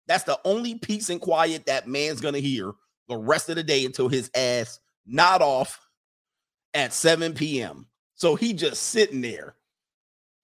That's 0.08 0.24
the 0.24 0.40
only 0.44 0.74
peace 0.74 1.12
and 1.12 1.22
quiet 1.22 1.68
that 1.68 1.88
man's 1.88 2.20
gonna 2.20 2.40
hear 2.40 2.72
the 3.10 3.16
rest 3.16 3.50
of 3.50 3.58
the 3.58 3.64
day 3.64 3.86
until 3.86 4.10
his 4.10 4.32
ass 4.34 4.80
not 5.06 5.44
off 5.44 5.80
at 6.74 6.94
7 6.94 7.36
p.m. 7.36 7.86
So 8.16 8.34
he 8.34 8.54
just 8.54 8.82
sitting 8.86 9.22
there, 9.22 9.54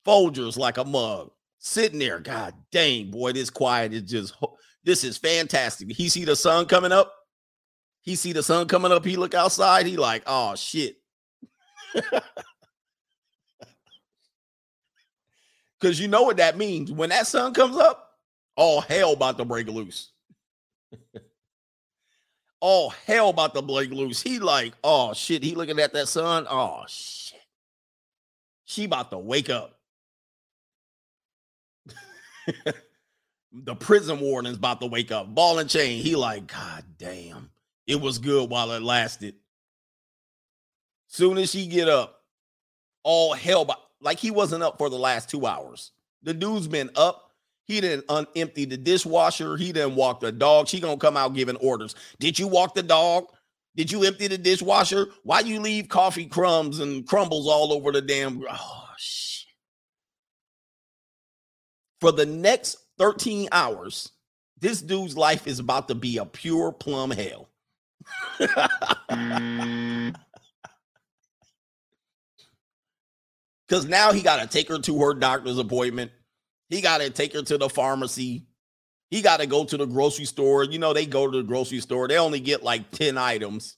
Folgers 0.06 0.56
like 0.56 0.78
a 0.78 0.86
mug, 0.86 1.32
sitting 1.64 1.98
there. 1.98 2.20
God 2.20 2.54
dang, 2.72 3.10
boy, 3.10 3.32
this 3.32 3.50
quiet 3.50 3.94
is 3.94 4.04
just 4.04 4.36
this 4.84 5.04
is 5.04 5.18
fantastic. 5.18 5.92
He 5.92 6.10
see 6.10 6.26
the 6.26 6.36
sun 6.36 6.68
coming 6.68 6.92
up. 6.92 7.14
He 8.02 8.16
see 8.16 8.34
the 8.34 8.44
sun 8.44 8.68
coming 8.68 8.92
up. 8.92 9.06
He 9.06 9.16
look 9.16 9.34
outside. 9.34 9.86
He 9.86 9.98
like, 9.98 10.24
oh 10.28 10.56
shit. 10.56 10.98
Because 15.84 16.00
you 16.00 16.08
know 16.08 16.24
what 16.24 16.38
that 16.38 16.58
means. 16.58 16.94
When 16.94 17.10
that 17.10 17.28
sun 17.28 17.54
comes 17.54 17.76
up, 17.76 18.12
all 18.56 18.80
hell 18.80 19.12
about 19.12 19.38
to 19.38 19.44
break 19.44 19.68
loose. 19.68 20.14
all 22.62 22.92
hell 23.06 23.28
about 23.28 23.54
to 23.54 23.62
break 23.62 23.92
loose. 23.92 24.22
He 24.22 24.40
like, 24.40 24.76
oh 24.82 25.14
shit. 25.14 25.44
He 25.44 25.56
looking 25.56 25.80
at 25.80 25.92
that 25.92 26.08
sun. 26.08 26.48
Oh 26.50 26.86
shit. 26.88 27.42
She 28.64 28.86
about 28.86 29.12
to 29.12 29.18
wake 29.18 29.50
up. 29.50 29.78
the 33.54 33.76
prison 33.76 34.20
warden's 34.20 34.58
about 34.58 34.82
to 34.82 34.88
wake 34.88 35.12
up. 35.12 35.34
Ball 35.34 35.60
and 35.60 35.70
chain. 35.70 36.02
He 36.02 36.16
like, 36.16 36.48
God 36.48 36.84
damn. 36.98 37.50
It 37.88 38.00
was 38.00 38.18
good 38.18 38.50
while 38.50 38.72
it 38.72 38.82
lasted. 38.82 39.36
Soon 41.08 41.38
as 41.38 41.52
she 41.52 41.68
get 41.68 41.90
up, 41.90 42.22
all 43.04 43.34
hell, 43.34 43.66
but 43.66 43.80
like 44.02 44.20
he 44.20 44.32
wasn't 44.32 44.64
up 44.64 44.78
for 44.78 44.90
the 44.90 44.98
last 44.98 45.30
two 45.30 45.46
hours. 45.46 45.92
The 46.24 46.34
dude's 46.34 46.68
been 46.68 46.90
up. 46.96 47.32
He 47.66 47.80
didn't 47.82 48.08
unempty 48.08 48.70
the 48.70 48.78
dishwasher. 48.78 49.56
He 49.58 49.72
didn't 49.72 49.96
walk 49.96 50.20
the 50.22 50.32
dog. 50.32 50.68
She 50.68 50.80
gonna 50.80 50.98
come 50.98 51.18
out 51.18 51.34
giving 51.34 51.56
orders. 51.58 51.96
Did 52.20 52.40
you 52.40 52.48
walk 52.48 52.74
the 52.74 52.84
dog? 52.84 53.26
Did 53.76 53.92
you 53.92 54.04
empty 54.04 54.28
the 54.28 54.38
dishwasher? 54.38 55.08
Why 55.24 55.40
you 55.42 55.60
leave 55.60 55.88
coffee 55.90 56.26
crumbs 56.26 56.80
and 56.80 57.08
crumbles 57.08 57.48
all 57.48 57.74
over 57.74 57.92
the 57.92 58.02
damn? 58.02 58.44
Oh 58.50 58.86
shit! 58.98 59.33
For 62.04 62.12
the 62.12 62.26
next 62.26 62.80
13 62.98 63.48
hours, 63.54 64.12
this 64.60 64.82
dude's 64.82 65.16
life 65.16 65.48
is 65.48 65.60
about 65.60 65.88
to 65.88 65.96
be 65.96 66.18
a 66.18 66.26
pure 66.26 66.74
plum 66.74 67.12
hell. 67.12 67.48
Because 73.66 73.86
now 73.88 74.12
he 74.12 74.22
got 74.22 74.42
to 74.42 74.48
take 74.48 74.68
her 74.68 74.78
to 74.80 75.00
her 75.00 75.14
doctor's 75.14 75.58
appointment. 75.58 76.12
He 76.70 76.82
got 76.82 77.00
to 77.00 77.10
take 77.10 77.34
her 77.34 77.42
to 77.42 77.58
the 77.58 77.70
pharmacy. 77.70 78.46
He 79.10 79.22
got 79.22 79.40
to 79.40 79.48
go 79.48 79.64
to 79.64 79.78
the 79.78 79.86
grocery 79.86 80.26
store. 80.26 80.66
You 80.66 80.80
know, 80.80 80.92
they 80.92 81.06
go 81.06 81.32
to 81.32 81.38
the 81.38 81.44
grocery 81.44 81.80
store, 81.80 82.10
they 82.10 82.18
only 82.18 82.42
get 82.42 82.64
like 82.64 82.92
10 82.92 83.18
items. 83.18 83.78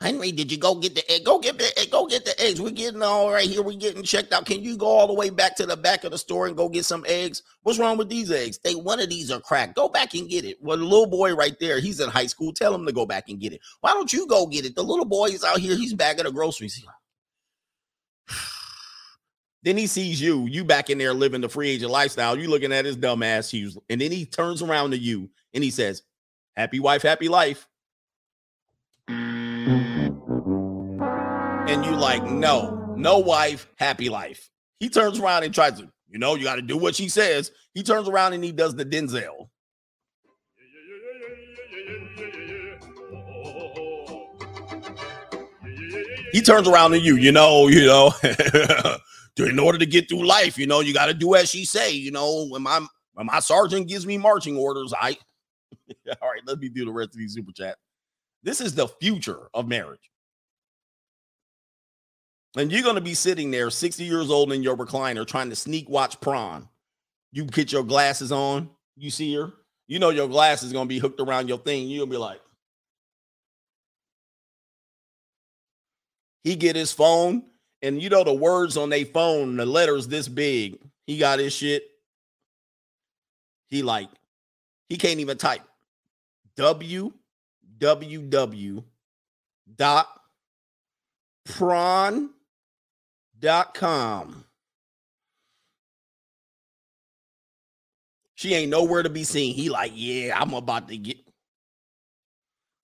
Henry, 0.00 0.32
did 0.32 0.50
you 0.50 0.58
go 0.58 0.74
get 0.74 0.94
the 0.94 1.10
egg? 1.10 1.24
Go 1.24 1.38
get 1.38 1.58
the 1.58 1.78
egg. 1.78 1.90
Go 1.90 2.06
get 2.06 2.24
the 2.24 2.38
eggs. 2.40 2.60
We're 2.60 2.70
getting 2.70 3.02
all 3.02 3.30
right 3.30 3.48
here. 3.48 3.62
We're 3.62 3.78
getting 3.78 4.02
checked 4.02 4.32
out. 4.32 4.46
Can 4.46 4.62
you 4.62 4.76
go 4.76 4.86
all 4.86 5.06
the 5.06 5.14
way 5.14 5.30
back 5.30 5.56
to 5.56 5.66
the 5.66 5.76
back 5.76 6.04
of 6.04 6.10
the 6.10 6.18
store 6.18 6.46
and 6.46 6.56
go 6.56 6.68
get 6.68 6.84
some 6.84 7.04
eggs? 7.08 7.42
What's 7.62 7.78
wrong 7.78 7.96
with 7.96 8.08
these 8.08 8.30
eggs? 8.30 8.58
They 8.58 8.74
one 8.74 9.00
of 9.00 9.08
these 9.08 9.30
are 9.30 9.40
cracked. 9.40 9.74
Go 9.74 9.88
back 9.88 10.14
and 10.14 10.28
get 10.28 10.44
it. 10.44 10.58
Well, 10.60 10.76
the 10.76 10.84
little 10.84 11.06
boy 11.06 11.34
right 11.34 11.56
there, 11.60 11.80
he's 11.80 12.00
in 12.00 12.10
high 12.10 12.26
school. 12.26 12.52
Tell 12.52 12.74
him 12.74 12.84
to 12.86 12.92
go 12.92 13.06
back 13.06 13.28
and 13.28 13.40
get 13.40 13.52
it. 13.52 13.60
Why 13.80 13.92
don't 13.92 14.12
you 14.12 14.26
go 14.26 14.46
get 14.46 14.66
it? 14.66 14.74
The 14.74 14.82
little 14.84 15.04
boy 15.04 15.26
is 15.26 15.44
out 15.44 15.58
here. 15.58 15.76
He's 15.76 15.94
back 15.94 16.18
at 16.18 16.24
the 16.24 16.32
groceries. 16.32 16.84
Then 19.62 19.76
he 19.76 19.88
sees 19.88 20.20
you, 20.20 20.46
you 20.46 20.64
back 20.64 20.90
in 20.90 20.98
there 20.98 21.12
living 21.12 21.40
the 21.40 21.48
free 21.48 21.70
agent 21.70 21.90
lifestyle. 21.90 22.38
You 22.38 22.48
looking 22.48 22.72
at 22.72 22.84
his 22.84 22.94
dumb 22.94 23.24
ass 23.24 23.50
Hughes. 23.50 23.76
And 23.90 24.00
then 24.00 24.12
he 24.12 24.24
turns 24.24 24.62
around 24.62 24.92
to 24.92 24.98
you 24.98 25.28
and 25.54 25.64
he 25.64 25.72
says, 25.72 26.04
Happy 26.56 26.78
wife, 26.78 27.02
happy 27.02 27.28
life. 27.28 27.66
And 31.68 31.84
you 31.84 31.96
like, 31.96 32.22
no, 32.22 32.94
no 32.96 33.18
wife, 33.18 33.66
happy 33.76 34.08
life. 34.08 34.50
He 34.78 34.88
turns 34.88 35.18
around 35.18 35.42
and 35.42 35.52
tries 35.52 35.80
to, 35.80 35.88
you 36.08 36.18
know, 36.18 36.36
you 36.36 36.44
got 36.44 36.56
to 36.56 36.62
do 36.62 36.76
what 36.76 36.94
she 36.94 37.08
says. 37.08 37.50
He 37.74 37.82
turns 37.82 38.08
around 38.08 38.34
and 38.34 38.44
he 38.44 38.52
does 38.52 38.76
the 38.76 38.84
Denzel. 38.84 39.48
He 46.32 46.42
turns 46.42 46.68
around 46.68 46.92
to 46.92 47.00
you, 47.00 47.16
you 47.16 47.32
know, 47.32 47.66
you 47.66 47.86
know. 47.86 48.12
in 49.38 49.58
order 49.58 49.78
to 49.78 49.86
get 49.86 50.08
through 50.08 50.26
life, 50.26 50.56
you 50.58 50.66
know, 50.66 50.80
you 50.80 50.94
got 50.94 51.06
to 51.06 51.14
do 51.14 51.34
as 51.34 51.50
she 51.50 51.64
say. 51.64 51.90
You 51.90 52.10
know, 52.10 52.46
when 52.48 52.62
my 52.62 52.86
when 53.14 53.26
my 53.26 53.40
sergeant 53.40 53.88
gives 53.88 54.06
me 54.06 54.18
marching 54.18 54.56
orders, 54.56 54.92
I. 54.98 55.16
All 56.22 56.28
right, 56.30 56.42
let 56.46 56.58
me 56.58 56.68
do 56.68 56.84
the 56.84 56.92
rest 56.92 57.10
of 57.10 57.18
these 57.18 57.34
super 57.34 57.52
chat. 57.52 57.76
This 58.42 58.60
is 58.60 58.74
the 58.74 58.86
future 58.86 59.48
of 59.52 59.66
marriage. 59.66 60.10
And 62.56 62.72
you're 62.72 62.82
going 62.82 62.94
to 62.94 63.02
be 63.02 63.14
sitting 63.14 63.50
there 63.50 63.70
60 63.70 64.02
years 64.02 64.30
old 64.30 64.50
in 64.52 64.62
your 64.62 64.76
recliner 64.76 65.26
trying 65.26 65.50
to 65.50 65.56
sneak 65.56 65.88
watch 65.88 66.20
prawn. 66.20 66.68
You 67.30 67.44
get 67.44 67.70
your 67.70 67.84
glasses 67.84 68.32
on, 68.32 68.70
you 68.96 69.10
see 69.10 69.34
her. 69.34 69.52
You 69.88 69.98
know 69.98 70.08
your 70.10 70.26
glasses 70.26 70.72
going 70.72 70.86
to 70.86 70.88
be 70.88 70.98
hooked 70.98 71.20
around 71.20 71.48
your 71.48 71.58
thing. 71.58 71.88
You'll 71.88 72.06
be 72.06 72.16
like, 72.16 72.40
he 76.42 76.56
get 76.56 76.76
his 76.76 76.92
phone 76.92 77.44
and 77.82 78.00
you 78.02 78.08
know 78.08 78.24
the 78.24 78.32
words 78.32 78.76
on 78.76 78.88
their 78.88 79.04
phone, 79.04 79.56
the 79.56 79.66
letters 79.66 80.08
this 80.08 80.28
big. 80.28 80.78
He 81.06 81.18
got 81.18 81.38
his 81.38 81.52
shit. 81.52 81.84
He 83.68 83.82
like, 83.82 84.08
he 84.88 84.96
can't 84.96 85.20
even 85.20 85.36
type. 85.36 85.62
www 86.56 87.02
dot 89.76 90.08
prawn 91.44 92.30
dot 93.38 93.74
com. 93.74 94.44
She 98.34 98.54
ain't 98.54 98.70
nowhere 98.70 99.02
to 99.02 99.08
be 99.08 99.24
seen. 99.24 99.54
He 99.54 99.70
like, 99.70 99.92
yeah, 99.94 100.38
I'm 100.38 100.52
about 100.52 100.88
to 100.88 100.96
get. 100.96 101.16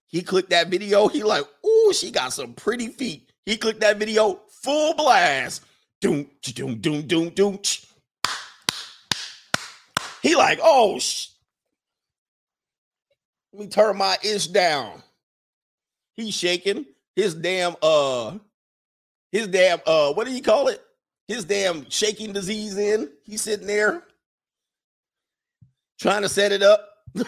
He 0.07 0.23
clicked 0.23 0.51
that 0.51 0.69
video. 0.69 1.09
He 1.09 1.23
like, 1.23 1.45
ooh, 1.65 1.93
she 1.93 2.11
got 2.11 2.33
some 2.33 2.55
pretty 2.55 2.89
feet. 2.89 3.31
He 3.45 3.57
clicked 3.57 3.81
that 3.81 3.99
video 3.99 4.41
full 4.49 4.95
blast. 4.95 5.63
Doom, 6.01 6.29
doom, 6.43 6.81
doom, 6.81 7.07
doom, 7.07 7.29
doom. 7.31 7.59
He 10.23 10.35
like, 10.37 10.59
oh, 10.63 10.99
sh- 10.99 11.29
let 13.53 13.61
me 13.63 13.69
turn 13.69 13.97
my 13.99 14.17
ish 14.23 14.47
down. 14.47 15.03
He's 16.15 16.35
shaking 16.35 16.87
his 17.15 17.35
damn 17.35 17.77
uh 17.83 18.39
his 19.33 19.49
damn 19.49 19.81
uh 19.87 20.13
what 20.13 20.27
do 20.27 20.33
you 20.33 20.43
call 20.43 20.69
it? 20.69 20.81
His 21.27 21.45
damn 21.45 21.89
shaking 21.91 22.33
disease 22.33 22.77
in. 22.77 23.11
He's 23.25 23.43
sitting 23.43 23.67
there 23.67 24.05
trying 25.99 26.23
to 26.23 26.29
set 26.29 26.53
it 26.53 26.63
up. 26.63 26.89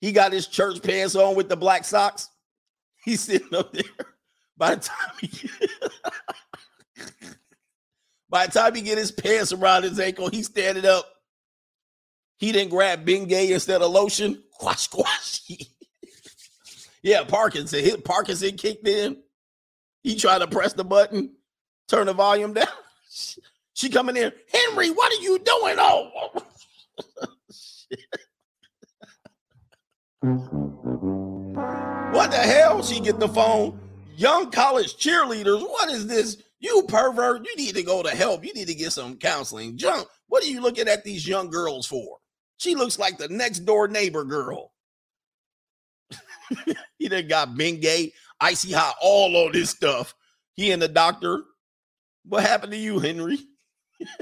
he 0.00 0.12
got 0.12 0.32
his 0.32 0.46
church 0.46 0.82
pants 0.82 1.16
on 1.16 1.34
with 1.34 1.48
the 1.48 1.56
black 1.56 1.84
socks. 1.84 2.28
He's 3.04 3.20
sitting 3.20 3.54
up 3.54 3.72
there. 3.72 3.84
By 4.56 4.74
the 4.74 4.80
time 4.82 5.12
he 5.20 5.48
by 8.28 8.46
the 8.46 8.52
time 8.52 8.74
he 8.74 8.82
get 8.82 8.98
his 8.98 9.12
pants 9.12 9.52
around 9.52 9.84
his 9.84 9.98
ankle, 9.98 10.28
he's 10.28 10.46
standing 10.46 10.84
up. 10.84 11.06
He 12.38 12.52
didn't 12.52 12.70
grab 12.70 13.06
Bengay 13.06 13.50
instead 13.50 13.82
of 13.82 13.90
lotion. 13.90 14.42
Quash, 14.52 14.80
squash. 14.80 15.48
yeah, 17.02 17.24
Parkinson. 17.24 17.82
His 17.82 17.96
Parkinson 17.98 18.56
kicked 18.56 18.86
in. 18.86 19.22
He 20.02 20.16
tried 20.16 20.38
to 20.38 20.46
press 20.46 20.72
the 20.72 20.84
button, 20.84 21.34
turn 21.88 22.06
the 22.06 22.12
volume 22.12 22.54
down. 22.54 22.66
She 23.74 23.88
coming 23.88 24.16
in, 24.16 24.32
Henry, 24.52 24.90
what 24.90 25.12
are 25.12 25.22
you 25.22 25.38
doing? 25.38 25.76
Oh, 25.78 26.30
what 32.12 32.30
the 32.30 32.38
hell? 32.38 32.82
She 32.82 33.00
get 33.00 33.20
the 33.20 33.28
phone. 33.28 33.80
Young 34.16 34.50
college 34.50 34.96
cheerleaders. 34.96 35.62
What 35.62 35.90
is 35.90 36.08
this? 36.08 36.42
You 36.58 36.82
pervert. 36.88 37.46
You 37.46 37.54
need 37.56 37.76
to 37.76 37.84
go 37.84 38.02
to 38.02 38.10
help. 38.10 38.44
You 38.44 38.52
need 38.52 38.66
to 38.66 38.74
get 38.74 38.92
some 38.92 39.16
counseling. 39.16 39.76
Junk. 39.76 40.08
What 40.26 40.42
are 40.42 40.48
you 40.48 40.60
looking 40.60 40.88
at 40.88 41.04
these 41.04 41.26
young 41.26 41.50
girls 41.50 41.86
for? 41.86 42.18
She 42.56 42.74
looks 42.74 42.98
like 42.98 43.16
the 43.16 43.28
next 43.28 43.60
door 43.60 43.86
neighbor 43.86 44.24
girl. 44.24 44.72
he 46.98 47.08
done 47.08 47.28
got 47.28 47.50
Bengay, 47.50 48.12
icy 48.40 48.72
hot, 48.72 48.96
all 49.00 49.46
of 49.46 49.52
this 49.52 49.70
stuff. 49.70 50.14
He 50.54 50.70
and 50.70 50.82
the 50.82 50.88
doctor. 50.88 51.42
What 52.24 52.42
happened 52.42 52.72
to 52.72 52.78
you, 52.78 52.98
Henry? 52.98 53.38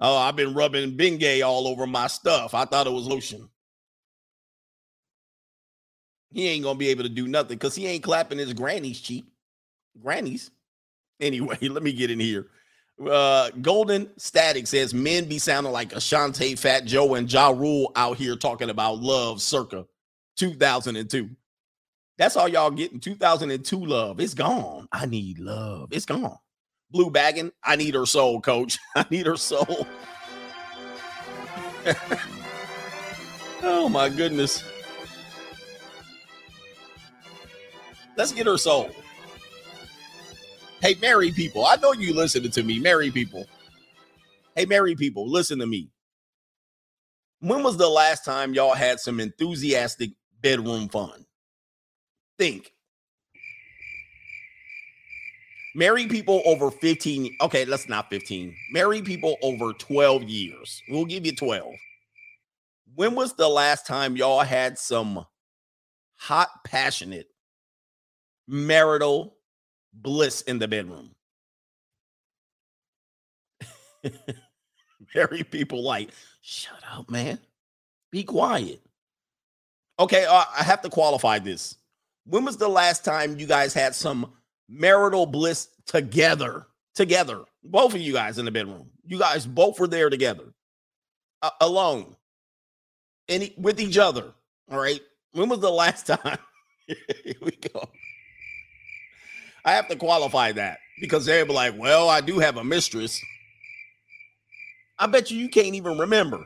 oh, 0.00 0.16
I've 0.16 0.36
been 0.36 0.54
rubbing 0.54 0.96
Bengay 0.96 1.46
all 1.46 1.68
over 1.68 1.86
my 1.86 2.06
stuff. 2.06 2.54
I 2.54 2.64
thought 2.64 2.86
it 2.86 2.92
was 2.92 3.06
lotion. 3.06 3.48
He 6.32 6.48
ain't 6.48 6.64
gonna 6.64 6.78
be 6.78 6.88
able 6.88 7.02
to 7.02 7.08
do 7.08 7.26
nothing 7.26 7.56
because 7.56 7.74
he 7.74 7.86
ain't 7.86 8.02
clapping 8.02 8.38
his 8.38 8.52
granny's 8.52 9.00
cheek. 9.00 9.26
Grannies. 10.00 10.50
Anyway, 11.20 11.58
let 11.68 11.82
me 11.82 11.92
get 11.92 12.10
in 12.10 12.20
here. 12.20 12.46
Uh 13.08 13.50
Golden 13.62 14.10
Static 14.18 14.66
says 14.66 14.92
men 14.92 15.24
be 15.24 15.38
sounding 15.38 15.72
like 15.72 15.92
Ashanti 15.94 16.54
Fat 16.54 16.84
Joe 16.84 17.14
and 17.14 17.32
Ja 17.32 17.48
Rule 17.48 17.92
out 17.96 18.16
here 18.16 18.36
talking 18.36 18.70
about 18.70 18.98
love 18.98 19.40
circa 19.40 19.86
2002. 20.36 21.30
That's 22.20 22.36
all 22.36 22.48
y'all 22.48 22.70
getting 22.70 23.00
2002 23.00 23.78
love. 23.78 24.20
It's 24.20 24.34
gone. 24.34 24.86
I 24.92 25.06
need 25.06 25.38
love. 25.38 25.88
It's 25.90 26.04
gone. 26.04 26.36
Blue 26.90 27.10
bagging. 27.10 27.50
I 27.64 27.76
need 27.76 27.94
her 27.94 28.04
soul, 28.04 28.42
coach. 28.42 28.78
I 28.94 29.06
need 29.08 29.24
her 29.24 29.38
soul. 29.38 29.86
oh 33.62 33.88
my 33.88 34.10
goodness. 34.10 34.62
Let's 38.18 38.32
get 38.32 38.44
her 38.44 38.58
soul. 38.58 38.90
Hey, 40.82 40.96
married 41.00 41.34
people, 41.34 41.64
I 41.64 41.76
know 41.76 41.94
you 41.94 42.12
listening 42.12 42.50
to 42.50 42.62
me, 42.62 42.80
married 42.80 43.14
people. 43.14 43.46
Hey, 44.54 44.66
married 44.66 44.98
people, 44.98 45.26
listen 45.26 45.58
to 45.60 45.66
me. 45.66 45.88
When 47.38 47.62
was 47.62 47.78
the 47.78 47.88
last 47.88 48.26
time 48.26 48.52
y'all 48.52 48.74
had 48.74 49.00
some 49.00 49.20
enthusiastic 49.20 50.10
bedroom 50.42 50.90
fun? 50.90 51.24
Think. 52.40 52.72
Married 55.74 56.08
people 56.08 56.40
over 56.46 56.70
15, 56.70 57.36
okay, 57.42 57.66
let's 57.66 57.86
not 57.86 58.08
15. 58.08 58.56
Married 58.72 59.04
people 59.04 59.36
over 59.42 59.74
12 59.74 60.22
years. 60.22 60.82
We'll 60.88 61.04
give 61.04 61.26
you 61.26 61.36
12. 61.36 61.74
When 62.94 63.14
was 63.14 63.34
the 63.34 63.46
last 63.46 63.86
time 63.86 64.16
y'all 64.16 64.40
had 64.40 64.78
some 64.78 65.26
hot, 66.16 66.48
passionate 66.64 67.26
marital 68.48 69.36
bliss 69.92 70.40
in 70.40 70.58
the 70.58 70.66
bedroom. 70.66 71.10
marry 75.14 75.42
people 75.42 75.82
like, 75.82 76.08
shut 76.40 76.82
up, 76.90 77.10
man. 77.10 77.38
Be 78.10 78.24
quiet. 78.24 78.80
Okay, 79.98 80.24
uh, 80.24 80.44
I 80.58 80.62
have 80.62 80.80
to 80.80 80.88
qualify 80.88 81.38
this. 81.38 81.76
When 82.30 82.44
was 82.44 82.56
the 82.56 82.68
last 82.68 83.04
time 83.04 83.38
you 83.38 83.46
guys 83.46 83.74
had 83.74 83.94
some 83.94 84.32
marital 84.68 85.26
bliss 85.26 85.68
together? 85.86 86.66
Together, 86.94 87.44
both 87.62 87.94
of 87.94 88.00
you 88.00 88.12
guys 88.12 88.38
in 88.38 88.44
the 88.44 88.50
bedroom. 88.50 88.90
You 89.06 89.18
guys 89.18 89.46
both 89.46 89.78
were 89.78 89.86
there 89.86 90.10
together, 90.10 90.52
uh, 91.40 91.50
alone, 91.60 92.16
and 93.28 93.48
with 93.56 93.80
each 93.80 93.96
other. 93.96 94.32
All 94.70 94.78
right. 94.78 95.00
When 95.32 95.48
was 95.48 95.60
the 95.60 95.70
last 95.70 96.06
time? 96.08 96.38
Here 96.86 97.36
we 97.40 97.52
go. 97.52 97.88
I 99.64 99.72
have 99.72 99.88
to 99.88 99.96
qualify 99.96 100.52
that 100.52 100.78
because 101.00 101.26
they'll 101.26 101.46
be 101.46 101.52
like, 101.52 101.78
well, 101.78 102.08
I 102.08 102.20
do 102.20 102.38
have 102.40 102.56
a 102.56 102.64
mistress. 102.64 103.20
I 104.98 105.06
bet 105.06 105.30
you 105.30 105.38
you 105.38 105.48
can't 105.48 105.74
even 105.74 105.96
remember. 105.98 106.44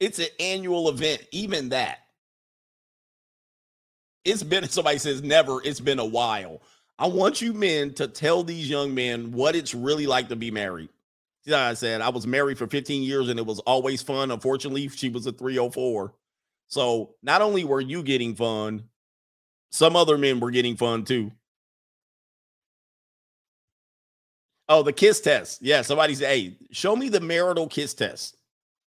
It's 0.00 0.18
an 0.18 0.28
annual 0.38 0.88
event, 0.88 1.26
even 1.32 1.70
that. 1.70 1.98
It's 4.24 4.42
been, 4.42 4.68
somebody 4.68 4.98
says 4.98 5.22
never, 5.22 5.62
it's 5.64 5.80
been 5.80 5.98
a 5.98 6.04
while. 6.04 6.62
I 6.98 7.06
want 7.06 7.40
you 7.40 7.52
men 7.52 7.94
to 7.94 8.08
tell 8.08 8.42
these 8.42 8.68
young 8.68 8.94
men 8.94 9.32
what 9.32 9.54
it's 9.54 9.74
really 9.74 10.06
like 10.06 10.28
to 10.30 10.36
be 10.36 10.50
married. 10.50 10.88
See, 11.44 11.52
like 11.52 11.60
I 11.60 11.74
said, 11.74 12.00
I 12.00 12.08
was 12.08 12.26
married 12.26 12.58
for 12.58 12.66
15 12.66 13.02
years 13.02 13.28
and 13.28 13.38
it 13.38 13.46
was 13.46 13.60
always 13.60 14.02
fun. 14.02 14.30
Unfortunately, 14.32 14.88
she 14.88 15.08
was 15.08 15.26
a 15.26 15.32
304. 15.32 16.12
So 16.66 17.14
not 17.22 17.40
only 17.40 17.64
were 17.64 17.80
you 17.80 18.02
getting 18.02 18.34
fun, 18.34 18.84
some 19.70 19.94
other 19.94 20.18
men 20.18 20.40
were 20.40 20.50
getting 20.50 20.76
fun 20.76 21.04
too. 21.04 21.30
Oh, 24.68 24.82
the 24.82 24.92
kiss 24.92 25.20
test. 25.20 25.62
Yeah, 25.62 25.82
somebody 25.82 26.14
said, 26.14 26.28
hey, 26.28 26.56
show 26.72 26.96
me 26.96 27.08
the 27.08 27.20
marital 27.20 27.68
kiss 27.68 27.94
test. 27.94 28.37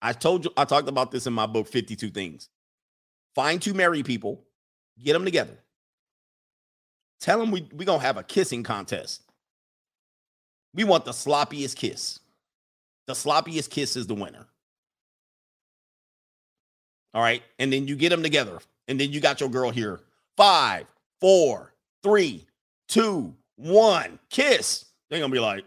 I 0.02 0.14
told 0.14 0.46
you, 0.46 0.52
I 0.58 0.66
talked 0.66 0.90
about 0.90 1.12
this 1.12 1.28
in 1.28 1.34
my 1.34 1.46
book, 1.46 1.68
52 1.68 2.10
Things. 2.10 2.50
Find 3.36 3.62
two 3.62 3.74
married 3.74 4.06
people, 4.06 4.44
get 5.02 5.14
them 5.14 5.26
together. 5.26 5.58
Tell 7.20 7.40
them 7.40 7.52
we, 7.52 7.68
we're 7.72 7.86
going 7.86 8.00
to 8.00 8.06
have 8.06 8.18
a 8.18 8.24
kissing 8.24 8.64
contest. 8.64 9.24
We 10.74 10.84
want 10.84 11.06
the 11.06 11.12
sloppiest 11.12 11.76
kiss. 11.76 12.20
The 13.08 13.14
sloppiest 13.14 13.70
kiss 13.70 13.96
is 13.96 14.08
the 14.08 14.16
winner. 14.16 14.48
All 17.14 17.22
right. 17.22 17.44
And 17.60 17.72
then 17.72 17.88
you 17.88 17.96
get 17.96 18.10
them 18.10 18.24
together. 18.24 18.60
And 18.88 19.00
then 19.00 19.12
you 19.12 19.20
got 19.20 19.40
your 19.40 19.50
girl 19.50 19.70
here. 19.70 20.00
Five, 20.36 20.88
four, 21.20 21.74
three, 22.02 22.48
two, 22.88 23.36
one. 23.56 24.18
Kiss. 24.30 24.86
They're 25.10 25.20
going 25.20 25.32
to 25.32 25.36
be 25.36 25.40
like, 25.40 25.66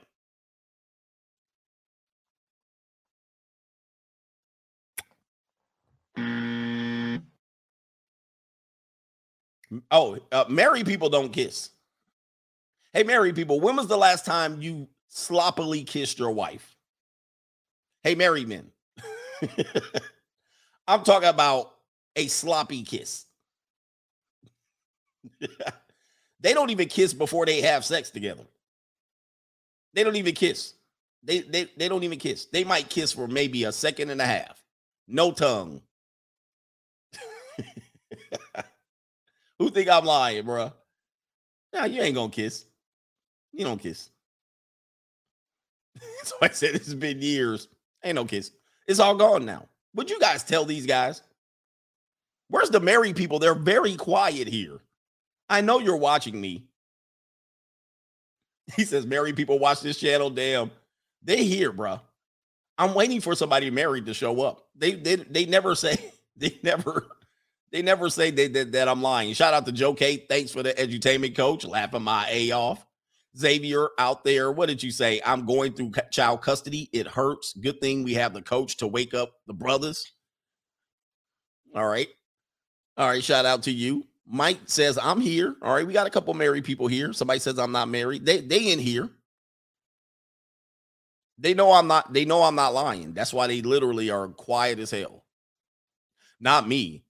Oh, 9.90 10.18
uh, 10.32 10.44
married 10.48 10.86
people 10.86 11.08
don't 11.08 11.32
kiss. 11.32 11.70
Hey, 12.92 13.02
married 13.02 13.34
people, 13.34 13.60
when 13.60 13.76
was 13.76 13.88
the 13.88 13.96
last 13.96 14.24
time 14.24 14.62
you 14.62 14.88
sloppily 15.08 15.82
kissed 15.84 16.18
your 16.18 16.30
wife? 16.30 16.76
Hey, 18.02 18.14
married 18.14 18.48
men. 18.48 18.70
I'm 20.86 21.02
talking 21.02 21.28
about 21.28 21.72
a 22.14 22.26
sloppy 22.28 22.82
kiss. 22.82 23.26
they 26.40 26.54
don't 26.54 26.70
even 26.70 26.88
kiss 26.88 27.14
before 27.14 27.46
they 27.46 27.62
have 27.62 27.84
sex 27.84 28.10
together. 28.10 28.44
They 29.94 30.04
don't 30.04 30.16
even 30.16 30.34
kiss. 30.34 30.74
They, 31.22 31.40
they 31.40 31.68
they 31.76 31.88
don't 31.88 32.02
even 32.02 32.18
kiss. 32.18 32.44
They 32.46 32.64
might 32.64 32.90
kiss 32.90 33.12
for 33.12 33.26
maybe 33.26 33.64
a 33.64 33.72
second 33.72 34.10
and 34.10 34.20
a 34.20 34.26
half. 34.26 34.62
No 35.08 35.32
tongue. 35.32 35.80
Who 39.58 39.70
think 39.70 39.88
I'm 39.88 40.04
lying, 40.04 40.44
bro? 40.44 40.72
Nah, 41.72 41.84
you 41.84 42.02
ain't 42.02 42.14
gonna 42.14 42.30
kiss. 42.30 42.64
You 43.52 43.64
don't 43.64 43.80
kiss. 43.80 44.10
so 46.24 46.34
I 46.42 46.48
said 46.48 46.74
it's 46.74 46.94
been 46.94 47.22
years. 47.22 47.68
Ain't 48.04 48.16
no 48.16 48.24
kiss. 48.24 48.50
It's 48.86 49.00
all 49.00 49.14
gone 49.14 49.44
now. 49.44 49.66
Would 49.94 50.10
you 50.10 50.18
guys 50.18 50.42
tell 50.42 50.64
these 50.64 50.86
guys? 50.86 51.22
Where's 52.48 52.70
the 52.70 52.80
married 52.80 53.16
people? 53.16 53.38
They're 53.38 53.54
very 53.54 53.96
quiet 53.96 54.48
here. 54.48 54.80
I 55.48 55.60
know 55.60 55.78
you're 55.78 55.96
watching 55.96 56.40
me. 56.40 56.64
He 58.76 58.86
says, 58.86 59.04
married 59.04 59.36
people 59.36 59.58
watch 59.58 59.82
this 59.82 60.00
channel. 60.00 60.30
Damn, 60.30 60.70
they 61.22 61.44
here, 61.44 61.70
bro. 61.70 62.00
I'm 62.78 62.94
waiting 62.94 63.20
for 63.20 63.34
somebody 63.34 63.70
married 63.70 64.06
to 64.06 64.14
show 64.14 64.40
up. 64.40 64.68
They 64.74 64.92
they 64.92 65.16
they 65.16 65.44
never 65.44 65.74
say 65.74 66.12
they 66.36 66.58
never 66.62 67.06
they 67.74 67.82
never 67.82 68.08
say 68.08 68.30
they, 68.30 68.46
that, 68.46 68.70
that 68.70 68.86
I'm 68.86 69.02
lying. 69.02 69.34
Shout 69.34 69.52
out 69.52 69.66
to 69.66 69.72
Joe 69.72 69.94
Kate. 69.94 70.26
Thanks 70.28 70.52
for 70.52 70.62
the 70.62 70.72
edutainment 70.74 71.34
coach. 71.34 71.64
Laughing 71.64 72.04
my 72.04 72.24
A 72.30 72.52
off. 72.52 72.86
Xavier 73.36 73.88
out 73.98 74.22
there. 74.22 74.52
What 74.52 74.68
did 74.68 74.80
you 74.80 74.92
say? 74.92 75.20
I'm 75.26 75.44
going 75.44 75.72
through 75.72 75.90
child 76.12 76.40
custody. 76.40 76.88
It 76.92 77.08
hurts. 77.08 77.52
Good 77.54 77.80
thing 77.80 78.04
we 78.04 78.14
have 78.14 78.32
the 78.32 78.42
coach 78.42 78.76
to 78.76 78.86
wake 78.86 79.12
up 79.12 79.32
the 79.48 79.54
brothers. 79.54 80.12
All 81.74 81.84
right. 81.84 82.06
All 82.96 83.08
right. 83.08 83.24
Shout 83.24 83.44
out 83.44 83.64
to 83.64 83.72
you. 83.72 84.06
Mike 84.24 84.60
says, 84.66 84.96
I'm 84.96 85.20
here. 85.20 85.56
All 85.60 85.74
right. 85.74 85.84
We 85.84 85.92
got 85.92 86.06
a 86.06 86.10
couple 86.10 86.32
married 86.34 86.62
people 86.62 86.86
here. 86.86 87.12
Somebody 87.12 87.40
says 87.40 87.58
I'm 87.58 87.72
not 87.72 87.88
married. 87.88 88.24
They 88.24 88.40
they 88.40 88.70
in 88.70 88.78
here. 88.78 89.10
They 91.38 91.54
know 91.54 91.72
I'm 91.72 91.88
not, 91.88 92.12
they 92.12 92.24
know 92.24 92.44
I'm 92.44 92.54
not 92.54 92.72
lying. 92.72 93.14
That's 93.14 93.34
why 93.34 93.48
they 93.48 93.62
literally 93.62 94.10
are 94.10 94.28
quiet 94.28 94.78
as 94.78 94.92
hell. 94.92 95.24
Not 96.38 96.68
me. 96.68 97.03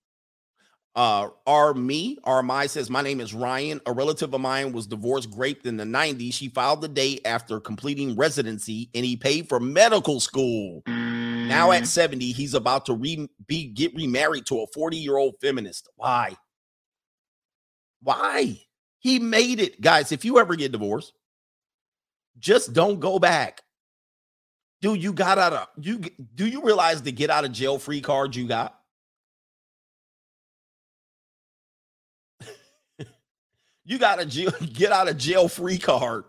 Uh, 0.94 1.28
R 1.44 1.74
me, 1.74 2.18
R 2.22 2.42
my 2.42 2.66
says, 2.66 2.88
My 2.88 3.02
name 3.02 3.20
is 3.20 3.34
Ryan. 3.34 3.80
A 3.86 3.92
relative 3.92 4.32
of 4.32 4.40
mine 4.40 4.72
was 4.72 4.86
divorced, 4.86 5.28
raped 5.36 5.66
in 5.66 5.76
the 5.76 5.84
90s. 5.84 6.34
She 6.34 6.48
filed 6.48 6.82
the 6.82 6.88
day 6.88 7.20
after 7.24 7.58
completing 7.58 8.14
residency 8.14 8.90
and 8.94 9.04
he 9.04 9.16
paid 9.16 9.48
for 9.48 9.58
medical 9.58 10.20
school. 10.20 10.82
Now 10.86 11.72
at 11.72 11.86
70, 11.86 12.32
he's 12.32 12.54
about 12.54 12.86
to 12.86 12.94
re- 12.94 13.28
be 13.46 13.66
get 13.66 13.94
remarried 13.94 14.46
to 14.46 14.60
a 14.60 14.66
40 14.68 14.96
year 14.96 15.16
old 15.16 15.34
feminist. 15.40 15.88
Why? 15.96 16.36
Why? 18.00 18.60
He 19.00 19.18
made 19.18 19.60
it. 19.60 19.80
Guys, 19.80 20.12
if 20.12 20.24
you 20.24 20.38
ever 20.38 20.54
get 20.54 20.72
divorced, 20.72 21.12
just 22.38 22.72
don't 22.72 23.00
go 23.00 23.18
back. 23.18 23.62
Dude, 24.80 25.02
you 25.02 25.12
got 25.12 25.38
out 25.38 25.52
of 25.52 25.68
you 25.80 26.00
do 26.34 26.46
you 26.46 26.62
realize 26.62 27.02
the 27.02 27.10
get 27.12 27.30
out 27.30 27.44
of 27.44 27.52
jail 27.52 27.78
free 27.78 28.00
card 28.00 28.36
you 28.36 28.46
got? 28.46 28.78
You 33.84 33.98
got 33.98 34.20
a 34.20 34.26
jail, 34.26 34.52
get 34.72 34.92
out 34.92 35.08
of 35.08 35.16
jail 35.18 35.48
free 35.48 35.78
card 35.78 36.24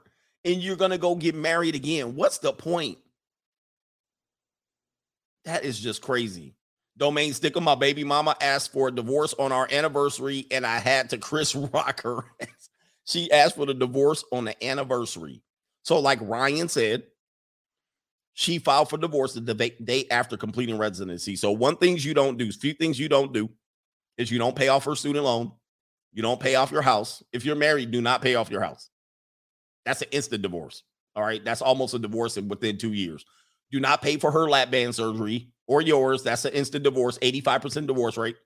and 0.45 0.61
you're 0.61 0.75
gonna 0.75 0.97
go 0.97 1.15
get 1.15 1.35
married 1.35 1.75
again. 1.75 2.15
What's 2.15 2.37
the 2.37 2.53
point? 2.53 2.97
That 5.43 5.65
is 5.65 5.79
just 5.79 6.01
crazy. 6.01 6.55
Domain 6.97 7.33
sticker, 7.33 7.59
my 7.59 7.75
baby 7.75 8.03
mama 8.03 8.37
asked 8.39 8.71
for 8.71 8.87
a 8.87 8.91
divorce 8.91 9.33
on 9.37 9.51
our 9.51 9.67
anniversary, 9.69 10.47
and 10.49 10.65
I 10.65 10.79
had 10.79 11.09
to 11.09 11.17
Chris 11.17 11.53
Rock 11.73 12.01
her. 12.03 12.23
she 13.03 13.29
asked 13.31 13.55
for 13.55 13.65
the 13.65 13.73
divorce 13.73 14.23
on 14.31 14.45
the 14.45 14.63
anniversary. 14.63 15.41
So, 15.83 15.99
like 15.99 16.19
Ryan 16.21 16.69
said, 16.69 17.03
she 18.33 18.59
filed 18.59 18.89
for 18.89 18.97
divorce 18.97 19.33
the 19.33 19.53
day 19.83 20.05
after 20.09 20.37
completing 20.37 20.77
residency. 20.77 21.35
So, 21.35 21.51
one 21.51 21.75
things 21.75 22.05
you 22.05 22.13
don't 22.13 22.37
do, 22.37 22.51
few 22.51 22.73
things 22.73 22.99
you 22.99 23.09
don't 23.09 23.33
do, 23.33 23.49
is 24.17 24.31
you 24.31 24.39
don't 24.39 24.55
pay 24.55 24.69
off 24.69 24.85
her 24.85 24.95
student 24.95 25.25
loan. 25.25 25.51
You 26.15 26.21
don't 26.21 26.39
pay 26.39 26.55
off 26.55 26.71
your 26.71 26.81
house. 26.81 27.21
If 27.33 27.43
you're 27.43 27.57
married, 27.57 27.91
do 27.91 28.01
not 28.01 28.21
pay 28.21 28.35
off 28.35 28.49
your 28.49 28.61
house. 28.61 28.89
That's 29.85 30.01
an 30.01 30.07
instant 30.11 30.41
divorce. 30.41 30.81
All 31.13 31.23
right. 31.23 31.43
That's 31.43 31.61
almost 31.61 31.93
a 31.93 31.99
divorce 31.99 32.37
in- 32.37 32.47
within 32.47 32.77
two 32.77 32.93
years. 32.93 33.25
Do 33.69 33.81
not 33.81 34.01
pay 34.01 34.15
for 34.15 34.31
her 34.31 34.49
lap 34.49 34.71
band 34.71 34.95
surgery 34.95 35.49
or 35.67 35.81
yours. 35.81 36.23
That's 36.23 36.45
an 36.45 36.53
instant 36.53 36.85
divorce, 36.85 37.19
85% 37.21 37.87
divorce 37.87 38.15
rate. 38.15 38.37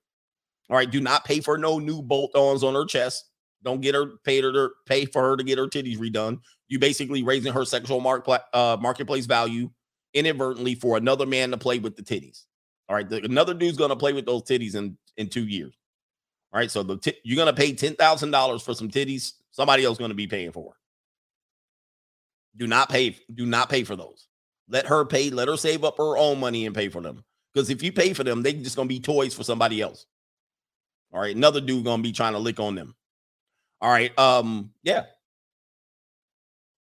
All 0.72 0.78
right. 0.78 0.90
Do 0.90 1.00
not 1.00 1.26
pay 1.26 1.42
for 1.42 1.60
no 1.60 1.78
new 1.78 2.02
bolt 2.02 2.36
ons 2.36 2.64
on 2.64 2.74
her 2.74 2.86
chest. 2.86 3.30
Don't 3.64 3.82
get 3.82 3.94
her 3.94 4.14
paid 4.24 4.44
her 4.46 4.52
to 4.52 4.70
pay 4.88 5.06
for 5.06 5.22
her 5.22 5.38
to 5.38 5.44
get 5.44 5.60
her 5.60 5.68
titties 5.68 6.00
redone. 6.00 6.40
You 6.70 6.80
basically 6.80 7.22
raising 7.22 7.54
her 7.54 7.66
sexual 7.66 8.00
mark, 8.00 8.28
uh, 8.28 8.78
marketplace 8.82 9.28
value 9.28 9.70
inadvertently 10.16 10.74
for 10.74 10.98
another 10.98 11.28
man 11.28 11.52
to 11.52 11.58
play 11.58 11.78
with 11.78 11.96
the 11.96 12.02
titties. 12.02 12.46
All 12.88 12.96
right. 12.96 13.08
The, 13.08 13.24
another 13.24 13.54
dude's 13.54 13.78
to 13.78 13.96
play 13.96 14.14
with 14.14 14.26
those 14.26 14.42
titties 14.42 14.74
in, 14.74 14.98
in 15.18 15.30
two 15.30 15.46
years. 15.46 15.76
Right. 16.52 16.72
So 16.72 16.84
the 16.84 16.98
t- 16.98 17.18
you're 17.24 17.36
going 17.36 17.54
to 17.54 17.60
pay 17.60 17.74
$10,000 17.74 18.62
for 18.64 18.74
some 18.74 18.90
titties. 18.90 19.34
Somebody 19.52 19.86
else 19.86 19.98
going 19.98 20.10
to 20.10 20.16
be 20.16 20.28
paying 20.28 20.52
for. 20.52 20.74
Do 22.58 22.68
not 22.68 22.90
pay. 22.90 23.16
Do 23.34 23.46
not 23.46 23.70
pay 23.70 23.84
for 23.84 23.96
those. 23.96 24.28
Let 24.68 24.88
her 24.88 25.06
pay. 25.06 25.30
Let 25.30 25.48
her 25.48 25.58
save 25.58 25.84
up 25.84 25.98
her 25.98 26.18
own 26.18 26.40
money 26.40 26.66
and 26.66 26.76
pay 26.76 26.90
for 26.90 27.02
them. 27.02 27.24
Because 27.54 27.70
if 27.70 27.82
you 27.82 27.92
pay 27.92 28.14
for 28.14 28.24
them, 28.24 28.44
they 28.44 28.54
just 28.54 28.76
gonna 28.76 28.88
be 28.88 29.00
toys 29.00 29.34
for 29.34 29.44
somebody 29.44 29.82
else. 29.82 30.06
All 31.12 31.20
right, 31.20 31.36
another 31.36 31.62
dude 31.62 31.84
gonna 31.84 32.04
be 32.04 32.12
trying 32.12 32.34
to 32.34 32.40
lick 32.40 32.60
on 32.60 32.76
them. 32.76 32.96
All 33.82 33.90
right, 33.90 34.18
um, 34.20 34.72
yeah. 34.84 35.06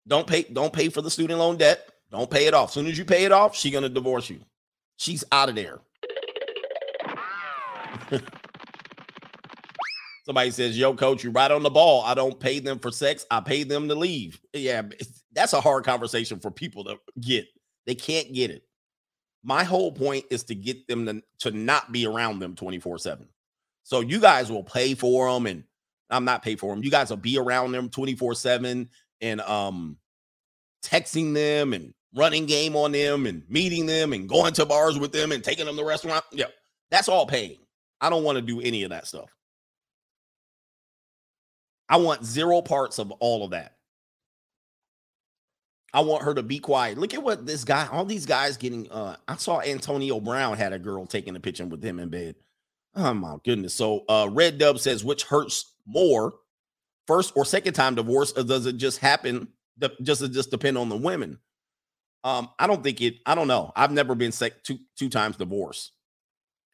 Don't 0.08 0.26
pay, 0.28 0.44
don't 0.44 0.74
pay 0.74 0.90
for 0.90 1.02
the 1.02 1.12
student 1.12 1.40
loan 1.40 1.58
debt. 1.58 1.88
Don't 2.12 2.30
pay 2.30 2.48
it 2.48 2.54
off. 2.54 2.72
Soon 2.72 2.88
as 2.88 2.98
you 2.98 3.06
pay 3.06 3.26
it 3.26 3.32
off, 3.32 3.56
she 3.56 3.70
gonna 3.72 3.90
divorce 3.90 4.30
you. 4.30 4.40
She's 4.98 5.24
out 5.32 5.50
of 5.50 5.56
there. 5.56 5.80
Somebody 10.26 10.52
says, 10.52 10.78
"Yo, 10.78 10.96
coach, 10.96 11.24
you 11.24 11.32
right 11.32 11.52
on 11.52 11.64
the 11.64 11.70
ball. 11.70 12.04
I 12.04 12.14
don't 12.16 12.40
pay 12.40 12.60
them 12.60 12.80
for 12.80 12.92
sex. 12.92 13.26
I 13.30 13.42
pay 13.42 13.64
them 13.64 13.88
to 13.88 13.96
leave." 13.96 14.40
Yeah, 14.54 14.84
that's 15.34 15.54
a 15.54 15.62
hard 15.62 15.84
conversation 15.84 16.40
for 16.40 16.50
people 16.50 16.84
to 16.86 16.98
get. 17.20 17.48
They 17.86 17.96
can't 17.96 18.34
get 18.34 18.50
it. 18.50 18.64
My 19.44 19.64
whole 19.64 19.92
point 19.92 20.26
is 20.32 20.44
to 20.46 20.56
get 20.56 20.88
them 20.88 21.06
to, 21.06 21.22
to 21.40 21.52
not 21.52 21.92
be 21.92 22.08
around 22.08 22.40
them 22.40 22.56
24 22.56 22.98
7. 22.98 23.28
So 23.84 24.00
you 24.00 24.20
guys 24.20 24.52
will 24.52 24.64
pay 24.64 24.96
for 24.96 25.32
them, 25.32 25.46
and 25.46 25.64
I'm 26.10 26.26
not 26.26 26.42
pay 26.42 26.56
for 26.56 26.74
them. 26.74 26.84
You 26.84 26.90
guys 26.90 27.12
will 27.12 27.18
be 27.18 27.38
around 27.38 27.72
them 27.72 27.90
24 27.90 28.34
7 28.34 28.90
and 29.22 29.42
um 29.42 29.98
texting 30.84 31.34
them 31.34 31.74
and 31.74 31.94
running 32.16 32.46
game 32.46 32.76
on 32.76 32.92
them 32.92 33.26
and 33.26 33.44
meeting 33.50 33.86
them 33.86 34.14
and 34.14 34.28
going 34.28 34.54
to 34.54 34.66
bars 34.66 34.98
with 34.98 35.12
them 35.12 35.32
and 35.32 35.44
taking 35.44 35.66
them 35.66 35.78
to 35.78 35.84
restaurant. 35.84 36.24
Yeah, 36.32 36.46
that's 36.90 37.10
all 37.10 37.28
paying. 37.28 37.58
I 38.02 38.10
don't 38.10 38.24
want 38.24 38.38
to 38.38 38.42
do 38.42 38.62
any 38.62 38.84
of 38.84 38.90
that 38.90 39.06
stuff. 39.08 39.30
I 41.88 41.98
want 41.98 42.26
zero 42.26 42.62
parts 42.62 43.00
of 43.00 43.12
all 43.12 43.44
of 43.44 43.52
that. 43.52 43.74
I 45.94 46.02
want 46.02 46.24
her 46.24 46.34
to 46.34 46.44
be 46.44 46.60
quiet. 46.60 46.98
Look 46.98 47.14
at 47.14 47.24
what 47.24 47.46
this 47.46 47.64
guy, 47.64 47.88
all 47.90 48.04
these 48.04 48.26
guys 48.26 48.58
getting. 48.58 48.92
Uh, 48.92 49.16
I 49.28 49.38
saw 49.38 49.62
Antonio 49.62 50.20
Brown 50.20 50.58
had 50.58 50.74
a 50.74 50.80
girl 50.80 51.06
taking 51.06 51.36
a 51.36 51.40
picture 51.40 51.66
with 51.66 51.82
him 51.84 52.00
in 52.00 52.10
bed. 52.10 52.36
Oh 52.96 53.14
my 53.14 53.38
goodness. 53.44 53.74
So 53.74 54.04
uh 54.10 54.30
Red 54.32 54.58
Dub 54.58 54.80
says, 54.80 55.04
which 55.04 55.24
hurts 55.24 55.74
more, 55.86 56.34
first 57.08 57.34
or 57.36 57.46
second 57.46 57.74
time 57.74 57.96
divorce, 57.96 58.34
or 58.36 58.44
does 58.44 58.66
it 58.66 58.78
just 58.78 59.00
happen? 59.00 59.48
Just 60.02 60.22
it 60.22 60.32
just 60.32 60.52
depend 60.52 60.78
on 60.78 60.90
the 60.90 60.98
women. 60.98 61.40
Um, 62.24 62.50
I 62.58 62.68
don't 62.68 62.84
think 62.84 63.02
it, 63.02 63.16
I 63.26 63.36
don't 63.36 63.48
know. 63.48 63.72
I've 63.76 63.92
never 63.92 64.16
been 64.16 64.32
sec- 64.32 64.64
two 64.64 64.80
two 64.98 65.10
times 65.10 65.38
divorced. 65.38 65.92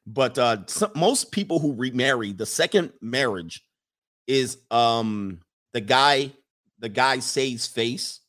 But 0.07 0.37
uh 0.37 0.65
some, 0.67 0.91
most 0.95 1.31
people 1.31 1.59
who 1.59 1.73
remarry, 1.75 2.31
the 2.33 2.45
second 2.45 2.91
marriage 3.01 3.63
is 4.27 4.57
um 4.69 5.39
the 5.73 5.81
guy, 5.81 6.31
the 6.79 6.89
guy 6.89 7.19
saves 7.19 7.67
face 7.67 8.19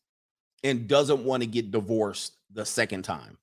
and 0.62 0.88
doesn't 0.88 1.24
want 1.24 1.42
to 1.42 1.46
get 1.46 1.70
divorced 1.70 2.36
the 2.52 2.64
second 2.64 3.02
time. 3.02 3.38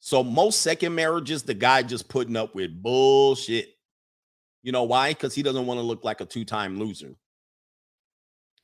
So 0.00 0.24
most 0.24 0.62
second 0.62 0.94
marriages, 0.94 1.42
the 1.42 1.54
guy 1.54 1.82
just 1.82 2.08
putting 2.08 2.36
up 2.36 2.54
with 2.54 2.82
bullshit. 2.82 3.68
You 4.62 4.72
know 4.72 4.84
why? 4.84 5.10
Because 5.10 5.34
he 5.34 5.42
doesn't 5.42 5.66
want 5.66 5.78
to 5.78 5.82
look 5.82 6.04
like 6.04 6.20
a 6.20 6.24
two-time 6.24 6.78
loser. 6.78 7.14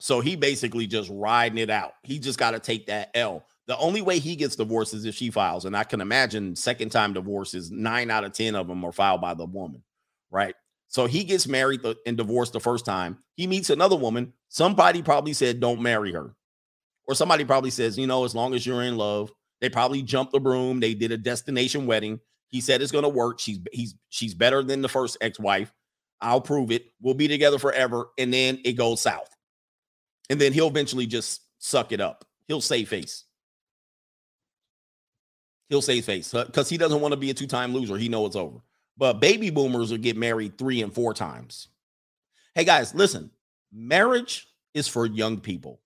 So 0.01 0.21
he 0.21 0.37
basically 0.37 0.87
just 0.87 1.11
riding 1.13 1.59
it 1.59 1.71
out. 1.71 1.95
He 2.03 2.19
just 2.19 2.39
got 2.39 2.53
to 2.53 2.61
take 2.61 2.87
that 2.87 3.11
L. 3.15 3.45
The 3.67 3.77
only 3.79 4.01
way 4.01 4.19
he 4.19 4.37
gets 4.37 4.57
divorced 4.57 4.95
is 4.95 5.05
if 5.05 5.15
she 5.15 5.31
files. 5.31 5.65
And 5.65 5.77
I 5.77 5.85
can 5.85 6.01
imagine 6.01 6.57
second 6.57 6.91
time 6.91 7.13
divorces, 7.13 7.71
nine 7.71 8.11
out 8.11 8.25
of 8.25 8.33
10 8.33 8.55
of 8.55 8.69
them 8.69 8.85
are 8.85 8.93
filed 8.93 9.21
by 9.21 9.35
the 9.35 9.45
woman, 9.45 9.83
right? 10.31 10.55
So 10.89 11.07
he 11.07 11.25
gets 11.25 11.47
married 11.47 11.81
and 12.07 12.17
divorced 12.17 12.55
the 12.55 12.61
first 12.61 12.85
time. 12.85 13.19
He 13.37 13.47
meets 13.47 13.71
another 13.71 13.97
woman. 13.97 14.33
Somebody 14.49 15.03
probably 15.03 15.35
said, 15.35 15.61
don't 15.61 15.83
marry 15.83 16.13
her. 16.13 16.35
Or 17.07 17.15
somebody 17.15 17.45
probably 17.45 17.71
says, 17.71 17.99
you 17.99 18.07
know, 18.07 18.25
as 18.25 18.35
long 18.35 18.55
as 18.55 18.67
you're 18.67 18.83
in 18.83 18.97
love, 18.97 19.31
they 19.61 19.69
probably 19.69 20.03
jumped 20.03 20.33
the 20.33 20.41
broom. 20.41 20.81
They 20.81 20.95
did 20.95 21.13
a 21.13 21.19
destination 21.19 21.87
wedding. 21.87 22.21
He 22.49 22.61
said 22.61 22.81
it's 22.81 22.93
gonna 22.93 23.09
work. 23.09 23.41
She's 23.41 23.59
he's 23.73 23.95
she's 24.09 24.35
better 24.35 24.63
than 24.63 24.81
the 24.81 24.89
first 24.89 25.19
ex-wife. 25.21 25.73
I'll 26.21 26.41
prove 26.41 26.71
it. 26.71 26.87
We'll 27.01 27.15
be 27.15 27.29
together 27.29 27.59
forever. 27.59 28.07
And 28.19 28.33
then 28.33 28.61
it 28.65 28.73
goes 28.73 29.03
south. 29.03 29.29
And 30.31 30.41
then 30.41 30.53
he'll 30.53 30.69
eventually 30.69 31.07
just 31.07 31.43
suck 31.59 31.93
it 31.93 32.01
up. 32.01 32.25
He'll 32.47 32.61
save 32.61 32.89
face. 32.89 33.25
He'll 35.69 35.83
save 35.83 36.05
face 36.05 36.33
because 36.33 36.69
he 36.69 36.79
doesn't 36.79 37.01
want 37.01 37.13
to 37.13 37.19
be 37.19 37.31
a 37.31 37.35
two-time 37.35 37.75
loser. 37.75 37.97
He 37.97 38.09
know 38.09 38.25
it's 38.25 38.37
over. 38.37 38.59
But 38.99 39.21
baby 39.21 39.51
boomers 39.51 39.93
will 39.93 39.99
get 39.99 40.17
married 40.17 40.59
three 40.59 40.83
and 40.83 40.93
four 40.93 41.15
times. 41.15 41.69
Hey 42.55 42.65
guys, 42.65 42.95
listen. 42.95 43.31
Marriage 43.73 44.49
is 44.75 44.89
for 44.89 45.07
young 45.07 45.39
people. 45.39 45.81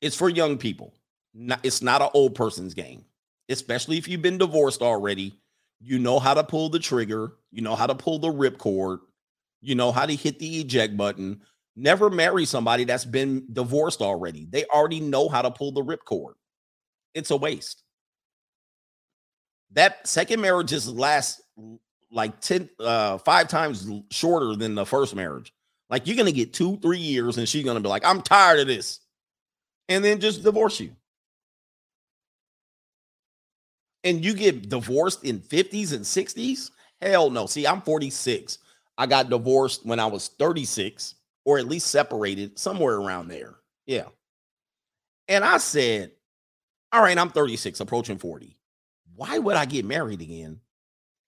It's 0.00 0.16
for 0.16 0.28
young 0.28 0.58
people. 0.58 0.94
It's 1.62 1.80
not 1.80 2.02
an 2.02 2.08
old 2.12 2.34
person's 2.34 2.74
game, 2.74 3.04
especially 3.48 3.98
if 3.98 4.08
you've 4.08 4.22
been 4.22 4.38
divorced 4.38 4.82
already. 4.82 5.38
You 5.80 5.98
know 5.98 6.18
how 6.18 6.34
to 6.34 6.42
pull 6.42 6.68
the 6.70 6.78
trigger, 6.78 7.34
you 7.52 7.62
know 7.62 7.76
how 7.76 7.86
to 7.86 7.94
pull 7.94 8.18
the 8.18 8.32
ripcord, 8.32 8.98
you 9.60 9.74
know 9.74 9.92
how 9.92 10.06
to 10.06 10.14
hit 10.14 10.38
the 10.38 10.60
eject 10.60 10.96
button. 10.96 11.42
Never 11.76 12.10
marry 12.10 12.44
somebody 12.44 12.84
that's 12.84 13.04
been 13.04 13.46
divorced 13.52 14.02
already. 14.02 14.46
They 14.50 14.64
already 14.64 15.00
know 15.00 15.28
how 15.28 15.42
to 15.42 15.50
pull 15.50 15.72
the 15.72 15.84
ripcord. 15.84 16.32
It's 17.14 17.30
a 17.30 17.36
waste. 17.36 17.84
That 19.72 20.06
second 20.06 20.40
marriage 20.40 20.68
just 20.68 20.88
lasts 20.88 21.42
like 22.10 22.40
10 22.40 22.68
uh 22.80 23.18
5 23.18 23.48
times 23.48 23.88
shorter 24.10 24.56
than 24.56 24.74
the 24.74 24.86
first 24.86 25.14
marriage. 25.14 25.52
Like 25.88 26.06
you're 26.06 26.16
to 26.26 26.32
get 26.32 26.52
2 26.52 26.78
3 26.78 26.98
years 26.98 27.38
and 27.38 27.48
she's 27.48 27.64
to 27.76 27.82
be 27.82 27.88
like, 27.88 28.04
"I'm 28.04 28.22
tired 28.22 28.60
of 28.60 28.66
this." 28.66 29.00
And 29.88 30.04
then 30.04 30.20
just 30.20 30.42
divorce 30.42 30.80
you. 30.80 30.92
and 34.04 34.24
you 34.24 34.34
get 34.34 34.68
divorced 34.68 35.24
in 35.24 35.40
50s 35.40 35.92
and 35.92 36.04
60s? 36.04 36.70
Hell 37.00 37.30
no. 37.30 37.46
See, 37.46 37.66
I'm 37.66 37.82
46. 37.82 38.58
I 38.98 39.06
got 39.06 39.30
divorced 39.30 39.86
when 39.86 40.00
I 40.00 40.06
was 40.06 40.28
36, 40.38 41.14
or 41.44 41.58
at 41.58 41.68
least 41.68 41.86
separated 41.88 42.58
somewhere 42.58 42.96
around 42.96 43.28
there. 43.28 43.56
Yeah. 43.86 44.06
And 45.28 45.44
I 45.44 45.58
said, 45.58 46.12
All 46.92 47.02
right, 47.02 47.16
I'm 47.16 47.30
36, 47.30 47.80
approaching 47.80 48.18
40. 48.18 48.56
Why 49.20 49.36
would 49.36 49.54
I 49.54 49.66
get 49.66 49.84
married 49.84 50.22
again 50.22 50.60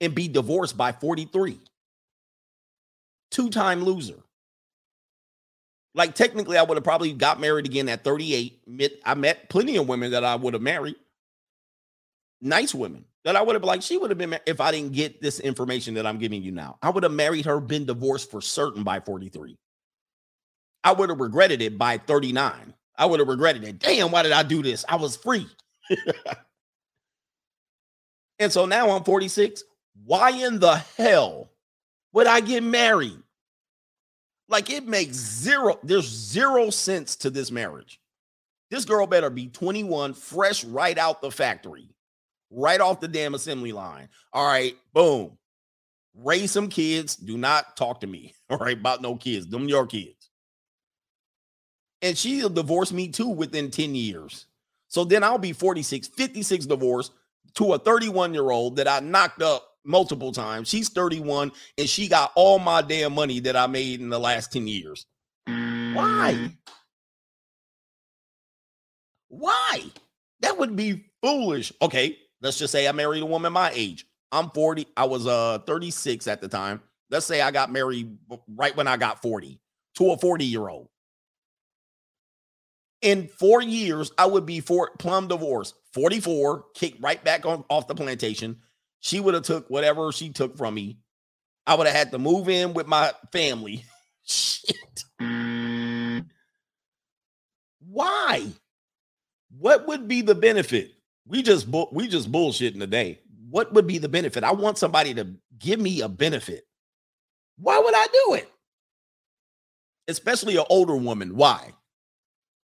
and 0.00 0.14
be 0.14 0.26
divorced 0.26 0.78
by 0.78 0.92
43? 0.92 1.60
Two 3.30 3.50
time 3.50 3.84
loser. 3.84 4.16
Like, 5.94 6.14
technically, 6.14 6.56
I 6.56 6.62
would 6.62 6.78
have 6.78 6.84
probably 6.84 7.12
got 7.12 7.38
married 7.38 7.66
again 7.66 7.90
at 7.90 8.02
38. 8.02 8.66
Met- 8.66 8.92
I 9.04 9.12
met 9.12 9.50
plenty 9.50 9.76
of 9.76 9.88
women 9.88 10.12
that 10.12 10.24
I 10.24 10.36
would 10.36 10.54
have 10.54 10.62
married 10.62 10.96
nice 12.40 12.74
women 12.74 13.04
that 13.24 13.36
I 13.36 13.42
would 13.42 13.56
have 13.56 13.62
like 13.62 13.82
she 13.82 13.98
would 13.98 14.10
have 14.10 14.16
been 14.18 14.38
if 14.46 14.58
I 14.58 14.70
didn't 14.72 14.94
get 14.94 15.20
this 15.20 15.38
information 15.38 15.92
that 15.94 16.06
I'm 16.06 16.16
giving 16.16 16.42
you 16.42 16.50
now. 16.50 16.78
I 16.80 16.88
would 16.88 17.02
have 17.02 17.12
married 17.12 17.44
her, 17.44 17.60
been 17.60 17.84
divorced 17.84 18.30
for 18.30 18.40
certain 18.40 18.84
by 18.84 19.00
43. 19.00 19.58
I 20.82 20.92
would 20.92 21.10
have 21.10 21.20
regretted 21.20 21.60
it 21.60 21.76
by 21.76 21.98
39. 21.98 22.72
I 22.96 23.04
would 23.04 23.20
have 23.20 23.28
regretted 23.28 23.64
it. 23.64 23.80
Damn, 23.80 24.10
why 24.10 24.22
did 24.22 24.32
I 24.32 24.44
do 24.44 24.62
this? 24.62 24.82
I 24.88 24.96
was 24.96 25.14
free. 25.14 25.46
and 28.42 28.52
so 28.52 28.66
now 28.66 28.90
I'm 28.90 29.04
46. 29.04 29.62
Why 30.04 30.30
in 30.30 30.58
the 30.58 30.76
hell 30.96 31.50
would 32.12 32.26
I 32.26 32.40
get 32.40 32.62
married? 32.62 33.22
Like 34.48 34.68
it 34.68 34.86
makes 34.86 35.16
zero, 35.16 35.78
there's 35.82 36.08
zero 36.08 36.70
sense 36.70 37.16
to 37.16 37.30
this 37.30 37.50
marriage. 37.50 38.00
This 38.70 38.84
girl 38.84 39.06
better 39.06 39.30
be 39.30 39.46
21, 39.46 40.14
fresh 40.14 40.64
right 40.64 40.98
out 40.98 41.22
the 41.22 41.30
factory 41.30 41.88
right 42.52 42.80
off 42.80 43.00
the 43.00 43.08
damn 43.08 43.34
assembly 43.34 43.72
line. 43.72 44.08
All 44.32 44.46
right, 44.46 44.76
boom. 44.92 45.38
Raise 46.14 46.50
some 46.50 46.68
kids. 46.68 47.16
Do 47.16 47.38
not 47.38 47.76
talk 47.76 48.00
to 48.00 48.06
me. 48.06 48.34
All 48.50 48.58
right, 48.58 48.76
about 48.76 49.02
no 49.02 49.16
kids. 49.16 49.46
Them 49.48 49.68
your 49.68 49.86
kids. 49.86 50.30
And 52.02 52.18
she'll 52.18 52.50
divorce 52.50 52.92
me 52.92 53.08
too 53.08 53.28
within 53.28 53.70
10 53.70 53.94
years. 53.94 54.46
So 54.88 55.04
then 55.04 55.24
I'll 55.24 55.38
be 55.38 55.52
46, 55.52 56.08
56 56.08 56.66
divorce 56.66 57.10
to 57.54 57.74
a 57.74 57.78
31 57.78 58.34
year 58.34 58.50
old 58.50 58.76
that 58.76 58.88
I 58.88 59.00
knocked 59.00 59.42
up 59.42 59.68
multiple 59.84 60.32
times. 60.32 60.68
She's 60.68 60.88
31 60.88 61.52
and 61.78 61.88
she 61.88 62.08
got 62.08 62.32
all 62.34 62.58
my 62.58 62.82
damn 62.82 63.14
money 63.14 63.40
that 63.40 63.56
I 63.56 63.66
made 63.66 64.00
in 64.00 64.10
the 64.10 64.20
last 64.20 64.52
10 64.52 64.66
years. 64.66 65.06
Why? 65.46 66.50
Why? 69.28 69.84
That 70.40 70.58
would 70.58 70.76
be 70.76 71.04
foolish. 71.22 71.72
Okay, 71.80 72.18
let's 72.40 72.58
just 72.58 72.72
say 72.72 72.86
I 72.88 72.92
married 72.92 73.22
a 73.22 73.26
woman 73.26 73.52
my 73.52 73.70
age. 73.74 74.06
I'm 74.30 74.50
40. 74.50 74.86
I 74.96 75.04
was 75.04 75.26
uh 75.26 75.58
36 75.66 76.26
at 76.26 76.40
the 76.40 76.48
time. 76.48 76.80
Let's 77.10 77.26
say 77.26 77.40
I 77.42 77.50
got 77.50 77.70
married 77.70 78.16
right 78.48 78.74
when 78.76 78.88
I 78.88 78.96
got 78.96 79.20
40 79.20 79.60
to 79.96 80.12
a 80.12 80.18
40 80.18 80.44
year 80.44 80.68
old. 80.68 80.88
In 83.02 83.28
four 83.28 83.60
years, 83.60 84.12
I 84.16 84.26
would 84.26 84.46
be 84.46 84.60
for 84.60 84.90
plum 84.98 85.28
divorce. 85.28 85.74
44, 85.92 86.64
kicked 86.74 87.02
right 87.02 87.22
back 87.22 87.44
on 87.44 87.64
off 87.68 87.88
the 87.88 87.94
plantation. 87.94 88.58
She 89.00 89.20
would 89.20 89.34
have 89.34 89.42
took 89.42 89.68
whatever 89.68 90.12
she 90.12 90.30
took 90.30 90.56
from 90.56 90.74
me. 90.74 90.98
I 91.66 91.74
would 91.74 91.86
have 91.86 91.96
had 91.96 92.12
to 92.12 92.18
move 92.18 92.48
in 92.48 92.74
with 92.74 92.86
my 92.86 93.12
family. 93.32 93.84
Shit. 94.24 95.04
Why? 97.80 98.46
What 99.58 99.86
would 99.86 100.08
be 100.08 100.22
the 100.22 100.34
benefit? 100.34 100.92
We 101.26 101.42
just 101.42 101.70
bu- 101.70 101.86
we 101.92 102.08
just 102.08 102.32
bullshitting 102.32 102.80
today. 102.80 103.20
What 103.50 103.72
would 103.74 103.86
be 103.86 103.98
the 103.98 104.08
benefit? 104.08 104.44
I 104.44 104.52
want 104.52 104.78
somebody 104.78 105.12
to 105.14 105.28
give 105.58 105.78
me 105.80 106.00
a 106.00 106.08
benefit. 106.08 106.64
Why 107.58 107.78
would 107.78 107.94
I 107.94 108.06
do 108.06 108.34
it? 108.34 108.50
Especially 110.08 110.56
an 110.56 110.64
older 110.70 110.96
woman. 110.96 111.36
Why? 111.36 111.72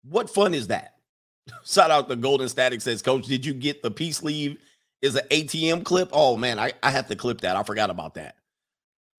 What 0.08 0.30
fun 0.30 0.54
is 0.54 0.68
that? 0.68 0.94
Shout 1.64 1.90
out 1.90 2.08
to 2.08 2.16
Golden 2.16 2.48
Static 2.48 2.80
says, 2.80 3.02
Coach, 3.02 3.26
did 3.26 3.44
you 3.44 3.54
get 3.54 3.82
the 3.82 3.90
peace 3.90 4.22
leave? 4.22 4.58
Is 5.02 5.16
an 5.16 5.26
ATM 5.30 5.84
clip? 5.84 6.08
Oh 6.12 6.36
man, 6.36 6.58
I, 6.58 6.72
I 6.82 6.90
have 6.90 7.08
to 7.08 7.16
clip 7.16 7.42
that. 7.42 7.56
I 7.56 7.62
forgot 7.62 7.90
about 7.90 8.14
that. 8.14 8.36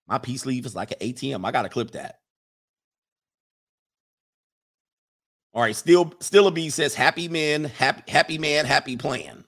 My 0.08 0.18
peace 0.18 0.46
leave 0.46 0.66
is 0.66 0.76
like 0.76 0.92
an 0.92 0.98
ATM. 0.98 1.46
I 1.46 1.52
gotta 1.52 1.70
clip 1.70 1.92
that. 1.92 2.22
All 5.54 5.62
right, 5.62 5.76
still 5.76 6.14
still 6.20 6.48
a 6.48 6.52
B 6.52 6.70
says 6.70 6.96
happy 6.96 7.28
man, 7.28 7.66
happy 7.66 8.04
happy 8.12 8.38
man, 8.38 8.66
happy 8.66 8.98
plan. 8.98 9.46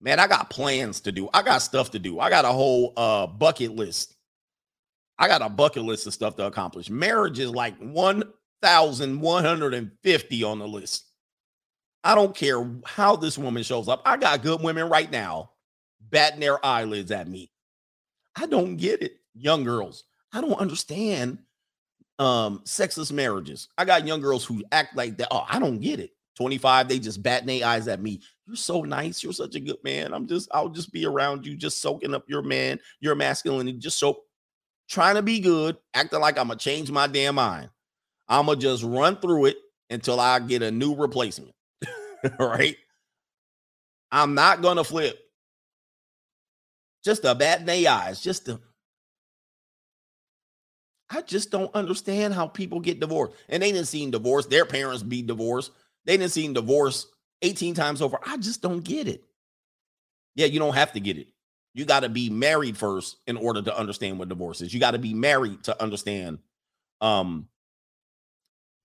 Man, 0.00 0.20
I 0.20 0.26
got 0.26 0.50
plans 0.50 1.00
to 1.00 1.12
do. 1.12 1.30
I 1.32 1.42
got 1.42 1.58
stuff 1.62 1.90
to 1.92 1.98
do. 1.98 2.20
I 2.20 2.28
got 2.28 2.44
a 2.44 2.52
whole 2.52 2.92
uh 2.96 3.26
bucket 3.26 3.74
list. 3.74 4.14
I 5.18 5.28
got 5.28 5.42
a 5.42 5.48
bucket 5.48 5.82
list 5.82 6.06
of 6.06 6.12
stuff 6.12 6.36
to 6.36 6.46
accomplish. 6.46 6.90
Marriage 6.90 7.38
is 7.38 7.50
like 7.50 7.80
1,150 8.64 10.44
on 10.44 10.58
the 10.58 10.66
list. 10.66 11.04
I 12.02 12.14
don't 12.14 12.34
care 12.34 12.70
how 12.84 13.16
this 13.16 13.38
woman 13.38 13.62
shows 13.62 13.88
up. 13.88 14.02
I 14.04 14.16
got 14.16 14.42
good 14.42 14.62
women 14.62 14.88
right 14.88 15.10
now 15.10 15.50
batting 16.00 16.40
their 16.40 16.64
eyelids 16.64 17.10
at 17.10 17.28
me. 17.28 17.50
I 18.36 18.46
don't 18.46 18.76
get 18.76 19.02
it. 19.02 19.16
Young 19.34 19.64
girls, 19.64 20.04
I 20.32 20.40
don't 20.40 20.54
understand 20.54 21.38
um 22.20 22.60
sexless 22.64 23.10
marriages. 23.10 23.68
I 23.76 23.84
got 23.84 24.06
young 24.06 24.20
girls 24.20 24.44
who 24.44 24.62
act 24.70 24.96
like 24.96 25.16
that. 25.18 25.28
Oh, 25.30 25.44
I 25.48 25.58
don't 25.58 25.80
get 25.80 25.98
it. 25.98 26.10
25, 26.36 26.88
they 26.88 26.98
just 26.98 27.22
batting 27.22 27.46
their 27.46 27.66
eyes 27.66 27.88
at 27.88 28.02
me. 28.02 28.20
You're 28.46 28.56
so 28.56 28.82
nice. 28.82 29.22
You're 29.22 29.32
such 29.32 29.54
a 29.54 29.60
good 29.60 29.78
man. 29.84 30.12
I'm 30.12 30.26
just, 30.26 30.48
I'll 30.52 30.68
just 30.68 30.92
be 30.92 31.06
around 31.06 31.46
you, 31.46 31.56
just 31.56 31.80
soaking 31.80 32.12
up 32.12 32.24
your 32.28 32.42
man, 32.42 32.80
your 33.00 33.14
masculinity, 33.14 33.78
just 33.78 33.98
so 33.98 34.22
trying 34.88 35.14
to 35.14 35.22
be 35.22 35.40
good, 35.40 35.76
acting 35.94 36.20
like 36.20 36.38
I'm 36.38 36.48
gonna 36.48 36.58
change 36.58 36.90
my 36.90 37.06
damn 37.06 37.36
mind. 37.36 37.70
I'm 38.28 38.46
gonna 38.46 38.60
just 38.60 38.82
run 38.82 39.16
through 39.16 39.46
it 39.46 39.58
until 39.90 40.20
I 40.20 40.38
get 40.40 40.62
a 40.62 40.70
new 40.70 40.94
replacement. 40.94 41.52
right? 42.38 42.76
I'm 44.10 44.34
not 44.34 44.62
gonna 44.62 44.84
flip. 44.84 45.18
Just 47.04 47.24
a 47.24 47.34
bat 47.34 47.60
in 47.68 47.86
eyes, 47.86 48.20
just 48.20 48.46
to 48.46 48.60
I 51.10 51.22
just 51.22 51.50
don't 51.50 51.74
understand 51.74 52.34
how 52.34 52.46
people 52.48 52.80
get 52.80 53.00
divorced. 53.00 53.34
And 53.48 53.62
they 53.62 53.72
didn't 53.72 53.86
see 53.86 54.10
divorce. 54.10 54.46
Their 54.46 54.64
parents 54.64 55.02
be 55.02 55.22
divorced. 55.22 55.70
They 56.04 56.16
didn't 56.16 56.32
see 56.32 56.52
divorce 56.52 57.06
18 57.42 57.74
times 57.74 58.02
over. 58.02 58.18
I 58.26 58.36
just 58.38 58.62
don't 58.62 58.82
get 58.82 59.06
it. 59.06 59.22
Yeah, 60.34 60.46
you 60.46 60.58
don't 60.58 60.74
have 60.74 60.92
to 60.92 61.00
get 61.00 61.18
it. 61.18 61.28
You 61.74 61.84
got 61.84 62.00
to 62.00 62.08
be 62.08 62.30
married 62.30 62.76
first 62.76 63.18
in 63.26 63.36
order 63.36 63.62
to 63.62 63.78
understand 63.78 64.18
what 64.18 64.28
divorce 64.28 64.60
is. 64.60 64.72
You 64.72 64.80
got 64.80 64.92
to 64.92 64.98
be 64.98 65.14
married 65.14 65.62
to 65.64 65.80
understand. 65.82 66.38
Um, 67.00 67.48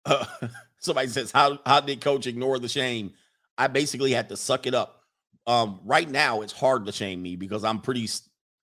uh, 0.06 0.26
somebody 0.80 1.08
says, 1.08 1.32
"How 1.32 1.60
how 1.66 1.80
did 1.80 2.02
coach 2.02 2.28
ignore 2.28 2.60
the 2.60 2.70
shame?" 2.70 3.14
I 3.58 3.68
basically 3.68 4.12
had 4.12 4.30
to 4.30 4.38
suck 4.38 4.68
it 4.68 4.74
up. 4.74 5.04
Um, 5.46 5.82
right 5.84 6.10
now, 6.10 6.42
it's 6.42 6.54
hard 6.54 6.86
to 6.86 6.92
shame 6.92 7.22
me 7.22 7.36
because 7.36 7.64
I'm 7.64 7.82
pretty, 7.82 8.08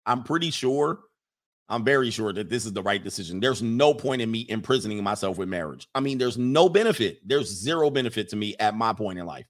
I'm 0.06 0.24
pretty 0.24 0.50
sure, 0.50 1.00
I'm 1.68 1.84
very 1.84 2.10
sure 2.10 2.32
that 2.32 2.48
this 2.48 2.66
is 2.66 2.72
the 2.72 2.82
right 2.82 3.02
decision. 3.02 3.38
There's 3.38 3.62
no 3.62 3.94
point 3.94 4.22
in 4.22 4.30
me 4.30 4.46
imprisoning 4.48 5.02
myself 5.04 5.38
with 5.38 5.48
marriage. 5.48 5.86
I 5.94 6.00
mean, 6.00 6.18
there's 6.18 6.38
no 6.38 6.68
benefit. 6.68 7.20
There's 7.24 7.48
zero 7.48 7.90
benefit 7.90 8.30
to 8.30 8.36
me 8.36 8.56
at 8.58 8.74
my 8.74 8.92
point 8.92 9.20
in 9.20 9.26
life. 9.26 9.46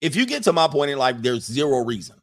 If 0.00 0.16
you 0.16 0.26
get 0.26 0.42
to 0.44 0.52
my 0.52 0.66
point 0.66 0.90
in 0.90 0.98
life, 0.98 1.16
there's 1.20 1.44
zero 1.44 1.84
reason. 1.84 2.16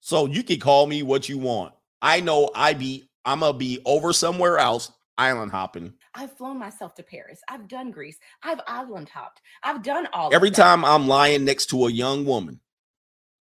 So 0.00 0.26
you 0.26 0.42
can 0.42 0.60
call 0.60 0.86
me 0.86 1.02
what 1.02 1.28
you 1.28 1.36
want. 1.36 1.74
I 2.00 2.20
know 2.20 2.50
I 2.54 2.74
be 2.74 3.08
I'm 3.24 3.40
gonna 3.40 3.58
be 3.58 3.80
over 3.84 4.12
somewhere 4.12 4.58
else 4.58 4.92
island 5.18 5.50
hopping. 5.50 5.94
I've 6.14 6.36
flown 6.36 6.58
myself 6.58 6.94
to 6.96 7.02
Paris. 7.02 7.40
I've 7.48 7.68
done 7.68 7.90
Greece. 7.90 8.18
I've 8.42 8.60
island 8.66 9.08
hopped. 9.08 9.42
I've 9.62 9.82
done 9.82 10.08
all 10.12 10.34
Every 10.34 10.50
that. 10.50 10.56
time 10.56 10.84
I'm 10.84 11.08
lying 11.08 11.44
next 11.44 11.66
to 11.66 11.86
a 11.86 11.90
young 11.90 12.24
woman, 12.24 12.60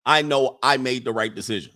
I 0.06 0.22
know 0.22 0.59
I 0.62 0.76
made 0.76 1.05
the 1.05 1.12
right 1.12 1.34
decision. 1.34 1.72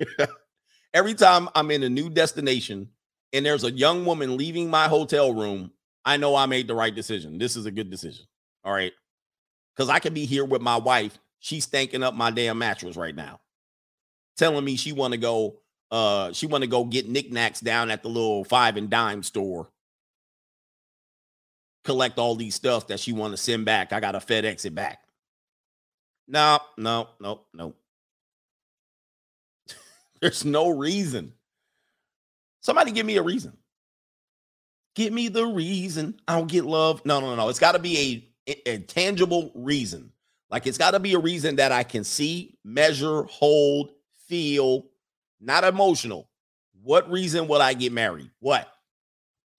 Every 0.94 1.14
time 1.14 1.48
I'm 1.54 1.70
in 1.70 1.82
a 1.82 1.88
new 1.88 2.10
destination 2.10 2.88
and 3.32 3.46
there's 3.46 3.64
a 3.64 3.70
young 3.70 4.04
woman 4.04 4.36
leaving 4.36 4.68
my 4.70 4.88
hotel 4.88 5.32
room, 5.32 5.72
I 6.04 6.16
know 6.16 6.34
I 6.34 6.46
made 6.46 6.68
the 6.68 6.74
right 6.74 6.94
decision. 6.94 7.38
This 7.38 7.56
is 7.56 7.66
a 7.66 7.70
good 7.70 7.90
decision. 7.90 8.26
All 8.64 8.72
right. 8.72 8.92
Because 9.74 9.88
I 9.88 9.98
could 10.00 10.14
be 10.14 10.26
here 10.26 10.44
with 10.44 10.60
my 10.60 10.76
wife. 10.76 11.18
She's 11.40 11.66
stanking 11.66 12.02
up 12.02 12.14
my 12.14 12.30
damn 12.30 12.58
mattress 12.58 12.96
right 12.96 13.14
now. 13.14 13.40
Telling 14.36 14.64
me 14.64 14.76
she 14.76 14.92
want 14.92 15.12
to 15.12 15.18
go, 15.18 15.58
uh, 15.90 16.32
she 16.32 16.46
want 16.46 16.62
to 16.62 16.68
go 16.68 16.84
get 16.84 17.08
knickknacks 17.08 17.60
down 17.60 17.90
at 17.90 18.02
the 18.02 18.08
little 18.08 18.44
five 18.44 18.76
and 18.76 18.90
dime 18.90 19.22
store. 19.22 19.70
Collect 21.84 22.18
all 22.18 22.34
these 22.34 22.54
stuff 22.54 22.86
that 22.88 23.00
she 23.00 23.12
want 23.12 23.32
to 23.32 23.36
send 23.36 23.64
back. 23.64 23.92
I 23.92 24.00
gotta 24.00 24.18
FedEx 24.18 24.64
it 24.64 24.74
back. 24.74 25.00
No, 26.28 26.60
no, 26.76 27.08
no, 27.20 27.42
no. 27.52 27.74
There's 30.20 30.44
no 30.44 30.68
reason. 30.68 31.32
Somebody 32.60 32.92
give 32.92 33.04
me 33.04 33.16
a 33.16 33.22
reason. 33.22 33.56
Give 34.94 35.12
me 35.12 35.28
the 35.28 35.44
reason 35.44 36.20
I 36.28 36.38
don't 36.38 36.50
get 36.50 36.64
love. 36.64 37.04
No, 37.04 37.20
no, 37.20 37.34
no. 37.34 37.48
It's 37.48 37.58
got 37.58 37.72
to 37.72 37.78
be 37.78 38.32
a, 38.46 38.70
a, 38.70 38.78
tangible 38.78 39.50
reason. 39.54 40.12
Like 40.48 40.66
it's 40.66 40.78
got 40.78 40.92
to 40.92 41.00
be 41.00 41.14
a 41.14 41.18
reason 41.18 41.56
that 41.56 41.72
I 41.72 41.82
can 41.82 42.04
see, 42.04 42.58
measure, 42.62 43.24
hold, 43.24 43.90
feel, 44.28 44.86
not 45.40 45.64
emotional. 45.64 46.28
What 46.82 47.10
reason 47.10 47.48
will 47.48 47.62
I 47.62 47.74
get 47.74 47.90
married? 47.90 48.30
What? 48.38 48.68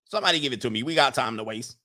Somebody 0.05 0.39
give 0.39 0.53
it 0.53 0.61
to 0.61 0.69
me. 0.69 0.83
We 0.83 0.95
got 0.95 1.13
time 1.13 1.37
to 1.37 1.43
waste. 1.43 1.77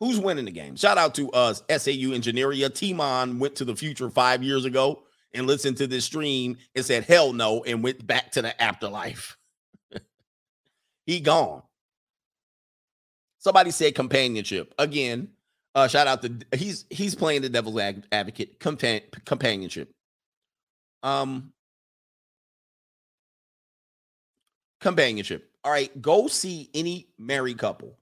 Who's 0.00 0.18
winning 0.18 0.44
the 0.44 0.50
game? 0.50 0.76
Shout 0.76 0.98
out 0.98 1.14
to 1.14 1.30
us, 1.30 1.62
SAU 1.70 2.12
Engineeria. 2.12 2.68
Timon 2.68 3.38
went 3.38 3.56
to 3.56 3.64
the 3.64 3.76
future 3.76 4.10
five 4.10 4.42
years 4.42 4.64
ago 4.64 5.02
and 5.32 5.46
listened 5.46 5.76
to 5.78 5.86
this 5.86 6.04
stream 6.04 6.56
and 6.74 6.84
said, 6.84 7.04
hell 7.04 7.32
no, 7.32 7.62
and 7.64 7.82
went 7.82 8.06
back 8.06 8.32
to 8.32 8.42
the 8.42 8.60
afterlife. 8.62 9.36
he 11.06 11.20
gone. 11.20 11.62
Somebody 13.38 13.70
said 13.70 13.94
companionship. 13.94 14.74
Again, 14.78 15.28
uh, 15.74 15.88
shout 15.88 16.06
out 16.06 16.22
to 16.22 16.38
he's 16.56 16.86
he's 16.88 17.14
playing 17.14 17.42
the 17.42 17.48
devil's 17.48 17.78
advocate. 18.12 18.58
Compan- 18.58 19.02
companionship. 19.24 19.90
Um 21.02 21.52
companionship. 24.80 25.50
All 25.62 25.72
right, 25.72 26.00
go 26.00 26.26
see 26.26 26.70
any 26.74 27.08
married 27.18 27.58
couple 27.58 27.98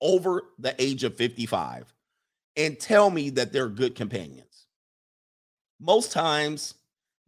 over 0.00 0.42
the 0.58 0.74
age 0.82 1.04
of 1.04 1.16
55 1.16 1.92
and 2.56 2.78
tell 2.78 3.10
me 3.10 3.30
that 3.30 3.52
they're 3.52 3.68
good 3.68 3.94
companions. 3.94 4.66
Most 5.78 6.12
times 6.12 6.74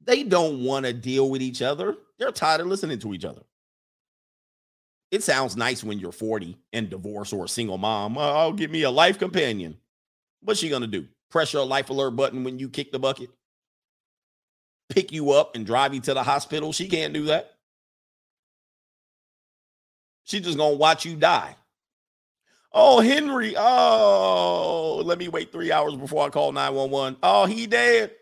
they 0.04 0.22
don't 0.22 0.64
want 0.64 0.86
to 0.86 0.92
deal 0.92 1.30
with 1.30 1.42
each 1.42 1.62
other. 1.62 1.96
They're 2.18 2.32
tired 2.32 2.60
of 2.60 2.66
listening 2.66 2.98
to 3.00 3.14
each 3.14 3.24
other. 3.24 3.42
It 5.10 5.22
sounds 5.22 5.56
nice 5.56 5.84
when 5.84 5.98
you're 5.98 6.12
40 6.12 6.56
and 6.72 6.88
divorced 6.88 7.32
or 7.32 7.44
a 7.44 7.48
single 7.48 7.78
mom. 7.78 8.16
Oh, 8.18 8.52
get 8.52 8.70
me 8.70 8.82
a 8.82 8.90
life 8.90 9.18
companion. 9.18 9.76
What's 10.40 10.60
she 10.60 10.70
going 10.70 10.82
to 10.82 10.88
do? 10.88 11.06
Press 11.30 11.52
your 11.52 11.66
life 11.66 11.90
alert 11.90 12.12
button 12.12 12.44
when 12.44 12.58
you 12.58 12.68
kick 12.68 12.92
the 12.92 12.98
bucket? 12.98 13.30
Pick 14.88 15.12
you 15.12 15.32
up 15.32 15.54
and 15.54 15.66
drive 15.66 15.94
you 15.94 16.00
to 16.00 16.14
the 16.14 16.22
hospital? 16.22 16.72
She 16.72 16.88
can't 16.88 17.14
do 17.14 17.26
that. 17.26 17.52
She's 20.24 20.42
just 20.42 20.58
going 20.58 20.72
to 20.72 20.78
watch 20.78 21.04
you 21.04 21.16
die. 21.16 21.56
Oh, 22.74 23.00
Henry. 23.00 23.54
Oh, 23.56 25.02
let 25.04 25.18
me 25.18 25.28
wait 25.28 25.52
three 25.52 25.72
hours 25.72 25.94
before 25.94 26.26
I 26.26 26.30
call 26.30 26.52
911. 26.52 27.18
Oh, 27.22 27.46
he 27.46 27.66
dead. 27.66 28.12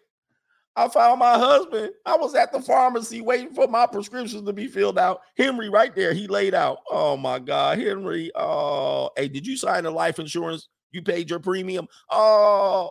I 0.77 0.89
found 0.89 1.19
my 1.19 1.37
husband. 1.37 1.93
I 2.07 2.17
was 2.17 2.35
at 2.35 2.53
the 2.53 2.61
pharmacy 2.61 3.21
waiting 3.21 3.53
for 3.53 3.67
my 3.69 3.87
prescriptions 3.87 4.45
to 4.45 4.53
be 4.53 4.67
filled 4.67 4.99
out. 4.99 5.21
Henry, 5.37 5.69
right 5.69 5.95
there, 5.95 6.13
he 6.13 6.27
laid 6.27 6.55
out. 6.55 6.79
Oh 6.91 7.17
my 7.17 7.39
God, 7.39 7.79
Henry. 7.79 8.31
Oh, 8.35 9.11
hey, 9.17 9.29
did 9.29 9.47
you 9.47 9.57
sign 9.57 9.85
the 9.85 9.91
life 9.91 10.19
insurance? 10.19 10.69
You 10.93 11.03
paid 11.03 11.29
your 11.29 11.39
premium? 11.39 11.87
Oh, 12.11 12.91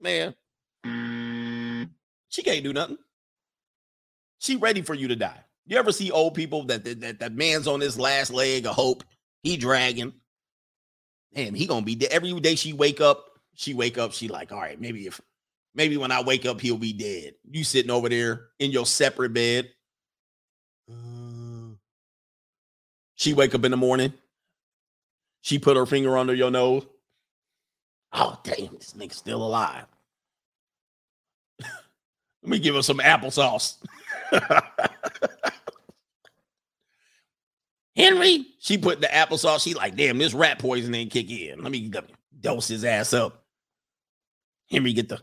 man. 0.00 0.34
She 2.28 2.42
can't 2.42 2.62
do 2.62 2.72
nothing. 2.72 2.98
She 4.38 4.56
ready 4.56 4.82
for 4.82 4.94
you 4.94 5.08
to 5.08 5.16
die. 5.16 5.40
You 5.66 5.76
ever 5.76 5.92
see 5.92 6.10
old 6.10 6.34
people 6.34 6.64
that 6.64 6.84
that, 6.84 7.18
that, 7.18 7.32
man's 7.32 7.66
on 7.66 7.80
his 7.80 7.98
last 7.98 8.32
leg 8.32 8.66
of 8.66 8.74
hope? 8.74 9.02
He 9.42 9.56
dragging. 9.56 10.12
Man, 11.34 11.54
he 11.54 11.66
gonna 11.66 11.84
be 11.84 11.94
dead. 11.94 12.10
Every 12.10 12.32
day 12.40 12.54
she 12.54 12.72
wake 12.72 13.00
up, 13.00 13.38
she 13.54 13.74
wake 13.74 13.98
up, 13.98 14.12
she 14.12 14.28
like, 14.28 14.52
all 14.52 14.60
right, 14.60 14.80
maybe 14.80 15.06
if 15.06 15.20
maybe 15.74 15.96
when 15.96 16.12
I 16.12 16.22
wake 16.22 16.46
up, 16.46 16.60
he'll 16.60 16.78
be 16.78 16.92
dead. 16.92 17.34
You 17.50 17.64
sitting 17.64 17.90
over 17.90 18.08
there 18.08 18.48
in 18.58 18.70
your 18.70 18.86
separate 18.86 19.32
bed. 19.32 19.70
Uh, 20.90 21.74
she 23.14 23.34
wake 23.34 23.54
up 23.54 23.64
in 23.64 23.70
the 23.70 23.76
morning. 23.76 24.12
She 25.42 25.58
put 25.58 25.76
her 25.76 25.86
finger 25.86 26.16
under 26.16 26.34
your 26.34 26.50
nose. 26.50 26.84
Oh, 28.12 28.38
damn, 28.42 28.74
this 28.76 28.94
nigga's 28.94 29.16
still 29.16 29.42
alive. 29.42 29.84
Let 31.60 31.70
me 32.42 32.58
give 32.58 32.74
her 32.74 32.82
some 32.82 32.98
applesauce. 32.98 33.76
Henry, 37.98 38.46
she 38.60 38.78
put 38.78 39.00
the 39.00 39.08
applesauce. 39.08 39.64
She 39.64 39.74
like, 39.74 39.96
damn, 39.96 40.18
this 40.18 40.32
rat 40.32 40.60
poison 40.60 40.94
ain't 40.94 41.10
kick 41.10 41.30
in. 41.30 41.60
Let 41.60 41.72
me 41.72 41.92
dose 42.40 42.68
his 42.68 42.84
ass 42.84 43.12
up. 43.12 43.44
Henry 44.70 44.92
get 44.92 45.08
the. 45.08 45.20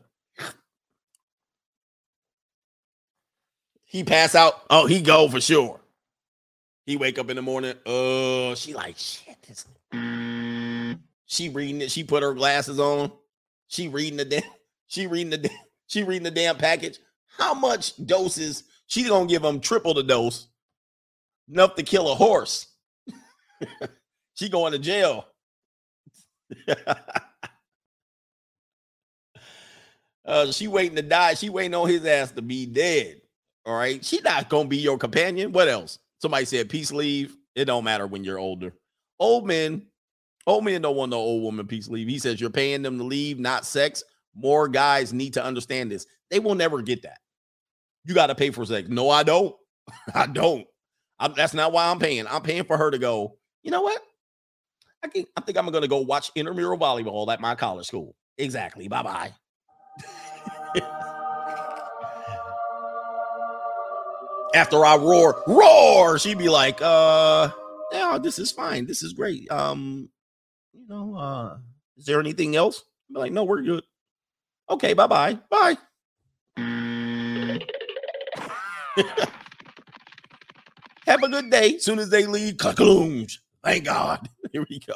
He 3.86 4.04
pass 4.04 4.36
out. 4.36 4.56
Oh, 4.70 4.88
he 4.88 5.02
go 5.02 5.30
for 5.30 5.40
sure. 5.40 5.80
He 6.86 6.98
wake 6.98 7.18
up 7.18 7.30
in 7.30 7.38
the 7.38 7.42
morning. 7.42 7.76
Uh, 7.86 8.56
she 8.56 8.74
like 8.74 8.98
shit. 8.98 9.38
This. 9.48 9.66
She 11.28 11.50
reading 11.50 11.82
it. 11.82 11.92
She 11.92 12.04
put 12.04 12.24
her 12.24 12.34
glasses 12.34 12.80
on. 12.80 13.10
She 13.70 13.88
reading 13.88 14.18
the 14.18 14.26
damn. 14.26 14.44
She 14.88 15.08
reading 15.08 15.32
the. 15.32 15.50
She 15.88 16.04
reading 16.04 16.24
the 16.24 16.32
damn 16.32 16.58
package. 16.58 16.98
How 17.38 17.54
much 17.54 17.94
doses? 18.04 18.64
She 18.88 19.04
gonna 19.04 19.28
give 19.28 19.44
him 19.44 19.60
triple 19.60 19.94
the 19.94 20.02
dose. 20.02 20.48
Enough 21.52 21.76
to 21.76 21.84
kill 21.84 22.12
a 22.12 22.16
horse. 22.16 22.68
she 24.36 24.50
going 24.50 24.74
to 24.74 24.80
jail. 24.80 25.26
uh, 30.26 30.52
she 30.52 30.68
waiting 30.68 30.96
to 30.96 31.02
die. 31.02 31.36
She 31.36 31.50
waiting 31.50 31.74
on 31.76 31.88
his 31.90 32.06
ass 32.06 32.32
to 32.32 32.42
be 32.42 32.66
dead. 32.66 33.22
All 33.66 33.76
right. 33.76 34.04
She 34.04 34.20
not 34.22 34.50
gonna 34.50 34.68
be 34.70 34.78
your 34.78 34.98
companion. 34.98 35.52
What 35.52 35.68
else? 35.68 36.00
Somebody 36.22 36.46
said 36.46 36.70
peace 36.70 36.92
leave. 36.92 37.36
It 37.56 37.66
don't 37.66 37.84
matter 37.84 38.08
when 38.08 38.24
you're 38.24 38.40
older. 38.40 38.74
Old 39.20 39.48
men, 39.48 39.88
old 40.46 40.66
men 40.66 40.82
don't 40.82 40.96
want 40.96 41.12
no 41.12 41.18
old 41.18 41.44
woman 41.44 41.68
peace 41.68 41.88
leave. 41.88 42.08
He 42.08 42.20
says 42.20 42.40
you're 42.40 42.50
paying 42.50 42.82
them 42.82 42.98
to 42.98 43.04
leave, 43.04 43.40
not 43.40 43.66
sex. 43.66 44.04
More 44.36 44.68
guys 44.68 45.14
need 45.14 45.34
to 45.36 45.44
understand 45.44 45.90
this. 45.90 46.06
They 46.30 46.40
will 46.40 46.56
never 46.56 46.82
get 46.82 47.04
that. 47.04 47.20
You 48.04 48.14
got 48.14 48.28
to 48.28 48.36
pay 48.36 48.52
for 48.52 48.66
sex. 48.66 48.90
No, 48.90 49.10
I 49.10 49.24
don't. 49.24 49.56
I 50.14 50.28
don't. 50.28 50.68
I'm, 51.20 51.34
that's 51.34 51.54
not 51.54 51.72
why 51.72 51.88
I'm 51.90 52.00
paying. 52.00 52.28
I'm 52.28 52.42
paying 52.42 52.64
for 52.64 52.78
her 52.78 52.92
to 52.92 52.98
go. 52.98 53.38
You 53.64 53.72
know 53.72 53.82
what? 53.82 54.02
I 55.04 55.08
can, 55.08 55.26
I 55.38 55.42
think 55.42 55.58
I'm 55.58 55.68
going 55.70 55.82
to 55.84 55.88
go 55.88 56.00
watch 56.00 56.32
intramural 56.36 56.78
volleyball 56.78 57.32
at 57.32 57.40
my 57.40 57.56
college 57.56 57.88
school. 57.88 58.16
Exactly. 58.38 58.88
Bye 58.88 59.04
bye. 59.04 59.34
After 64.54 64.86
I 64.86 64.96
roar, 64.96 65.44
roar, 65.48 66.18
she'd 66.18 66.38
be 66.38 66.50
like, 66.50 66.82
uh, 66.82 67.50
yeah, 67.92 68.18
this 68.22 68.40
is 68.40 68.52
fine. 68.52 68.86
This 68.86 69.04
is 69.04 69.14
great. 69.14 69.52
Um, 69.52 70.10
you 70.74 70.88
know, 70.88 71.16
uh, 71.16 71.58
is 71.98 72.06
there 72.06 72.20
anything 72.20 72.56
else? 72.56 72.84
I'd 73.10 73.14
be 73.14 73.20
like, 73.20 73.32
no, 73.32 73.44
we're 73.44 73.62
good. 73.62 73.84
Okay, 74.70 74.94
Bye 74.94 75.08
bye 75.08 75.40
bye. 78.98 79.38
A 81.26 81.30
good 81.30 81.50
day. 81.50 81.80
Soon 81.80 82.00
as 82.00 82.10
they 82.10 82.28
leave. 82.28 82.58
Thank 83.64 83.86
God. 83.86 84.30
Here 84.52 84.66
we 84.70 84.80
go. 84.80 84.94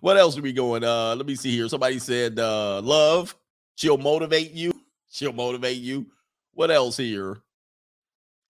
what 0.00 0.16
else 0.16 0.38
are 0.38 0.42
we 0.42 0.52
going? 0.52 0.84
Uh, 0.84 1.16
let 1.16 1.26
me 1.26 1.34
see 1.34 1.50
here. 1.56 1.68
Somebody 1.68 1.98
said 1.98 2.38
uh 2.38 2.80
love. 2.82 3.34
She'll 3.76 3.98
motivate 3.98 4.52
you. 4.52 4.72
She'll 5.10 5.32
motivate 5.32 5.78
you. 5.78 6.06
What 6.54 6.70
else 6.70 6.96
here? 6.96 7.38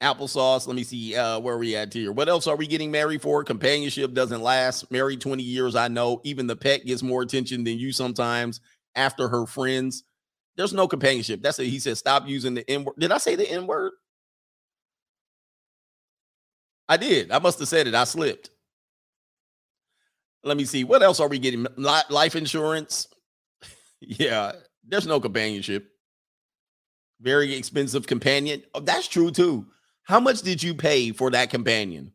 Applesauce. 0.02 0.66
Let 0.66 0.76
me 0.76 0.84
see 0.84 1.16
uh 1.16 1.38
where 1.40 1.54
are 1.54 1.58
we 1.58 1.74
at 1.74 1.94
here. 1.94 2.12
What 2.12 2.28
else 2.28 2.46
are 2.46 2.56
we 2.56 2.66
getting 2.66 2.90
married 2.90 3.22
for? 3.22 3.42
Companionship 3.44 4.12
doesn't 4.12 4.42
last. 4.42 4.90
Married 4.90 5.22
20 5.22 5.42
years, 5.42 5.74
I 5.74 5.88
know. 5.88 6.20
Even 6.24 6.46
the 6.46 6.56
pet 6.56 6.84
gets 6.84 7.02
more 7.02 7.22
attention 7.22 7.64
than 7.64 7.78
you 7.78 7.92
sometimes 7.92 8.60
after 8.94 9.28
her 9.28 9.46
friends. 9.46 10.04
There's 10.56 10.74
no 10.74 10.86
companionship. 10.86 11.42
That's 11.42 11.58
it. 11.58 11.68
He 11.68 11.78
said, 11.78 11.96
stop 11.96 12.28
using 12.28 12.54
the 12.54 12.70
N 12.70 12.84
word. 12.84 12.96
Did 12.98 13.10
I 13.12 13.18
say 13.18 13.36
the 13.36 13.50
N 13.50 13.66
word? 13.66 13.92
I 16.92 16.98
did. 16.98 17.32
I 17.32 17.38
must 17.38 17.58
have 17.58 17.68
said 17.68 17.86
it. 17.86 17.94
I 17.94 18.04
slipped. 18.04 18.50
Let 20.44 20.58
me 20.58 20.66
see. 20.66 20.84
What 20.84 21.02
else 21.02 21.20
are 21.20 21.28
we 21.28 21.38
getting? 21.38 21.66
Life 21.78 22.36
insurance. 22.36 23.08
yeah, 24.02 24.52
there's 24.86 25.06
no 25.06 25.18
companionship. 25.18 25.88
Very 27.18 27.54
expensive 27.54 28.06
companion. 28.06 28.62
Oh, 28.74 28.80
that's 28.80 29.08
true 29.08 29.30
too. 29.30 29.68
How 30.02 30.20
much 30.20 30.42
did 30.42 30.62
you 30.62 30.74
pay 30.74 31.12
for 31.12 31.30
that 31.30 31.48
companion? 31.48 32.12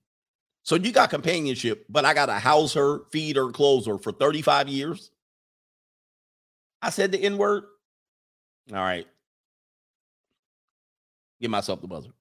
So 0.62 0.76
you 0.76 0.92
got 0.92 1.10
companionship, 1.10 1.88
but 1.90 2.06
I 2.06 2.14
got 2.14 2.28
to 2.28 2.34
house 2.34 2.76
her, 2.76 3.00
feed 3.12 3.36
her, 3.36 3.50
clothe 3.50 3.88
her 3.88 3.98
for 3.98 4.12
35 4.12 4.68
years. 4.68 5.10
I 6.84 6.92
said 6.92 7.12
the 7.12 7.18
N 7.18 7.40
word. 7.40 7.64
All 8.72 8.78
right. 8.78 9.08
Give 11.42 11.50
myself 11.50 11.82
the 11.82 11.88
buzzer. 11.88 12.12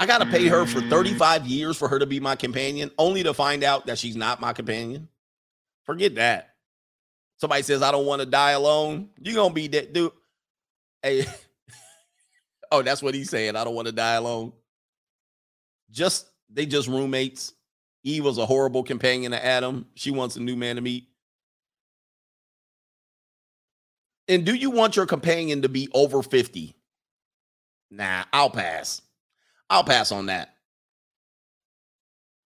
I 0.00 0.06
got 0.06 0.18
to 0.18 0.26
pay 0.26 0.48
her 0.48 0.64
for 0.64 0.80
35 0.80 1.46
years 1.46 1.76
for 1.76 1.86
her 1.86 1.98
to 1.98 2.06
be 2.06 2.20
my 2.20 2.34
companion, 2.34 2.90
only 2.96 3.22
to 3.22 3.34
find 3.34 3.62
out 3.62 3.84
that 3.84 3.98
she's 3.98 4.16
not 4.16 4.40
my 4.40 4.54
companion. 4.54 5.08
Forget 5.84 6.14
that. 6.14 6.54
Somebody 7.36 7.62
says, 7.62 7.82
I 7.82 7.92
don't 7.92 8.06
want 8.06 8.20
to 8.20 8.26
die 8.26 8.52
alone. 8.52 9.10
You're 9.20 9.34
going 9.34 9.50
to 9.50 9.54
be 9.54 9.68
that 9.68 9.92
dude. 9.92 10.12
Hey, 11.02 11.26
oh, 12.72 12.80
that's 12.80 13.02
what 13.02 13.14
he's 13.14 13.28
saying. 13.28 13.56
I 13.56 13.64
don't 13.64 13.74
want 13.74 13.88
to 13.88 13.92
die 13.92 14.14
alone. 14.14 14.54
Just, 15.90 16.30
they 16.48 16.64
just 16.64 16.88
roommates. 16.88 17.52
Eve 18.02 18.24
was 18.24 18.38
a 18.38 18.46
horrible 18.46 18.82
companion 18.82 19.32
to 19.32 19.44
Adam. 19.44 19.84
She 19.96 20.10
wants 20.10 20.34
a 20.36 20.40
new 20.40 20.56
man 20.56 20.76
to 20.76 20.82
meet. 20.82 21.08
And 24.28 24.46
do 24.46 24.54
you 24.54 24.70
want 24.70 24.96
your 24.96 25.04
companion 25.04 25.60
to 25.60 25.68
be 25.68 25.90
over 25.92 26.22
50? 26.22 26.74
Nah, 27.90 28.24
I'll 28.32 28.48
pass. 28.48 29.02
I'll 29.70 29.84
pass 29.84 30.10
on 30.10 30.26
that. 30.26 30.56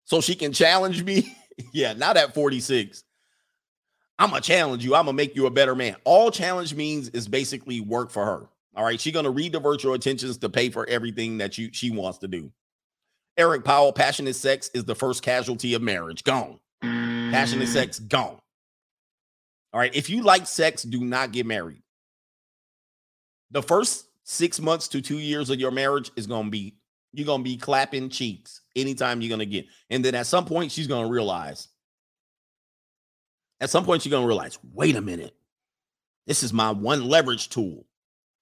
So 0.04 0.22
she 0.22 0.36
can 0.36 0.52
challenge 0.52 1.04
me? 1.04 1.36
yeah, 1.74 1.94
not 1.94 2.18
at 2.18 2.34
46. 2.34 3.04
I'm 4.20 4.30
gonna 4.30 4.42
challenge 4.42 4.86
you. 4.86 4.94
I'm 4.94 5.06
gonna 5.06 5.16
make 5.16 5.36
you 5.36 5.48
a 5.48 5.52
better 5.52 5.74
man. 5.74 5.96
All 6.04 6.30
challenge 6.30 6.76
means 6.76 7.10
is 7.10 7.28
basically 7.28 7.82
work 7.82 8.12
for 8.12 8.24
her. 8.24 8.50
All 8.76 8.84
right. 8.84 9.00
She's 9.00 9.14
gonna 9.14 9.32
redivert 9.32 9.82
your 9.82 9.96
attentions 9.96 10.38
to 10.40 10.50
pay 10.50 10.70
for 10.70 10.88
everything 10.88 11.40
that 11.40 11.58
you 11.58 11.70
she 11.72 11.90
wants 11.90 12.20
to 12.20 12.28
do. 12.28 12.52
Eric 13.38 13.64
Powell, 13.64 13.92
passionate 13.92 14.36
sex 14.36 14.70
is 14.76 14.86
the 14.86 14.94
first 14.94 15.24
casualty 15.24 15.74
of 15.74 15.82
marriage. 15.82 16.24
Gone. 16.24 16.60
Passionate 16.82 17.68
sex, 17.68 17.98
gone. 18.00 18.38
All 19.72 19.80
right. 19.80 19.96
If 19.96 20.10
you 20.10 20.22
like 20.22 20.46
sex, 20.46 20.84
do 20.84 21.04
not 21.04 21.32
get 21.32 21.48
married. 21.48 21.82
The 23.50 23.64
first 23.64 24.06
six 24.24 24.60
months 24.60 24.88
to 24.90 25.02
two 25.02 25.18
years 25.18 25.50
of 25.50 25.60
your 25.60 25.72
marriage 25.72 26.12
is 26.16 26.28
gonna 26.28 26.52
be 26.52 26.76
you're 27.14 27.26
gonna 27.26 27.44
be 27.44 27.58
clapping 27.58 28.10
cheeks 28.10 28.62
anytime 28.76 29.22
you're 29.22 29.30
gonna 29.30 29.46
get. 29.46 29.68
And 29.90 30.04
then 30.04 30.16
at 30.16 30.28
some 30.28 30.46
point, 30.46 30.72
she's 30.72 30.88
gonna 30.88 31.10
realize. 31.10 31.68
At 33.62 33.70
some 33.70 33.86
point, 33.86 34.06
you're 34.06 34.12
gonna 34.12 34.28
realize, 34.28 34.58
wait 34.74 34.96
a 34.96 35.02
minute. 35.02 35.36
This 36.26 36.44
is 36.44 36.52
my 36.52 36.72
one 36.72 37.08
leverage 37.08 37.50
tool. 37.50 37.86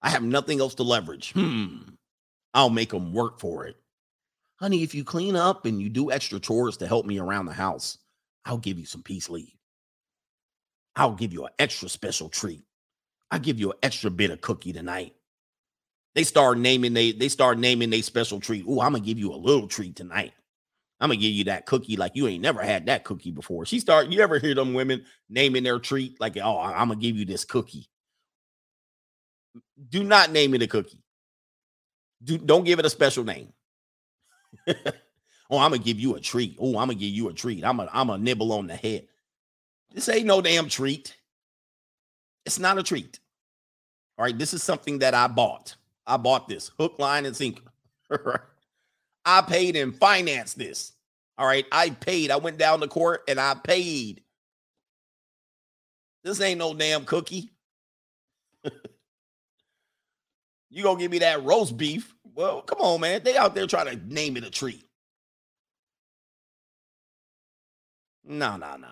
I 0.01 0.09
have 0.09 0.23
nothing 0.23 0.59
else 0.59 0.75
to 0.75 0.83
leverage. 0.83 1.33
Hmm. 1.33 1.77
I'll 2.53 2.69
make 2.69 2.89
them 2.89 3.13
work 3.13 3.39
for 3.39 3.67
it. 3.67 3.77
Honey, 4.59 4.83
if 4.83 4.93
you 4.93 5.03
clean 5.03 5.35
up 5.35 5.65
and 5.65 5.81
you 5.81 5.89
do 5.89 6.11
extra 6.11 6.39
chores 6.39 6.77
to 6.77 6.87
help 6.87 7.05
me 7.05 7.19
around 7.19 7.45
the 7.45 7.53
house, 7.53 7.97
I'll 8.45 8.57
give 8.57 8.79
you 8.79 8.85
some 8.85 9.03
peace 9.03 9.29
leave. 9.29 9.55
I'll 10.95 11.15
give 11.15 11.33
you 11.33 11.45
an 11.45 11.51
extra 11.57 11.89
special 11.89 12.29
treat. 12.29 12.63
I'll 13.31 13.39
give 13.39 13.59
you 13.59 13.71
an 13.71 13.77
extra 13.81 14.11
bit 14.11 14.29
of 14.29 14.41
cookie 14.41 14.73
tonight. 14.73 15.15
They 16.13 16.23
start 16.23 16.57
naming 16.57 16.93
they 16.93 17.11
they 17.13 17.29
start 17.29 17.57
naming 17.57 17.89
they 17.89 18.01
special 18.01 18.39
treat. 18.39 18.65
Oh, 18.67 18.81
I'm 18.81 18.93
gonna 18.93 19.05
give 19.05 19.17
you 19.17 19.33
a 19.33 19.35
little 19.35 19.67
treat 19.67 19.95
tonight. 19.95 20.33
I'm 20.99 21.09
gonna 21.09 21.19
give 21.19 21.31
you 21.31 21.45
that 21.45 21.65
cookie 21.65 21.95
like 21.95 22.15
you 22.15 22.27
ain't 22.27 22.43
never 22.43 22.61
had 22.61 22.85
that 22.85 23.03
cookie 23.03 23.31
before. 23.31 23.65
She 23.65 23.79
start. 23.79 24.07
You 24.07 24.21
ever 24.21 24.37
hear 24.37 24.53
them 24.53 24.73
women 24.73 25.05
naming 25.29 25.63
their 25.63 25.79
treat 25.79 26.19
like, 26.19 26.37
oh, 26.37 26.59
I'm 26.59 26.89
gonna 26.89 26.99
give 26.99 27.15
you 27.15 27.25
this 27.25 27.45
cookie. 27.45 27.87
Do 29.89 30.03
not 30.03 30.31
name 30.31 30.53
it 30.53 30.61
a 30.61 30.67
cookie. 30.67 31.01
Do 32.23 32.37
don't 32.37 32.65
give 32.65 32.79
it 32.79 32.85
a 32.85 32.89
special 32.89 33.23
name. 33.23 33.53
oh, 34.67 35.57
I'm 35.57 35.71
gonna 35.71 35.79
give 35.79 35.99
you 35.99 36.15
a 36.15 36.19
treat. 36.19 36.57
Oh, 36.59 36.77
I'm 36.77 36.87
gonna 36.87 36.95
give 36.95 37.09
you 37.09 37.29
a 37.29 37.33
treat. 37.33 37.63
I'm 37.63 37.79
a 37.79 37.89
I'm 37.91 38.09
a 38.09 38.17
nibble 38.17 38.51
on 38.51 38.67
the 38.67 38.75
head. 38.75 39.07
This 39.93 40.09
ain't 40.09 40.25
no 40.25 40.41
damn 40.41 40.67
treat. 40.69 41.17
It's 42.45 42.59
not 42.59 42.77
a 42.77 42.83
treat. 42.83 43.19
All 44.17 44.25
right, 44.25 44.37
this 44.37 44.53
is 44.53 44.61
something 44.61 44.99
that 44.99 45.13
I 45.13 45.27
bought. 45.27 45.75
I 46.07 46.17
bought 46.17 46.47
this 46.47 46.71
hook, 46.77 46.95
line, 46.99 47.25
and 47.25 47.35
sinker. 47.35 47.63
I 49.25 49.41
paid 49.41 49.75
and 49.75 49.95
financed 49.95 50.57
this. 50.57 50.93
All 51.37 51.47
right, 51.47 51.65
I 51.71 51.91
paid. 51.91 52.31
I 52.31 52.37
went 52.37 52.57
down 52.57 52.81
to 52.81 52.87
court 52.87 53.23
and 53.27 53.39
I 53.39 53.55
paid. 53.55 54.21
This 56.23 56.41
ain't 56.41 56.59
no 56.59 56.73
damn 56.73 57.05
cookie. 57.05 57.49
you 60.69 60.83
gonna 60.83 60.99
give 60.99 61.11
me 61.11 61.19
that 61.19 61.43
roast 61.43 61.77
beef? 61.77 62.13
Well, 62.35 62.61
come 62.61 62.79
on, 62.79 63.01
man. 63.01 63.21
They 63.23 63.37
out 63.37 63.55
there 63.55 63.67
trying 63.67 63.87
to 63.87 64.13
name 64.13 64.37
it 64.37 64.43
a 64.43 64.49
treat. 64.49 64.83
No, 68.23 68.55
no, 68.57 68.77
no. 68.77 68.87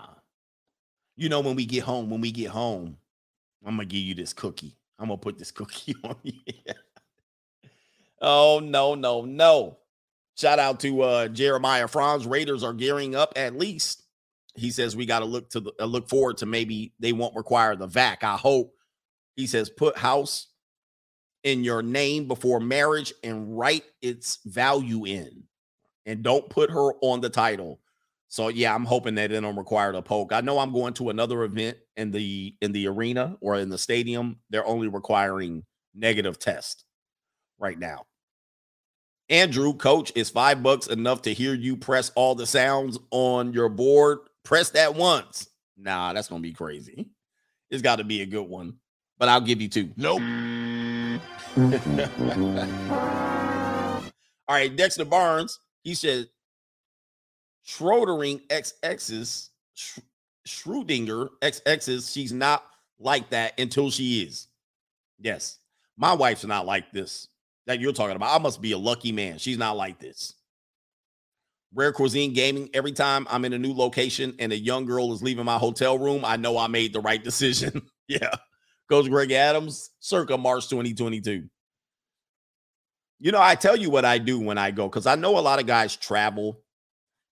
You 1.16 1.30
know, 1.30 1.42
when 1.42 1.56
we 1.56 1.66
get 1.66 1.84
home, 1.84 2.10
when 2.10 2.22
we 2.22 2.32
get 2.32 2.50
home, 2.50 2.98
I'm 3.66 3.76
gonna 3.76 3.86
give 3.86 4.02
you 4.02 4.16
this 4.16 4.34
cookie. 4.34 4.76
I'm 4.98 5.08
gonna 5.08 5.18
put 5.18 5.38
this 5.38 5.52
cookie 5.54 5.96
on 6.04 6.16
you. 6.24 6.34
Oh 8.22 8.60
no, 8.64 8.96
no, 8.96 9.26
no. 9.26 9.78
Shout 10.38 10.60
out 10.60 10.80
to 10.82 11.02
uh 11.02 11.28
Jeremiah 11.28 11.88
Franz. 11.88 12.26
Raiders 12.26 12.64
are 12.64 12.74
gearing 12.74 13.16
up 13.16 13.34
at 13.36 13.58
least. 13.58 14.04
He 14.56 14.72
says 14.72 14.96
we 14.96 15.06
got 15.06 15.20
to 15.20 15.26
look 15.26 15.50
to 15.52 15.60
the, 15.60 15.74
uh, 15.80 15.86
look 15.86 16.10
forward 16.10 16.38
to 16.38 16.46
maybe 16.46 16.94
they 17.00 17.14
won't 17.14 17.36
require 17.36 17.76
the 17.76 17.88
VAC. 17.88 18.24
I 18.24 18.36
hope. 18.38 18.74
He 19.36 19.48
says 19.48 19.70
put 19.70 19.98
house 19.98 20.48
in 21.44 21.64
your 21.64 21.82
name 21.82 22.28
before 22.28 22.60
marriage 22.60 23.14
and 23.24 23.58
write 23.58 23.86
its 24.02 24.40
value 24.46 25.06
in, 25.06 25.44
and 26.06 26.24
don't 26.24 26.50
put 26.50 26.70
her 26.72 26.94
on 27.02 27.22
the 27.22 27.30
title. 27.30 27.80
So 28.28 28.50
yeah, 28.50 28.76
I'm 28.76 28.86
hoping 28.86 29.16
that 29.16 29.32
they 29.32 29.40
don't 29.40 29.56
require 29.56 29.92
the 29.92 30.02
poke. 30.02 30.34
I 30.34 30.42
know 30.42 30.60
I'm 30.60 30.72
going 30.72 30.94
to 30.96 31.10
another 31.10 31.44
event 31.44 31.78
in 31.98 32.12
the 32.12 32.56
in 32.62 32.72
the 32.72 32.88
arena 32.88 33.38
or 33.42 33.56
in 33.56 33.70
the 33.70 33.78
stadium. 33.78 34.38
They're 34.50 34.68
only 34.68 34.88
requiring 34.88 35.64
negative 35.96 36.38
test 36.38 36.86
right 37.58 37.78
now. 37.78 38.06
Andrew, 39.30 39.74
coach, 39.74 40.12
is 40.16 40.30
five 40.30 40.64
bucks 40.64 40.88
enough 40.88 41.22
to 41.24 41.34
hear 41.34 41.54
you 41.54 41.78
press 41.78 42.12
all 42.16 42.34
the 42.34 42.48
sounds 42.48 42.98
on 43.12 43.54
your 43.54 43.70
board? 43.70 44.20
Press 44.44 44.72
that 44.72 44.96
once. 44.96 45.50
Nah, 45.78 46.14
that's 46.14 46.28
gonna 46.28 46.42
be 46.42 46.52
crazy. 46.52 47.08
It's 47.70 47.84
got 47.84 47.98
to 47.98 48.04
be 48.04 48.22
a 48.22 48.26
good 48.26 48.50
one, 48.50 48.78
but 49.20 49.30
I'll 49.30 49.42
give 49.42 49.62
you 49.62 49.70
two. 49.70 49.92
Nope. 49.96 50.22
all 54.48 54.56
right, 54.56 54.76
Dexter 54.76 55.06
Barnes. 55.06 55.60
He 55.84 55.94
said 55.94 56.28
Schrodering 57.68 58.42
XX's 58.48 59.52
Sch- 59.76 60.00
Schrodinger 60.48 61.30
XX's. 61.42 62.12
She's 62.12 62.34
not 62.34 62.66
like 63.00 63.30
that 63.30 63.60
until 63.60 63.92
she 63.92 64.24
is. 64.24 64.48
Yes, 65.20 65.60
my 65.98 66.14
wife's 66.14 66.46
not 66.46 66.66
like 66.66 66.92
this 66.92 67.29
that 67.70 67.80
you're 67.80 67.94
talking 67.94 68.16
about. 68.16 68.34
I 68.34 68.42
must 68.42 68.64
be 68.64 68.72
a 68.72 68.78
lucky 68.80 69.12
man. 69.12 69.38
She's 69.38 69.60
not 69.60 69.78
like 69.78 70.00
this. 70.00 70.34
Rare 71.72 71.94
Cuisine 71.94 72.34
Gaming. 72.34 72.68
Every 72.74 72.92
time 72.92 73.28
I'm 73.30 73.46
in 73.46 73.54
a 73.54 73.60
new 73.60 73.74
location 73.74 74.34
and 74.40 74.52
a 74.52 74.58
young 74.58 74.88
girl 74.88 75.14
is 75.14 75.22
leaving 75.22 75.46
my 75.46 75.60
hotel 75.60 76.00
room, 76.00 76.26
I 76.26 76.36
know 76.36 76.58
I 76.58 76.66
made 76.66 76.94
the 76.94 77.00
right 77.00 77.24
decision. 77.24 77.84
yeah. 78.08 78.32
Coach 78.90 79.08
Greg 79.08 79.32
Adams, 79.34 79.92
circa 80.00 80.36
March 80.36 80.68
2022. 80.68 81.48
You 83.20 83.32
know, 83.32 83.40
I 83.40 83.54
tell 83.54 83.76
you 83.76 83.92
what 83.92 84.04
I 84.04 84.18
do 84.18 84.40
when 84.40 84.58
I 84.58 84.72
go 84.72 84.90
because 84.90 85.06
I 85.06 85.14
know 85.14 85.38
a 85.38 85.40
lot 85.40 85.60
of 85.60 85.68
guys 85.68 85.96
travel. 85.96 86.64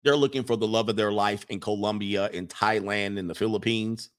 They're 0.04 0.16
looking 0.16 0.44
for 0.44 0.56
the 0.56 0.68
love 0.68 0.88
of 0.88 0.96
their 0.96 1.12
life 1.12 1.48
in 1.50 1.60
Colombia, 1.60 2.30
in 2.30 2.46
Thailand, 2.48 3.18
in 3.18 3.26
the 3.26 3.34
Philippines. 3.34 4.12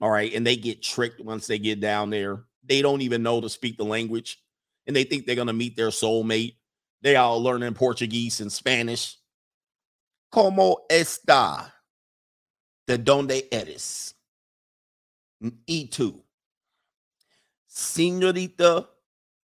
All 0.00 0.10
right. 0.10 0.34
And 0.34 0.44
they 0.44 0.56
get 0.56 0.82
tricked 0.82 1.20
once 1.20 1.46
they 1.46 1.60
get 1.60 1.78
down 1.78 2.10
there. 2.10 2.42
They 2.64 2.82
don't 2.82 3.02
even 3.02 3.22
know 3.22 3.40
to 3.40 3.48
speak 3.48 3.76
the 3.76 3.84
language 3.84 4.40
and 4.86 4.94
they 4.94 5.04
think 5.04 5.26
they're 5.26 5.34
going 5.34 5.46
to 5.48 5.52
meet 5.52 5.76
their 5.76 5.88
soulmate. 5.88 6.56
They 7.02 7.16
all 7.16 7.42
learning 7.42 7.74
Portuguese 7.74 8.40
and 8.40 8.50
Spanish. 8.50 9.18
¿Cómo 10.32 10.76
está? 10.90 11.72
The 12.86 12.98
dónde 12.98 13.46
eres? 13.50 14.14
Y 15.66 15.88
tú. 15.90 16.22
Señorita, 17.68 18.88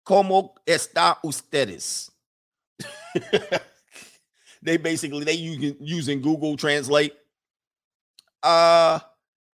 ¿cómo 0.05 0.55
está 0.65 1.17
ustedes? 1.23 2.09
they 4.61 4.77
basically 4.77 5.23
they 5.23 5.33
using 5.79 6.21
Google 6.21 6.57
Translate. 6.57 7.13
Uh 8.41 8.99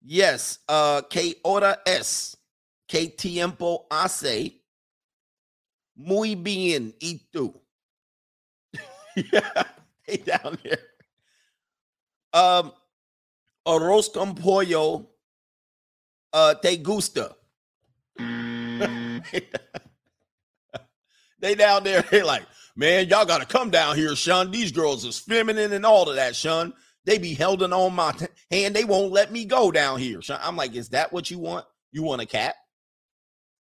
yes, 0.05 0.59
uh 0.69 1.03
que 1.03 1.35
hora 1.45 1.79
es? 1.87 2.37
Que 2.89 3.09
tiempo 3.09 3.87
hace? 3.91 4.58
Muy 5.99 6.37
bien, 6.37 6.95
y 7.01 7.21
tú. 7.33 7.61
yeah, 9.33 9.65
they 10.07 10.19
down 10.19 10.59
there. 10.63 10.79
Um, 12.33 12.73
arroz 13.67 14.13
con 14.13 14.35
pollo, 14.35 15.09
uh, 16.33 16.55
te 16.55 16.77
gusta. 16.77 17.35
they 21.41 21.55
down 21.55 21.83
there, 21.85 22.03
they 22.03 22.23
like, 22.23 22.45
man, 22.77 23.09
y'all 23.09 23.25
got 23.25 23.41
to 23.41 23.47
come 23.47 23.71
down 23.71 23.97
here, 23.97 24.15
Sean. 24.15 24.51
These 24.53 24.73
girls 24.73 25.05
is 25.05 25.19
feminine 25.19 25.73
and 25.73 25.85
all 25.87 26.09
of 26.09 26.17
that, 26.17 26.37
Sean. 26.37 26.73
They 27.07 27.19
be 27.19 27.35
holding 27.35 27.73
on 27.73 27.95
my 27.95 28.13
t- 28.13 28.27
hand. 28.51 28.77
They 28.77 28.85
won't 28.85 29.13
let 29.13 29.33
me 29.33 29.47
go 29.47 29.73
down 29.73 29.99
here. 29.99 30.23
Sean. 30.23 30.39
I'm 30.43 30.57
like, 30.57 30.75
is 30.77 30.91
that 30.91 31.13
what 31.13 31.31
you 31.31 31.39
want? 31.39 31.65
You 31.91 32.03
want 32.03 32.23
a 32.23 32.27
cat? 32.27 32.55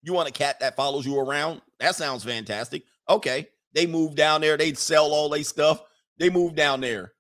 You 0.07 0.13
want 0.13 0.29
a 0.29 0.33
cat 0.33 0.61
that 0.61 0.77
follows 0.77 1.05
you 1.05 1.19
around? 1.19 1.61
That 1.81 1.97
sounds 1.97 2.23
fantastic. 2.23 2.85
Okay. 3.09 3.49
They 3.75 3.87
move 3.87 4.15
down 4.15 4.41
there. 4.41 4.57
They 4.57 4.73
sell 4.75 5.13
all 5.13 5.29
their 5.29 5.43
stuff. 5.43 5.83
They 6.17 6.31
move 6.31 6.55
down 6.55 6.81
there. 6.81 7.13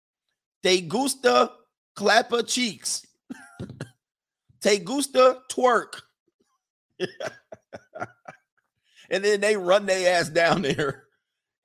Te 0.62 0.80
gusta 0.80 1.52
clapper 1.94 2.42
cheeks. 2.42 3.06
Te 4.62 4.78
gusta 4.78 5.42
twerk. 5.50 6.00
and 9.10 9.22
then 9.22 9.42
they 9.42 9.54
run 9.54 9.84
their 9.84 10.18
ass 10.18 10.30
down 10.30 10.62
there. 10.62 11.04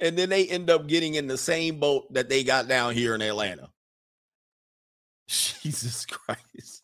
And 0.02 0.18
then 0.18 0.27
they 0.27 0.49
end 0.49 0.69
up 0.69 0.88
getting 0.88 1.14
in 1.14 1.27
the 1.27 1.38
same 1.38 1.80
boat 1.80 2.14
that 2.14 2.27
they 2.27 2.44
got 2.44 2.68
down 2.68 2.94
here 2.94 3.15
in 3.15 3.22
Atlanta. 3.22 3.69
Jesus 5.30 6.06
Christ 6.06 6.76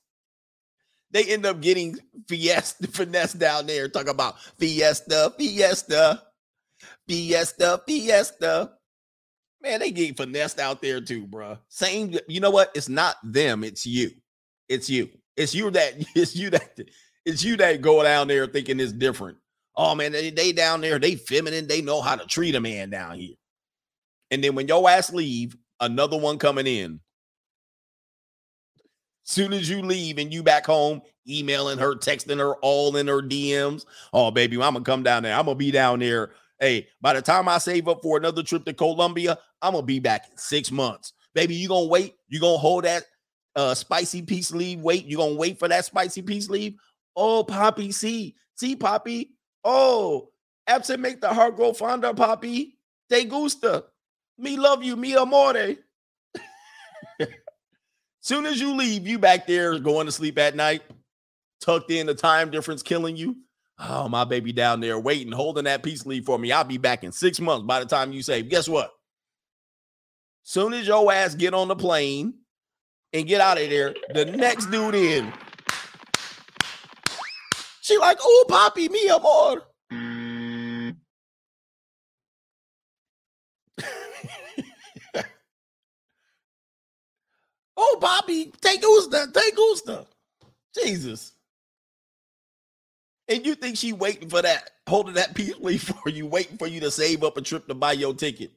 they 1.14 1.26
end 1.26 1.45
up 1.45 1.61
getting 1.61 1.95
fiesta 2.27 2.88
finesse 2.88 3.34
down 3.34 3.68
there. 3.68 3.88
Talk 3.88 4.07
about 4.07 4.40
fiesta, 4.60 5.34
fiesta, 5.38 6.23
fiesta, 7.07 7.81
fiesta. 7.85 8.72
Man, 9.61 9.80
they 9.80 9.91
get 9.91 10.18
finessed 10.18 10.60
out 10.60 10.81
there 10.81 10.99
too, 10.99 11.26
bro. 11.26 11.57
Same, 11.69 12.18
you 12.27 12.41
know 12.41 12.49
what? 12.49 12.72
It's 12.76 12.90
not 12.90 13.15
them, 13.23 13.64
it's 13.64 13.85
you. 13.85 14.10
It's 14.68 14.90
you. 14.90 15.10
It's 15.38 15.56
you 15.56 15.69
that 15.72 15.94
it's 16.15 16.35
you 16.35 16.49
that 16.49 16.80
it's 17.26 17.44
you 17.44 17.56
that 17.57 17.81
go 17.81 18.03
down 18.03 18.27
there 18.27 18.48
thinking 18.48 18.80
it's 18.80 18.91
different. 18.91 19.38
Oh 19.76 19.95
man, 19.95 20.11
they, 20.11 20.31
they 20.31 20.52
down 20.52 20.81
there, 20.81 20.99
they 20.99 21.15
feminine, 21.15 21.68
they 21.68 21.81
know 21.81 22.02
how 22.02 22.15
to 22.15 22.26
treat 22.26 22.56
a 22.56 22.60
man 22.60 22.90
down 22.90 23.18
here. 23.18 23.35
And 24.31 24.44
then 24.44 24.56
when 24.56 24.68
your 24.68 24.90
ass 24.90 25.14
leave, 25.14 25.56
another 25.80 26.18
one 26.18 26.40
coming 26.40 26.68
in 26.68 26.99
Soon 29.24 29.54
as 29.54 29.70
you 29.70 29.82
leave 29.82 30.18
and 30.18 30.34
you 30.34 30.44
back 30.44 30.66
home, 30.66 31.02
emailing 31.28 31.78
her, 31.80 31.95
texting 31.95 32.40
her, 32.40 32.56
all 32.56 32.98
in 32.98 33.08
her 33.08 33.22
DMs. 33.22 33.86
Oh, 34.12 34.32
baby, 34.32 34.58
I'm 34.58 34.74
gonna 34.74 34.82
come 34.82 35.04
down 35.04 35.24
there. 35.24 35.34
I'm 35.34 35.45
gonna 35.45 35.56
be 35.56 35.72
down 35.72 36.00
there. 36.00 36.32
Hey, 36.60 36.88
by 37.02 37.14
the 37.14 37.22
time 37.22 37.48
I 37.48 37.58
save 37.58 37.88
up 37.88 38.02
for 38.02 38.18
another 38.18 38.44
trip 38.44 38.66
to 38.66 38.74
Colombia, 38.74 39.38
I'm 39.62 39.74
gonna 39.74 39.86
be 39.86 40.00
back 40.00 40.30
in 40.30 40.38
six 40.38 40.72
months. 40.72 41.14
Baby, 41.34 41.56
you 41.56 41.68
gonna 41.68 41.88
wait? 41.88 42.16
You 42.28 42.40
gonna 42.40 42.58
hold 42.58 42.84
that 42.84 43.06
uh 43.56 43.74
spicy 43.74 44.22
peace 44.22 44.52
leave? 44.52 44.82
Wait, 44.82 45.06
you 45.06 45.18
gonna 45.18 45.36
wait 45.36 45.58
for 45.58 45.68
that 45.68 45.86
spicy 45.86 46.22
peace 46.22 46.50
leave? 46.50 46.76
Oh, 47.16 47.44
Poppy, 47.44 47.91
see, 47.91 48.36
see, 48.56 48.76
Poppy. 48.76 49.36
Oh, 49.64 50.30
absent 50.68 51.00
make 51.00 51.22
the 51.22 51.34
heart 51.34 51.56
grow 51.56 51.74
fonder, 51.74 52.14
Poppy. 52.14 52.78
Te 53.10 53.26
gusta. 53.26 53.86
Me 54.38 54.58
love 54.58 54.84
you, 54.84 54.95
me 54.95 55.16
amore. 55.16 55.76
Soon 58.24 58.45
as 58.45 58.58
you 58.58 58.74
leave, 58.74 59.06
you 59.06 59.20
back 59.20 59.45
there 59.48 59.78
going 59.80 60.06
to 60.06 60.12
sleep 60.12 60.40
at 60.40 60.56
night, 60.56 60.82
tucked 61.60 61.91
in, 61.91 62.08
the 62.08 62.16
time 62.16 62.50
difference 62.52 62.82
killing 62.82 63.18
you. 63.18 63.36
Oh, 63.78 64.08
my 64.08 64.24
baby 64.24 64.54
down 64.54 64.80
there 64.80 64.98
waiting, 64.98 65.34
holding 65.34 65.66
that 65.66 65.84
peace 65.84 66.06
leave 66.06 66.24
for 66.24 66.40
me. 66.40 66.50
I'll 66.50 66.64
be 66.64 66.78
back 66.78 67.04
in 67.04 67.12
six 67.12 67.41
months 67.41 67.66
by 67.66 67.82
the 67.82 67.86
time 67.86 68.14
you 68.14 68.24
say, 68.24 68.41
guess 68.41 68.70
what? 68.70 68.94
Soon 70.44 70.74
as 70.74 70.88
your 70.88 71.12
ass 71.12 71.36
get 71.36 71.54
on 71.54 71.68
the 71.68 71.76
plane 71.76 72.36
and 73.12 73.28
get 73.28 73.41
out 73.41 73.62
of 73.62 73.70
there, 73.70 73.94
the 74.14 74.24
next 74.24 74.68
dude 74.68 74.95
in. 74.95 75.34
She 77.82 77.98
like, 77.98 78.20
oh, 78.22 78.45
Poppy, 78.48 78.88
me 78.88 79.10
amor. 79.10 79.64
Oh, 87.86 87.98
Bobby, 88.00 88.54
take 88.62 88.82
Gusta, 88.82 89.28
take 89.34 89.56
Gusta. 89.58 90.08
Jesus. 90.74 91.34
And 93.28 93.46
you 93.46 93.56
think 93.56 93.78
she 93.78 93.92
waiting 93.92 94.30
for 94.30 94.42
that, 94.42 94.72
holding 94.88 95.16
that 95.16 95.36
peace 95.36 95.56
leaf 95.60 95.84
for 95.84 96.10
you, 96.10 96.26
waiting 96.26 96.58
for 96.58 96.68
you 96.68 96.80
to 96.80 96.90
save 96.92 97.24
up 97.24 97.36
a 97.36 97.42
trip 97.42 97.68
to 97.68 97.74
buy 97.74 97.92
your 97.92 98.14
ticket. 98.14 98.52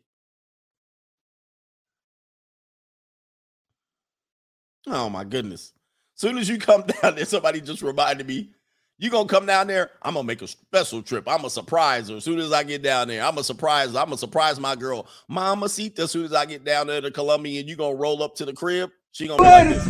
Oh 4.87 5.11
my 5.11 5.25
goodness. 5.25 5.73
Soon 6.15 6.39
as 6.39 6.49
you 6.49 6.59
come 6.59 6.83
down 7.03 7.17
there, 7.17 7.25
somebody 7.25 7.61
just 7.61 7.83
reminded 7.83 8.29
me, 8.29 8.51
you 8.99 9.11
gonna 9.11 9.29
come 9.29 9.45
down 9.45 9.67
there? 9.67 9.91
I'm 10.03 10.15
gonna 10.15 10.27
make 10.27 10.41
a 10.41 10.47
special 10.47 11.03
trip. 11.03 11.29
I'm 11.29 11.45
a 11.45 11.51
surprise 11.51 12.09
her 12.09 12.17
as 12.17 12.25
soon 12.25 12.39
as 12.39 12.53
I 12.53 12.63
get 12.63 12.83
down 12.83 13.09
there. 13.09 13.23
I'm 13.25 13.37
a 13.39 13.45
surprise. 13.45 13.89
I'm 13.89 14.07
gonna 14.07 14.17
surprise 14.17 14.61
my 14.61 14.77
girl, 14.77 15.09
Mama 15.29 15.69
Sita. 15.69 16.03
As 16.03 16.13
soon 16.13 16.25
as 16.25 16.33
I 16.33 16.47
get 16.47 16.65
down 16.65 16.87
there 16.87 17.03
to 17.03 17.11
Colombia, 17.11 17.61
and 17.61 17.69
you 17.69 17.77
gonna 17.77 17.97
roll 17.97 18.23
up 18.23 18.37
to 18.37 18.47
the 18.47 18.55
crib. 18.55 18.91
She 19.17 19.27
gonna 19.27 19.43
be 19.43 19.49
like 19.49 19.69
this. 19.71 19.85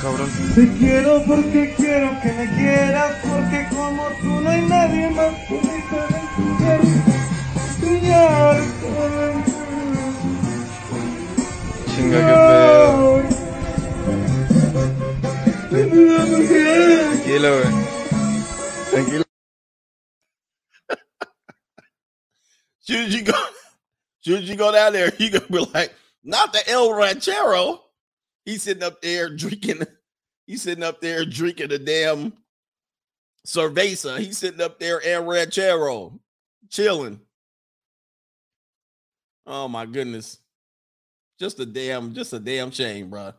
cabrón. 0.00 0.30
Te 0.54 0.68
quiero 0.78 1.22
porque 1.24 1.74
quiero 1.76 2.18
que 2.22 2.32
me 2.32 2.46
quieras, 2.56 3.12
porque 3.24 3.68
como 3.76 4.08
tú 4.22 4.40
no 4.40 4.48
hay 4.48 4.62
nadie 4.62 5.10
más 5.10 5.32
bonito 5.50 5.96
en 6.08 6.14
el 6.66 6.80
brillar 7.78 8.56
Chinga, 11.94 12.18
qué 12.26 12.34
pedo. 12.48 13.22
Tranquilo, 17.10 17.50
güey. 17.52 17.70
Tranquilo. 18.90 19.27
As 22.90 23.14
you 23.14 23.22
go, 23.22 23.32
as 24.26 24.48
you 24.48 24.56
go 24.56 24.72
down 24.72 24.92
there, 24.92 25.12
you 25.18 25.30
gonna 25.30 25.46
be 25.46 25.58
like, 25.74 25.94
not 26.24 26.52
the 26.52 26.68
El 26.68 26.92
Ranchero. 26.92 27.82
He's 28.44 28.62
sitting 28.62 28.82
up 28.82 29.02
there 29.02 29.34
drinking. 29.34 29.82
He's 30.46 30.62
sitting 30.62 30.84
up 30.84 31.00
there 31.02 31.26
drinking 31.26 31.72
a 31.72 31.78
damn 31.78 32.32
cerveza. 33.46 34.18
He's 34.18 34.38
sitting 34.38 34.62
up 34.62 34.78
there 34.78 35.02
El 35.04 35.24
Ranchero, 35.24 36.18
chilling. 36.70 37.20
Oh 39.46 39.68
my 39.68 39.86
goodness, 39.86 40.38
just 41.38 41.58
a 41.60 41.66
damn, 41.66 42.14
just 42.14 42.32
a 42.32 42.38
damn 42.38 42.70
shame, 42.70 43.10
bro. 43.10 43.32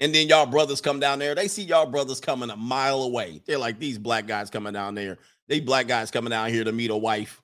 And 0.00 0.14
then 0.14 0.28
y'all 0.28 0.46
brothers 0.46 0.80
come 0.80 1.00
down 1.00 1.18
there. 1.18 1.34
They 1.34 1.48
see 1.48 1.62
y'all 1.64 1.86
brothers 1.86 2.20
coming 2.20 2.50
a 2.50 2.56
mile 2.56 3.02
away. 3.02 3.42
They're 3.46 3.58
like 3.58 3.78
these 3.78 3.98
black 3.98 4.26
guys 4.26 4.50
coming 4.50 4.72
down 4.72 4.94
there. 4.94 5.18
These 5.48 5.62
black 5.62 5.88
guys 5.88 6.10
coming 6.10 6.30
down 6.30 6.50
here 6.50 6.64
to 6.64 6.72
meet 6.72 6.90
a 6.90 6.96
wife. 6.96 7.42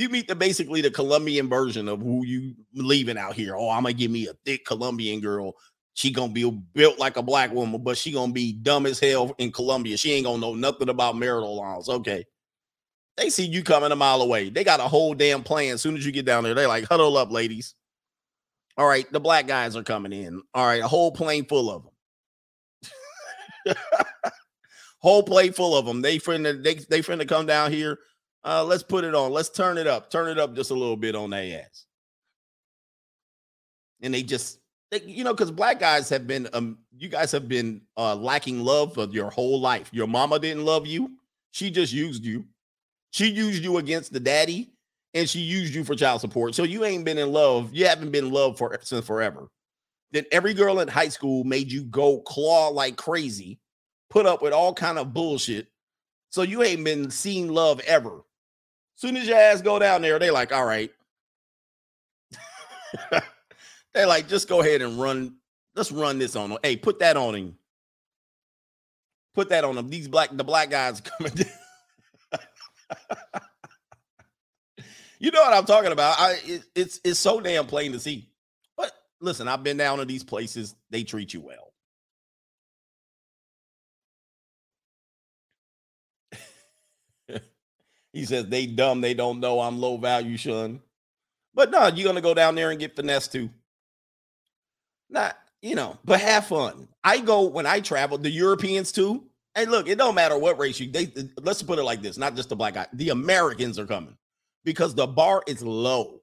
You 0.00 0.08
meet 0.08 0.28
the 0.28 0.34
basically 0.34 0.80
the 0.80 0.90
Colombian 0.90 1.46
version 1.46 1.86
of 1.86 2.00
who 2.00 2.24
you 2.24 2.54
leaving 2.74 3.18
out 3.18 3.34
here. 3.34 3.54
Oh, 3.54 3.68
I'm 3.68 3.82
gonna 3.82 3.92
give 3.92 4.10
me 4.10 4.28
a 4.28 4.32
thick 4.46 4.64
Colombian 4.64 5.20
girl. 5.20 5.52
She 5.92 6.10
gonna 6.10 6.32
be 6.32 6.50
built 6.72 6.98
like 6.98 7.18
a 7.18 7.22
black 7.22 7.52
woman, 7.52 7.82
but 7.82 7.98
she 7.98 8.10
gonna 8.10 8.32
be 8.32 8.54
dumb 8.54 8.86
as 8.86 8.98
hell 8.98 9.34
in 9.36 9.52
Colombia. 9.52 9.98
She 9.98 10.12
ain't 10.12 10.24
gonna 10.24 10.40
know 10.40 10.54
nothing 10.54 10.88
about 10.88 11.16
marital 11.16 11.54
laws. 11.54 11.90
Okay. 11.90 12.24
They 13.18 13.28
see 13.28 13.44
you 13.44 13.62
coming 13.62 13.92
a 13.92 13.96
mile 13.96 14.22
away. 14.22 14.48
They 14.48 14.64
got 14.64 14.80
a 14.80 14.84
whole 14.84 15.12
damn 15.12 15.42
plan. 15.42 15.74
As 15.74 15.82
soon 15.82 15.98
as 15.98 16.06
you 16.06 16.12
get 16.12 16.24
down 16.24 16.44
there, 16.44 16.54
they're 16.54 16.66
like, 16.66 16.84
huddle 16.84 17.18
up, 17.18 17.30
ladies. 17.30 17.74
All 18.78 18.88
right, 18.88 19.04
the 19.12 19.20
black 19.20 19.46
guys 19.46 19.76
are 19.76 19.82
coming 19.82 20.14
in. 20.14 20.40
All 20.54 20.64
right, 20.64 20.82
a 20.82 20.88
whole 20.88 21.12
plane 21.12 21.44
full 21.44 21.70
of 21.70 21.84
them. 23.66 23.76
whole 25.00 25.22
plate 25.22 25.54
full 25.54 25.76
of 25.76 25.84
them. 25.84 26.00
They 26.00 26.16
finna 26.16 26.62
they 26.62 26.76
they 26.76 27.02
finna 27.02 27.28
come 27.28 27.44
down 27.44 27.70
here. 27.70 27.98
Uh, 28.44 28.64
let's 28.64 28.82
put 28.82 29.04
it 29.04 29.14
on. 29.14 29.32
Let's 29.32 29.50
turn 29.50 29.78
it 29.78 29.86
up. 29.86 30.10
Turn 30.10 30.28
it 30.28 30.38
up 30.38 30.54
just 30.54 30.70
a 30.70 30.74
little 30.74 30.96
bit 30.96 31.14
on 31.14 31.30
their 31.30 31.60
ass. 31.60 31.86
And 34.02 34.14
they 34.14 34.22
just, 34.22 34.58
they, 34.90 35.02
you 35.02 35.24
know, 35.24 35.34
because 35.34 35.50
black 35.50 35.78
guys 35.78 36.08
have 36.08 36.26
been, 36.26 36.48
um, 36.54 36.78
you 36.96 37.08
guys 37.08 37.32
have 37.32 37.48
been 37.48 37.82
uh, 37.96 38.14
lacking 38.16 38.60
love 38.60 38.94
for 38.94 39.04
your 39.04 39.30
whole 39.30 39.60
life. 39.60 39.90
Your 39.92 40.06
mama 40.06 40.38
didn't 40.38 40.64
love 40.64 40.86
you. 40.86 41.10
She 41.50 41.70
just 41.70 41.92
used 41.92 42.24
you. 42.24 42.44
She 43.10 43.26
used 43.26 43.62
you 43.62 43.78
against 43.78 44.12
the 44.12 44.20
daddy, 44.20 44.72
and 45.14 45.28
she 45.28 45.40
used 45.40 45.74
you 45.74 45.84
for 45.84 45.94
child 45.94 46.20
support. 46.20 46.54
So 46.54 46.62
you 46.62 46.84
ain't 46.84 47.04
been 47.04 47.18
in 47.18 47.32
love. 47.32 47.74
You 47.74 47.86
haven't 47.86 48.10
been 48.10 48.26
in 48.26 48.32
love 48.32 48.56
for 48.56 48.78
since 48.82 49.04
forever. 49.04 49.48
Then 50.12 50.24
every 50.32 50.54
girl 50.54 50.80
in 50.80 50.88
high 50.88 51.08
school 51.08 51.44
made 51.44 51.70
you 51.70 51.82
go 51.82 52.20
claw 52.20 52.68
like 52.68 52.96
crazy, 52.96 53.58
put 54.08 54.26
up 54.26 54.42
with 54.42 54.52
all 54.52 54.72
kind 54.74 54.98
of 54.98 55.12
bullshit. 55.12 55.68
So 56.30 56.42
you 56.42 56.62
ain't 56.62 56.84
been 56.84 57.10
seen 57.10 57.48
love 57.48 57.80
ever. 57.80 58.20
Soon 59.00 59.16
as 59.16 59.26
your 59.26 59.38
ass 59.38 59.62
go 59.62 59.78
down 59.78 60.02
there, 60.02 60.18
they 60.18 60.30
like, 60.30 60.52
all 60.52 60.66
right. 60.66 60.92
they 63.94 64.04
like, 64.04 64.28
just 64.28 64.46
go 64.46 64.60
ahead 64.60 64.82
and 64.82 65.00
run. 65.00 65.36
Let's 65.74 65.90
run 65.90 66.18
this 66.18 66.36
on 66.36 66.50
him. 66.50 66.58
Hey, 66.62 66.76
put 66.76 66.98
that 66.98 67.16
on 67.16 67.34
him. 67.34 67.56
Put 69.34 69.48
that 69.48 69.64
on 69.64 69.78
him. 69.78 69.88
These 69.88 70.06
black, 70.06 70.28
the 70.36 70.44
black 70.44 70.68
guys 70.68 71.00
coming. 71.00 71.32
you 75.18 75.30
know 75.30 75.40
what 75.40 75.54
I'm 75.54 75.64
talking 75.64 75.92
about. 75.92 76.20
I 76.20 76.32
it, 76.44 76.64
it's 76.74 77.00
it's 77.02 77.18
so 77.18 77.40
damn 77.40 77.64
plain 77.64 77.92
to 77.92 77.98
see. 77.98 78.28
But 78.76 78.92
listen, 79.18 79.48
I've 79.48 79.62
been 79.62 79.78
down 79.78 79.96
to 79.96 80.04
these 80.04 80.24
places. 80.24 80.74
They 80.90 81.04
treat 81.04 81.32
you 81.32 81.40
well. 81.40 81.69
He 88.12 88.24
says 88.24 88.46
they 88.46 88.66
dumb, 88.66 89.00
they 89.00 89.14
don't 89.14 89.40
know 89.40 89.60
I'm 89.60 89.80
low 89.80 89.96
value, 89.96 90.36
Sean. 90.36 90.80
But 91.54 91.70
no, 91.70 91.86
you're 91.88 92.06
gonna 92.06 92.20
go 92.20 92.34
down 92.34 92.54
there 92.54 92.70
and 92.70 92.80
get 92.80 92.96
finesse 92.96 93.28
too. 93.28 93.50
Not, 95.08 95.36
you 95.62 95.74
know, 95.74 95.98
but 96.04 96.20
have 96.20 96.46
fun. 96.46 96.88
I 97.02 97.18
go 97.20 97.42
when 97.42 97.66
I 97.66 97.80
travel, 97.80 98.18
the 98.18 98.30
Europeans 98.30 98.92
too. 98.92 99.24
Hey, 99.54 99.66
look, 99.66 99.88
it 99.88 99.98
don't 99.98 100.14
matter 100.14 100.38
what 100.38 100.58
race 100.58 100.78
you 100.78 100.90
they 100.90 101.12
let's 101.42 101.62
put 101.62 101.78
it 101.78 101.84
like 101.84 102.02
this, 102.02 102.16
not 102.16 102.36
just 102.36 102.48
the 102.48 102.56
black 102.56 102.74
guy, 102.74 102.86
the 102.92 103.10
Americans 103.10 103.78
are 103.78 103.86
coming 103.86 104.16
because 104.64 104.94
the 104.94 105.06
bar 105.06 105.42
is 105.46 105.62
low. 105.62 106.20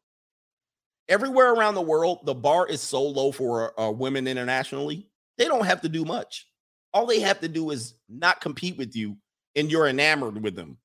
Everywhere 1.09 1.53
around 1.53 1.75
the 1.75 1.81
world, 1.81 2.19
the 2.25 2.35
bar 2.35 2.67
is 2.67 2.81
so 2.81 3.01
low 3.01 3.31
for 3.31 3.79
uh, 3.79 3.89
women 3.89 4.27
internationally, 4.27 5.07
they 5.37 5.45
don't 5.45 5.65
have 5.65 5.81
to 5.81 5.89
do 5.89 6.03
much. 6.03 6.47
All 6.93 7.05
they 7.05 7.21
have 7.21 7.39
to 7.41 7.47
do 7.47 7.69
is 7.71 7.93
not 8.09 8.41
compete 8.41 8.77
with 8.77 8.95
you, 8.95 9.17
and 9.55 9.71
you're 9.71 9.87
enamored 9.87 10.41
with 10.41 10.55
them 10.55 10.77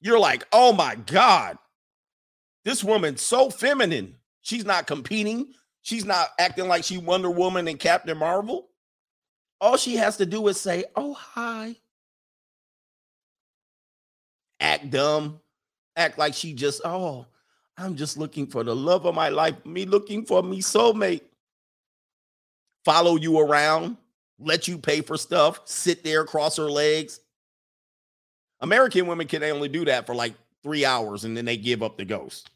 you're 0.00 0.18
like, 0.18 0.46
oh 0.52 0.72
my 0.72 0.94
God, 0.94 1.58
this 2.64 2.82
woman's 2.84 3.22
so 3.22 3.50
feminine. 3.50 4.16
She's 4.42 4.64
not 4.64 4.86
competing. 4.86 5.52
She's 5.82 6.04
not 6.04 6.30
acting 6.38 6.68
like 6.68 6.84
she 6.84 6.98
Wonder 6.98 7.30
Woman 7.30 7.68
and 7.68 7.78
Captain 7.78 8.16
Marvel. 8.16 8.68
All 9.60 9.76
she 9.76 9.96
has 9.96 10.16
to 10.18 10.26
do 10.26 10.48
is 10.48 10.60
say, 10.60 10.84
oh, 10.96 11.14
hi. 11.14 11.76
Act 14.60 14.90
dumb. 14.90 15.40
Act 15.96 16.18
like 16.18 16.34
she 16.34 16.52
just, 16.52 16.80
oh, 16.84 17.26
I'm 17.76 17.96
just 17.96 18.18
looking 18.18 18.46
for 18.46 18.62
the 18.62 18.76
love 18.76 19.06
of 19.06 19.14
my 19.14 19.28
life. 19.28 19.64
Me 19.64 19.84
looking 19.84 20.24
for 20.24 20.42
me 20.42 20.60
soulmate. 20.60 21.22
Follow 22.84 23.16
you 23.16 23.38
around, 23.38 23.98
let 24.38 24.66
you 24.66 24.78
pay 24.78 25.02
for 25.02 25.18
stuff, 25.18 25.60
sit 25.66 26.02
there, 26.02 26.24
cross 26.24 26.56
her 26.56 26.70
legs, 26.70 27.20
American 28.60 29.06
women 29.06 29.26
can 29.26 29.42
only 29.44 29.68
do 29.68 29.84
that 29.86 30.06
for 30.06 30.14
like 30.14 30.34
three 30.62 30.84
hours 30.84 31.24
and 31.24 31.36
then 31.36 31.44
they 31.44 31.56
give 31.56 31.82
up 31.82 31.96
the 31.96 32.04
ghost. 32.04 32.50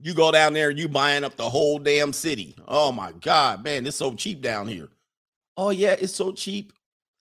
You 0.00 0.14
go 0.14 0.32
down 0.32 0.52
there, 0.52 0.70
you 0.70 0.88
buying 0.88 1.24
up 1.24 1.36
the 1.36 1.48
whole 1.48 1.78
damn 1.78 2.12
city. 2.12 2.56
Oh 2.66 2.92
my 2.92 3.12
God, 3.12 3.62
man, 3.64 3.86
it's 3.86 3.96
so 3.96 4.14
cheap 4.14 4.40
down 4.42 4.66
here. 4.66 4.88
Oh, 5.56 5.70
yeah, 5.70 5.94
it's 5.98 6.14
so 6.14 6.32
cheap. 6.32 6.72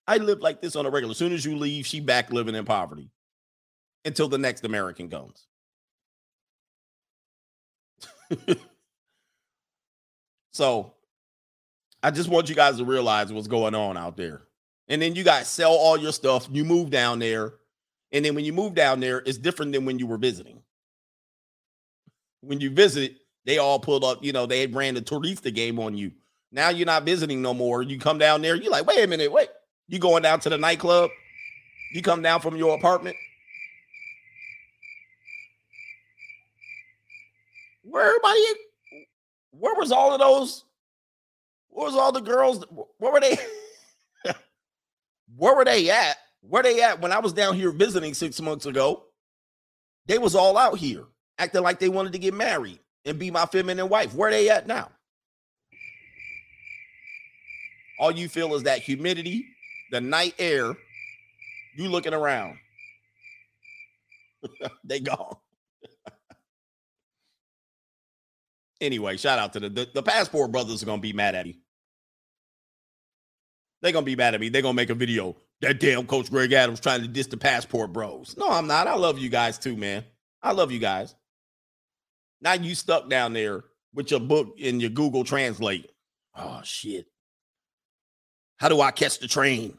I 0.07 0.17
live 0.17 0.41
like 0.41 0.61
this 0.61 0.75
on 0.75 0.85
a 0.85 0.89
regular. 0.89 1.11
As 1.11 1.17
soon 1.17 1.33
as 1.33 1.45
you 1.45 1.55
leave, 1.55 1.85
she 1.85 1.99
back 1.99 2.31
living 2.31 2.55
in 2.55 2.65
poverty 2.65 3.09
until 4.05 4.27
the 4.27 4.37
next 4.37 4.65
American 4.65 5.09
comes. 5.09 5.45
so 10.51 10.93
I 12.01 12.11
just 12.11 12.27
want 12.27 12.49
you 12.49 12.55
guys 12.55 12.77
to 12.77 12.85
realize 12.85 13.31
what's 13.31 13.47
going 13.47 13.75
on 13.75 13.95
out 13.97 14.17
there 14.17 14.41
and 14.93 15.01
then 15.01 15.15
you 15.15 15.23
guys 15.23 15.47
sell 15.47 15.71
all 15.71 15.97
your 15.97 16.11
stuff. 16.11 16.47
You 16.51 16.63
move 16.63 16.91
down 16.91 17.17
there, 17.17 17.53
and 18.11 18.23
then 18.23 18.35
when 18.35 18.45
you 18.45 18.53
move 18.53 18.75
down 18.75 18.99
there, 18.99 19.23
it's 19.25 19.39
different 19.39 19.71
than 19.71 19.85
when 19.85 19.97
you 19.97 20.05
were 20.05 20.19
visiting. 20.19 20.61
When 22.41 22.61
you 22.61 22.69
visit, 22.69 23.15
they 23.43 23.57
all 23.57 23.79
pulled 23.79 24.03
up. 24.03 24.23
You 24.23 24.33
know, 24.33 24.45
they 24.45 24.67
ran 24.67 24.93
the 24.93 25.01
turista 25.01 25.51
game 25.51 25.79
on 25.79 25.97
you. 25.97 26.11
Now 26.51 26.69
you're 26.69 26.85
not 26.85 27.05
visiting 27.05 27.41
no 27.41 27.55
more. 27.55 27.81
You 27.81 27.97
come 27.97 28.19
down 28.19 28.43
there. 28.43 28.53
You're 28.53 28.69
like, 28.69 28.85
wait 28.85 29.03
a 29.03 29.07
minute, 29.07 29.31
wait. 29.31 29.49
You 29.87 29.97
going 29.97 30.21
down 30.21 30.39
to 30.41 30.49
the 30.49 30.59
nightclub? 30.59 31.09
You 31.91 32.03
come 32.03 32.21
down 32.21 32.41
from 32.41 32.55
your 32.55 32.75
apartment. 32.75 33.15
Where 37.81 38.05
everybody? 38.05 38.43
Where 39.57 39.73
was 39.73 39.91
all 39.91 40.13
of 40.13 40.19
those? 40.19 40.65
Where 41.69 41.87
was 41.87 41.95
all 41.95 42.11
the 42.11 42.21
girls? 42.21 42.63
Where 42.99 43.11
were 43.11 43.19
they? 43.19 43.39
Where 45.35 45.55
were 45.55 45.65
they 45.65 45.89
at? 45.89 46.17
Where 46.41 46.63
they 46.63 46.81
at 46.81 47.01
when 47.01 47.11
I 47.11 47.19
was 47.19 47.33
down 47.33 47.55
here 47.55 47.71
visiting 47.71 48.13
six 48.13 48.39
months 48.41 48.65
ago? 48.65 49.03
They 50.05 50.17
was 50.17 50.35
all 50.35 50.57
out 50.57 50.77
here 50.77 51.05
acting 51.37 51.63
like 51.63 51.79
they 51.79 51.89
wanted 51.89 52.13
to 52.13 52.19
get 52.19 52.33
married 52.33 52.79
and 53.05 53.17
be 53.17 53.31
my 53.31 53.45
feminine 53.45 53.89
wife. 53.89 54.13
Where 54.13 54.31
they 54.31 54.49
at 54.49 54.67
now? 54.67 54.89
All 57.99 58.11
you 58.11 58.27
feel 58.27 58.53
is 58.55 58.63
that 58.63 58.79
humidity, 58.79 59.45
the 59.91 60.01
night 60.01 60.35
air. 60.39 60.75
You 61.75 61.89
looking 61.89 62.13
around. 62.13 62.57
they 64.83 64.99
gone. 64.99 65.35
anyway, 68.81 69.17
shout 69.17 69.39
out 69.39 69.53
to 69.53 69.59
the, 69.59 69.69
the, 69.69 69.87
the 69.93 70.03
passport 70.03 70.51
brothers 70.51 70.83
are 70.83 70.85
gonna 70.85 71.01
be 71.01 71.13
mad 71.13 71.35
at 71.35 71.47
you. 71.47 71.55
They're 73.83 73.91
gonna 73.91 74.05
be 74.05 74.15
mad 74.15 74.33
at 74.33 74.39
me. 74.39 74.47
They're 74.47 74.61
gonna 74.61 74.73
make 74.73 74.89
a 74.89 74.95
video. 74.95 75.35
That 75.59 75.81
damn 75.81 76.07
coach 76.07 76.31
Greg 76.31 76.53
Adams 76.53 76.79
trying 76.79 77.01
to 77.01 77.07
diss 77.07 77.27
the 77.27 77.35
passport 77.35 77.91
bros. 77.91 78.33
No, 78.37 78.49
I'm 78.49 78.65
not. 78.65 78.87
I 78.87 78.95
love 78.95 79.19
you 79.19 79.27
guys 79.27 79.59
too, 79.59 79.75
man. 79.75 80.05
I 80.41 80.53
love 80.53 80.71
you 80.71 80.79
guys. 80.79 81.13
Now 82.39 82.53
you 82.53 82.75
stuck 82.75 83.09
down 83.09 83.33
there 83.33 83.65
with 83.93 84.09
your 84.09 84.21
book 84.21 84.55
and 84.63 84.81
your 84.81 84.89
Google 84.89 85.25
Translate. 85.25 85.91
Oh 86.33 86.61
shit. 86.63 87.07
How 88.55 88.69
do 88.69 88.79
I 88.79 88.91
catch 88.91 89.19
the 89.19 89.27
train? 89.27 89.77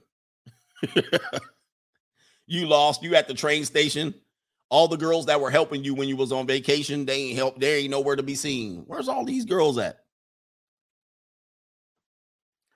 you 2.47 2.66
lost. 2.66 3.02
You 3.02 3.14
at 3.14 3.26
the 3.26 3.32
train 3.32 3.64
station. 3.64 4.14
All 4.68 4.86
the 4.86 4.98
girls 4.98 5.26
that 5.26 5.40
were 5.40 5.51
helping 5.51 5.82
you 5.82 5.94
when 5.94 6.09
you 6.09 6.16
was 6.16 6.31
on 6.31 6.47
vacation, 6.47 7.06
they 7.06 7.14
ain't 7.14 7.39
help. 7.39 7.59
They 7.59 7.76
ain't 7.76 7.90
nowhere 7.90 8.16
to 8.16 8.22
be 8.22 8.35
seen. 8.35 8.85
Where's 8.86 9.09
all 9.09 9.24
these 9.24 9.47
girls 9.47 9.78
at? 9.78 10.03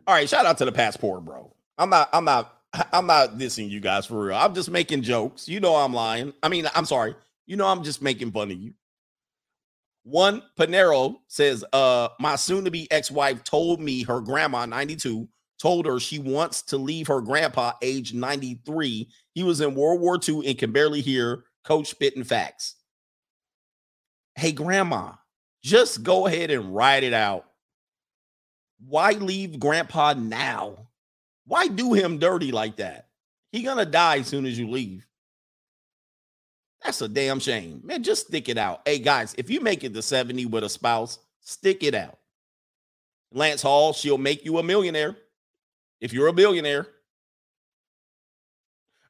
All 0.09 0.15
right, 0.15 0.27
shout 0.27 0.47
out 0.47 0.57
to 0.57 0.65
the 0.65 0.73
passport, 0.73 1.27
bro. 1.27 1.55
I'm 1.77 1.91
not. 1.91 2.09
I'm 2.15 2.25
not. 2.25 2.55
I'm 2.95 3.07
not 3.07 3.37
dissing 3.37 3.69
you 3.69 3.79
guys 3.79 4.07
for 4.07 4.25
real. 4.25 4.37
I'm 4.37 4.55
just 4.55 4.71
making 4.71 5.03
jokes. 5.03 5.51
You 5.51 5.61
know 5.61 5.77
I'm 5.77 5.93
lying. 5.93 6.33
I 6.43 6.49
mean, 6.49 6.67
I'm 6.75 6.87
sorry. 6.87 7.15
You 7.47 7.57
know 7.57 7.67
I'm 7.67 7.85
just 7.85 8.01
making 8.01 8.33
fun 8.33 8.51
of 8.51 8.57
you. 8.59 8.73
One 10.05 10.43
Panero 10.59 11.17
says, 11.27 11.63
uh, 11.75 12.09
my 12.19 12.37
soon-to-be 12.37 12.91
ex-wife 12.91 13.45
told 13.45 13.81
me 13.81 14.03
her 14.05 14.21
grandma, 14.23 14.65
92, 14.65 15.29
told 15.61 15.85
her 15.85 16.01
she 16.01 16.19
wants 16.19 16.63
to 16.63 16.79
leave 16.79 17.09
her 17.09 17.21
grandpa, 17.21 17.73
age 17.83 18.15
93. 18.15 19.11
He 19.35 19.43
was 19.43 19.61
in 19.61 19.75
World 19.75 20.01
War 20.01 20.19
II 20.27 20.47
and 20.47 20.57
can 20.57 20.73
barely 20.73 21.03
hear 21.03 21.45
coach 21.65 21.89
spitting 21.89 22.25
facts. 22.25 22.77
Hey, 24.37 24.53
grandma, 24.53 25.13
just 25.63 26.03
go 26.03 26.27
ahead 26.27 26.51
and 26.51 26.75
write 26.75 27.05
it 27.05 27.13
out. 27.13 27.48
Why 28.87 29.13
leave 29.13 29.59
grandpa 29.59 30.15
now? 30.15 30.89
Why 31.47 31.69
do 31.69 31.95
him 31.95 32.19
dirty 32.19 32.53
like 32.53 32.77
that? 32.77 33.09
He 33.53 33.63
gonna 33.63 33.87
die 33.87 34.19
as 34.19 34.29
soon 34.29 34.47
as 34.47 34.59
you 34.59 34.69
leave. 34.69 35.07
That's 36.85 37.01
a 37.01 37.09
damn 37.09 37.41
shame. 37.41 37.81
Man, 37.85 38.03
just 38.03 38.29
stick 38.29 38.49
it 38.49 38.59
out. 38.59 38.83
Hey, 38.85 38.99
guys, 38.99 39.35
if 39.37 39.51
you 39.51 39.61
make 39.61 39.83
it 39.83 39.95
to 39.95 40.03
70 40.03 40.47
with 40.47 40.63
a 40.63 40.69
spouse, 40.69 41.19
stick 41.41 41.83
it 41.83 41.95
out. 41.95 42.19
Lance 43.33 43.63
Hall, 43.63 43.93
she'll 43.93 44.19
make 44.19 44.45
you 44.45 44.59
a 44.59 44.63
millionaire 44.63 45.17
if 46.01 46.13
you're 46.13 46.29
a 46.29 46.33
billionaire. 46.33 46.87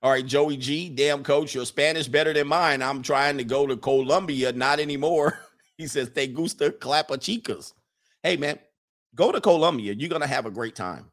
All 0.03 0.12
right, 0.12 0.24
Joey 0.24 0.57
G, 0.57 0.89
damn 0.89 1.24
coach, 1.24 1.55
your 1.55 1.66
Spanish 1.66 2.07
better 2.07 2.32
than 2.32 2.47
mine. 2.47 2.82
I'm 2.82 3.03
trying 3.03 3.36
to 3.39 3.45
go 3.45 3.66
to 3.66 3.77
Colombia, 3.77 4.53
not 4.53 4.78
anymore. 4.78 5.40
he 5.77 5.89
says, 5.89 6.11
Te 6.11 6.28
gusta 6.28 6.70
clapa 6.70 7.19
chicas. 7.19 7.73
Hey, 8.23 8.36
man, 8.36 8.59
go 9.15 9.33
to 9.33 9.41
Colombia. 9.41 9.93
You're 9.93 10.09
going 10.09 10.23
to 10.23 10.29
have 10.29 10.47
a 10.47 10.51
great 10.51 10.75
time. 10.75 11.11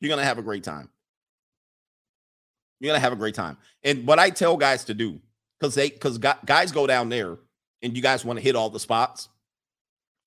You're 0.00 0.08
going 0.08 0.20
to 0.20 0.24
have 0.24 0.38
a 0.38 0.42
great 0.42 0.64
time. 0.64 0.88
You're 2.80 2.90
going 2.90 2.98
to 2.98 3.04
have 3.04 3.12
a 3.12 3.16
great 3.16 3.34
time. 3.34 3.56
And 3.82 4.06
what 4.06 4.18
I 4.18 4.30
tell 4.30 4.56
guys 4.56 4.84
to 4.86 4.94
do, 4.94 5.20
because 5.58 5.74
they 5.74 5.90
because 5.90 6.18
guys 6.18 6.72
go 6.72 6.86
down 6.86 7.08
there 7.08 7.38
and 7.82 7.96
you 7.96 8.02
guys 8.02 8.24
want 8.24 8.38
to 8.38 8.42
hit 8.42 8.56
all 8.56 8.70
the 8.70 8.80
spots. 8.80 9.28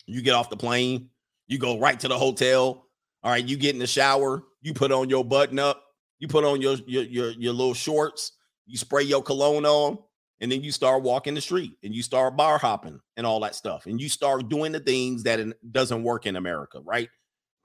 You 0.05 0.21
get 0.21 0.33
off 0.33 0.49
the 0.49 0.57
plane, 0.57 1.09
you 1.47 1.59
go 1.59 1.79
right 1.79 1.99
to 1.99 2.07
the 2.07 2.17
hotel. 2.17 2.85
All 3.23 3.31
right, 3.31 3.45
you 3.45 3.57
get 3.57 3.73
in 3.73 3.79
the 3.79 3.87
shower, 3.87 4.43
you 4.61 4.73
put 4.73 4.91
on 4.91 5.09
your 5.09 5.25
button 5.25 5.59
up, 5.59 5.83
you 6.19 6.27
put 6.27 6.45
on 6.45 6.61
your 6.61 6.75
your 6.87 7.03
your, 7.03 7.31
your 7.31 7.53
little 7.53 7.73
shorts, 7.73 8.31
you 8.65 8.77
spray 8.77 9.03
your 9.03 9.21
cologne 9.21 9.65
on, 9.65 9.97
and 10.39 10.51
then 10.51 10.63
you 10.63 10.71
start 10.71 11.03
walking 11.03 11.33
the 11.33 11.41
street 11.41 11.73
and 11.83 11.93
you 11.93 12.03
start 12.03 12.37
bar 12.37 12.57
hopping 12.57 12.99
and 13.15 13.25
all 13.25 13.39
that 13.41 13.55
stuff, 13.55 13.85
and 13.85 13.99
you 13.99 14.09
start 14.09 14.49
doing 14.49 14.71
the 14.71 14.79
things 14.79 15.23
that 15.23 15.39
doesn't 15.71 16.03
work 16.03 16.25
in 16.25 16.35
America, 16.35 16.81
right? 16.83 17.09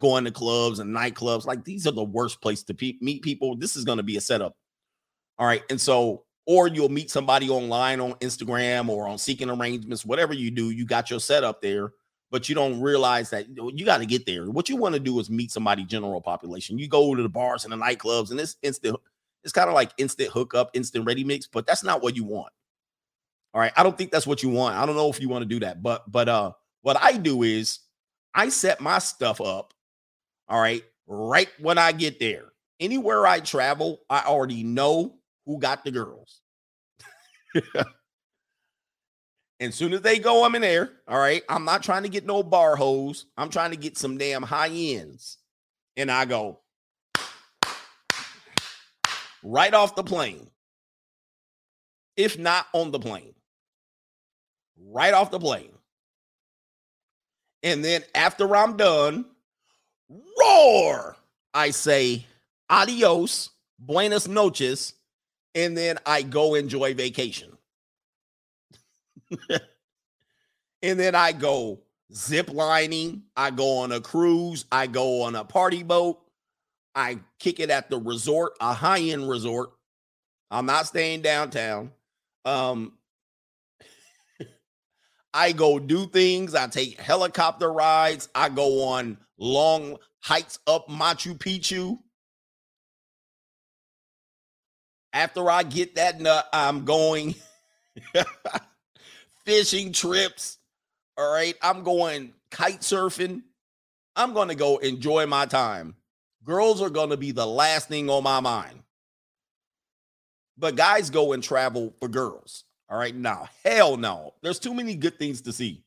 Going 0.01 0.25
to 0.25 0.31
clubs 0.31 0.79
and 0.79 0.95
nightclubs, 0.95 1.47
like 1.47 1.65
these 1.65 1.87
are 1.87 1.93
the 1.93 2.03
worst 2.05 2.41
place 2.41 2.63
to 2.65 2.75
pe- 2.75 2.99
meet 3.01 3.23
people. 3.23 3.57
This 3.57 3.77
is 3.77 3.85
going 3.85 3.99
to 3.99 4.03
be 4.03 4.17
a 4.17 4.21
setup. 4.21 4.57
All 5.39 5.47
right, 5.47 5.63
and 5.71 5.81
so 5.81 6.25
or 6.47 6.69
you'll 6.69 6.89
meet 6.89 7.11
somebody 7.11 7.49
online 7.49 8.01
on 8.01 8.15
Instagram 8.15 8.89
or 8.89 9.07
on 9.07 9.19
seeking 9.19 9.49
arrangements, 9.49 10.05
whatever 10.05 10.35
you 10.35 10.51
do, 10.51 10.71
you 10.71 10.85
got 10.85 11.11
your 11.11 11.21
setup 11.21 11.63
there, 11.63 11.93
but 12.31 12.49
you 12.49 12.55
don't 12.55 12.81
realize 12.81 13.31
that 13.31 13.47
you 13.49 13.85
got 13.85 13.99
to 13.99 14.07
get 14.07 14.27
there. 14.27 14.51
What 14.51 14.69
you 14.69 14.77
want 14.77 14.95
to 14.95 15.01
do 15.01 15.21
is 15.21 15.31
meet 15.31 15.53
somebody 15.53 15.85
general 15.85 16.21
population. 16.21 16.79
You 16.79 16.89
go 16.89 17.15
to 17.15 17.23
the 17.23 17.29
bars 17.29 17.65
and 17.65 17.73
the 17.73 17.77
nightclubs, 17.77 18.31
and 18.31 18.41
it's 18.41 18.57
instant, 18.63 18.97
it's 19.45 19.53
kind 19.53 19.69
of 19.69 19.75
like 19.75 19.93
instant 19.99 20.31
hookup, 20.31 20.71
instant 20.75 21.07
ready 21.07 21.25
mix, 21.25 21.47
but 21.47 21.67
that's 21.67 21.85
not 21.85 22.03
what 22.03 22.17
you 22.17 22.25
want. 22.25 22.53
All 23.55 23.61
right. 23.61 23.73
I 23.77 23.83
don't 23.83 23.97
think 23.97 24.11
that's 24.11 24.27
what 24.27 24.43
you 24.43 24.49
want. 24.49 24.77
I 24.77 24.87
don't 24.87 24.97
know 24.97 25.11
if 25.11 25.21
you 25.21 25.29
want 25.29 25.43
to 25.43 25.49
do 25.49 25.61
that, 25.61 25.83
but 25.83 26.11
but 26.11 26.29
uh 26.29 26.53
what 26.83 26.97
I 27.01 27.17
do 27.17 27.43
is 27.43 27.81
I 28.35 28.49
set 28.49 28.81
my 28.81 28.99
stuff 28.99 29.41
up, 29.41 29.73
all 30.49 30.61
right, 30.61 30.83
right 31.07 31.49
when 31.61 31.79
I 31.79 31.93
get 31.93 32.19
there. 32.19 32.53
Anywhere 32.81 33.27
I 33.27 33.41
travel, 33.41 34.01
I 34.11 34.23
already 34.23 34.65
know 34.65 35.17
who 35.47 35.59
got 35.59 35.85
the 35.85 35.91
girls. 35.91 36.41
and 37.55 37.87
as 39.61 39.75
soon 39.75 39.93
as 39.93 40.01
they 40.01 40.19
go, 40.19 40.45
I'm 40.45 40.55
in 40.55 40.63
there. 40.63 40.91
All 41.07 41.19
right. 41.19 41.43
I'm 41.49 41.65
not 41.65 41.83
trying 41.83 42.03
to 42.03 42.09
get 42.09 42.27
no 42.27 42.43
bar 42.43 42.75
hoes. 42.77 43.27
I'm 43.37 43.51
trying 43.51 43.71
to 43.71 43.77
get 43.77 43.97
some 43.97 44.19
damn 44.19 44.43
high 44.43 44.71
ends. 44.71 45.39
And 45.97 46.11
I 46.11 46.25
go 46.25 46.61
right 49.43 49.75
off 49.75 49.95
the 49.95 50.03
plane. 50.03 50.49
If 52.17 52.39
not 52.39 52.67
on 52.73 52.91
the 52.91 52.99
plane. 52.99 53.35
Right 54.89 55.15
off 55.15 55.31
the 55.31 55.39
plane. 55.39 55.73
And 57.63 57.85
then 57.85 58.03
after 58.15 58.55
I'm 58.57 58.77
done, 58.77 59.25
roar. 60.09 61.17
I 61.55 61.71
say 61.71 62.27
adios, 62.69 63.51
buenas 63.79 64.27
noches, 64.27 64.95
and 65.55 65.77
then 65.77 65.99
I 66.07 66.23
go 66.23 66.55
enjoy 66.55 66.95
vacation. 66.95 67.57
and 70.83 70.99
then 70.99 71.15
I 71.15 71.33
go 71.33 71.81
zip 72.15 72.53
lining, 72.53 73.23
I 73.37 73.51
go 73.51 73.79
on 73.79 73.93
a 73.93 74.01
cruise, 74.01 74.65
I 74.73 74.87
go 74.87 75.23
on 75.23 75.35
a 75.35 75.45
party 75.45 75.83
boat, 75.83 76.21
I 76.95 77.19
kick 77.39 77.61
it 77.61 77.71
at 77.71 77.91
the 77.91 77.99
resort, 77.99 78.55
a 78.61 78.73
high-end 78.73 79.29
resort. 79.29 79.73
I'm 80.51 80.67
not 80.67 80.87
staying 80.87 81.23
downtown. 81.23 81.93
Um 82.45 82.93
I 85.35 85.53
go 85.53 85.79
do 85.79 86.07
things, 86.07 86.55
I 86.55 86.67
take 86.67 87.01
helicopter 87.01 87.73
rides, 87.73 88.29
I 88.35 88.49
go 88.49 88.85
on 88.85 89.19
long 89.39 89.97
hikes 90.21 90.59
up 90.67 90.89
Machu 90.89 91.37
Picchu. 91.37 91.99
After 95.13 95.51
I 95.51 95.63
get 95.63 95.97
that 95.97 96.21
nut, 96.21 96.49
I'm 96.53 96.85
going 96.85 97.35
fishing 99.45 99.93
trips. 99.93 100.59
All 101.19 101.31
right. 101.31 101.55
I'm 101.61 101.83
going 101.83 102.33
kite 102.51 102.81
surfing. 102.81 103.43
I'm 104.17 104.33
going 104.33 104.49
to 104.49 104.55
go 104.55 104.79
enjoy 104.79 105.27
my 105.27 105.47
time. 105.47 105.97
Girls 106.45 106.81
are 106.81 106.91
going 106.91 107.11
to 107.11 107.17
be 107.17 107.33
the 107.33 107.47
last 107.47 107.89
thing 107.89 108.09
on 108.09 108.23
my 108.23 108.41
mind. 108.41 108.83
But 110.57 110.77
guys 110.77 111.11
go 111.11 111.33
and 111.33 111.43
travel 111.43 111.95
for 112.01 112.09
girls. 112.09 112.65
All 112.93 112.99
right. 112.99 113.17
Now, 113.17 113.49
hell 113.65 113.97
no. 113.97 114.35
There's 114.43 114.59
too 114.59 114.75
many 114.75 114.95
good 114.95 115.19
things 115.19 115.41
to 115.43 115.53
see. 115.53 115.83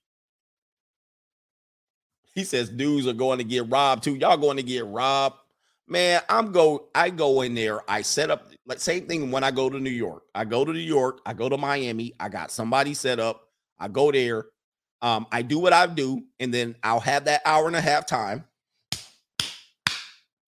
He 2.34 2.44
says 2.44 2.68
dudes 2.68 3.06
are 3.06 3.14
going 3.14 3.38
to 3.38 3.44
get 3.44 3.70
robbed 3.70 4.04
too. 4.04 4.16
Y'all 4.16 4.38
going 4.38 4.58
to 4.58 4.64
get 4.64 4.88
robbed. 4.88 5.36
Man, 5.88 6.24
I'm 6.28 6.52
go. 6.52 6.88
I 6.96 7.12
go 7.12 7.42
in 7.42 7.54
there. 7.54 7.80
I 7.88 8.02
set 8.02 8.32
up 8.32 8.48
like 8.66 8.80
same 8.80 9.06
thing 9.06 9.30
when 9.30 9.44
I 9.44 9.52
go 9.52 9.70
to 9.70 9.80
New 9.80 9.92
York. 9.92 10.24
I 10.34 10.46
go 10.46 10.66
to 10.66 10.74
New 10.74 10.80
York. 10.80 11.22
I 11.28 11.34
go 11.34 11.48
to 11.48 11.58
Miami. 11.58 12.16
I 12.20 12.28
got 12.28 12.50
somebody 12.50 12.96
set 12.96 13.20
up. 13.20 13.50
I 13.78 13.88
go 13.88 14.12
there. 14.12 14.48
Um, 15.04 15.28
I 15.32 15.44
do 15.44 15.60
what 15.60 15.74
I 15.74 15.86
do, 15.86 16.24
and 16.40 16.52
then 16.52 16.76
I'll 16.82 17.00
have 17.02 17.26
that 17.26 17.44
hour 17.46 17.68
and 17.68 17.76
a 17.76 17.82
half 17.82 18.08
time. 18.08 18.46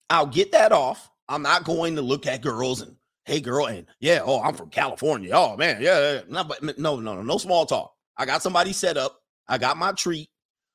I'll 0.10 0.26
get 0.26 0.54
that 0.54 0.72
off. 0.72 1.08
I'm 1.30 1.44
not 1.44 1.66
going 1.66 1.98
to 1.98 2.02
look 2.02 2.26
at 2.26 2.42
girls 2.42 2.82
and 2.82 2.97
hey, 3.28 3.42
girl, 3.42 3.68
and 3.68 3.86
yeah, 4.00 4.22
oh, 4.24 4.42
I'm 4.42 4.56
from 4.56 4.70
California. 4.70 5.32
Oh 5.34 5.56
man, 5.58 5.82
yeah, 5.82 6.14
yeah. 6.14 6.22
No, 6.28 6.44
but 6.46 6.64
no, 6.64 7.00
no, 7.00 7.16
no, 7.16 7.22
no 7.22 7.38
small 7.38 7.66
talk. 7.66 7.94
I 8.18 8.26
got 8.26 8.42
somebody 8.42 8.74
set 8.74 8.98
up. 8.98 9.20
I 9.48 9.58
got 9.60 9.78
my 9.78 9.92
treat. 9.92 10.30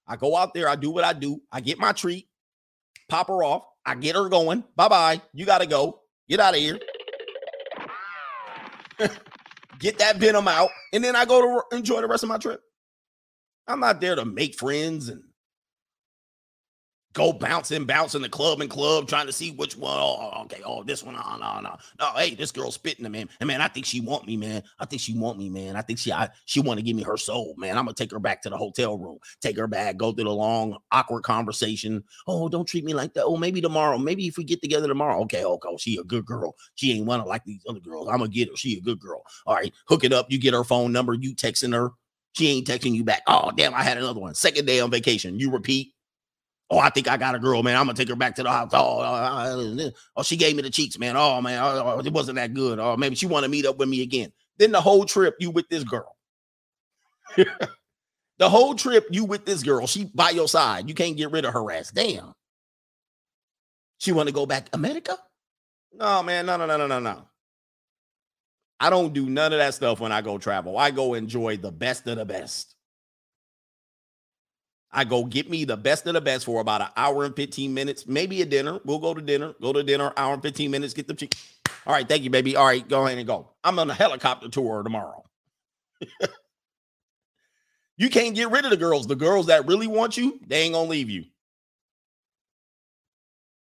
I 0.07 0.17
go 0.17 0.37
out 0.37 0.55
there. 0.55 0.69
I 0.69 0.77
do 0.77 0.91
what 0.91 1.05
I 1.05 1.15
do. 1.15 1.41
I 1.51 1.61
get 1.61 1.79
my 1.79 1.93
treat. 1.93 2.29
Pop 3.09 3.29
her 3.29 3.43
off. 3.43 3.65
I 3.85 3.95
get 3.97 4.15
her 4.15 4.29
going. 4.29 4.63
Bye 4.77 4.89
bye. 4.89 5.23
You 5.33 5.45
got 5.45 5.59
to 5.59 5.67
go. 5.67 6.03
Get 6.29 6.41
out 6.41 6.55
of 6.55 6.61
here. 6.61 6.79
get 9.79 9.99
that 9.99 10.17
venom 10.17 10.47
out. 10.47 10.71
And 10.93 11.03
then 11.03 11.17
I 11.17 11.25
go 11.25 11.41
to 11.41 11.77
enjoy 11.77 12.01
the 12.01 12.07
rest 12.07 12.23
of 12.23 12.29
my 12.29 12.39
trip. 12.39 12.61
I'm 13.67 13.81
not 13.81 14.01
there 14.01 14.15
to 14.15 14.25
make 14.25 14.55
friends 14.55 15.09
and 15.09 15.23
go 17.13 17.33
bouncing, 17.33 17.85
bouncing 17.85 18.23
the 18.23 18.29
club 18.29 18.61
and 18.61 18.71
club, 18.71 19.09
trying 19.09 19.27
to 19.27 19.33
see 19.33 19.51
which 19.53 19.77
one. 19.77 19.97
Oh, 19.99 20.33
oh, 20.35 20.43
okay. 20.43 20.63
Oh, 20.65 20.83
this 20.83 21.03
one. 21.03 21.17
Oh, 21.17 21.37
no, 21.39 21.61
no, 21.61 21.77
no. 21.99 22.07
Hey, 22.17 22.35
this 22.35 22.51
girl 22.51 22.71
spitting 22.71 23.11
man. 23.11 23.29
And 23.41 23.47
man, 23.47 23.61
I 23.61 23.69
think 23.69 23.87
she 23.87 24.01
want 24.01 24.27
me, 24.27 24.37
man. 24.37 24.63
I 24.79 24.87
think 24.87 25.03
she 25.03 25.17
want 25.17 25.39
me, 25.39 25.49
man. 25.49 25.77
I 25.77 25.83
think 25.83 25.99
she, 25.99 26.13
I, 26.13 26.29
she 26.47 26.61
want 26.61 26.79
to 26.79 26.83
give 26.83 26.97
me 26.97 27.03
her 27.03 27.17
soul, 27.17 27.55
man. 27.59 27.77
I'm 27.77 27.85
gonna 27.85 27.95
take 27.95 28.11
her 28.13 28.19
back 28.19 28.43
to 28.43 28.51
the 28.51 28.57
hotel 28.57 28.99
room, 28.99 29.19
take 29.41 29.57
her 29.57 29.67
back, 29.67 29.97
go 29.97 30.13
through 30.13 30.25
the 30.25 30.31
long, 30.31 30.79
awkward 30.91 31.23
conversation. 31.23 32.03
Oh, 32.27 32.49
don't 32.49 32.67
treat 32.67 32.85
me 32.85 32.95
like 32.95 33.15
that. 33.15 33.25
Oh, 33.25 33.37
maybe 33.37 33.61
tomorrow. 33.61 33.99
Maybe 33.99 34.27
if 34.27 34.37
we 34.37 34.45
get 34.45 34.63
together 34.63 34.89
tomorrow. 34.89 35.21
Okay, 35.23 35.45
okay. 35.45 35.69
Oh, 35.71 35.77
she 35.77 35.97
a 35.99 36.05
good 36.05 36.25
girl. 36.25 36.55
She 36.75 36.93
ain't 36.93 37.07
wanna 37.07 37.27
like 37.27 37.45
these 37.45 37.65
other 37.69 37.81
girls. 37.81 38.09
I'm 38.09 38.19
gonna 38.19 38.29
get 38.29 38.49
her. 38.49 38.57
She 38.57 38.79
a 38.79 38.81
good 38.81 39.01
girl. 39.01 39.23
All 39.47 39.55
right, 39.55 39.73
hook 39.87 40.05
it 40.05 40.13
up. 40.13 40.27
You 40.31 40.39
get 40.39 40.55
her 40.55 40.65
phone 40.65 40.93
number. 40.93 41.15
You 41.15 41.35
texting 41.35 41.75
her. 41.75 41.91
She 42.35 42.49
ain't 42.49 42.67
texting 42.67 42.95
you 42.95 43.05
back. 43.05 43.23
Oh, 43.27 43.51
damn, 43.55 43.75
I 43.75 43.83
had 43.83 43.99
another 43.99 44.21
one. 44.21 44.35
Second 44.35 44.65
day 44.65 44.81
on 44.81 44.91
vacation. 44.91 45.39
You 45.39 45.51
repeat 45.51 45.93
Oh, 46.73 46.79
I 46.79 46.89
think 46.89 47.07
I 47.07 47.19
got 47.19 47.35
a 47.35 47.39
girl, 47.39 47.63
man. 47.63 47.77
I'm 47.77 47.85
gonna 47.85 47.99
take 47.99 48.09
her 48.09 48.17
back 48.17 48.37
to 48.37 48.43
the 48.43 48.51
house. 48.51 48.71
Oh, 48.73 49.01
uh, 49.01 49.77
uh, 49.79 49.91
oh, 50.17 50.23
she 50.23 50.39
gave 50.39 50.57
me 50.57 50.63
the 50.63 50.71
cheeks, 50.71 50.99
man. 50.99 51.19
Oh 51.19 51.39
man, 51.43 51.63
oh, 51.63 51.83
oh, 51.85 51.99
it 51.99 52.11
wasn't 52.11 52.37
that 52.37 52.55
good. 52.55 52.79
Oh, 52.79 52.97
maybe 52.97 53.15
she 53.15 53.27
want 53.27 53.45
to 53.45 53.51
meet 53.51 53.67
up 53.67 53.77
with 53.77 53.91
me 53.91 54.01
again. 54.01 54.33
Then 54.57 54.73
the 54.73 54.81
whole 54.81 55.05
trip 55.05 55.37
you 55.39 55.51
with 55.51 55.69
this 55.69 55.85
girl. 55.85 56.17
the 57.37 58.49
whole 58.49 58.75
trip 58.75 59.07
you 59.11 59.27
with 59.27 59.45
this 59.45 59.63
girl, 59.63 59.87
she 59.87 60.07
by 60.15 60.31
your 60.31 60.49
side. 60.49 60.89
You 60.89 60.95
can't 60.95 61.15
get 61.15 61.31
rid 61.31 61.45
of 61.45 61.53
her 61.53 61.71
ass. 61.71 61.91
Damn. 61.91 62.33
She 63.99 64.13
want 64.13 64.31
to 64.31 64.35
go 64.35 64.47
back 64.47 64.71
America? 64.73 65.19
No, 65.93 66.23
man. 66.23 66.47
No, 66.47 66.57
no, 66.57 66.65
no, 66.65 66.79
no, 66.79 66.87
no, 66.87 67.01
no. 67.01 67.29
I 68.81 68.89
don't 68.89 69.13
do 69.13 69.29
none 69.29 69.53
of 69.53 69.59
that 69.59 69.75
stuff 69.75 70.01
when 70.01 70.11
I 70.11 70.23
go 70.23 70.39
travel. 70.39 70.79
I 70.79 70.91
go 70.91 71.13
enjoy 71.13 71.59
the 71.59 71.71
best 71.71 72.07
of 72.07 72.17
the 72.17 72.25
best. 72.25 72.77
I 74.93 75.05
go 75.05 75.25
get 75.25 75.49
me 75.49 75.65
the 75.65 75.77
best 75.77 76.07
of 76.07 76.15
the 76.15 76.21
best 76.21 76.45
for 76.45 76.61
about 76.61 76.83
an 76.83 76.89
hour 76.97 77.25
and 77.25 77.35
15 77.35 77.73
minutes, 77.73 78.07
maybe 78.07 78.43
a 78.43 78.47
dinner. 78.47 78.79
We'll 78.85 78.99
go 78.99 79.15
to 79.15 79.23
dinner, 79.23 79.55
go 79.61 79.73
to 79.73 79.83
dinner, 79.83 80.13
hour 80.17 80.35
and 80.35 80.43
15 80.43 80.71
minutes, 80.71 80.93
get 80.93 81.09
the 81.09 81.15
chick. 81.15 81.35
All 81.87 81.95
right, 81.95 82.07
thank 82.07 82.23
you, 82.23 82.31
baby. 82.31 82.57
All 82.57 82.67
right, 82.67 82.87
go 82.87 83.07
ahead 83.07 83.19
and 83.19 83.27
go. 83.27 83.49
I'm 83.65 83.79
on 83.79 83.89
a 83.89 83.95
helicopter 83.95 84.49
tour 84.49 84.83
tomorrow. 84.83 85.25
you 87.97 88.11
can't 88.11 88.35
get 88.35 88.51
rid 88.51 88.65
of 88.65 88.71
the 88.71 88.77
girls. 88.77 89.07
The 89.07 89.17
girls 89.17 89.47
that 89.47 89.67
really 89.67 89.87
want 89.87 90.17
you, 90.17 90.39
they 90.47 90.63
ain't 90.63 90.75
gonna 90.75 90.89
leave 90.89 91.09
you. 91.09 91.25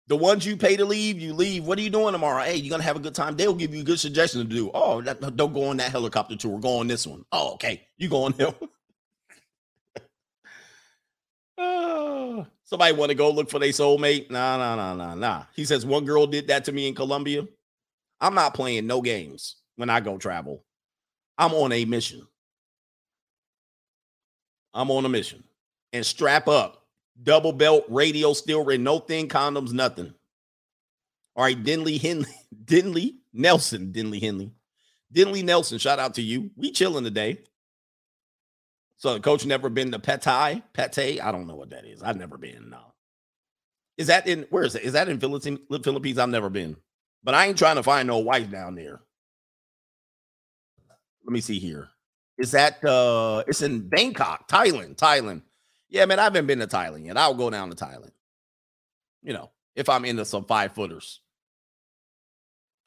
The 0.07 0.17
ones 0.17 0.45
you 0.45 0.55
pay 0.55 0.75
to 0.75 0.85
leave, 0.85 1.19
you 1.19 1.33
leave. 1.33 1.65
What 1.65 1.79
are 1.79 1.81
you 1.81 1.89
doing 1.89 2.11
tomorrow? 2.11 2.43
Hey, 2.43 2.57
you're 2.57 2.69
gonna 2.69 2.83
have 2.83 2.95
a 2.97 2.99
good 2.99 3.15
time. 3.15 3.35
They'll 3.35 3.55
give 3.55 3.73
you 3.73 3.83
good 3.83 3.99
suggestion 3.99 4.41
to 4.41 4.47
do. 4.47 4.69
Oh, 4.73 5.01
that, 5.01 5.35
don't 5.35 5.53
go 5.53 5.65
on 5.69 5.77
that 5.77 5.91
helicopter 5.91 6.35
tour. 6.35 6.59
Go 6.59 6.77
on 6.77 6.87
this 6.87 7.07
one. 7.07 7.25
Oh, 7.31 7.53
okay. 7.53 7.87
You 7.97 8.09
go 8.09 8.25
on 8.25 8.33
there. 8.33 8.53
Ah, 11.57 12.45
somebody 12.63 12.93
want 12.93 13.09
to 13.09 13.15
go 13.15 13.29
look 13.29 13.49
for 13.49 13.59
their 13.59 13.69
soulmate? 13.69 14.29
Nah, 14.29 14.57
nah, 14.57 14.75
nah, 14.75 14.93
nah, 14.93 15.15
nah. 15.15 15.43
He 15.55 15.65
says 15.65 15.85
one 15.85 16.05
girl 16.05 16.27
did 16.27 16.47
that 16.47 16.65
to 16.65 16.71
me 16.71 16.87
in 16.87 16.95
Colombia. 16.95 17.47
I'm 18.19 18.33
not 18.33 18.53
playing 18.53 18.87
no 18.87 19.01
games 19.01 19.57
when 19.75 19.89
I 19.89 19.99
go 19.99 20.17
travel. 20.17 20.63
I'm 21.37 21.53
on 21.53 21.71
a 21.71 21.85
mission. 21.85 22.25
I'm 24.73 24.91
on 24.91 25.05
a 25.05 25.09
mission. 25.09 25.43
And 25.93 26.05
strap 26.05 26.47
up. 26.47 26.81
Double 27.21 27.53
belt, 27.53 27.85
radio 27.87 28.33
steel 28.33 28.65
ring, 28.65 28.83
no 28.83 28.99
thing, 28.99 29.29
condoms, 29.29 29.71
nothing. 29.71 30.13
All 31.35 31.45
right, 31.45 31.61
Denley 31.61 31.97
Henley, 31.97 32.27
Denley 32.65 33.15
Nelson, 33.33 33.93
Denley 33.93 34.19
Henley, 34.19 34.51
Denley 35.11 35.43
Nelson. 35.43 35.77
Shout 35.77 35.99
out 35.99 36.13
to 36.15 36.21
you. 36.21 36.51
We 36.57 36.71
chilling 36.71 37.05
today. 37.05 37.39
So 38.97 39.13
the 39.13 39.19
coach 39.19 39.45
never 39.45 39.69
been 39.69 39.91
to 39.91 39.99
Pattaya, 39.99 40.63
Pete. 40.73 41.21
I 41.21 41.31
don't 41.31 41.47
know 41.47 41.55
what 41.55 41.71
that 41.71 41.85
is. 41.85 42.01
I've 42.01 42.17
never 42.17 42.37
been. 42.37 42.69
No. 42.69 42.79
Is 43.97 44.07
that 44.07 44.27
in 44.27 44.45
where 44.49 44.63
is 44.63 44.75
it? 44.75 44.83
Is 44.83 44.93
that 44.93 45.09
in 45.09 45.19
Philippines? 45.19 45.59
Philippines? 45.83 46.17
I've 46.17 46.29
never 46.29 46.49
been, 46.49 46.75
but 47.23 47.33
I 47.33 47.45
ain't 47.47 47.57
trying 47.57 47.77
to 47.77 47.83
find 47.83 48.07
no 48.07 48.19
wife 48.19 48.49
down 48.49 48.75
there. 48.75 49.01
Let 51.25 51.31
me 51.33 51.41
see 51.41 51.59
here. 51.59 51.89
Is 52.37 52.51
that 52.51 52.83
uh 52.83 53.43
it's 53.47 53.61
in 53.61 53.87
Bangkok, 53.87 54.47
Thailand, 54.47 54.97
Thailand. 54.97 55.41
Yeah, 55.89 56.05
man, 56.05 56.19
I 56.19 56.23
haven't 56.23 56.47
been 56.47 56.59
to 56.59 56.67
Thailand 56.67 57.05
yet. 57.05 57.17
I'll 57.17 57.33
go 57.35 57.49
down 57.49 57.69
to 57.69 57.75
Thailand. 57.75 58.11
You 59.23 59.33
know, 59.33 59.51
if 59.75 59.87
I'm 59.89 60.05
into 60.05 60.25
some 60.25 60.45
five 60.45 60.73
footers. 60.73 61.21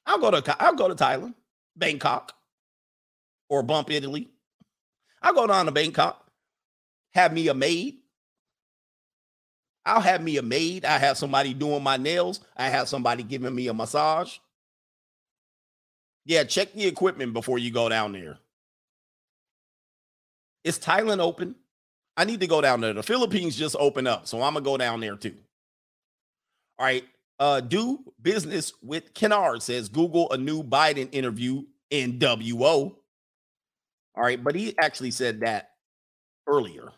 I'll 0.07 0.19
go 0.19 0.31
to 0.31 0.63
I'll 0.63 0.75
go 0.75 0.89
to 0.89 0.95
Thailand, 0.95 1.35
Bangkok, 1.77 2.33
or 3.49 3.63
bump 3.63 3.91
Italy. 3.91 4.29
I'll 5.23 5.35
go 5.35 5.47
down 5.47 5.67
to 5.67 5.73
Bangkok, 5.73 6.31
have 7.15 7.33
me 7.33 7.49
a 7.49 7.55
maid. 7.55 7.99
I'll 9.85 10.01
have 10.01 10.23
me 10.23 10.37
a 10.37 10.43
maid. 10.43 10.85
I 10.85 10.99
have 10.99 11.17
somebody 11.17 11.55
doing 11.55 11.83
my 11.83 11.97
nails. 11.97 12.41
I 12.57 12.69
have 12.69 12.89
somebody 12.89 13.23
giving 13.23 13.55
me 13.55 13.69
a 13.69 13.75
massage. 13.75 14.37
Yeah, 16.27 16.45
check 16.45 16.75
the 16.75 16.87
equipment 16.87 17.33
before 17.33 17.59
you 17.59 17.71
go 17.71 17.89
down 17.89 18.13
there. 18.13 18.39
Is 20.63 20.79
Thailand 20.79 21.21
open? 21.21 21.55
I 22.19 22.25
need 22.25 22.41
to 22.41 22.47
go 22.47 22.61
down 22.61 22.83
there. 22.83 22.93
The 22.93 23.03
Philippines 23.03 23.57
just 23.57 23.77
opened 23.79 24.09
up, 24.09 24.27
so 24.27 24.43
I'm 24.43 24.53
gonna 24.53 24.65
go 24.65 24.77
down 24.77 25.01
there 25.01 25.17
too. 25.17 25.35
All 26.79 26.85
right. 26.85 27.05
Uh, 27.41 27.61
do 27.61 28.01
business 28.21 28.73
with 28.83 29.15
Kennard 29.15 29.63
says 29.63 29.89
Google 29.89 30.31
a 30.33 30.37
new 30.37 30.63
Biden 30.63 31.09
interview 31.13 31.63
NWO. 31.91 32.97
All 34.19 34.25
right, 34.25 34.43
but 34.43 34.57
he 34.57 34.77
actually 34.79 35.13
said 35.13 35.41
that 35.41 35.71
earlier. 36.49 36.89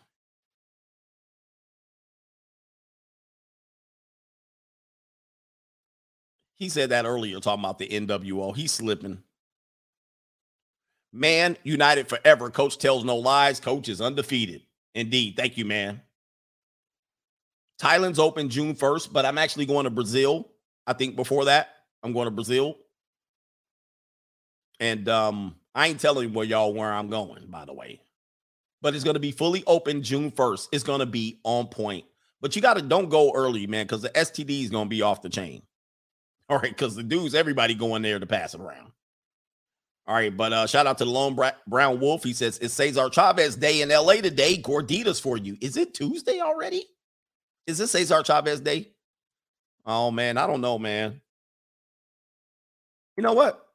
He 6.55 6.67
said 6.67 6.89
that 6.89 7.05
earlier, 7.05 7.39
talking 7.39 7.63
about 7.63 7.77
the 7.77 7.87
NWO. 7.87 8.55
He's 8.55 8.71
slipping. 8.71 9.21
Man, 11.13 11.57
united 11.63 12.09
forever. 12.09 12.49
Coach 12.49 12.79
tells 12.79 13.03
no 13.03 13.17
lies. 13.17 13.59
Coach 13.59 13.87
is 13.87 14.01
undefeated. 14.01 14.63
Indeed. 14.95 15.35
Thank 15.37 15.59
you, 15.59 15.65
man. 15.65 16.01
Thailand's 17.79 18.17
open 18.19 18.49
June 18.49 18.73
1st, 18.73 19.13
but 19.13 19.27
I'm 19.27 19.37
actually 19.37 19.67
going 19.67 19.83
to 19.83 19.91
Brazil. 19.91 20.49
I 20.87 20.93
think 20.93 21.15
before 21.15 21.45
that, 21.45 21.69
I'm 22.01 22.13
going 22.13 22.25
to 22.25 22.31
Brazil. 22.31 22.79
And 24.79 25.07
um, 25.07 25.55
I 25.73 25.87
ain't 25.87 25.99
telling 25.99 26.33
where 26.33 26.45
y'all 26.45 26.73
where 26.73 26.91
I'm 26.91 27.09
going, 27.09 27.45
by 27.47 27.65
the 27.65 27.73
way. 27.73 28.01
But 28.81 28.95
it's 28.95 29.03
going 29.03 29.13
to 29.13 29.19
be 29.19 29.31
fully 29.31 29.63
open 29.67 30.03
June 30.03 30.31
1st. 30.31 30.69
It's 30.71 30.83
going 30.83 30.99
to 30.99 31.05
be 31.05 31.39
on 31.43 31.67
point. 31.67 32.05
But 32.41 32.55
you 32.55 32.61
got 32.61 32.73
to 32.75 32.81
don't 32.81 33.09
go 33.09 33.31
early, 33.33 33.67
man, 33.67 33.85
because 33.85 34.01
the 34.01 34.09
STD 34.09 34.63
is 34.63 34.69
going 34.69 34.85
to 34.85 34.89
be 34.89 35.01
off 35.01 35.21
the 35.21 35.29
chain. 35.29 35.61
All 36.49 36.57
right, 36.57 36.71
because 36.71 36.95
the 36.95 37.03
dudes, 37.03 37.35
everybody 37.35 37.75
going 37.75 38.01
there 38.01 38.19
to 38.19 38.25
pass 38.25 38.53
it 38.53 38.59
around. 38.59 38.91
All 40.11 40.15
right, 40.15 40.35
but 40.35 40.51
uh 40.51 40.67
shout 40.67 40.87
out 40.87 40.97
to 40.97 41.05
the 41.05 41.09
Lone 41.09 41.39
Brown 41.67 41.99
Wolf. 42.01 42.23
He 42.23 42.33
says 42.33 42.57
it's 42.57 42.73
Cesar 42.73 43.09
Chavez 43.09 43.55
Day 43.55 43.81
in 43.81 43.87
LA 43.87 44.15
today. 44.15 44.57
Gorditas 44.57 45.21
for 45.21 45.37
you. 45.37 45.55
Is 45.61 45.77
it 45.77 45.93
Tuesday 45.93 46.41
already? 46.41 46.85
Is 47.65 47.77
this 47.77 47.91
Cesar 47.91 48.21
Chavez 48.21 48.59
Day? 48.59 48.89
Oh 49.85 50.11
man, 50.11 50.37
I 50.37 50.47
don't 50.47 50.59
know, 50.59 50.77
man. 50.77 51.21
You 53.15 53.23
know 53.23 53.31
what? 53.31 53.65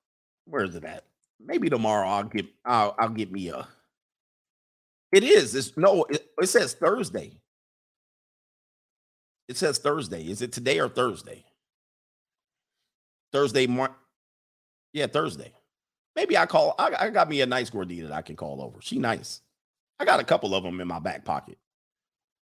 Where 0.45 0.65
is 0.65 0.75
it 0.75 0.85
at? 0.85 1.06
Maybe 1.41 1.69
tomorrow 1.69 2.09
I'll 2.09 2.25
get 2.25 2.47
I'll 2.65 2.95
I'll 2.99 3.09
get 3.09 3.31
me 3.31 3.49
a. 3.49 3.67
It 5.13 5.23
is. 5.23 5.55
It's 5.55 5.77
no. 5.77 6.05
It, 6.05 6.27
it 6.41 6.49
says 6.49 6.75
Thursday. 6.75 7.33
It 9.49 9.57
says 9.57 9.79
Thursday. 9.79 10.25
Is 10.29 10.43
it 10.43 10.53
today 10.53 10.81
or 10.81 10.89
Thursday? 10.89 11.45
Thursday. 13.33 13.69
Yeah, 14.93 15.07
Thursday. 15.07 15.53
Maybe 16.17 16.37
I 16.37 16.47
call. 16.47 16.75
I, 16.79 16.95
I 16.99 17.11
got 17.11 17.29
me 17.29 17.43
a 17.43 17.47
nice 17.47 17.71
gordita 17.71 18.09
that 18.09 18.13
I 18.13 18.23
can 18.23 18.37
call 18.37 18.63
over. 18.63 18.81
She 18.81 18.99
nice. 18.99 19.43
I 20.01 20.05
got 20.05 20.21
a 20.21 20.25
couple 20.25 20.55
of 20.55 20.65
them 20.65 20.81
in 20.81 20.89
my 20.89 20.99
back 20.99 21.25
pocket. 21.25 21.59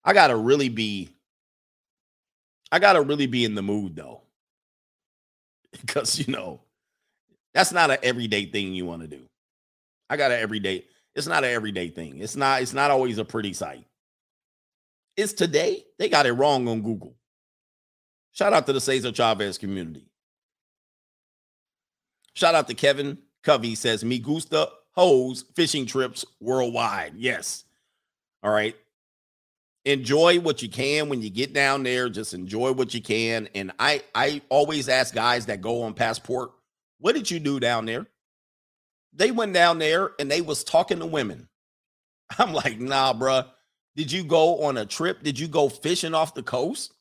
I 0.05 0.15
gotta 0.15 0.37
really 0.37 0.69
be. 0.69 1.11
I 2.73 2.79
gotta 2.79 3.03
really 3.03 3.27
be 3.27 3.45
in 3.45 3.55
the 3.55 3.63
mood 3.63 3.97
though, 3.97 4.23
because 5.81 6.19
you 6.19 6.33
know 6.33 6.61
that's 7.55 7.73
not 7.73 7.91
an 7.91 7.99
everyday 8.03 8.47
thing 8.47 8.75
you 8.75 8.87
want 8.87 9.03
to 9.03 9.09
do. 9.09 9.23
I 10.09 10.17
got 10.17 10.31
an 10.31 10.41
everyday. 10.41 10.85
It's 11.15 11.27
not 11.27 11.45
an 11.45 11.51
everyday 11.51 11.89
thing. 11.89 12.19
It's 12.19 12.37
not. 12.37 12.63
It's 12.63 12.75
not 12.75 12.91
always 12.91 13.19
a 13.19 13.25
pretty 13.25 13.53
sight. 13.53 13.85
It's 15.17 15.33
today. 15.33 15.85
They 15.99 16.09
got 16.09 16.27
it 16.27 16.33
wrong 16.33 16.69
on 16.69 16.83
Google. 16.83 17.15
Shout 18.33 18.53
out 18.53 18.67
to 18.67 18.73
the 18.73 18.81
Cesar 18.81 19.13
Chavez 19.13 19.59
community. 19.59 20.07
Shout 22.35 22.55
out 22.55 22.69
to 22.69 22.75
Kevin 22.75 23.19
Covey 23.43 23.75
says, 23.75 24.05
Me 24.05 24.19
gusta 24.19 24.69
hose 24.93 25.45
fishing 25.55 25.87
trips 25.87 26.25
worldwide. 26.41 27.15
Yes. 27.17 27.65
All 28.43 28.53
right. 28.53 28.77
Enjoy 29.85 30.39
what 30.41 30.63
you 30.63 30.69
can 30.69 31.09
when 31.09 31.23
you 31.23 31.31
get 31.31 31.55
down 31.55 31.83
there. 31.83 32.09
Just 32.09 32.35
enjoy 32.35 32.73
what 32.73 32.93
you 32.93 33.01
can. 33.01 33.49
And 33.55 33.73
I 33.79 34.03
I 34.15 34.43
always 34.51 34.89
ask 34.89 35.15
guys 35.15 35.47
that 35.47 35.63
go 35.63 35.83
on 35.83 35.95
passport, 35.95 36.51
what 37.01 37.15
did 37.15 37.31
you 37.31 37.41
do 37.41 37.59
down 37.59 37.87
there? 37.87 38.07
They 39.13 39.31
went 39.33 39.53
down 39.53 39.79
there 39.79 40.13
and 40.19 40.31
they 40.31 40.41
was 40.41 40.63
talking 40.63 41.01
to 41.01 41.07
women. 41.07 41.49
I'm 42.39 42.53
like, 42.53 42.79
nah, 42.79 43.13
bruh. 43.13 43.47
Did 43.97 44.13
you 44.13 44.23
go 44.23 44.63
on 44.63 44.77
a 44.77 44.87
trip? 44.87 45.23
Did 45.23 45.39
you 45.39 45.49
go 45.49 45.69
fishing 45.69 46.15
off 46.15 46.35
the 46.35 46.43
coast? 46.43 46.95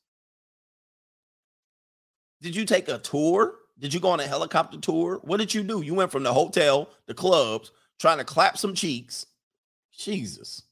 Did 2.42 2.56
you 2.56 2.66
take 2.66 2.90
a 2.90 2.98
tour? 2.98 3.54
Did 3.78 3.94
you 3.94 4.00
go 4.00 4.10
on 4.10 4.20
a 4.20 4.28
helicopter 4.28 4.80
tour? 4.80 5.20
What 5.24 5.38
did 5.38 5.54
you 5.54 5.64
do? 5.64 5.82
You 5.82 5.94
went 5.94 6.12
from 6.12 6.24
the 6.24 6.34
hotel, 6.34 6.90
the 7.06 7.14
clubs, 7.14 7.72
trying 8.00 8.18
to 8.18 8.24
clap 8.24 8.58
some 8.58 8.74
cheeks. 8.74 9.28
Jesus. 9.96 10.64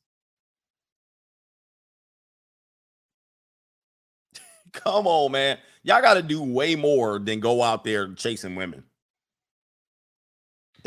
Come 4.73 5.07
on, 5.07 5.31
man. 5.31 5.57
Y'all 5.83 6.01
got 6.01 6.15
to 6.15 6.23
do 6.23 6.41
way 6.43 6.75
more 6.75 7.19
than 7.19 7.39
go 7.39 7.61
out 7.61 7.83
there 7.83 8.13
chasing 8.13 8.55
women. 8.55 8.83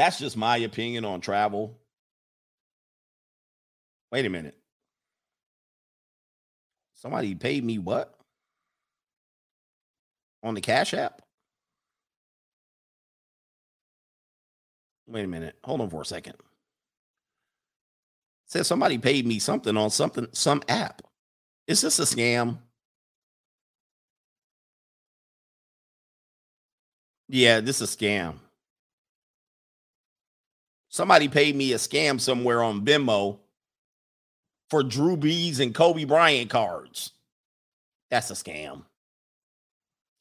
That's 0.01 0.19
just 0.19 0.35
my 0.35 0.57
opinion 0.57 1.05
on 1.05 1.21
travel. 1.21 1.79
Wait 4.11 4.25
a 4.25 4.31
minute. 4.31 4.57
Somebody 6.95 7.35
paid 7.35 7.63
me 7.63 7.77
what? 7.79 8.19
On 10.43 10.55
the 10.55 10.63
Cash 10.63 10.95
App? 10.95 11.21
Wait 15.07 15.27
a 15.27 15.29
minute. 15.29 15.57
Hold 15.65 15.83
on 15.83 15.91
for 15.91 16.01
a 16.01 16.07
second. 16.07 16.37
Says 18.47 18.67
somebody 18.67 18.97
paid 18.97 19.27
me 19.27 19.39
something 19.39 19.77
on 19.77 19.91
something, 19.91 20.29
some 20.33 20.63
app. 20.67 21.03
Is 21.67 21.83
this 21.83 21.99
a 21.99 22.05
scam? 22.05 22.57
Yeah, 27.29 27.61
this 27.61 27.83
is 27.83 27.95
a 27.95 27.99
scam. 27.99 28.37
Somebody 30.91 31.29
paid 31.29 31.55
me 31.55 31.73
a 31.73 31.77
scam 31.77 32.21
somewhere 32.21 32.63
on 32.63 32.85
Venmo 32.85 33.39
for 34.69 34.83
Drew 34.83 35.17
Brees 35.17 35.61
and 35.61 35.73
Kobe 35.73 36.05
Bryant 36.05 36.51
cards. 36.51 37.13
That's 38.11 38.31
a 38.31 38.35
scam. 38.35 38.83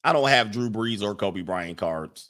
I 0.03 0.13
don't 0.13 0.29
have 0.29 0.51
Drew 0.51 0.69
Brees 0.69 1.01
or 1.01 1.15
Kobe 1.15 1.41
Bryant 1.41 1.79
cards. 1.79 2.29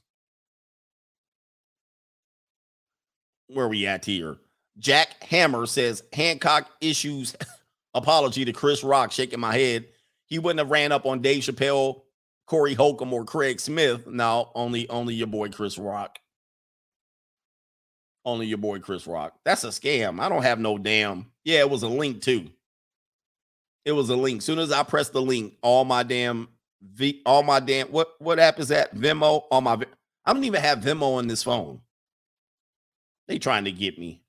Where 3.48 3.68
we 3.68 3.86
at 3.86 4.06
here? 4.06 4.38
Jack 4.78 5.22
Hammer 5.24 5.66
says 5.66 6.04
Hancock 6.14 6.70
issues 6.80 7.36
apology 7.94 8.46
to 8.46 8.54
Chris 8.54 8.86
Rock, 8.86 9.12
shaking 9.12 9.42
my 9.42 9.58
head. 9.58 9.86
He 10.28 10.40
wouldn't 10.40 10.60
have 10.60 10.72
ran 10.72 10.94
up 10.94 11.06
on 11.06 11.22
Dave 11.22 11.44
Chappelle, 11.44 12.04
Corey 12.46 12.74
Holcomb, 12.74 13.14
or 13.14 13.26
Craig 13.26 13.60
Smith. 13.60 14.08
No, 14.08 14.52
only 14.56 14.88
only 14.90 15.14
your 15.16 15.28
boy 15.28 15.50
Chris 15.50 15.78
Rock. 15.78 16.20
Only 18.26 18.48
your 18.48 18.58
boy 18.58 18.80
Chris 18.80 19.08
Rock. 19.08 19.34
That's 19.46 19.64
a 19.64 19.70
scam. 19.70 20.20
I 20.20 20.30
don't 20.30 20.44
have 20.44 20.60
no 20.60 20.78
damn. 20.78 21.32
Yeah, 21.44 21.60
it 21.60 21.70
was 21.70 21.84
a 21.84 21.88
link 21.88 22.22
too. 22.22 22.50
It 23.86 23.94
was 23.94 24.10
a 24.10 24.16
link. 24.16 24.42
Soon 24.42 24.60
as 24.60 24.72
I 24.72 24.84
pressed 24.84 25.14
the 25.14 25.22
link, 25.22 25.56
all 25.62 25.86
my 25.86 26.04
damn 26.04 26.50
V, 26.82 27.22
all 27.26 27.44
my 27.44 27.60
damn 27.60 27.88
what 27.88 28.14
what 28.20 28.40
app 28.40 28.60
is 28.60 28.68
that? 28.70 28.96
Venmo. 28.96 29.44
All 29.50 29.62
my 29.62 29.80
I 30.26 30.34
don't 30.34 30.44
even 30.44 30.62
have 30.62 30.80
Venmo 30.80 31.18
on 31.18 31.28
this 31.28 31.44
phone. 31.44 31.82
They 33.28 33.40
trying 33.40 33.66
to 33.66 33.72
get 33.72 33.98
me. 33.98 34.22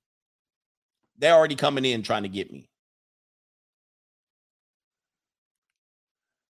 They're 1.17 1.33
already 1.33 1.55
coming 1.55 1.85
in 1.85 2.01
trying 2.01 2.23
to 2.23 2.29
get 2.29 2.51
me. 2.51 2.67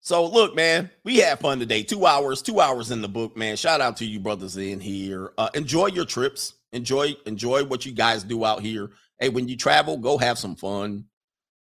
So 0.01 0.25
look, 0.25 0.55
man, 0.55 0.89
we 1.03 1.17
had 1.17 1.39
fun 1.39 1.59
today. 1.59 1.83
Two 1.83 2.05
hours, 2.05 2.41
two 2.41 2.59
hours 2.59 2.91
in 2.91 3.01
the 3.01 3.07
book, 3.07 3.37
man. 3.37 3.55
Shout 3.55 3.81
out 3.81 3.97
to 3.97 4.05
you 4.05 4.19
brothers 4.19 4.57
in 4.57 4.79
here. 4.79 5.31
Uh, 5.37 5.49
enjoy 5.53 5.87
your 5.87 6.05
trips. 6.05 6.53
Enjoy, 6.73 7.15
enjoy 7.25 7.65
what 7.65 7.85
you 7.85 7.91
guys 7.91 8.23
do 8.23 8.45
out 8.45 8.61
here. 8.61 8.91
Hey, 9.19 9.29
when 9.29 9.47
you 9.47 9.57
travel, 9.57 9.97
go 9.97 10.17
have 10.17 10.37
some 10.37 10.55
fun. 10.55 11.05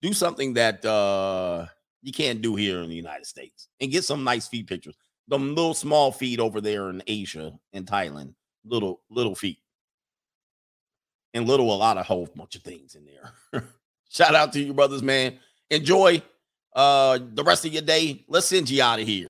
Do 0.02 0.12
something 0.12 0.54
that 0.54 0.84
uh 0.84 1.66
you 2.02 2.12
can't 2.12 2.40
do 2.40 2.56
here 2.56 2.80
in 2.80 2.88
the 2.88 2.96
United 2.96 3.26
States 3.26 3.68
and 3.80 3.90
get 3.90 4.04
some 4.04 4.24
nice 4.24 4.48
feet 4.48 4.66
pictures. 4.66 4.96
Them 5.28 5.54
little 5.54 5.74
small 5.74 6.10
feet 6.12 6.40
over 6.40 6.60
there 6.60 6.88
in 6.88 7.02
Asia 7.06 7.52
and 7.72 7.86
Thailand, 7.86 8.34
little 8.64 9.02
little 9.10 9.34
feet, 9.34 9.58
and 11.34 11.46
little 11.46 11.74
a 11.74 11.76
lot 11.76 11.98
of 11.98 12.06
whole 12.06 12.28
bunch 12.34 12.56
of 12.56 12.62
things 12.62 12.94
in 12.94 13.04
there. 13.04 13.64
Shout 14.08 14.34
out 14.34 14.52
to 14.54 14.60
you 14.60 14.72
brothers, 14.72 15.02
man. 15.02 15.38
Enjoy 15.68 16.22
uh 16.74 17.18
the 17.34 17.44
rest 17.44 17.66
of 17.66 17.72
your 17.72 17.82
day. 17.82 18.24
Let's 18.28 18.46
send 18.46 18.70
you 18.70 18.82
out 18.82 19.00
of 19.00 19.06
here. 19.06 19.28